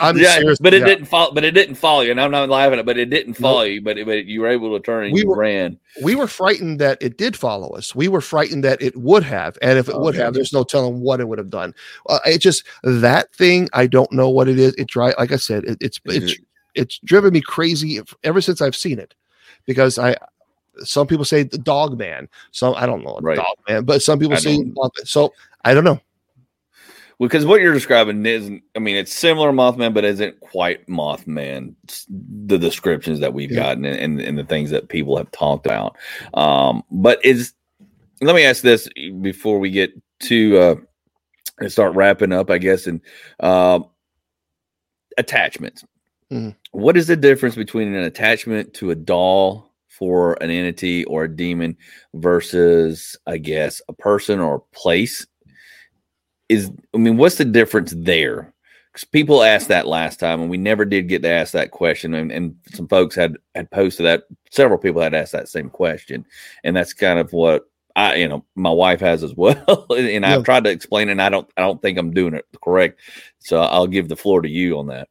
i'm 0.00 0.16
yeah, 0.18 0.34
serious 0.38 0.58
but 0.58 0.74
it 0.74 0.80
yeah. 0.80 0.86
didn't 0.86 1.04
follow. 1.04 1.32
But 1.32 1.44
it 1.44 1.52
didn't 1.52 1.76
follow 1.76 2.00
you. 2.00 2.10
And 2.10 2.20
I'm 2.20 2.32
not 2.32 2.48
laughing 2.48 2.72
at 2.72 2.78
it, 2.80 2.86
but 2.86 2.98
it 2.98 3.10
didn't 3.10 3.34
follow 3.34 3.62
you. 3.62 3.80
But, 3.80 3.96
but 4.04 4.24
you 4.26 4.40
were 4.40 4.48
able 4.48 4.76
to 4.76 4.82
turn 4.82 5.04
and 5.04 5.12
We 5.14 5.20
you 5.20 5.28
were- 5.28 5.36
ran. 5.38 5.78
we 6.02 6.16
were 6.16 6.26
frightened 6.26 6.80
that 6.80 6.98
it 7.00 7.16
did 7.16 7.36
follow 7.36 7.68
us. 7.76 7.94
We 7.94 8.08
were 8.08 8.20
frightened 8.20 8.64
that 8.64 8.82
it 8.82 8.96
would 8.96 9.22
have, 9.22 9.56
and 9.62 9.78
if 9.78 9.88
it 9.88 9.96
would 9.96 10.16
Okay. 10.16 10.24
have, 10.24 10.34
there's 10.34 10.52
no 10.52 10.64
telling 10.64 10.98
what 11.00 11.20
it 11.20 11.28
would 11.28 11.38
have 11.38 11.48
done. 11.50 11.74
Uh, 12.08 12.18
it 12.26 12.38
just 12.38 12.64
that 12.82 13.32
thing. 13.36 13.68
I 13.72 13.86
don't 13.86 14.10
know 14.10 14.28
what 14.28 14.48
it 14.48 14.58
is. 14.58 14.74
It 14.74 14.88
dry, 14.88 15.14
like 15.16 15.30
I 15.30 15.36
said, 15.36 15.62
it, 15.62 15.78
it's 15.80 16.00
it's 16.06 16.34
it's 16.74 16.98
driven 17.04 17.32
me 17.32 17.40
crazy 17.40 18.00
ever 18.24 18.40
since 18.40 18.60
I've 18.60 18.74
seen 18.74 18.98
it, 18.98 19.14
because 19.64 19.96
I. 19.96 20.16
Some 20.82 21.06
people 21.06 21.24
say 21.24 21.42
the 21.44 21.58
dog 21.58 21.98
man. 21.98 22.28
Some 22.52 22.74
I 22.76 22.86
don't 22.86 23.04
know 23.04 23.18
Right. 23.22 23.36
dog 23.36 23.56
man, 23.68 23.84
but 23.84 24.02
some 24.02 24.18
people 24.18 24.34
I 24.34 24.38
say 24.38 24.58
so. 25.04 25.32
I 25.64 25.74
don't 25.74 25.84
know. 25.84 26.00
Because 27.20 27.46
what 27.46 27.60
you're 27.60 27.72
describing 27.72 28.26
isn't, 28.26 28.62
I 28.74 28.80
mean, 28.80 28.96
it's 28.96 29.14
similar 29.14 29.48
to 29.50 29.56
Mothman, 29.56 29.94
but 29.94 30.04
isn't 30.04 30.40
quite 30.40 30.86
Mothman. 30.88 31.74
The 32.08 32.58
descriptions 32.58 33.20
that 33.20 33.32
we've 33.32 33.52
Yeah. 33.52 33.60
gotten 33.60 33.84
and, 33.84 33.98
and, 33.98 34.20
and 34.20 34.36
the 34.38 34.44
things 34.44 34.70
that 34.70 34.88
people 34.88 35.16
have 35.16 35.30
talked 35.30 35.64
about. 35.64 35.96
Um, 36.34 36.82
but 36.90 37.24
is, 37.24 37.52
let 38.20 38.34
me 38.34 38.44
ask 38.44 38.62
this 38.62 38.88
before 39.20 39.60
we 39.60 39.70
get 39.70 39.92
to 40.22 40.58
uh, 40.58 40.74
and 41.60 41.70
start 41.70 41.94
wrapping 41.94 42.32
up, 42.32 42.50
I 42.50 42.58
guess, 42.58 42.86
and 42.88 43.00
um, 43.40 43.86
attachments. 45.16 45.84
Mhm. 46.32 46.56
What 46.72 46.96
is 46.96 47.06
the 47.06 47.16
difference 47.16 47.54
between 47.54 47.94
an 47.94 48.02
attachment 48.02 48.74
to 48.74 48.90
a 48.90 48.94
doll 48.96 49.72
for 49.98 50.34
an 50.42 50.50
entity 50.50 51.04
or 51.04 51.24
a 51.24 51.36
demon 51.36 51.76
versus, 52.14 53.16
I 53.26 53.38
guess, 53.38 53.80
a 53.88 53.92
person 53.92 54.40
or 54.40 54.56
a 54.56 54.76
place? 54.76 55.26
is 56.48 56.70
I 56.94 56.98
mean, 56.98 57.16
what's 57.16 57.36
the 57.36 57.44
difference 57.44 57.94
there? 57.96 58.52
Because 58.92 59.04
people 59.04 59.42
asked 59.42 59.68
that 59.68 59.88
last 59.88 60.20
time, 60.20 60.40
and 60.40 60.50
we 60.50 60.56
never 60.56 60.84
did 60.84 61.08
get 61.08 61.22
to 61.22 61.28
ask 61.28 61.52
that 61.52 61.72
question. 61.72 62.14
And, 62.14 62.30
and 62.30 62.54
some 62.72 62.86
folks 62.86 63.14
had 63.14 63.36
had 63.54 63.70
posted 63.70 64.06
that. 64.06 64.24
Several 64.50 64.78
people 64.78 65.02
had 65.02 65.14
asked 65.14 65.32
that 65.32 65.48
same 65.48 65.68
question, 65.68 66.24
and 66.62 66.76
that's 66.76 66.92
kind 66.92 67.18
of 67.18 67.32
what 67.32 67.64
I, 67.96 68.16
you 68.16 68.28
know, 68.28 68.44
my 68.54 68.70
wife 68.70 69.00
has 69.00 69.22
as 69.24 69.34
well. 69.36 69.86
and 69.90 70.24
Yeah. 70.24 70.34
I've 70.36 70.44
tried 70.44 70.64
to 70.64 70.70
explain, 70.70 71.08
it, 71.08 71.12
and 71.12 71.22
I 71.22 71.28
don't, 71.28 71.48
I 71.56 71.62
don't 71.62 71.80
think 71.80 71.98
I'm 71.98 72.12
doing 72.12 72.34
it 72.34 72.44
correct. 72.62 73.00
So 73.40 73.60
I'll 73.60 73.86
give 73.86 74.08
the 74.08 74.16
floor 74.16 74.42
to 74.42 74.48
you 74.48 74.78
on 74.78 74.86
that. 74.88 75.08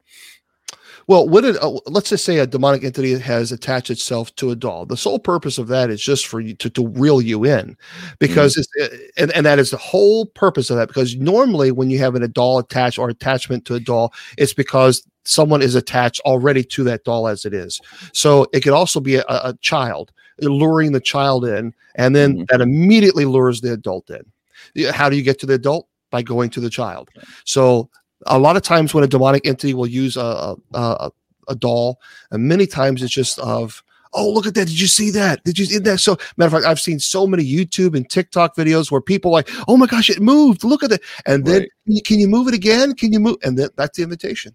Well, 1.07 1.27
what 1.27 1.43
it, 1.43 1.57
uh, 1.61 1.79
let's 1.87 2.09
just 2.09 2.23
say 2.23 2.39
a 2.39 2.47
demonic 2.47 2.83
entity 2.83 3.17
has 3.19 3.51
attached 3.51 3.89
itself 3.89 4.33
to 4.35 4.51
a 4.51 4.55
doll. 4.55 4.85
The 4.85 4.97
sole 4.97 5.19
purpose 5.19 5.57
of 5.57 5.67
that 5.67 5.89
is 5.89 6.01
just 6.01 6.27
for 6.27 6.39
you 6.39 6.53
to, 6.55 6.69
to 6.69 6.87
reel 6.87 7.21
you 7.21 7.43
in, 7.43 7.75
because 8.19 8.55
it's 8.57 8.67
uh, 8.81 8.95
and, 9.17 9.31
and 9.31 9.45
that 9.45 9.59
is 9.59 9.71
the 9.71 9.77
whole 9.77 10.25
purpose 10.27 10.69
of 10.69 10.77
that. 10.77 10.87
Because 10.87 11.15
normally, 11.17 11.71
when 11.71 11.89
you 11.89 11.99
have 11.99 12.15
an, 12.15 12.23
a 12.23 12.27
doll 12.27 12.59
attached 12.59 12.97
or 12.97 13.09
attachment 13.09 13.65
to 13.65 13.75
a 13.75 13.79
doll, 13.79 14.13
it's 14.37 14.53
because 14.53 15.05
someone 15.25 15.61
is 15.61 15.75
attached 15.75 16.21
already 16.21 16.63
to 16.63 16.83
that 16.83 17.03
doll 17.03 17.27
as 17.27 17.45
it 17.45 17.53
is. 17.53 17.79
So 18.13 18.47
it 18.53 18.61
could 18.61 18.73
also 18.73 18.99
be 18.99 19.15
a, 19.15 19.23
a 19.27 19.57
child 19.61 20.11
luring 20.41 20.91
the 20.93 20.99
child 20.99 21.45
in, 21.45 21.73
and 21.95 22.15
then 22.15 22.37
Mhm. 22.37 22.47
that 22.47 22.61
immediately 22.61 23.25
lures 23.25 23.61
the 23.61 23.73
adult 23.73 24.09
in. 24.09 24.91
How 24.91 25.09
do 25.09 25.15
you 25.15 25.21
get 25.23 25.39
to 25.39 25.45
the 25.45 25.55
adult? 25.55 25.87
By 26.11 26.21
going 26.21 26.51
to 26.51 26.59
the 26.59 26.69
child. 26.69 27.09
So 27.43 27.89
a 28.27 28.39
lot 28.39 28.55
of 28.57 28.61
times 28.63 28.93
when 28.93 29.03
a 29.03 29.07
demonic 29.07 29.45
entity 29.47 29.73
will 29.73 29.87
use 29.87 30.17
a 30.17 30.55
a, 30.73 31.11
a, 31.47 31.55
doll, 31.55 31.99
and 32.31 32.47
many 32.47 32.65
times 32.67 33.01
it's 33.03 33.13
just 33.13 33.39
of 33.39 33.83
oh 34.13 34.29
look 34.29 34.45
at 34.45 34.53
that. 34.55 34.67
Did 34.67 34.79
you 34.79 34.87
see 34.87 35.09
that? 35.11 35.43
Did 35.43 35.57
you 35.59 35.65
see 35.65 35.79
that 35.79 35.99
so 35.99 36.17
matter 36.37 36.47
of 36.47 36.51
fact 36.53 36.65
i've 36.65 36.79
seen 36.79 36.99
so 36.99 37.25
many 37.27 37.43
youtube 37.43 37.95
and 37.95 38.09
tiktok 38.09 38.55
videos 38.55 38.91
where 38.91 39.01
people 39.01 39.31
like 39.31 39.49
oh 39.67 39.75
my 39.77 39.87
gosh 39.87 40.09
it 40.09 40.21
moved. 40.21 40.63
Look 40.63 40.83
at 40.83 40.89
that 40.91 41.01
and 41.25 41.45
then 41.45 41.61
Right. 41.87 42.05
"Can 42.05 42.19
you- 42.19 42.27
move 42.27 42.47
it 42.47 42.53
again? 42.53 42.93
Can 42.93 43.11
you 43.11 43.19
move 43.19 43.37
and 43.43 43.57
then 43.57 43.69
that's 43.75 43.97
the 43.97 44.03
invitation. 44.03 44.53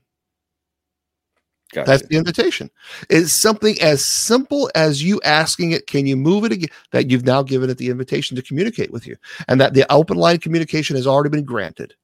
Gotcha. 1.74 1.90
that's 1.90 2.06
the 2.08 2.16
invitation. 2.16 2.70
It's 3.10 3.30
something 3.32 3.78
as 3.82 4.02
simple 4.04 4.70
as 4.74 5.02
you 5.02 5.20
asking 5.22 5.72
it 5.72 5.86
can 5.86 6.06
you 6.06 6.16
move 6.16 6.44
it 6.44 6.52
again 6.52 6.70
that 6.92 7.10
you've 7.10 7.26
now 7.26 7.42
given 7.42 7.68
it 7.68 7.76
the 7.76 7.90
invitation 7.90 8.36
to 8.36 8.42
communicate 8.42 8.90
with 8.90 9.06
you 9.06 9.16
and 9.48 9.60
that 9.60 9.74
the 9.74 9.84
open 9.92 10.16
line 10.16 10.38
communication 10.38 10.96
has 10.96 11.06
already 11.06 11.28
been 11.28 11.44
granted. 11.44 11.94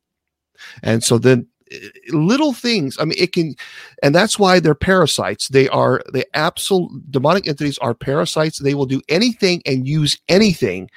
And 0.83 1.03
so 1.03 1.17
then 1.19 1.47
little 2.11 2.53
things 2.53 2.97
i 3.01 3.05
mean 3.05 3.19
it 3.19 3.33
can 3.33 3.55
and 4.03 4.15
that's 4.15 4.39
why 4.39 4.61
they're 4.61 4.75
parasites. 4.75 5.49
They 5.49 5.69
are 5.69 6.03
the 6.13 6.27
absolute 6.37 7.11
demonic 7.11 7.49
entities 7.49 7.79
are 7.79 7.95
parasites. 7.95 8.59
They 8.59 8.75
will 8.75 8.87
do 8.87 9.01
anything 9.09 9.63
and 9.67 9.87
use 9.87 10.19
anything 10.29 10.91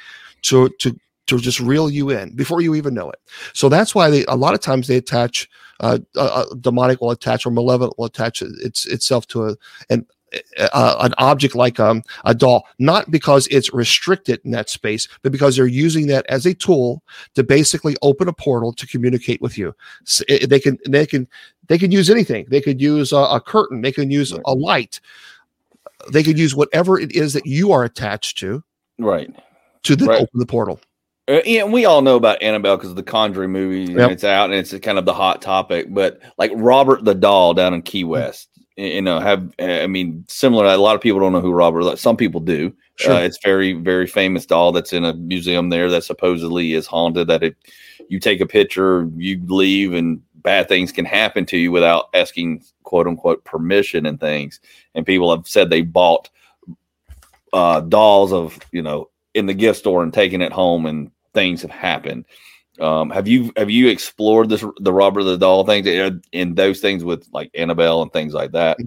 to 0.43 0.69
to 0.79 0.97
to 1.27 1.39
just 1.39 1.59
reel 1.59 1.89
you 1.89 2.09
in 2.09 2.35
before 2.35 2.61
you 2.61 2.75
even 2.75 2.93
know 2.93 3.09
it. 3.09 3.19
So 3.53 3.69
that's 3.69 3.93
why 3.93 4.09
they 4.09 4.25
a 4.25 4.35
lot 4.35 4.53
of 4.53 4.61
times 4.61 4.87
they 4.87 4.97
attach 4.97 5.49
uh, 5.79 5.99
a, 6.15 6.21
a 6.21 6.55
demonic 6.59 7.01
will 7.01 7.11
attach 7.11 7.45
or 7.45 7.51
malevolent 7.51 7.97
will 7.97 8.05
attach 8.05 8.41
its 8.41 8.85
itself 8.85 9.27
to 9.27 9.47
a 9.49 9.55
and 9.89 10.05
uh, 10.59 10.95
an 10.99 11.13
object 11.17 11.55
like 11.55 11.79
um, 11.79 12.03
a 12.25 12.35
doll, 12.35 12.65
not 12.79 13.09
because 13.09 13.47
it's 13.47 13.73
restricted 13.73 14.41
in 14.43 14.51
that 14.51 14.69
space, 14.69 15.07
but 15.21 15.31
because 15.31 15.55
they're 15.55 15.67
using 15.67 16.07
that 16.07 16.25
as 16.27 16.45
a 16.45 16.53
tool 16.53 17.01
to 17.35 17.43
basically 17.43 17.95
open 18.01 18.27
a 18.27 18.33
portal 18.33 18.73
to 18.73 18.85
communicate 18.87 19.41
with 19.41 19.57
you. 19.57 19.73
So 20.03 20.23
it, 20.27 20.49
they 20.49 20.59
can 20.59 20.77
they 20.87 21.05
can 21.05 21.27
they 21.67 21.77
can 21.77 21.91
use 21.91 22.09
anything. 22.09 22.45
They 22.49 22.61
could 22.61 22.81
use 22.81 23.11
a, 23.11 23.17
a 23.17 23.41
curtain. 23.41 23.81
They 23.81 23.91
can 23.91 24.11
use 24.11 24.31
Right. 24.33 24.41
a 24.45 24.53
light. 24.53 24.99
They 26.11 26.23
could 26.23 26.37
use 26.37 26.55
whatever 26.55 26.99
it 26.99 27.11
is 27.13 27.33
that 27.33 27.45
you 27.45 27.71
are 27.71 27.83
attached 27.83 28.37
to 28.39 28.63
Right. 28.99 29.33
to 29.83 29.95
then 29.95 30.07
Right. 30.07 30.21
open 30.21 30.39
the 30.39 30.45
portal. 30.45 30.79
Uh, 31.29 31.41
yeah, 31.45 31.65
we 31.65 31.83
all 31.83 32.01
know 32.01 32.15
about 32.15 32.41
Annabelle 32.41 32.77
because 32.77 32.91
of 32.91 32.95
the 32.95 33.03
Conjuring 33.03 33.51
movie, 33.51 33.91
Yep. 33.91 33.99
and 34.01 34.11
it's 34.13 34.23
out, 34.23 34.45
and 34.45 34.53
it's 34.53 34.73
kind 34.79 34.97
of 34.97 35.03
the 35.05 35.13
hot 35.13 35.41
topic. 35.41 35.87
But 35.93 36.19
like 36.37 36.51
Robert 36.55 37.03
the 37.03 37.13
Doll 37.15 37.53
down 37.53 37.73
in 37.73 37.81
Key 37.81 38.05
West, 38.05 38.47
y- 38.56 38.56
you 38.77 39.01
know, 39.01 39.19
have 39.19 39.51
uh, 39.59 39.65
I 39.65 39.87
mean, 39.87 40.23
similar. 40.27 40.65
A 40.65 40.77
lot 40.77 40.95
of 40.95 41.01
people 41.01 41.19
don't 41.19 41.33
know 41.33 41.41
who 41.41 41.51
Robert. 41.51 41.83
like, 41.83 41.97
Some 41.97 42.15
people 42.15 42.39
do. 42.39 42.73
Sure. 42.95 43.13
Uh, 43.13 43.19
it's 43.19 43.39
very, 43.43 43.73
very 43.73 44.07
famous 44.07 44.45
doll 44.45 44.71
that's 44.71 44.93
in 44.93 45.03
a 45.03 45.13
museum 45.13 45.69
there 45.69 45.89
that 45.89 46.03
supposedly 46.03 46.73
is 46.73 46.85
haunted. 46.85 47.27
That 47.27 47.43
if 47.43 47.55
you 48.07 48.19
take 48.19 48.39
a 48.39 48.45
picture, 48.45 49.09
you 49.15 49.43
leave, 49.47 49.93
and 49.93 50.21
bad 50.35 50.67
things 50.67 50.91
can 50.91 51.05
happen 51.05 51.45
to 51.47 51.57
you 51.57 51.71
without 51.71 52.09
asking 52.13 52.63
quote 52.83 53.07
unquote 53.07 53.43
permission 53.43 54.05
and 54.05 54.19
things. 54.19 54.59
And 54.93 55.05
people 55.05 55.35
have 55.35 55.47
said 55.47 55.69
they 55.69 55.81
bought 55.81 56.29
uh, 57.53 57.81
dolls 57.81 58.31
of 58.31 58.59
you 58.71 58.83
know 58.83 59.09
in 59.33 59.47
the 59.47 59.53
gift 59.55 59.79
store 59.79 60.03
and 60.03 60.13
taking 60.13 60.41
it 60.41 60.51
home, 60.51 60.85
and 60.85 61.11
things 61.33 61.63
have 61.63 61.71
happened. 61.71 62.25
Um, 62.79 63.09
have 63.09 63.27
you 63.27 63.51
have 63.57 63.69
you 63.69 63.87
explored 63.87 64.49
this 64.49 64.63
the 64.79 64.93
Robert 64.93 65.23
the 65.23 65.37
doll 65.37 65.65
thing 65.65 65.85
in- 66.31 66.55
those 66.55 66.79
things 66.79 67.03
with 67.03 67.27
like 67.31 67.49
Annabelle 67.55 68.01
and 68.01 68.13
things 68.13 68.33
like 68.33 68.51
that? 68.51 68.77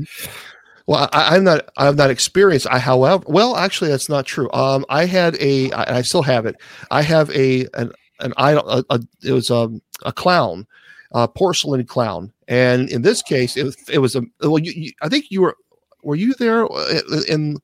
Well, 0.86 1.08
I, 1.12 1.36
I'm 1.36 1.44
not. 1.44 1.68
I'm 1.76 1.96
not 1.96 2.10
experienced. 2.10 2.66
I, 2.68 2.78
however, 2.78 3.24
well, 3.28 3.56
actually, 3.56 3.90
that's 3.90 4.08
not 4.08 4.26
true. 4.26 4.50
Um, 4.52 4.84
I 4.88 5.04
had 5.06 5.36
a. 5.40 5.70
I, 5.72 5.98
I 5.98 6.02
still 6.02 6.22
have 6.22 6.46
it. 6.46 6.56
I 6.90 7.02
have 7.02 7.30
a 7.30 7.66
an 7.74 7.92
an 8.20 8.32
idol. 8.36 8.68
A, 8.68 8.84
a, 8.90 9.00
it 9.22 9.32
was 9.32 9.50
a 9.50 9.70
a 10.04 10.12
clown, 10.12 10.66
a 11.12 11.28
porcelain 11.28 11.84
clown, 11.86 12.32
and 12.48 12.90
in 12.90 13.02
this 13.02 13.22
case, 13.22 13.56
it 13.56 13.64
was, 13.64 13.76
it 13.88 13.98
was 13.98 14.16
a. 14.16 14.22
Well, 14.40 14.58
you, 14.58 14.72
you, 14.72 14.92
I 15.02 15.08
think 15.08 15.30
you 15.30 15.42
were. 15.42 15.56
Were 16.02 16.16
you 16.16 16.34
there 16.34 16.64
uh, 16.64 17.00
in 17.28 17.58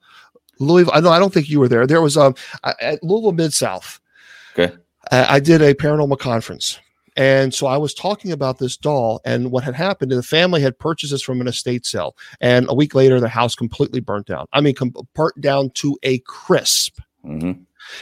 Louisville? 0.59 0.93
I 0.94 1.01
know. 1.01 1.11
I 1.11 1.19
don't 1.19 1.32
think 1.32 1.48
you 1.48 1.59
were 1.59 1.69
there. 1.69 1.86
There 1.86 2.03
was 2.03 2.16
um 2.16 2.35
at 2.62 3.03
Louisville 3.03 3.32
Mid 3.32 3.53
South. 3.53 3.98
Okay. 4.57 4.74
I 5.11 5.37
I 5.37 5.41
did 5.41 5.62
a 5.62 5.74
paranormal 5.74 6.19
conference. 6.19 6.78
And 7.16 7.55
so 7.55 7.66
I 7.66 7.78
was 7.78 7.95
talking 7.95 8.31
about 8.31 8.59
this 8.59 8.77
doll 8.77 9.23
and 9.24 9.51
what 9.51 9.65
had 9.65 9.74
happened. 9.74 10.12
And 10.12 10.19
the 10.19 10.27
family 10.27 10.61
had 10.61 10.78
purchased 10.78 11.12
this 11.12 11.23
from 11.23 11.41
an 11.41 11.49
estate 11.49 11.87
sale. 11.87 12.15
And 12.43 12.66
a 12.69 12.74
week 12.74 12.95
later, 12.95 13.19
the 13.20 13.28
house 13.28 13.55
completely 13.55 14.01
burnt 14.01 14.27
down. 14.27 14.47
I 14.53 14.61
mean, 14.61 14.74
com- 14.74 14.95
burnt 15.15 15.41
down 15.41 15.70
to 15.77 15.99
a 16.03 16.19
crisp. 16.20 16.99
hmm 17.23 17.53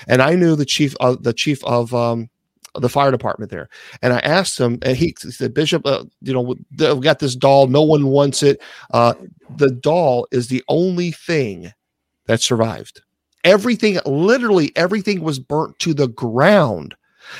And 0.09 0.20
I 0.20 0.35
knew 0.35 0.56
the 0.56 0.64
chief 0.64 0.97
of 0.98 1.22
the 1.22 1.32
chief 1.32 1.62
of 1.64 1.94
um, 1.94 2.28
the 2.74 2.89
fire 2.89 3.12
department 3.12 3.52
there. 3.52 3.68
And 4.02 4.12
I 4.12 4.18
asked 4.18 4.59
him, 4.59 4.81
and 4.82 4.97
he 4.97 5.14
said, 5.16 5.55
Bishop, 5.55 5.86
uh, 5.86 6.05
you 6.20 6.32
know, 6.32 6.40
we 6.40 7.01
got 7.01 7.20
this 7.20 7.36
doll. 7.36 7.68
No 7.68 7.82
one 7.82 8.09
wants 8.09 8.43
it. 8.43 8.60
Uh, 8.93 9.14
the 9.56 9.70
doll 9.70 10.26
is 10.32 10.48
the 10.48 10.64
only 10.66 11.12
thing 11.12 11.72
that 12.26 12.40
survived. 12.40 13.02
Everything, 13.44 13.98
literally 14.06 14.72
everything 14.76 15.22
was 15.22 15.38
burnt 15.38 15.78
to 15.80 15.94
the 15.94 16.08
ground. 16.08 16.94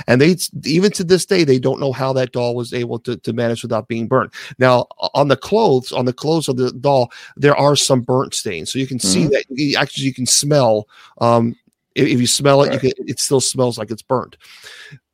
And 0.06 0.20
they, 0.20 0.36
even 0.64 0.90
to 0.93 1.05
this 1.05 1.26
day, 1.26 1.44
they 1.44 1.59
don't 1.59 1.78
know 1.81 1.93
how 1.93 2.12
that 2.14 2.32
doll 2.32 2.55
was 2.55 2.72
able 2.72 2.98
to, 3.01 3.16
to 3.16 3.32
manage 3.32 3.62
without 3.62 3.86
being 3.86 4.09
burnt. 4.09 4.32
Now, 4.59 4.86
on 5.14 5.28
the 5.28 5.36
clothes, 5.36 5.93
on 5.93 6.06
the 6.06 6.12
clothes 6.12 6.48
of 6.48 6.56
the 6.56 6.72
doll, 6.72 7.12
there 7.36 7.56
are 7.56 7.76
some 7.76 8.01
burnt 8.01 8.35
stains. 8.35 8.72
So 8.72 8.78
you 8.78 8.86
can 8.86 8.98
see 8.98 9.26
Mhm. 9.26 9.31
that 9.31 9.76
actually 9.78 10.05
you 10.05 10.14
can 10.14 10.26
smell. 10.26 10.89
Um, 11.18 11.55
if, 11.94 12.09
if 12.09 12.20
you 12.20 12.26
smell 12.26 12.62
it, 12.62 12.72
you 12.72 12.78
can, 12.81 12.93
it 13.06 13.20
still 13.20 13.40
smells 13.40 13.78
like 13.78 13.90
it's 13.90 14.02
burnt. 14.02 14.36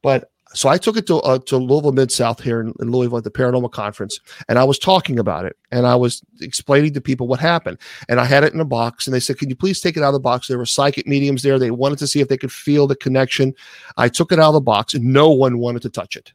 But 0.03 0.31
so 0.53 0.69
I 0.69 0.79
took 0.79 0.97
it 0.97 1.07
to 1.07 1.17
uh, 1.19 1.39
to 1.39 1.57
Louisville 1.57 1.93
Mid 1.93 2.11
South 2.11 2.41
here 2.41 2.61
in, 2.61 2.75
in 2.81 2.91
Louisville 2.91 3.19
at 3.19 3.25
the 3.25 3.31
Paranormal 3.31 3.71
Conference, 3.71 4.19
and 4.49 4.59
I 4.59 4.65
was 4.65 4.79
talking 4.79 5.19
about 5.19 5.45
it, 5.45 5.57
and 5.71 5.87
I 5.87 5.95
was 5.95 6.23
explaining 6.41 6.93
to 6.95 7.01
people 7.01 7.29
what 7.29 7.41
happened, 7.41 7.79
and 8.09 8.19
I 8.19 8.25
had 8.25 8.43
it 8.43 8.53
in 8.53 8.61
a 8.61 8.65
box, 8.65 9.07
and 9.07 9.15
they 9.15 9.21
said, 9.21 9.39
"Can 9.39 9.49
you 9.49 9.57
please 9.57 9.81
take 9.81 9.97
it 9.97 10.03
out 10.03 10.09
of 10.09 10.15
the 10.15 10.21
box?" 10.21 10.49
There 10.49 10.59
were 10.59 10.67
psychic 10.67 11.07
mediums 11.07 11.43
there; 11.43 11.59
they 11.59 11.71
wanted 11.71 11.99
to 12.01 12.07
see 12.07 12.21
if 12.21 12.29
they 12.29 12.37
could 12.37 12.53
feel 12.53 12.87
the 12.87 12.97
connection. 12.97 13.55
I 13.97 14.09
took 14.09 14.33
it 14.33 14.41
out 14.41 14.49
of 14.49 14.55
the 14.55 14.61
box, 14.61 14.95
and 14.95 15.05
no 15.05 15.31
one 15.31 15.59
wanted 15.59 15.83
to 15.83 15.91
touch 15.91 16.17
it. 16.17 16.33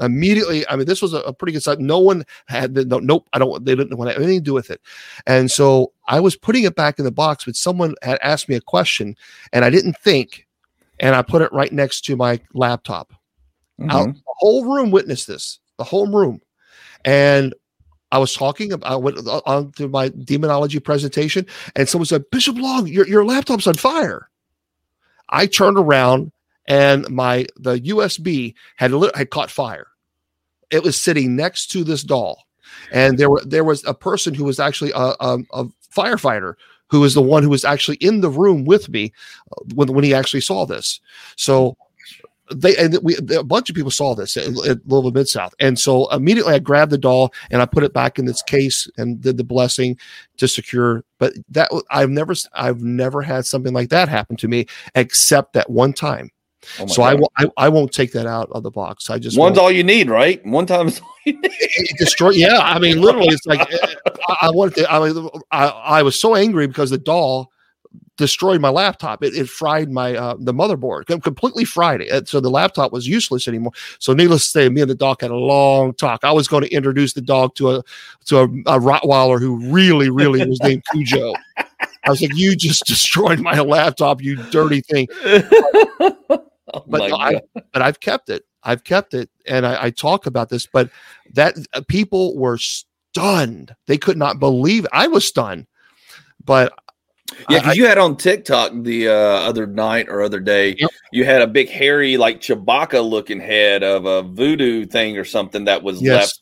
Immediately, 0.00 0.66
I 0.68 0.76
mean, 0.76 0.86
this 0.86 1.02
was 1.02 1.12
a, 1.12 1.18
a 1.18 1.32
pretty 1.32 1.52
good 1.52 1.62
site. 1.62 1.78
No 1.78 1.98
one 1.98 2.24
had 2.46 2.74
the 2.74 2.86
no, 2.86 3.00
nope. 3.00 3.28
I 3.34 3.38
don't. 3.38 3.64
They 3.64 3.74
didn't 3.74 3.98
want 3.98 4.08
to 4.08 4.14
have 4.14 4.22
anything 4.22 4.40
to 4.40 4.44
do 4.44 4.54
with 4.54 4.70
it, 4.70 4.80
and 5.26 5.50
so 5.50 5.92
I 6.08 6.20
was 6.20 6.36
putting 6.36 6.64
it 6.64 6.74
back 6.74 6.98
in 6.98 7.04
the 7.04 7.10
box. 7.10 7.44
But 7.44 7.56
someone 7.56 7.94
had 8.02 8.18
asked 8.22 8.48
me 8.48 8.54
a 8.54 8.62
question, 8.62 9.14
and 9.52 9.62
I 9.62 9.68
didn't 9.68 9.98
think, 9.98 10.46
and 11.00 11.14
I 11.16 11.22
put 11.22 11.42
it 11.42 11.52
right 11.52 11.72
next 11.72 12.02
to 12.02 12.16
my 12.16 12.40
laptop. 12.54 13.12
Out 13.88 14.08
Mhm. 14.08 14.14
the 14.14 14.34
whole 14.38 14.64
room 14.66 14.90
witnessed 14.90 15.26
this 15.26 15.58
the 15.78 15.84
whole 15.84 16.06
room. 16.06 16.40
And 17.04 17.54
i 18.12 18.18
was 18.18 18.34
talking 18.34 18.72
about 18.72 18.90
I 18.92 18.96
went 18.96 19.18
on 19.46 19.72
to 19.72 19.88
my 19.88 20.10
demonology 20.24 20.78
presentation 20.80 21.46
and 21.76 21.88
someone 21.88 22.06
said 22.06 22.28
bishop 22.30 22.56
long 22.56 22.86
your, 22.86 23.06
your 23.06 23.24
laptop's 23.24 23.66
on 23.66 23.74
fire. 23.74 24.28
I 25.30 25.46
turned 25.46 25.78
around 25.78 26.32
and 26.68 27.08
my 27.08 27.46
the 27.56 27.80
usb 27.80 28.54
had 28.76 28.92
lit, 28.92 29.16
had 29.16 29.30
caught 29.30 29.50
fire. 29.50 29.86
It 30.70 30.82
was 30.82 31.00
sitting 31.00 31.34
next 31.36 31.68
to 31.68 31.82
this 31.84 32.02
doll. 32.02 32.42
And 32.92 33.16
there 33.18 33.30
were 33.30 33.42
there 33.44 33.64
was 33.64 33.82
a 33.86 33.94
person 33.94 34.34
who 34.34 34.44
was 34.44 34.60
actually 34.60 34.90
a, 34.90 35.14
a, 35.20 35.38
a 35.54 35.64
firefighter 35.96 36.54
who 36.90 37.00
was 37.00 37.14
the 37.14 37.22
one 37.22 37.42
who 37.42 37.48
was 37.48 37.64
actually 37.64 37.96
in 37.96 38.20
the 38.20 38.30
room 38.30 38.64
with 38.64 38.88
me 38.88 39.12
uh, 39.52 39.62
when, 39.74 39.92
when 39.92 40.04
he 40.04 40.14
actually 40.14 40.40
saw 40.40 40.66
this 40.66 41.00
so 41.36 41.76
they 42.54 42.76
and 42.76 42.98
we 43.02 43.16
a 43.36 43.44
bunch 43.44 43.70
of 43.70 43.76
people 43.76 43.90
saw 43.90 44.14
this 44.14 44.36
at, 44.36 44.46
at 44.66 44.86
Louisville 44.86 45.12
Mid 45.12 45.28
South, 45.28 45.54
and 45.60 45.78
so 45.78 46.08
immediately 46.10 46.54
I 46.54 46.58
grabbed 46.58 46.90
the 46.90 46.98
doll 46.98 47.32
and 47.50 47.62
I 47.62 47.66
put 47.66 47.84
it 47.84 47.92
back 47.92 48.18
in 48.18 48.28
its 48.28 48.42
case 48.42 48.88
and 48.96 49.20
did 49.20 49.36
the 49.36 49.44
blessing 49.44 49.98
to 50.38 50.48
secure. 50.48 51.04
But 51.18 51.34
that 51.50 51.70
I've 51.90 52.10
never 52.10 52.34
I've 52.52 52.82
never 52.82 53.22
had 53.22 53.46
something 53.46 53.72
like 53.72 53.90
that 53.90 54.08
happen 54.08 54.36
to 54.36 54.48
me 54.48 54.66
except 54.94 55.52
that 55.54 55.70
one 55.70 55.92
time. 55.92 56.30
Oh 56.78 56.86
so 56.86 57.02
I, 57.02 57.14
won't- 57.14 57.32
I 57.38 57.46
I 57.56 57.68
won't 57.68 57.92
take 57.92 58.12
that 58.12 58.26
out 58.26 58.48
of 58.52 58.62
the 58.62 58.70
box. 58.70 59.08
I 59.10 59.18
just 59.18 59.38
one's 59.38 59.56
won't- 59.56 59.64
all 59.64 59.70
you 59.70 59.82
need, 59.82 60.10
right? 60.10 60.44
One 60.46 60.66
time 60.66 60.88
is 60.88 61.00
all 61.00 61.14
you 61.24 61.32
need. 61.34 61.50
it 61.52 61.98
destroy. 61.98 62.30
Yeah, 62.30 62.58
I 62.58 62.78
mean, 62.78 63.00
literally, 63.00 63.28
it's 63.28 63.46
like 63.46 63.60
eh, 63.72 63.94
I, 64.28 64.36
I 64.42 64.50
wanted 64.50 64.76
to. 64.76 64.90
I, 64.90 64.98
I 65.50 65.66
I 65.68 66.02
was 66.02 66.20
so 66.20 66.34
angry 66.34 66.66
because 66.66 66.90
the 66.90 66.98
doll 66.98 67.50
destroyed 68.16 68.60
my 68.60 68.68
laptop. 68.68 69.24
It, 69.24 69.34
it 69.34 69.48
fried 69.48 69.90
my 69.90 70.14
uh, 70.14 70.36
the 70.38 70.52
motherboard, 70.52 71.06
com- 71.06 71.22
completely 71.22 71.64
fried 71.64 72.02
it. 72.02 72.28
So 72.28 72.38
the 72.40 72.50
laptop 72.50 72.92
was 72.92 73.08
useless 73.08 73.48
anymore. 73.48 73.72
So 73.98 74.12
needless 74.12 74.44
to 74.44 74.50
say, 74.50 74.68
me 74.68 74.82
and 74.82 74.90
the 74.90 74.94
dog 74.94 75.22
had 75.22 75.30
a 75.30 75.36
long 75.36 75.94
talk. 75.94 76.22
I 76.24 76.32
was 76.32 76.46
going 76.46 76.62
to 76.62 76.70
introduce 76.70 77.14
the 77.14 77.22
dog 77.22 77.54
to 77.54 77.70
a 77.76 77.82
to 78.26 78.38
a, 78.40 78.44
a 78.44 78.78
Rottweiler 78.78 79.40
who 79.40 79.56
really, 79.72 80.10
really 80.10 80.46
was 80.46 80.60
named 80.60 80.82
Cujo. 80.92 81.32
I 81.56 82.10
was 82.10 82.20
like, 82.20 82.34
"You 82.34 82.54
just 82.56 82.84
destroyed 82.86 83.40
my 83.40 83.58
laptop, 83.60 84.22
you 84.22 84.36
dirty 84.50 84.82
thing." 84.82 85.08
oh 86.74 86.84
But 86.86 87.08
no, 87.10 87.16
I- 87.16 87.40
but 87.72 87.82
I've 87.82 88.00
kept 88.00 88.28
it. 88.30 88.44
I've 88.62 88.84
kept 88.84 89.14
it, 89.14 89.30
and 89.46 89.66
I, 89.66 89.84
I 89.84 89.90
talk 89.90 90.26
about 90.26 90.50
this. 90.50 90.66
But 90.66 90.90
that 91.32 91.54
uh, 91.72 91.80
people 91.88 92.36
were 92.36 92.58
stunned; 92.58 93.74
they 93.86 93.96
could 93.96 94.18
not 94.18 94.38
believe. 94.38 94.84
It. 94.84 94.90
I 94.92 95.06
was 95.08 95.24
stunned, 95.24 95.66
but 96.44 96.72
Yeah, 97.48 97.60
because 97.60 97.76
you 97.78 97.86
had 97.86 97.96
on 97.96 98.16
TikTok 98.18 98.72
the 98.82 99.08
uh, 99.08 99.12
other 99.14 99.66
night 99.66 100.08
or 100.10 100.20
other 100.20 100.40
day, 100.40 100.74
Yep. 100.78 100.90
you 101.12 101.24
had 101.24 101.40
a 101.40 101.46
big 101.46 101.70
hairy, 101.70 102.16
like 102.18 102.40
Chewbacca 102.40 103.02
looking 103.08 103.40
head 103.40 103.82
of 103.82 104.04
a 104.04 104.22
voodoo 104.22 104.84
thing 104.84 105.16
or 105.16 105.24
something 105.24 105.64
that 105.64 105.82
was 105.82 106.02
Yes. 106.02 106.14
left, 106.14 106.39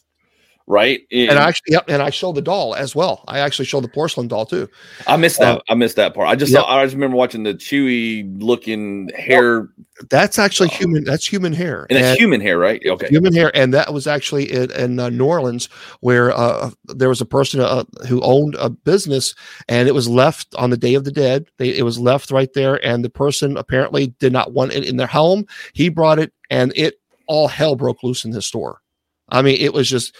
right? 0.68 1.00
and 1.10 1.32
I 1.38 1.48
actually, 1.48 1.72
yep, 1.72 1.84
and 1.88 2.02
I 2.02 2.10
showed 2.10 2.34
the 2.34 2.42
doll 2.42 2.74
as 2.74 2.94
well. 2.94 3.24
I 3.26 3.38
actually 3.40 3.64
showed 3.64 3.82
the 3.84 3.88
porcelain 3.88 4.28
doll 4.28 4.44
too. 4.46 4.68
I 5.06 5.16
missed 5.16 5.38
that. 5.40 5.56
uh, 5.56 5.60
I 5.70 5.74
missed 5.74 5.96
that 5.96 6.14
part. 6.14 6.28
I 6.28 6.36
just 6.36 6.52
Yep. 6.52 6.60
saw, 6.62 6.76
I 6.76 6.84
just 6.84 6.94
remember 6.94 7.16
watching 7.16 7.42
the 7.42 7.54
chewy 7.54 8.30
looking 8.40 9.10
hair, 9.16 9.70
That's 10.10 10.38
actually 10.38 10.68
Oh. 10.72 10.76
human. 10.76 11.04
That's 11.04 11.26
human 11.26 11.52
hair, 11.52 11.86
and 11.90 11.98
it's 11.98 12.18
human 12.20 12.40
hair, 12.40 12.56
right? 12.58 12.80
Okay. 12.86 13.08
human 13.08 13.34
hair, 13.34 13.50
and 13.54 13.74
that 13.74 13.92
was 13.92 14.06
actually 14.06 14.44
in, 14.52 14.70
in 14.72 15.00
uh, 15.00 15.08
New 15.08 15.24
Orleans, 15.24 15.68
where 16.00 16.30
uh, 16.36 16.70
there 16.84 17.08
was 17.08 17.20
a 17.20 17.26
person 17.26 17.60
uh, 17.60 17.82
who 18.06 18.20
owned 18.20 18.54
a 18.60 18.70
business, 18.70 19.34
and 19.68 19.88
it 19.88 19.94
was 19.94 20.08
left 20.08 20.54
on 20.56 20.70
the 20.70 20.76
Day 20.76 20.94
of 20.94 21.02
the 21.04 21.10
Dead. 21.10 21.46
They, 21.56 21.70
it 21.76 21.82
was 21.82 21.98
left 21.98 22.30
right 22.30 22.52
there, 22.52 22.76
and 22.86 23.04
the 23.04 23.10
person 23.10 23.56
apparently 23.56 24.08
did 24.20 24.32
not 24.32 24.52
want 24.52 24.72
it 24.72 24.84
in 24.84 24.98
their 24.98 25.08
home. 25.08 25.46
He 25.72 25.88
brought 25.88 26.18
it, 26.20 26.32
and 26.50 26.72
it 26.76 27.00
all 27.26 27.48
hell 27.48 27.74
broke 27.74 28.02
loose 28.04 28.24
in 28.24 28.32
his 28.32 28.46
store. 28.46 28.80
I 29.28 29.42
mean, 29.42 29.56
it 29.60 29.72
was 29.72 29.88
just 29.88 30.16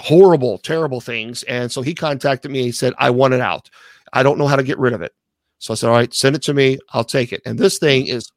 horrible, 0.00 0.58
terrible 0.58 1.00
things. 1.00 1.42
And 1.44 1.70
so 1.70 1.82
he 1.82 1.94
contacted 1.94 2.50
me. 2.50 2.62
He 2.62 2.72
said, 2.72 2.94
"I 2.98 3.10
want 3.10 3.34
it 3.34 3.40
out. 3.40 3.70
I 4.12 4.22
don't 4.22 4.38
know 4.38 4.46
how 4.46 4.56
to 4.56 4.62
get 4.62 4.78
rid 4.78 4.92
of 4.92 5.02
it." 5.02 5.12
So 5.58 5.72
I 5.72 5.74
said, 5.76 5.88
"All 5.88 5.96
right, 5.96 6.12
send 6.12 6.36
it 6.36 6.42
to 6.42 6.54
me. 6.54 6.78
I'll 6.92 7.04
take 7.04 7.32
it." 7.32 7.42
And 7.44 7.58
this 7.58 7.78
thing 7.78 8.06
is 8.06 8.30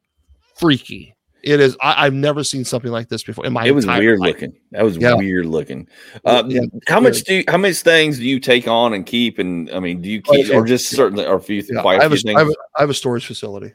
freaky. 0.56 1.16
It 1.44 1.60
is. 1.60 1.76
I, 1.82 2.06
have 2.06 2.14
never 2.14 2.42
seen 2.44 2.64
something 2.64 2.92
like 2.92 3.10
this 3.10 3.22
before 3.22 3.46
in 3.46 3.52
my. 3.52 3.62
Life. 3.62 3.70
It 3.70 3.74
was 3.74 3.86
weird 3.86 4.20
life. 4.20 4.36
looking. 4.36 4.54
That 4.72 4.84
was 4.84 4.96
yeah. 4.96 5.14
weird 5.14 5.46
looking. 5.46 5.90
Uh, 6.24 6.44
yeah, 6.48 6.62
how 6.88 7.02
much 7.02 7.24
do 7.24 7.36
you, 7.36 7.44
how 7.50 7.58
much 7.58 7.78
things 7.78 8.18
do 8.18 8.24
you 8.24 8.40
take 8.40 8.66
on 8.66 8.94
and 8.94 9.06
keep? 9.06 9.40
And 9.40 9.70
I 9.72 9.80
mean, 9.80 10.02
do 10.02 10.10
you 10.10 10.22
keep 10.22 10.54
or 10.54 10.66
just 10.66 10.90
certainly 10.90 11.26
or 11.26 11.36
a 11.36 11.42
few, 11.42 11.62
yeah, 11.70 11.84
I, 11.84 12.02
have 12.02 12.14
a, 12.14 12.18
I, 12.30 12.40
have 12.40 12.48
a, 12.48 12.56
I 12.78 12.82
have 12.82 12.90
a 12.90 12.94
storage 12.94 13.26
facility. 13.26 13.74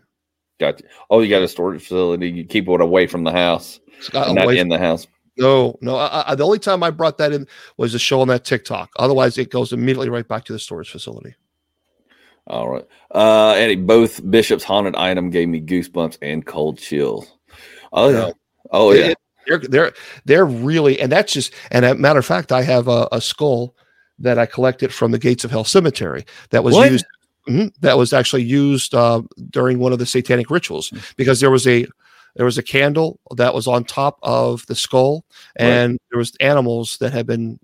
Gotcha. 0.58 0.84
Oh, 1.10 1.20
you 1.20 1.28
got 1.28 1.42
a 1.42 1.48
storage 1.48 1.82
facility. 1.82 2.30
You 2.30 2.44
keep 2.44 2.68
it 2.68 2.80
away 2.80 3.06
from 3.06 3.22
the 3.22 3.32
house, 3.32 3.80
not 4.14 4.54
in 4.54 4.68
the 4.68 4.78
house. 4.78 5.06
No, 5.38 5.78
no. 5.80 5.96
I, 5.96 6.32
I, 6.32 6.34
the 6.34 6.44
only 6.44 6.58
time 6.58 6.82
I 6.82 6.90
brought 6.90 7.18
that 7.18 7.32
in 7.32 7.46
was 7.76 7.92
to 7.92 7.98
show 7.98 8.20
on 8.20 8.28
that 8.28 8.44
TikTok. 8.44 8.90
Otherwise, 8.98 9.38
it 9.38 9.50
goes 9.50 9.72
immediately 9.72 10.08
right 10.08 10.26
back 10.26 10.44
to 10.46 10.52
the 10.52 10.58
storage 10.58 10.90
facility. 10.90 11.36
All 12.48 12.68
right, 12.68 12.86
uh, 13.14 13.50
Eddie. 13.50 13.76
Both 13.76 14.28
Bishop's 14.28 14.64
haunted 14.64 14.96
item 14.96 15.30
gave 15.30 15.48
me 15.48 15.60
goosebumps 15.60 16.18
and 16.22 16.44
cold 16.44 16.78
chills. 16.78 17.30
Oh 17.92 18.08
yeah. 18.08 18.32
Oh 18.70 18.92
yeah. 18.92 19.14
they're 19.46 19.58
they're 19.58 19.92
they're 20.24 20.46
really, 20.46 20.98
and 20.98 21.12
that's 21.12 21.32
just. 21.32 21.52
And 21.70 21.84
a 21.84 21.94
matter 21.94 22.18
of 22.18 22.26
fact, 22.26 22.50
I 22.50 22.62
have 22.62 22.88
a, 22.88 23.06
a 23.12 23.20
skull 23.20 23.76
that 24.18 24.38
I 24.38 24.46
collected 24.46 24.92
from 24.92 25.12
the 25.12 25.18
Gates 25.18 25.44
of 25.44 25.50
Hell 25.50 25.64
Cemetery 25.64 26.24
that 26.50 26.64
was 26.64 26.74
what? 26.74 26.90
used. 26.90 27.04
Mm-hmm, 27.48 27.68
that 27.80 27.96
was 27.96 28.12
actually 28.12 28.42
used 28.42 28.94
uh, 28.94 29.22
during 29.48 29.78
one 29.78 29.94
of 29.94 29.98
the 29.98 30.04
satanic 30.04 30.50
rituals 30.50 30.90
hmm. 30.90 30.98
because 31.16 31.40
there 31.40 31.50
was 31.50 31.66
a 31.66 31.86
there 32.36 32.46
was 32.46 32.58
a 32.58 32.62
candle 32.62 33.20
that 33.36 33.54
was 33.54 33.66
on 33.66 33.84
top 33.84 34.18
of 34.22 34.66
the 34.66 34.74
skull, 34.74 35.24
and 35.56 35.92
right. 35.92 36.02
there 36.10 36.18
was 36.18 36.34
animals 36.40 36.98
that 36.98 37.12
had 37.12 37.26
been 37.26 37.58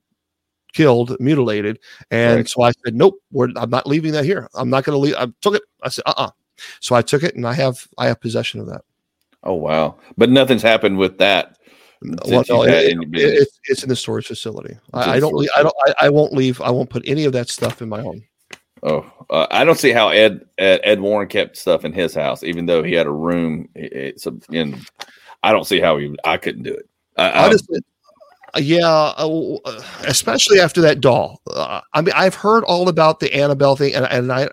killed, 0.73 1.17
mutilated, 1.21 1.79
and 2.11 2.37
right. 2.37 2.49
so 2.49 2.63
I 2.63 2.73
said, 2.85 2.95
"Nope, 2.95 3.21
I'm 3.35 3.71
not 3.71 3.87
leaving 3.87 4.13
that 4.13 4.25
here. 4.25 4.49
I'm 4.55 4.71
not 4.71 4.85
going 4.85 4.95
to 4.95 4.99
leave." 4.99 5.15
I 5.15 5.27
took 5.41 5.55
it. 5.55 5.63
I 5.83 5.89
said, 5.89 6.03
"Uh, 6.07 6.15
uh 6.17 6.31
So 6.81 6.95
I 6.95 7.03
took 7.03 7.23
it, 7.23 7.35
and 7.37 7.47
I 7.47 7.55
have 7.55 7.87
I 7.99 8.07
have 8.07 8.21
possession 8.21 8.61
of 8.61 8.67
that. 8.67 8.83
Oh 9.43 9.55
wow! 9.55 9.97
But 10.17 10.31
nothing's 10.31 10.63
happened 10.63 10.99
with 10.99 11.19
that. 11.19 11.59
Well, 12.27 12.45
no, 12.49 12.65
it, 12.65 12.71
it, 12.71 13.09
it's, 13.15 13.61
it's 13.65 13.83
in 13.83 13.89
the 13.89 13.97
storage 13.97 14.27
facility. 14.27 14.77
I, 14.93 15.13
I, 15.13 15.21
don't. 15.21 15.35
Leave, 15.35 15.49
I 15.57 15.63
don't. 15.63 15.75
I, 15.87 15.95
I, 16.07 16.09
won't 16.11 16.35
leave. 16.35 16.61
I 16.61 16.71
won't 16.71 16.91
put 16.91 17.03
any 17.07 17.25
of 17.25 17.33
that 17.33 17.49
stuff 17.49 17.81
in 17.81 17.89
my 17.89 18.03
home. 18.03 18.23
Oh, 18.85 19.11
uh, 19.31 19.47
I 19.51 19.65
don't 19.65 19.79
see 19.79 19.93
how 19.93 20.11
Ed, 20.11 20.45
Ed, 20.59 20.81
Ed 20.85 21.01
Warren 21.01 21.27
kept 21.27 21.57
stuff 21.57 21.87
in 21.87 21.93
his 21.93 22.15
house, 22.15 22.43
even 22.43 22.67
though 22.67 22.83
he 22.83 22.93
had 22.93 23.07
a 23.07 23.13
room. 23.13 23.69
It's 23.75 24.27
a, 24.27 24.35
and 24.53 24.87
I 25.43 25.53
don't 25.53 25.67
see 25.67 25.81
how 25.81 25.97
he. 25.97 26.15
I 26.25 26.37
couldn't 26.37 26.65
do 26.65 26.75
it. 26.75 26.87
I, 27.17 27.47
Honestly, 27.47 27.81
yeah, 28.57 29.13
uh, 29.17 29.59
especially 30.07 30.61
after 30.61 30.83
that 30.83 31.01
doll. 31.01 31.41
Uh, 31.51 31.81
I 31.95 32.03
mean, 32.03 32.13
I've 32.15 32.35
heard 32.35 32.63
all 32.65 32.89
about 32.89 33.21
the 33.21 33.35
Annabelle 33.35 33.75
thing, 33.75 33.95
and, 33.95 34.05
and 34.05 34.31
I 34.31 34.51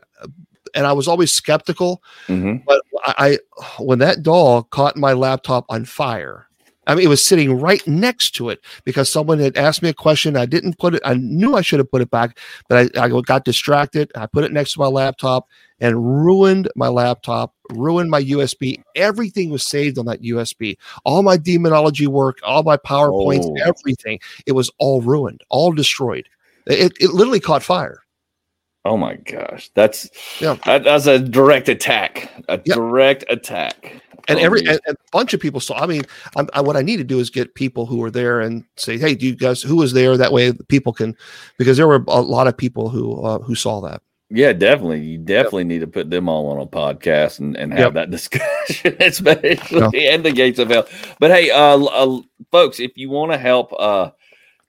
and 0.74 0.88
I 0.88 0.94
was 0.94 1.08
always 1.08 1.34
skeptical. 1.34 2.02
Mm-hmm. 2.28 2.64
But 2.66 2.82
I, 3.06 3.40
when 3.80 4.00
that 4.00 4.24
doll 4.24 4.64
caught 4.64 4.96
my 4.96 5.14
laptop 5.14 5.66
on 5.70 5.86
fire, 5.86 6.48
I 6.88 6.96
mean, 6.96 7.06
it 7.06 7.10
was 7.10 7.26
sitting 7.26 7.60
right 7.60 7.86
next 7.88 8.32
to 8.36 8.50
it 8.50 8.60
because 8.86 9.12
someone 9.12 9.38
had 9.38 9.56
asked 9.56 9.84
me 9.84 9.90
a 9.90 9.94
question. 9.94 10.36
I 10.36 10.48
didn't 10.48 10.80
put 10.80 10.96
it. 10.96 11.02
I 11.06 11.14
knew 11.14 11.56
I 11.56 11.62
should 11.62 11.80
have 11.80 11.92
put 11.92 12.02
it 12.02 12.10
back, 12.10 12.40
but 12.68 12.98
I, 12.98 13.06
I 13.06 13.22
got 13.22 13.46
distracted. 13.46 14.12
I 14.16 14.26
put 14.26 14.44
it 14.44 14.52
next 14.52 14.74
to 14.74 14.80
my 14.80 14.88
laptop 14.88 15.48
and 15.80 16.26
ruined 16.26 16.70
my 16.76 16.88
laptop, 16.88 17.54
ruined 17.70 18.10
my 18.10 18.24
USB. 18.24 18.82
Everything 18.96 19.52
was 19.52 19.64
saved 19.64 20.00
on 20.00 20.06
that 20.06 20.24
USB. 20.24 20.78
All 21.06 21.22
my 21.22 21.38
demonology 21.38 22.08
work, 22.08 22.40
all 22.44 22.64
my 22.64 22.78
PowerPoints, 22.78 23.46
oh. 23.46 23.56
everything. 23.64 24.20
It 24.48 24.54
was 24.54 24.72
all 24.80 25.02
ruined, 25.02 25.42
all 25.50 25.74
destroyed. 25.74 26.28
It, 26.66 26.94
it 27.00 27.12
literally 27.14 27.40
caught 27.40 27.64
fire. 27.64 28.01
Oh 28.84 28.98
my 28.98 29.16
gosh, 29.16 29.70
that's 29.76 30.10
yeah. 30.40 30.56
that's 30.66 31.06
a 31.06 31.20
direct 31.20 31.70
attack, 31.70 32.32
a 32.50 32.60
yep. 32.66 32.76
direct 32.76 33.24
attack. 33.30 34.02
And 34.28 34.40
oh, 34.40 34.44
every 34.44 34.62
and, 34.62 34.80
and, 34.88 34.96
a 34.96 35.12
bunch 35.12 35.34
of 35.34 35.40
people 35.40 35.60
saw. 35.60 35.78
I 35.78 35.86
mean, 35.86 36.04
I, 36.54 36.62
what 36.62 36.78
I 36.78 36.82
need 36.82 36.98
to 36.98 37.04
do 37.04 37.20
is 37.20 37.30
get 37.30 37.54
people 37.54 37.86
who 37.86 37.98
were 37.98 38.12
there 38.12 38.40
and 38.42 38.64
say, 38.78 38.98
"Hey, 38.98 39.14
do 39.14 39.28
you 39.28 39.36
guys 39.36 39.62
who 39.62 39.76
was 39.76 39.94
there?" 39.94 40.18
That 40.18 40.32
way, 40.32 40.54
people 40.68 40.94
can, 40.94 41.16
because 41.58 41.78
there 41.78 41.88
were 41.88 42.04
a 42.08 42.22
lot 42.22 42.48
of 42.48 42.58
people 42.58 42.90
who 42.90 43.22
uh, 43.24 43.40
who 43.40 43.56
saw 43.56 43.82
that. 43.82 44.02
Yeah, 44.34 44.54
definitely. 44.54 45.02
You 45.02 45.18
definitely 45.18 45.64
yep. 45.64 45.68
need 45.68 45.80
to 45.80 45.88
put 45.88 46.10
them 46.10 46.30
all 46.30 46.48
on 46.48 46.60
a 46.60 46.66
podcast 46.66 47.40
and, 47.40 47.58
and 47.58 47.74
have 47.74 47.80
yep. 47.80 48.10
that 48.10 48.12
discussion, 48.18 48.96
especially 49.00 50.08
and 50.08 50.24
the 50.24 50.32
gates 50.32 50.58
of 50.58 50.70
hell. 50.70 50.88
But 51.20 51.32
hey, 51.32 51.52
uh, 51.52 51.78
uh 51.78 52.22
folks, 52.52 52.80
if 52.80 52.94
you 52.96 53.10
want 53.10 53.32
to 53.32 53.38
help 53.38 53.74
uh 53.78 54.12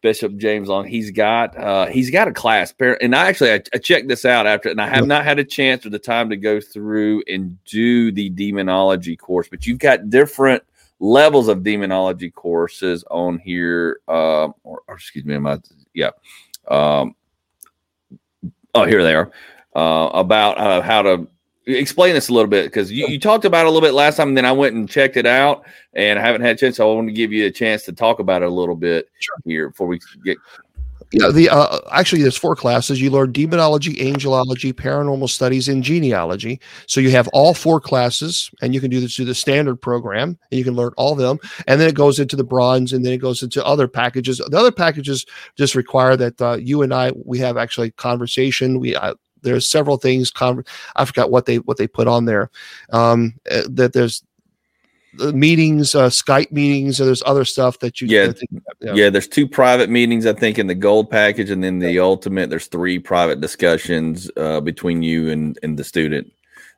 Bishop 0.03 0.37
James 0.37 0.69
Long. 0.69 0.87
He's 0.87 1.11
got 1.11 1.57
uh, 1.57 1.87
he's 1.87 2.11
got 2.11 2.29
a 2.29 2.33
class, 2.33 2.73
pair, 2.73 3.03
and 3.03 3.15
I 3.15 3.29
actually 3.29 3.53
I, 3.53 3.63
I, 3.73 3.79
checked 3.79 4.09
this 4.09 4.25
out 4.25 4.47
after, 4.47 4.69
and 4.69 4.81
I 4.81 4.89
have 4.89 5.07
not 5.07 5.25
had 5.25 5.39
a 5.39 5.45
chance 5.45 5.87
or 5.87 5.91
the 5.91 5.99
time 5.99 6.29
to 6.31 6.37
go 6.37 6.61
through 6.61 7.23
and 7.29 7.57
do 7.65 8.13
the 8.13 8.29
demonology 8.29 9.17
course. 9.17 9.49
But 9.49 9.67
you've 9.67 9.79
got 9.79 10.11
different 10.11 10.63
levels 10.99 11.49
of 11.49 11.63
demonology 11.63 12.31
courses 12.31 13.05
on 13.11 13.39
here, 13.39 14.01
um, 14.09 14.55
or, 14.65 14.83
or, 14.87 14.97
excuse 14.97 15.25
me, 15.25 15.39
my 15.39 15.59
yeah. 15.95 16.11
Um, 16.69 17.15
oh, 18.75 18.85
here 18.85 19.03
they 19.03 19.15
are 19.15 19.31
uh, 19.75 20.11
about 20.13 20.59
uh, 20.59 20.83
how 20.83 21.03
to 21.03 21.29
explain 21.67 22.15
this 22.15 22.29
a 22.29 22.33
little 22.33 22.51
bit 22.51 22.65
because 22.65 22.91
you, 22.91 23.07
you, 23.07 23.21
talked 23.21 23.45
about 23.45 23.65
it 23.65 23.69
a 23.69 23.71
little 23.71 23.87
bit 23.87 23.95
last 23.95 24.17
time 24.17 24.29
and 24.29 24.37
then 24.37 24.45
i 24.45 24.53
went 24.53 24.75
and 24.75 24.89
checked 24.89 25.17
it 25.17 25.27
out 25.27 25.65
and 25.95 26.19
i 26.19 26.23
haven't 26.23 26.43
had 26.43 26.57
a 26.57 26.59
chance 26.59 26.77
so 26.77 26.91
i 26.91 26.95
want 26.95 27.07
to 27.07 27.13
give 27.13 27.33
you 27.33 27.47
a 27.47 27.51
chance 27.51 27.85
to 27.85 27.93
talk 27.93 28.19
about 28.19 28.43
it 28.43 28.49
a 28.49 28.51
little 28.51 28.75
bit 28.75 29.09
sure. 29.21 29.37
here 29.45 29.69
before 29.69 29.87
we 29.87 30.01
get 30.25 30.37
yeah 31.13 31.29
the 31.31 31.49
uh, 31.49 31.79
actually 31.93 32.23
there's 32.23 32.37
four 32.37 32.57
classes. 32.57 33.01
You 33.01 33.11
learn 33.11 33.33
demonology 33.33 33.95
angelology 33.97 34.73
paranormal 34.73 35.29
studies 35.29 35.69
and 35.69 35.83
genealogy. 35.83 36.61
So 36.87 37.01
you 37.01 37.11
have 37.11 37.29
all 37.29 37.55
four 37.55 37.81
classes 37.81 38.51
and 38.63 38.75
you 38.75 38.81
can 38.81 38.91
do 38.91 39.01
this 39.01 39.15
through 39.15 39.27
the 39.27 39.35
standard 39.35 39.77
program 39.77 40.39
and 40.51 40.59
you 40.59 40.65
can 40.65 40.75
learn 40.75 40.93
all 40.97 41.13
of 41.13 41.19
them. 41.19 41.39
And 41.67 41.81
then 41.81 41.89
it 41.89 41.95
goes 41.95 42.19
into 42.19 42.35
the 42.37 42.45
bronze 42.45 42.93
and 42.93 43.05
then 43.05 43.13
it 43.13 43.19
goes 43.19 43.43
into 43.43 43.65
other 43.65 43.89
packages. 43.89 44.39
The 44.39 44.59
other 44.59 44.73
packages 44.73 45.27
just 45.57 45.75
require 45.75 46.17
that 46.17 46.41
uh, 46.41 46.55
you 46.55 46.83
and 46.83 46.95
i 46.95 47.13
we 47.25 47.39
have 47.39 47.57
actually 47.57 47.91
conversation. 47.93 48.81
We 48.81 48.97
uh, 48.97 49.15
there's 49.43 49.69
several 49.69 49.97
things. 49.97 50.31
Con- 50.31 50.65
I 50.97 51.05
forgot 51.05 51.31
what 51.31 51.47
they 51.47 51.59
what 51.59 51.77
they 51.77 51.87
put 51.87 52.09
on 52.09 52.25
there. 52.25 52.51
Um, 52.91 53.35
eh, 53.47 53.65
that 53.71 53.93
there's 53.93 54.23
the 55.15 55.33
meetings, 55.33 55.95
uh, 55.95 56.09
Skype 56.09 56.53
meetings, 56.53 57.01
or 57.01 57.05
there's 57.05 57.23
other 57.27 57.45
stuff 57.45 57.79
that 57.81 58.01
you. 58.01 58.09
Yeah, 58.09 58.33
yeah, 58.81 58.95
yeah. 58.95 59.11
There's 59.11 59.29
two 59.29 59.47
private 59.47 59.91
meetings, 59.91 60.27
I 60.27 60.33
think, 60.33 60.59
in 60.59 60.67
the 60.67 60.75
gold 60.75 61.11
package, 61.11 61.51
and 61.51 61.63
then 61.63 61.79
the 61.79 61.99
ultimate. 61.99 62.51
There's 62.51 62.67
three 62.67 62.99
private 62.99 63.41
discussions 63.41 64.31
uh, 64.37 64.61
between 64.61 65.03
you 65.03 65.31
and 65.31 65.59
and 65.63 65.79
the 65.79 65.85
student. 65.85 66.33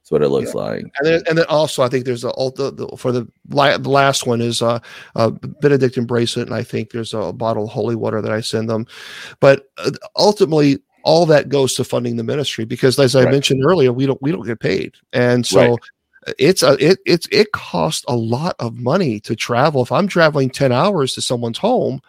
That's 0.04 0.10
what 0.10 0.22
it 0.22 0.28
looks 0.28 0.52
yeah. 0.54 0.60
like. 0.60 0.82
And 0.82 1.06
then, 1.06 1.22
and 1.28 1.38
then 1.38 1.46
also, 1.48 1.82
I 1.82 1.88
think 1.88 2.04
there's 2.04 2.24
a 2.24 2.32
the, 2.56 2.72
the, 2.72 2.96
for 2.96 3.10
the 3.10 3.26
the 3.46 3.88
last 3.88 4.26
one 4.26 4.42
is 4.42 4.60
uh, 4.60 4.80
a 5.14 5.30
Benedictine 5.30 6.04
bracelet, 6.04 6.46
and 6.46 6.54
I 6.54 6.62
think 6.62 6.90
there's 6.90 7.14
a 7.14 7.32
bottle 7.32 7.64
of 7.64 7.70
holy 7.70 7.96
water 7.96 8.20
that 8.20 8.32
I 8.32 8.40
send 8.40 8.68
them. 8.68 8.86
But 9.40 9.70
uh, 9.78 9.92
ultimately, 10.16 10.80
all 11.04 11.26
that 11.26 11.50
goes 11.50 11.74
to 11.74 11.84
funding 11.84 12.16
the 12.16 12.24
ministry 12.24 12.64
because 12.64 12.98
as 12.98 13.14
I 13.14 13.24
right. 13.24 13.32
mentioned 13.32 13.62
earlier, 13.64 13.92
we 13.92 14.06
don't 14.06 14.20
we 14.20 14.32
don't 14.32 14.46
get 14.46 14.58
paid. 14.58 14.94
And 15.12 15.46
so 15.46 15.72
right. 15.72 15.78
it's 16.38 16.62
a 16.62 16.72
it 16.84 16.98
it's 17.06 17.28
it 17.30 17.52
costs 17.52 18.04
a 18.08 18.16
lot 18.16 18.56
of 18.58 18.78
money 18.78 19.20
to 19.20 19.36
travel. 19.36 19.82
If 19.82 19.92
I'm 19.92 20.08
traveling 20.08 20.50
10 20.50 20.72
hours 20.72 21.14
to 21.14 21.22
someone's 21.22 21.58
home, 21.58 22.00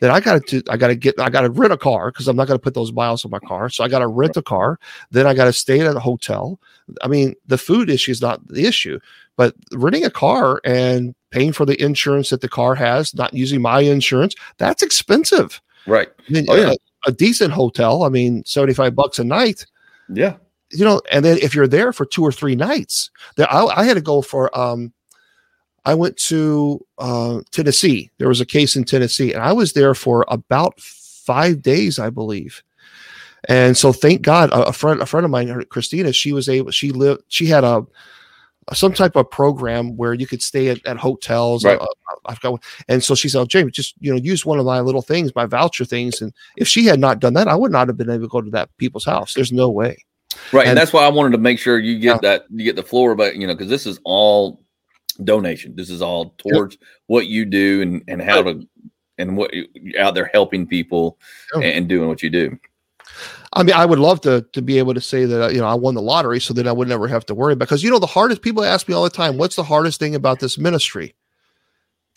then 0.00 0.10
I 0.10 0.20
got 0.20 0.46
to 0.48 0.62
I 0.68 0.76
got 0.76 0.88
to 0.88 0.94
get 0.94 1.18
I 1.18 1.30
got 1.30 1.40
to 1.40 1.50
rent 1.50 1.72
a 1.72 1.78
car 1.78 2.12
because 2.12 2.28
I'm 2.28 2.36
not 2.36 2.46
going 2.46 2.58
to 2.58 2.62
put 2.62 2.74
those 2.74 2.92
miles 2.92 3.24
on 3.24 3.30
my 3.30 3.38
car. 3.38 3.70
So 3.70 3.82
I 3.82 3.88
got 3.88 4.00
to 4.00 4.08
rent 4.08 4.36
a 4.36 4.42
car. 4.42 4.78
Then 5.10 5.26
I 5.26 5.32
got 5.32 5.46
to 5.46 5.52
stay 5.52 5.80
at 5.80 5.96
a 5.96 6.00
hotel. 6.00 6.60
I 7.00 7.08
mean, 7.08 7.34
the 7.46 7.58
food 7.58 7.88
issue 7.88 8.12
is 8.12 8.20
not 8.20 8.46
the 8.46 8.66
issue, 8.66 9.00
but 9.38 9.54
renting 9.72 10.04
a 10.04 10.10
car 10.10 10.60
and 10.64 11.14
paying 11.30 11.52
for 11.52 11.64
the 11.64 11.80
insurance 11.82 12.28
that 12.28 12.42
the 12.42 12.48
car 12.48 12.74
has, 12.74 13.14
not 13.14 13.32
using 13.32 13.62
my 13.62 13.80
insurance, 13.80 14.34
that's 14.58 14.82
expensive. 14.82 15.62
Right. 15.86 16.08
I 16.28 16.32
mean, 16.32 16.44
oh, 16.48 16.56
yeah. 16.56 16.68
Uh, 16.68 16.74
a 17.06 17.12
decent 17.12 17.52
hotel. 17.52 18.04
I 18.04 18.08
mean, 18.08 18.44
75 18.44 18.94
bucks 18.94 19.18
a 19.18 19.24
night. 19.24 19.66
Yeah. 20.08 20.36
You 20.70 20.84
know, 20.84 21.00
and 21.10 21.24
then 21.24 21.38
if 21.38 21.54
you're 21.54 21.68
there 21.68 21.92
for 21.92 22.04
two 22.04 22.22
or 22.22 22.32
three 22.32 22.56
nights, 22.56 23.10
there 23.36 23.50
I, 23.52 23.64
I 23.64 23.84
had 23.84 23.94
to 23.94 24.00
go 24.00 24.22
for 24.22 24.56
um 24.58 24.92
I 25.84 25.94
went 25.94 26.16
to 26.28 26.84
uh 26.98 27.40
Tennessee. 27.50 28.10
There 28.18 28.28
was 28.28 28.40
a 28.40 28.46
case 28.46 28.74
in 28.74 28.84
Tennessee, 28.84 29.32
and 29.32 29.42
I 29.42 29.52
was 29.52 29.72
there 29.72 29.94
for 29.94 30.24
about 30.28 30.80
five 30.80 31.62
days, 31.62 31.98
I 31.98 32.10
believe. 32.10 32.62
And 33.48 33.76
so 33.76 33.92
thank 33.92 34.22
God 34.22 34.50
a, 34.50 34.68
a 34.68 34.72
friend 34.72 35.00
a 35.00 35.06
friend 35.06 35.24
of 35.24 35.30
mine, 35.30 35.64
Christina, 35.68 36.12
she 36.12 36.32
was 36.32 36.48
able 36.48 36.70
she 36.70 36.90
lived 36.90 37.22
she 37.28 37.46
had 37.46 37.62
a 37.62 37.86
some 38.72 38.92
type 38.92 39.16
of 39.16 39.30
program 39.30 39.96
where 39.96 40.14
you 40.14 40.26
could 40.26 40.42
stay 40.42 40.68
at, 40.68 40.84
at 40.86 40.96
hotels. 40.96 41.64
Right. 41.64 41.78
Uh, 41.78 41.86
I've 42.26 42.40
got 42.40 42.52
one. 42.52 42.60
And 42.88 43.02
so 43.02 43.14
she 43.14 43.28
said, 43.28 43.40
oh, 43.40 43.44
James, 43.44 43.72
just, 43.72 43.94
you 44.00 44.12
know, 44.12 44.18
use 44.18 44.46
one 44.46 44.58
of 44.58 44.64
my 44.64 44.80
little 44.80 45.02
things, 45.02 45.34
my 45.34 45.46
voucher 45.46 45.84
things. 45.84 46.22
And 46.22 46.32
if 46.56 46.66
she 46.68 46.86
had 46.86 46.98
not 46.98 47.20
done 47.20 47.34
that, 47.34 47.48
I 47.48 47.54
would 47.54 47.72
not 47.72 47.88
have 47.88 47.96
been 47.96 48.10
able 48.10 48.24
to 48.24 48.28
go 48.28 48.40
to 48.40 48.50
that 48.50 48.70
people's 48.78 49.04
house. 49.04 49.34
There's 49.34 49.52
no 49.52 49.68
way. 49.68 49.96
Right. 50.52 50.62
And, 50.62 50.70
and 50.70 50.78
that's 50.78 50.92
why 50.92 51.04
I 51.04 51.08
wanted 51.08 51.32
to 51.32 51.38
make 51.38 51.58
sure 51.58 51.78
you 51.78 51.98
get 51.98 52.14
yeah. 52.22 52.30
that, 52.30 52.46
you 52.50 52.64
get 52.64 52.76
the 52.76 52.82
floor, 52.82 53.14
but 53.14 53.36
you 53.36 53.46
know, 53.46 53.54
cause 53.54 53.68
this 53.68 53.86
is 53.86 54.00
all 54.04 54.62
donation. 55.22 55.76
This 55.76 55.90
is 55.90 56.00
all 56.02 56.34
towards 56.38 56.78
what 57.06 57.26
you 57.26 57.44
do 57.44 57.82
and, 57.82 58.02
and 58.08 58.22
how 58.22 58.42
to, 58.42 58.66
and 59.18 59.36
what 59.36 59.54
you 59.54 59.68
out 59.98 60.14
there 60.14 60.30
helping 60.32 60.66
people 60.66 61.18
and 61.54 61.88
doing 61.88 62.08
what 62.08 62.22
you 62.22 62.30
do. 62.30 62.58
I 63.54 63.62
mean, 63.62 63.74
I 63.74 63.86
would 63.86 63.98
love 63.98 64.20
to 64.22 64.44
to 64.52 64.62
be 64.62 64.78
able 64.78 64.94
to 64.94 65.00
say 65.00 65.24
that 65.24 65.52
you 65.52 65.60
know 65.60 65.66
I 65.66 65.74
won 65.74 65.94
the 65.94 66.02
lottery, 66.02 66.40
so 66.40 66.52
that 66.54 66.66
I 66.66 66.72
would 66.72 66.88
never 66.88 67.08
have 67.08 67.24
to 67.26 67.34
worry. 67.34 67.54
Because 67.54 67.82
you 67.82 67.90
know, 67.90 67.98
the 67.98 68.06
hardest 68.06 68.42
people 68.42 68.64
ask 68.64 68.88
me 68.88 68.94
all 68.94 69.04
the 69.04 69.10
time, 69.10 69.38
"What's 69.38 69.56
the 69.56 69.62
hardest 69.64 70.00
thing 70.00 70.14
about 70.14 70.40
this 70.40 70.58
ministry?" 70.58 71.14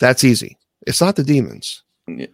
That's 0.00 0.24
easy. 0.24 0.56
It's 0.86 1.00
not 1.00 1.16
the 1.16 1.24
demons. 1.24 1.82
Yeah. 2.06 2.26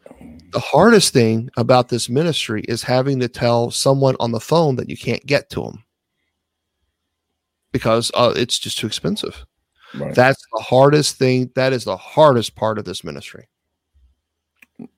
The 0.53 0.61
hardest 0.61 1.13
thing 1.13 1.51
about 1.57 1.89
this 1.89 2.09
ministry 2.09 2.63
is 2.69 2.83
having 2.83 3.21
to 3.21 3.29
tell 3.29 3.71
someone 3.71 4.17
on 4.21 4.31
the 4.31 4.41
phone 4.41 4.77
that 4.77 4.89
you 4.89 4.97
can't 4.97 5.25
get 5.27 5.51
to 5.51 5.63
them 5.63 5.85
because 7.73 8.13
uh, 8.15 8.33
it's 8.37 8.59
just 8.59 8.79
too 8.79 8.87
expensive. 8.87 9.45
Right. 9.95 10.15
That's 10.15 10.43
the 10.53 10.63
hardest 10.63 11.19
thing. 11.19 11.51
That 11.57 11.73
is 11.73 11.85
the 11.85 11.97
hardest 11.97 12.55
part 12.55 12.79
of 12.79 12.85
this 12.85 13.03
ministry. 13.03 13.49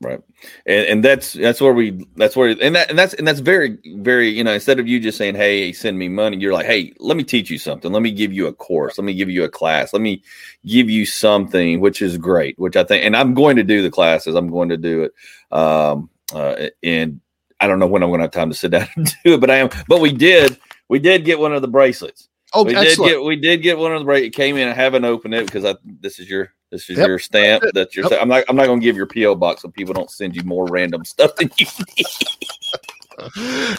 Right 0.01 0.21
and, 0.67 0.87
and 0.87 1.05
that's 1.05 1.35
that's 1.35 1.61
where 1.61 1.73
we 1.73 2.07
that's 2.17 2.35
where 2.35 2.49
and 2.63 2.75
that 2.75 2.89
and 2.89 2.99
that's 2.99 3.15
and 3.15 3.29
that's 3.29 3.41
very 3.41 3.79
very 3.99 4.29
you 4.29 4.43
know 4.43 4.53
instead 4.53 4.79
of 4.81 4.89
you 4.89 4.99
just 4.99 5.19
saying 5.19 5.35
hey 5.35 5.73
send 5.73 5.99
me 5.99 6.09
money 6.09 6.37
you're 6.39 6.53
like 6.53 6.67
hey 6.67 6.93
let 6.99 7.17
me 7.17 7.23
teach 7.23 7.51
you 7.51 7.59
something 7.59 7.93
let 7.93 8.03
me 8.03 8.11
give 8.11 8.33
you 8.33 8.47
a 8.47 8.53
course 8.53 8.97
let 8.99 9.05
me 9.05 9.15
give 9.15 9.29
you 9.29 9.45
a 9.45 9.49
class 9.49 9.93
let 9.93 10.01
me 10.03 10.23
give 10.65 10.89
you 10.89 11.05
something 11.05 11.81
which 11.81 12.01
is 12.01 12.17
great 12.17 12.59
which 12.59 12.77
i 12.77 12.83
think 12.85 13.05
and 13.05 13.15
i'm 13.17 13.35
going 13.35 13.57
to 13.57 13.63
do 13.63 13.83
the 13.83 13.91
classes 13.91 14.35
i'm 14.35 14.51
going 14.51 14.69
to 14.69 14.79
do 14.79 15.03
it 15.05 15.13
um 15.57 16.09
uh 16.35 16.69
and 16.83 17.21
i 17.61 17.67
don't 17.67 17.79
know 17.79 17.87
when 17.87 18.03
i'm 18.03 18.09
going 18.11 18.21
to 18.21 18.25
have 18.25 18.33
time 18.33 18.51
to 18.51 18.57
sit 18.57 18.71
down 18.73 18.89
and 18.97 19.15
do 19.25 19.35
it 19.35 19.41
but 19.41 19.51
i 19.51 19.57
am 19.57 19.69
but 19.89 20.01
we 20.01 20.13
did 20.13 20.59
we 20.89 20.99
did 20.99 21.25
get 21.25 21.39
one 21.39 21.53
of 21.53 21.63
the 21.63 21.69
bracelets 21.69 22.29
Oh, 22.55 22.65
we 22.65 22.75
excellent. 22.75 23.13
did 23.13 23.19
get 23.19 23.25
we 23.25 23.37
did 23.37 23.63
get 23.63 23.77
one 23.77 23.93
of 23.93 23.99
the 23.99 24.05
bracelets. 24.05 24.29
It 24.29 24.37
came 24.37 24.57
in. 24.57 24.69
I 24.69 24.73
haven't 24.73 25.05
opened 25.05 25.35
it 25.35 25.47
because 25.47 25.65
I 25.65 25.75
this 26.01 26.19
is 26.19 26.31
your 26.31 26.53
this 26.71 26.91
is 26.91 26.99
Yep. 26.99 27.07
your 27.09 27.19
stamp 27.19 27.65
that 27.75 27.95
you're. 27.95 28.09
Yep. 28.11 28.21
I'm 28.21 28.29
not 28.29 28.45
I'm 28.49 28.57
not 28.57 28.67
going 28.67 28.81
to 28.81 28.85
give 28.85 28.97
your 28.97 29.07
PO 29.07 29.35
box 29.37 29.63
so 29.63 29.69
people 29.69 29.95
don't 29.95 30.11
send 30.11 30.35
you 30.35 30.43
more 30.43 30.67
random 30.67 31.05
stuff 31.05 31.37
than 31.37 31.51
you 31.59 31.67
need. 31.97 32.07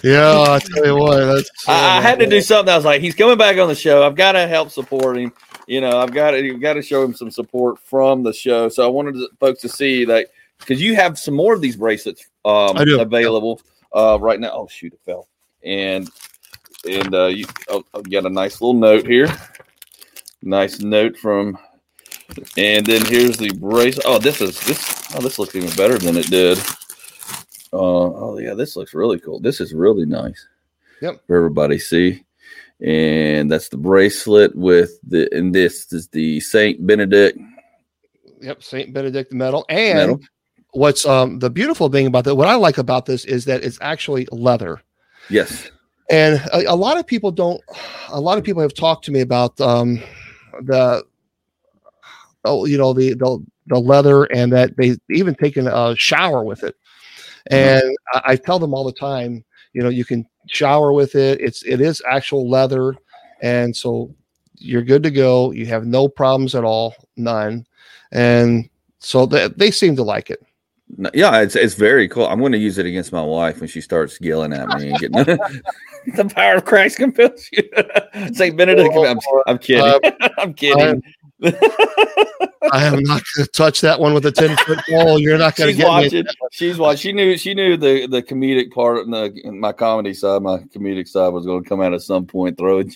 yeah, 0.04 0.42
I 0.48 0.60
tell 0.60 0.86
you 0.86 0.96
what, 0.96 1.18
that's, 1.26 1.68
I, 1.68 1.98
I 1.98 2.02
had 2.02 2.18
to 2.20 2.26
do 2.26 2.42
something. 2.42 2.74
I 2.74 2.76
was 2.76 2.86
like, 2.86 3.02
he's 3.02 3.14
coming 3.14 3.38
back 3.38 3.58
on 3.58 3.68
the 3.68 3.76
show. 3.76 4.04
I've 4.04 4.16
got 4.16 4.32
to 4.32 4.48
help 4.48 4.72
support 4.72 5.18
him. 5.18 5.32
You 5.68 5.82
know, 5.82 6.00
I've 6.00 6.12
got 6.14 6.32
to 6.32 6.44
you've 6.44 6.62
got 6.62 6.74
to 6.74 6.82
show 6.82 7.04
him 7.04 7.14
some 7.14 7.30
support 7.30 7.78
from 7.80 8.24
the 8.24 8.34
show. 8.34 8.70
So 8.70 8.84
I 8.86 8.88
wanted 8.88 9.14
to, 9.16 9.30
folks 9.40 9.62
to 9.62 9.70
see 9.70 10.06
that 10.06 10.30
because 10.60 10.82
you 10.82 10.96
have 10.96 11.20
some 11.20 11.36
more 11.36 11.54
of 11.54 11.62
these 11.62 11.76
bracelets 11.76 12.28
um, 12.46 12.78
available 12.78 13.62
uh, 13.94 14.18
right 14.20 14.40
now. 14.40 14.52
Oh 14.54 14.68
shoot, 14.68 14.94
it 14.94 15.00
fell. 15.06 15.28
And 15.64 16.10
and 16.90 17.14
uh, 17.14 17.26
you 17.26 17.46
oh, 17.70 17.84
I've 17.94 18.10
got 18.10 18.26
a 18.26 18.30
nice 18.30 18.62
little 18.62 18.74
note 18.74 19.06
here. 19.06 19.28
Nice 20.42 20.80
note 20.80 21.18
from. 21.18 21.58
And 22.58 22.86
then 22.86 23.06
here's 23.06 23.38
the 23.38 23.52
bracelet. 23.54 24.06
Oh, 24.06 24.20
this 24.20 24.42
is 24.42 24.60
this. 24.66 25.16
Oh, 25.16 25.22
this 25.22 25.40
looks 25.40 25.56
even 25.56 25.76
better 25.76 25.98
than 25.98 26.18
it 26.18 26.30
did. 26.30 26.58
Uh, 27.74 27.78
oh 27.80 28.38
yeah, 28.40 28.54
this 28.54 28.76
looks 28.76 28.94
really 28.94 29.20
cool. 29.20 29.40
This 29.40 29.60
is 29.60 29.74
really 29.74 30.06
nice. 30.06 30.48
Yep. 31.02 31.22
For 31.28 31.38
everybody 31.38 31.78
see. 31.78 32.24
And 32.80 33.52
that's 33.52 33.70
the 33.70 33.78
bracelet 33.78 34.56
with 34.56 35.00
the 35.08 35.28
and 35.36 35.54
this 35.54 35.92
is 35.92 36.08
the 36.10 36.40
Saint 36.40 36.86
Benedict 36.86 37.40
Yep, 38.42 38.64
Saint 38.64 38.94
Benedict 38.94 39.34
medal. 39.34 39.66
And 39.70 39.98
medal. 39.98 40.20
what's 40.72 41.06
um 41.06 41.40
the 41.40 41.50
beautiful 41.50 41.90
thing 41.90 42.08
about 42.08 42.24
that, 42.26 42.36
what 42.36 42.48
I 42.48 42.56
like 42.56 42.78
about 42.78 43.06
this 43.06 43.26
is 43.26 43.46
that 43.46 43.64
it's 43.64 43.80
actually 43.82 44.28
leather. 44.32 44.82
Yes. 45.30 45.72
And 46.10 46.36
a, 46.54 46.72
a 46.72 46.76
lot 46.76 46.98
of 46.98 47.06
people 47.06 47.32
don't. 47.32 47.62
A 48.10 48.20
lot 48.20 48.38
of 48.38 48.44
people 48.44 48.62
have 48.62 48.74
talked 48.74 49.06
to 49.06 49.12
me 49.12 49.22
about 49.22 49.60
um 49.60 50.02
the 50.62 51.04
you 52.66 52.78
know 52.78 52.94
the 52.94 53.14
the 53.14 53.44
the 53.68 53.80
leather 53.80 54.26
and 54.26 54.52
that 54.54 54.76
they 54.78 54.96
even 55.10 55.36
taken 55.36 55.68
a 55.68 55.96
shower 55.96 56.44
with 56.44 56.64
it. 56.64 56.76
And 57.50 57.96
I, 58.14 58.22
I 58.26 58.36
tell 58.36 58.60
them 58.60 58.74
all 58.74 58.84
the 58.84 58.92
time, 58.92 59.44
you 59.74 59.82
know, 59.82 59.90
you 59.90 60.06
can 60.06 60.28
shower 60.48 60.92
with 60.94 61.16
it. 61.16 61.40
It's 61.42 61.64
it 61.64 61.82
is 61.82 62.02
actual 62.10 62.50
leather, 62.50 62.96
and 63.42 63.76
so 63.76 64.14
you're 64.56 64.82
good 64.82 65.04
to 65.04 65.12
go. 65.12 65.52
You 65.52 65.66
have 65.68 65.86
no 65.86 66.08
problems 66.08 66.56
at 66.56 66.64
all, 66.64 66.96
none. 67.16 67.66
And 68.12 68.70
so 69.00 69.26
they, 69.26 69.48
they 69.50 69.72
seem 69.72 69.96
to 69.98 70.04
like 70.04 70.30
it. 70.30 70.42
Yeah, 71.14 71.42
it's 71.42 71.56
it's 71.56 71.74
very 71.74 72.08
cool. 72.08 72.26
I'm 72.28 72.40
going 72.40 72.54
to 72.54 72.58
use 72.58 72.78
it 72.78 72.86
against 72.86 73.12
my 73.12 73.22
wife 73.22 73.60
when 73.60 73.68
she 73.68 73.82
starts 73.82 74.20
yelling 74.22 74.54
at 74.54 74.70
me 74.80 74.90
and 74.90 75.00
getting 75.00 75.18
the 76.16 76.32
power 76.34 76.56
of 76.56 76.66
Christ 76.66 76.96
compels 76.96 77.50
you. 77.52 77.70
Saint 78.34 78.56
Benedict. 78.56 78.96
I'm, 78.96 79.20
I'm 79.48 79.58
kidding. 79.58 79.84
Uh, 79.84 80.30
I'm 80.38 80.54
kidding. 80.54 81.04
I 82.72 82.84
am 82.86 83.02
not 83.04 83.22
going 83.36 83.46
to 83.46 83.48
touch 83.54 83.82
that 83.82 84.00
one 84.00 84.14
with 84.14 84.26
a 84.26 84.32
ten 84.32 84.56
foot 84.58 84.80
pole. 84.90 85.20
You're 85.20 85.38
not 85.38 85.56
going 85.56 85.72
to 85.72 85.78
get 85.78 85.84
me. 85.84 85.90
watching. 85.90 86.26
She's 86.52 86.78
watching. 86.78 86.98
She 86.98 87.14
knew. 87.14 87.38
She 87.38 87.54
knew 87.54 87.78
the 87.78 88.08
the 88.08 88.22
comedic 88.24 88.72
part 88.72 89.06
and 89.06 89.14
the 89.14 89.52
my 89.52 89.72
comedy 89.72 90.14
side, 90.14 90.42
my 90.42 90.58
comedic 90.76 91.08
side 91.08 91.30
was 91.30 91.46
going 91.46 91.64
to 91.64 91.70
come 91.70 91.82
out 91.82 91.94
at 91.94 92.02
some 92.02 92.26
point. 92.26 92.58
Throw 92.58 92.80
it. 92.80 92.94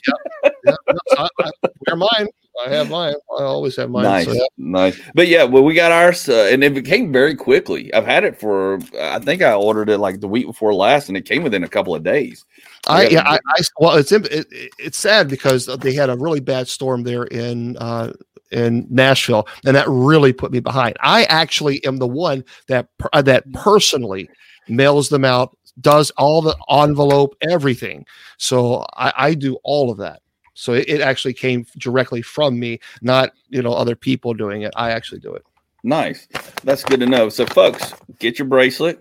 Yeah, 0.66 0.74
no, 0.90 0.98
I, 1.18 1.28
I 1.40 1.52
wear 1.88 1.96
mine. 1.96 2.28
I 2.66 2.70
have 2.70 2.90
mine. 2.90 3.16
I 3.40 3.44
always 3.44 3.76
have 3.78 3.90
mine. 3.90 4.04
nice, 4.04 4.26
So, 4.26 4.34
yeah. 4.34 4.44
nice. 4.58 5.00
But 5.16 5.28
yeah, 5.30 5.46
well, 5.46 5.64
we 5.64 5.74
got 5.74 5.92
ours, 5.92 6.28
uh, 6.28 6.50
and 6.52 6.64
it 6.64 6.86
came 6.86 7.12
very 7.12 7.34
quickly. 7.34 7.94
I've 7.94 8.06
had 8.06 8.24
it 8.24 8.40
for. 8.40 8.80
I 9.00 9.20
think 9.20 9.42
I 9.42 9.54
ordered 9.54 9.90
it 9.90 10.00
like 10.00 10.20
the 10.20 10.28
week 10.28 10.48
before 10.48 10.74
last, 10.74 11.08
and 11.08 11.18
it 11.18 11.26
came 11.26 11.44
within 11.44 11.64
a 11.64 11.68
couple 11.70 11.96
of 11.96 12.04
days. 12.04 12.46
I 12.88 13.04
got 13.04 13.12
yeah, 13.12 13.22
I, 13.26 13.36
I 13.36 13.62
well, 13.80 13.96
it's 13.96 14.12
it, 14.12 14.26
it- 14.32 14.48
it's 14.78 14.98
sad 14.98 15.30
because 15.30 15.68
they 15.68 15.94
had 15.94 16.10
a 16.10 16.18
really 16.18 16.40
bad 16.42 16.68
storm 16.68 17.04
there 17.04 17.24
in 17.24 17.78
uh, 17.78 18.12
in 18.52 18.88
Nashville, 18.90 19.48
and 19.66 19.76
that 19.76 19.88
really 19.88 20.34
put 20.34 20.52
me 20.52 20.60
behind. 20.60 20.98
I 21.02 21.24
actually 21.26 21.84
am 21.86 21.98
the 21.98 22.08
one 22.08 22.44
that 22.68 22.88
uh, 23.14 23.22
that 23.24 23.52
personally 23.54 24.30
mails 24.68 25.10
them 25.10 25.26
out, 25.26 25.58
does 25.80 26.12
all 26.12 26.42
the 26.42 26.56
envelope, 26.70 27.36
everything. 27.42 28.06
So 28.38 28.86
I, 28.96 29.14
I 29.18 29.34
do 29.34 29.58
all 29.64 29.92
of 29.92 29.98
that. 30.00 30.22
So 30.54 30.74
it, 30.74 30.88
it 30.88 31.02
actually 31.02 31.34
came 31.34 31.66
directly 31.78 32.22
from 32.22 32.60
me, 32.60 32.80
not 33.02 33.32
you 33.50 33.62
know 33.62 33.74
other 33.74 33.96
people 33.96 34.34
doing 34.34 34.64
it. 34.64 34.74
I 34.76 34.92
actually 34.92 35.20
do 35.20 35.34
it. 35.34 35.44
Nice. 35.84 36.28
That's 36.64 36.84
good 36.84 37.00
to 37.00 37.08
know. 37.08 37.30
So, 37.30 37.46
folks, 37.46 37.94
get 38.20 38.38
your 38.38 38.48
bracelet. 38.48 39.00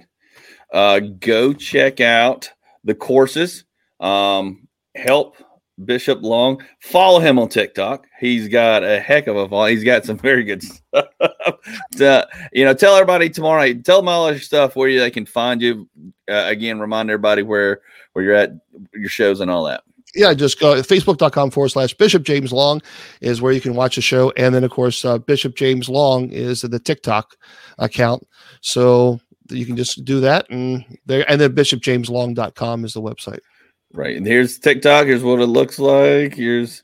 Uh, 0.72 1.00
go 1.00 1.52
check 1.52 2.00
out 2.00 2.50
the 2.84 2.94
courses. 2.94 3.64
Um, 3.98 4.68
help 4.94 5.36
Bishop 5.84 6.20
Long. 6.22 6.62
Follow 6.80 7.20
him 7.20 7.38
on 7.38 7.48
TikTok. 7.48 8.06
He's 8.18 8.48
got 8.48 8.82
a 8.84 9.00
heck 9.00 9.26
of 9.26 9.36
a 9.36 9.48
follow. 9.48 9.66
He's 9.66 9.84
got 9.84 10.04
some 10.04 10.18
very 10.18 10.44
good 10.44 10.62
stuff. 10.62 11.06
to, 11.96 12.28
you 12.52 12.64
know, 12.64 12.74
tell 12.74 12.94
everybody 12.94 13.30
tomorrow. 13.30 13.72
Tell 13.74 13.98
them 14.00 14.08
all 14.08 14.30
your 14.30 14.40
stuff 14.40 14.76
where 14.76 14.98
they 14.98 15.10
can 15.10 15.26
find 15.26 15.60
you. 15.62 15.88
Uh, 16.28 16.44
again, 16.46 16.78
remind 16.80 17.10
everybody 17.10 17.42
where 17.42 17.80
where 18.12 18.24
you're 18.24 18.34
at, 18.34 18.52
your 18.94 19.08
shows 19.08 19.40
and 19.40 19.50
all 19.50 19.64
that. 19.64 19.82
yeah, 20.14 20.34
just 20.34 20.58
go 20.58 20.74
facebook.com 20.82 21.50
forward 21.50 21.68
slash 21.68 21.94
Bishop 21.94 22.22
James 22.24 22.52
Long 22.52 22.82
is 23.20 23.40
where 23.40 23.52
you 23.52 23.60
can 23.60 23.74
watch 23.74 23.96
the 23.96 24.02
show. 24.02 24.32
And 24.36 24.54
then, 24.54 24.64
of 24.64 24.70
course, 24.70 25.04
uh, 25.04 25.18
Bishop 25.18 25.54
James 25.54 25.88
Long 25.88 26.30
is 26.30 26.62
the 26.62 26.78
TikTok 26.78 27.36
account. 27.78 28.26
So 28.60 29.20
you 29.48 29.66
can 29.66 29.76
just 29.76 30.04
do 30.04 30.20
that. 30.20 30.48
And 30.50 30.84
there, 31.06 31.24
and 31.30 31.40
then 31.40 31.54
bishopjameslong.com 31.54 32.84
is 32.84 32.94
the 32.94 33.02
website. 33.02 33.40
Right. 33.92 34.16
And 34.16 34.26
here's 34.26 34.58
TikTok. 34.58 35.06
Here's 35.06 35.22
what 35.22 35.40
it 35.40 35.46
looks 35.46 35.78
like. 35.78 36.34
Here's 36.34 36.82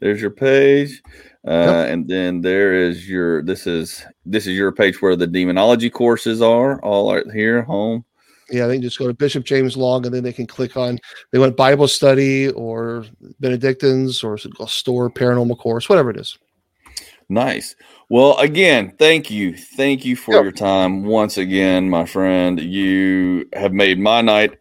there's 0.00 0.20
your 0.20 0.30
page. 0.30 1.02
Uh, 1.46 1.86
and 1.88 2.08
then 2.08 2.40
there 2.40 2.74
is 2.74 3.08
your 3.08 3.42
this 3.42 3.66
is 3.66 4.04
this 4.24 4.46
is 4.46 4.56
your 4.56 4.72
page 4.72 5.00
where 5.00 5.14
the 5.14 5.26
demonology 5.26 5.88
courses 5.88 6.42
are 6.42 6.80
all 6.82 7.14
right 7.14 7.24
here 7.32 7.62
home. 7.62 8.04
Yeah, 8.50 8.66
they 8.66 8.74
can 8.74 8.82
just 8.82 8.98
go 8.98 9.06
to 9.06 9.14
Bishop 9.14 9.44
James 9.44 9.76
Long 9.76 10.04
and 10.06 10.14
then 10.14 10.22
they 10.22 10.32
can 10.32 10.46
click 10.46 10.76
on, 10.76 10.98
they 11.32 11.38
want 11.38 11.56
Bible 11.56 11.88
study 11.88 12.48
or 12.50 13.04
Benedictines 13.40 14.22
or 14.22 14.38
a 14.60 14.68
store 14.68 15.10
paranormal 15.10 15.58
course, 15.58 15.88
whatever 15.88 16.10
it 16.10 16.16
is. 16.16 16.38
Nice. 17.28 17.74
Well, 18.08 18.38
again, 18.38 18.94
thank 18.98 19.32
you. 19.32 19.56
Thank 19.56 20.04
you 20.04 20.14
for 20.14 20.34
Yep. 20.34 20.42
your 20.44 20.52
time 20.52 21.04
once 21.04 21.38
again, 21.38 21.90
my 21.90 22.06
friend. 22.06 22.60
You 22.60 23.48
have 23.52 23.72
made 23.72 23.98
my 23.98 24.20
night 24.20 24.58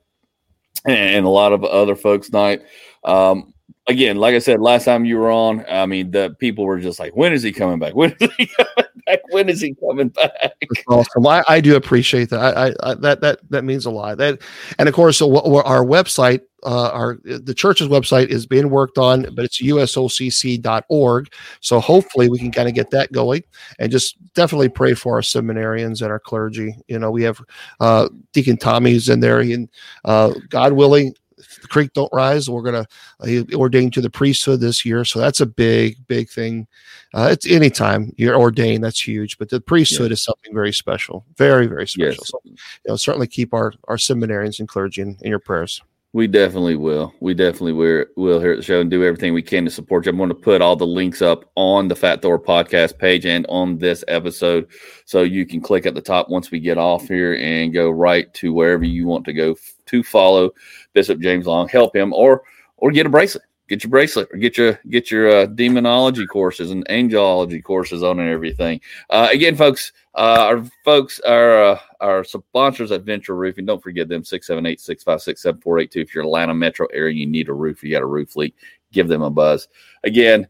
and 0.86 1.26
a 1.26 1.30
lot 1.30 1.54
of 1.54 1.64
other 1.64 1.96
folks' 1.96 2.32
night. 2.32 2.62
Um, 3.04 3.54
again, 3.88 4.18
like 4.18 4.36
I 4.36 4.40
said, 4.40 4.62
last 4.62 4.86
time 4.86 5.06
you 5.06 5.18
were 5.18 5.32
on, 5.32 5.66
I 5.70 5.86
mean, 5.86 6.12
the 6.12 6.36
people 6.40 6.66
were 6.66 6.80
just 6.80 7.00
like, 7.00 7.16
when 7.16 7.34
is 7.34 7.44
he 7.44 7.52
coming 7.52 7.80
back? 7.80 7.94
When 8.06 8.16
is 8.20 8.32
he 8.38 8.48
coming 8.48 8.92
back? 9.06 9.20
When 9.30 9.50
is 9.50 9.62
he 9.62 9.76
coming 9.76 10.10
back? 10.10 10.32
That's 10.42 10.84
awesome. 10.88 11.28
I, 11.28 11.44
I 11.48 11.62
do 11.62 11.76
appreciate 11.76 12.30
that. 12.32 12.40
I, 12.40 12.68
I, 12.68 12.92
I 12.92 12.96
that 12.96 13.22
that 13.22 13.40
that 13.50 13.64
means 13.64 13.86
a 13.86 13.92
lot. 13.92 14.18
That 14.18 14.42
and 14.80 14.90
of 14.90 14.96
course, 14.96 15.22
our 15.22 15.86
website, 15.86 16.42
uh, 16.64 16.90
our 16.90 17.20
the 17.24 17.54
church's 17.54 17.88
website 17.88 18.28
is 18.28 18.48
being 18.48 18.70
worked 18.70 18.98
on, 18.98 19.34
but 19.36 19.46
it's 19.46 19.62
usocc.org. 19.62 21.34
So 21.62 21.80
hopefully 21.80 22.30
we 22.30 22.40
can 22.40 22.52
kind 22.52 22.68
of 22.68 22.74
get 22.74 22.90
that 22.92 23.12
going, 23.12 23.44
and 23.80 23.92
just 23.92 24.18
definitely 24.34 24.70
pray 24.70 24.96
for 24.96 25.16
our 25.16 25.22
seminarians 25.22 26.02
and 26.02 26.12
our 26.12 26.20
clergy. 26.20 26.76
You 26.88 27.00
know, 27.00 27.12
we 27.12 27.24
have 27.24 27.40
uh, 27.80 28.10
Deacon 28.34 28.58
Tommy's 28.58 29.10
in 29.10 29.20
there, 29.20 29.40
and 29.40 29.70
uh, 30.04 30.34
God 30.50 30.74
willing. 30.74 31.14
The 31.62 31.68
creek 31.68 31.94
don't 31.94 32.12
rise. 32.14 32.50
We're 32.50 32.62
gonna 32.62 32.86
uh, 33.22 33.44
ordained 33.56 33.94
to 33.94 34.02
the 34.02 34.10
priesthood 34.10 34.60
this 34.60 34.86
year, 34.86 35.06
so 35.06 35.20
that's 35.20 35.42
a 35.42 35.46
big, 35.46 36.06
big 36.08 36.30
thing. 36.30 36.68
Uh, 37.14 37.30
it's 37.32 37.48
anytime 37.48 38.14
you're 38.18 38.38
ordained, 38.38 38.84
that's 38.84 39.06
huge. 39.06 39.38
But 39.38 39.50
the 39.50 39.62
priesthood 39.62 40.12
is 40.12 40.22
something 40.22 40.54
very 40.54 40.74
special, 40.74 41.26
very, 41.38 41.68
very 41.68 41.88
special. 41.88 42.24
Yes. 42.24 42.30
So, 42.30 42.42
you 42.46 42.56
know, 42.88 42.96
certainly 42.96 43.28
keep 43.28 43.54
our 43.54 43.74
our 43.88 43.98
seminarians 43.98 44.60
and 44.60 44.68
clergy 44.68 45.02
in, 45.02 45.18
in 45.22 45.30
your 45.30 45.40
prayers. 45.40 45.82
We 46.16 46.28
definitely 46.28 46.78
will. 46.78 47.14
We 47.20 47.34
definitely 47.34 47.74
will, 47.74 48.40
here 48.40 48.52
at 48.54 48.56
the 48.56 48.64
show 48.64 48.80
and 48.80 48.90
do 48.90 49.04
everything 49.04 49.34
we 49.34 49.42
can 49.42 49.66
to 49.66 49.70
support 49.70 50.06
you. 50.06 50.12
I'm 50.12 50.18
going 50.18 50.30
to 50.30 50.34
put 50.34 50.62
all 50.62 50.78
the 50.78 50.88
links 50.88 51.22
up 51.22 51.52
on 51.56 51.90
the 51.90 51.96
Fat 51.98 52.22
Thor 52.22 52.40
podcast 52.40 52.98
page 52.98 53.26
and 53.26 53.46
on 53.50 53.80
this 53.80 54.02
episode. 54.08 54.68
So 55.04 55.24
you 55.24 55.46
can 55.46 55.60
click 55.60 55.86
at 55.86 55.94
the 55.94 56.00
top 56.00 56.30
once 56.30 56.52
we 56.52 56.62
get 56.62 56.78
off 56.78 57.10
here 57.10 57.36
and 57.36 57.74
go 57.74 57.90
right 57.90 58.34
to 58.36 58.54
wherever 58.54 58.86
you 58.86 59.06
want 59.06 59.26
to 59.26 59.34
go 59.34 59.58
to 59.88 60.04
follow 60.04 60.52
Bishop 60.94 61.20
James 61.20 61.48
Long, 61.48 61.68
help 61.68 61.94
him, 61.94 62.14
or 62.14 62.44
or 62.78 62.92
get 62.92 63.06
a 63.06 63.10
bracelet 63.10 63.44
get 63.68 63.84
your 63.84 63.90
bracelet 63.90 64.30
or 64.32 64.38
get 64.38 64.58
your 64.58 64.80
get 64.90 65.10
your 65.10 65.30
uh, 65.30 65.46
demonology 65.48 66.26
courses 66.28 66.72
and 66.72 66.88
angelology 66.88 67.64
courses 67.64 68.04
on 68.04 68.20
and 68.20 68.30
everything. 68.30 68.80
Uh, 69.10 69.28
again, 69.32 69.56
folks, 69.56 69.92
uh, 70.16 70.46
our 70.48 70.64
folks, 70.84 71.20
our 71.22 71.64
uh, 71.64 71.80
our 72.02 72.24
sponsors 72.24 72.92
at 72.92 73.04
Venture 73.04 73.36
Roofing. 73.36 73.66
Don't 73.66 73.82
forget 73.82 74.08
them 74.08 74.24
678-656-7482. 74.24 75.96
If 75.96 76.14
you're 76.14 76.24
Atlanta 76.24 76.54
metro 76.54 76.88
area, 76.94 77.16
you 77.16 77.28
need 77.28 77.50
a 77.50 77.54
roof, 77.54 77.84
you 77.84 77.92
got 77.92 78.04
a 78.04 78.08
roof 78.08 78.36
leak, 78.36 78.56
give 78.92 79.08
them 79.08 79.22
a 79.22 79.30
buzz. 79.30 79.68
Again, 80.04 80.48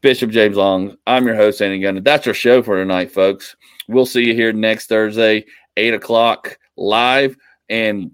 Bishop 0.00 0.30
James 0.30 0.56
Long. 0.56 0.96
I'm 1.06 1.26
your 1.26 1.36
host, 1.36 1.60
Andy 1.60 1.80
Gunn. 1.80 2.02
That's 2.02 2.26
our 2.26 2.34
show 2.34 2.62
for 2.62 2.76
tonight, 2.76 3.10
folks. 3.10 3.56
We'll 3.88 4.06
see 4.06 4.24
you 4.24 4.34
here 4.34 4.52
next 4.52 4.86
Thursday, 4.86 5.44
eight 5.76 5.94
o'clock 5.94 6.58
live. 6.76 7.36
And 7.68 8.12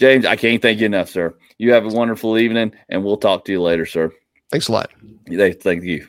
James, 0.00 0.24
I 0.24 0.34
can't 0.34 0.62
thank 0.62 0.80
you 0.80 0.86
enough, 0.86 1.10
sir. 1.10 1.34
You 1.58 1.74
have 1.74 1.84
a 1.84 1.88
wonderful 1.88 2.38
evening, 2.38 2.72
and 2.88 3.04
we'll 3.04 3.18
talk 3.18 3.44
to 3.44 3.52
you 3.52 3.60
later, 3.60 3.84
sir. 3.84 4.10
Thanks 4.50 4.68
a 4.68 4.72
lot. 4.72 4.90
Thank 5.28 5.84
you. 5.84 6.08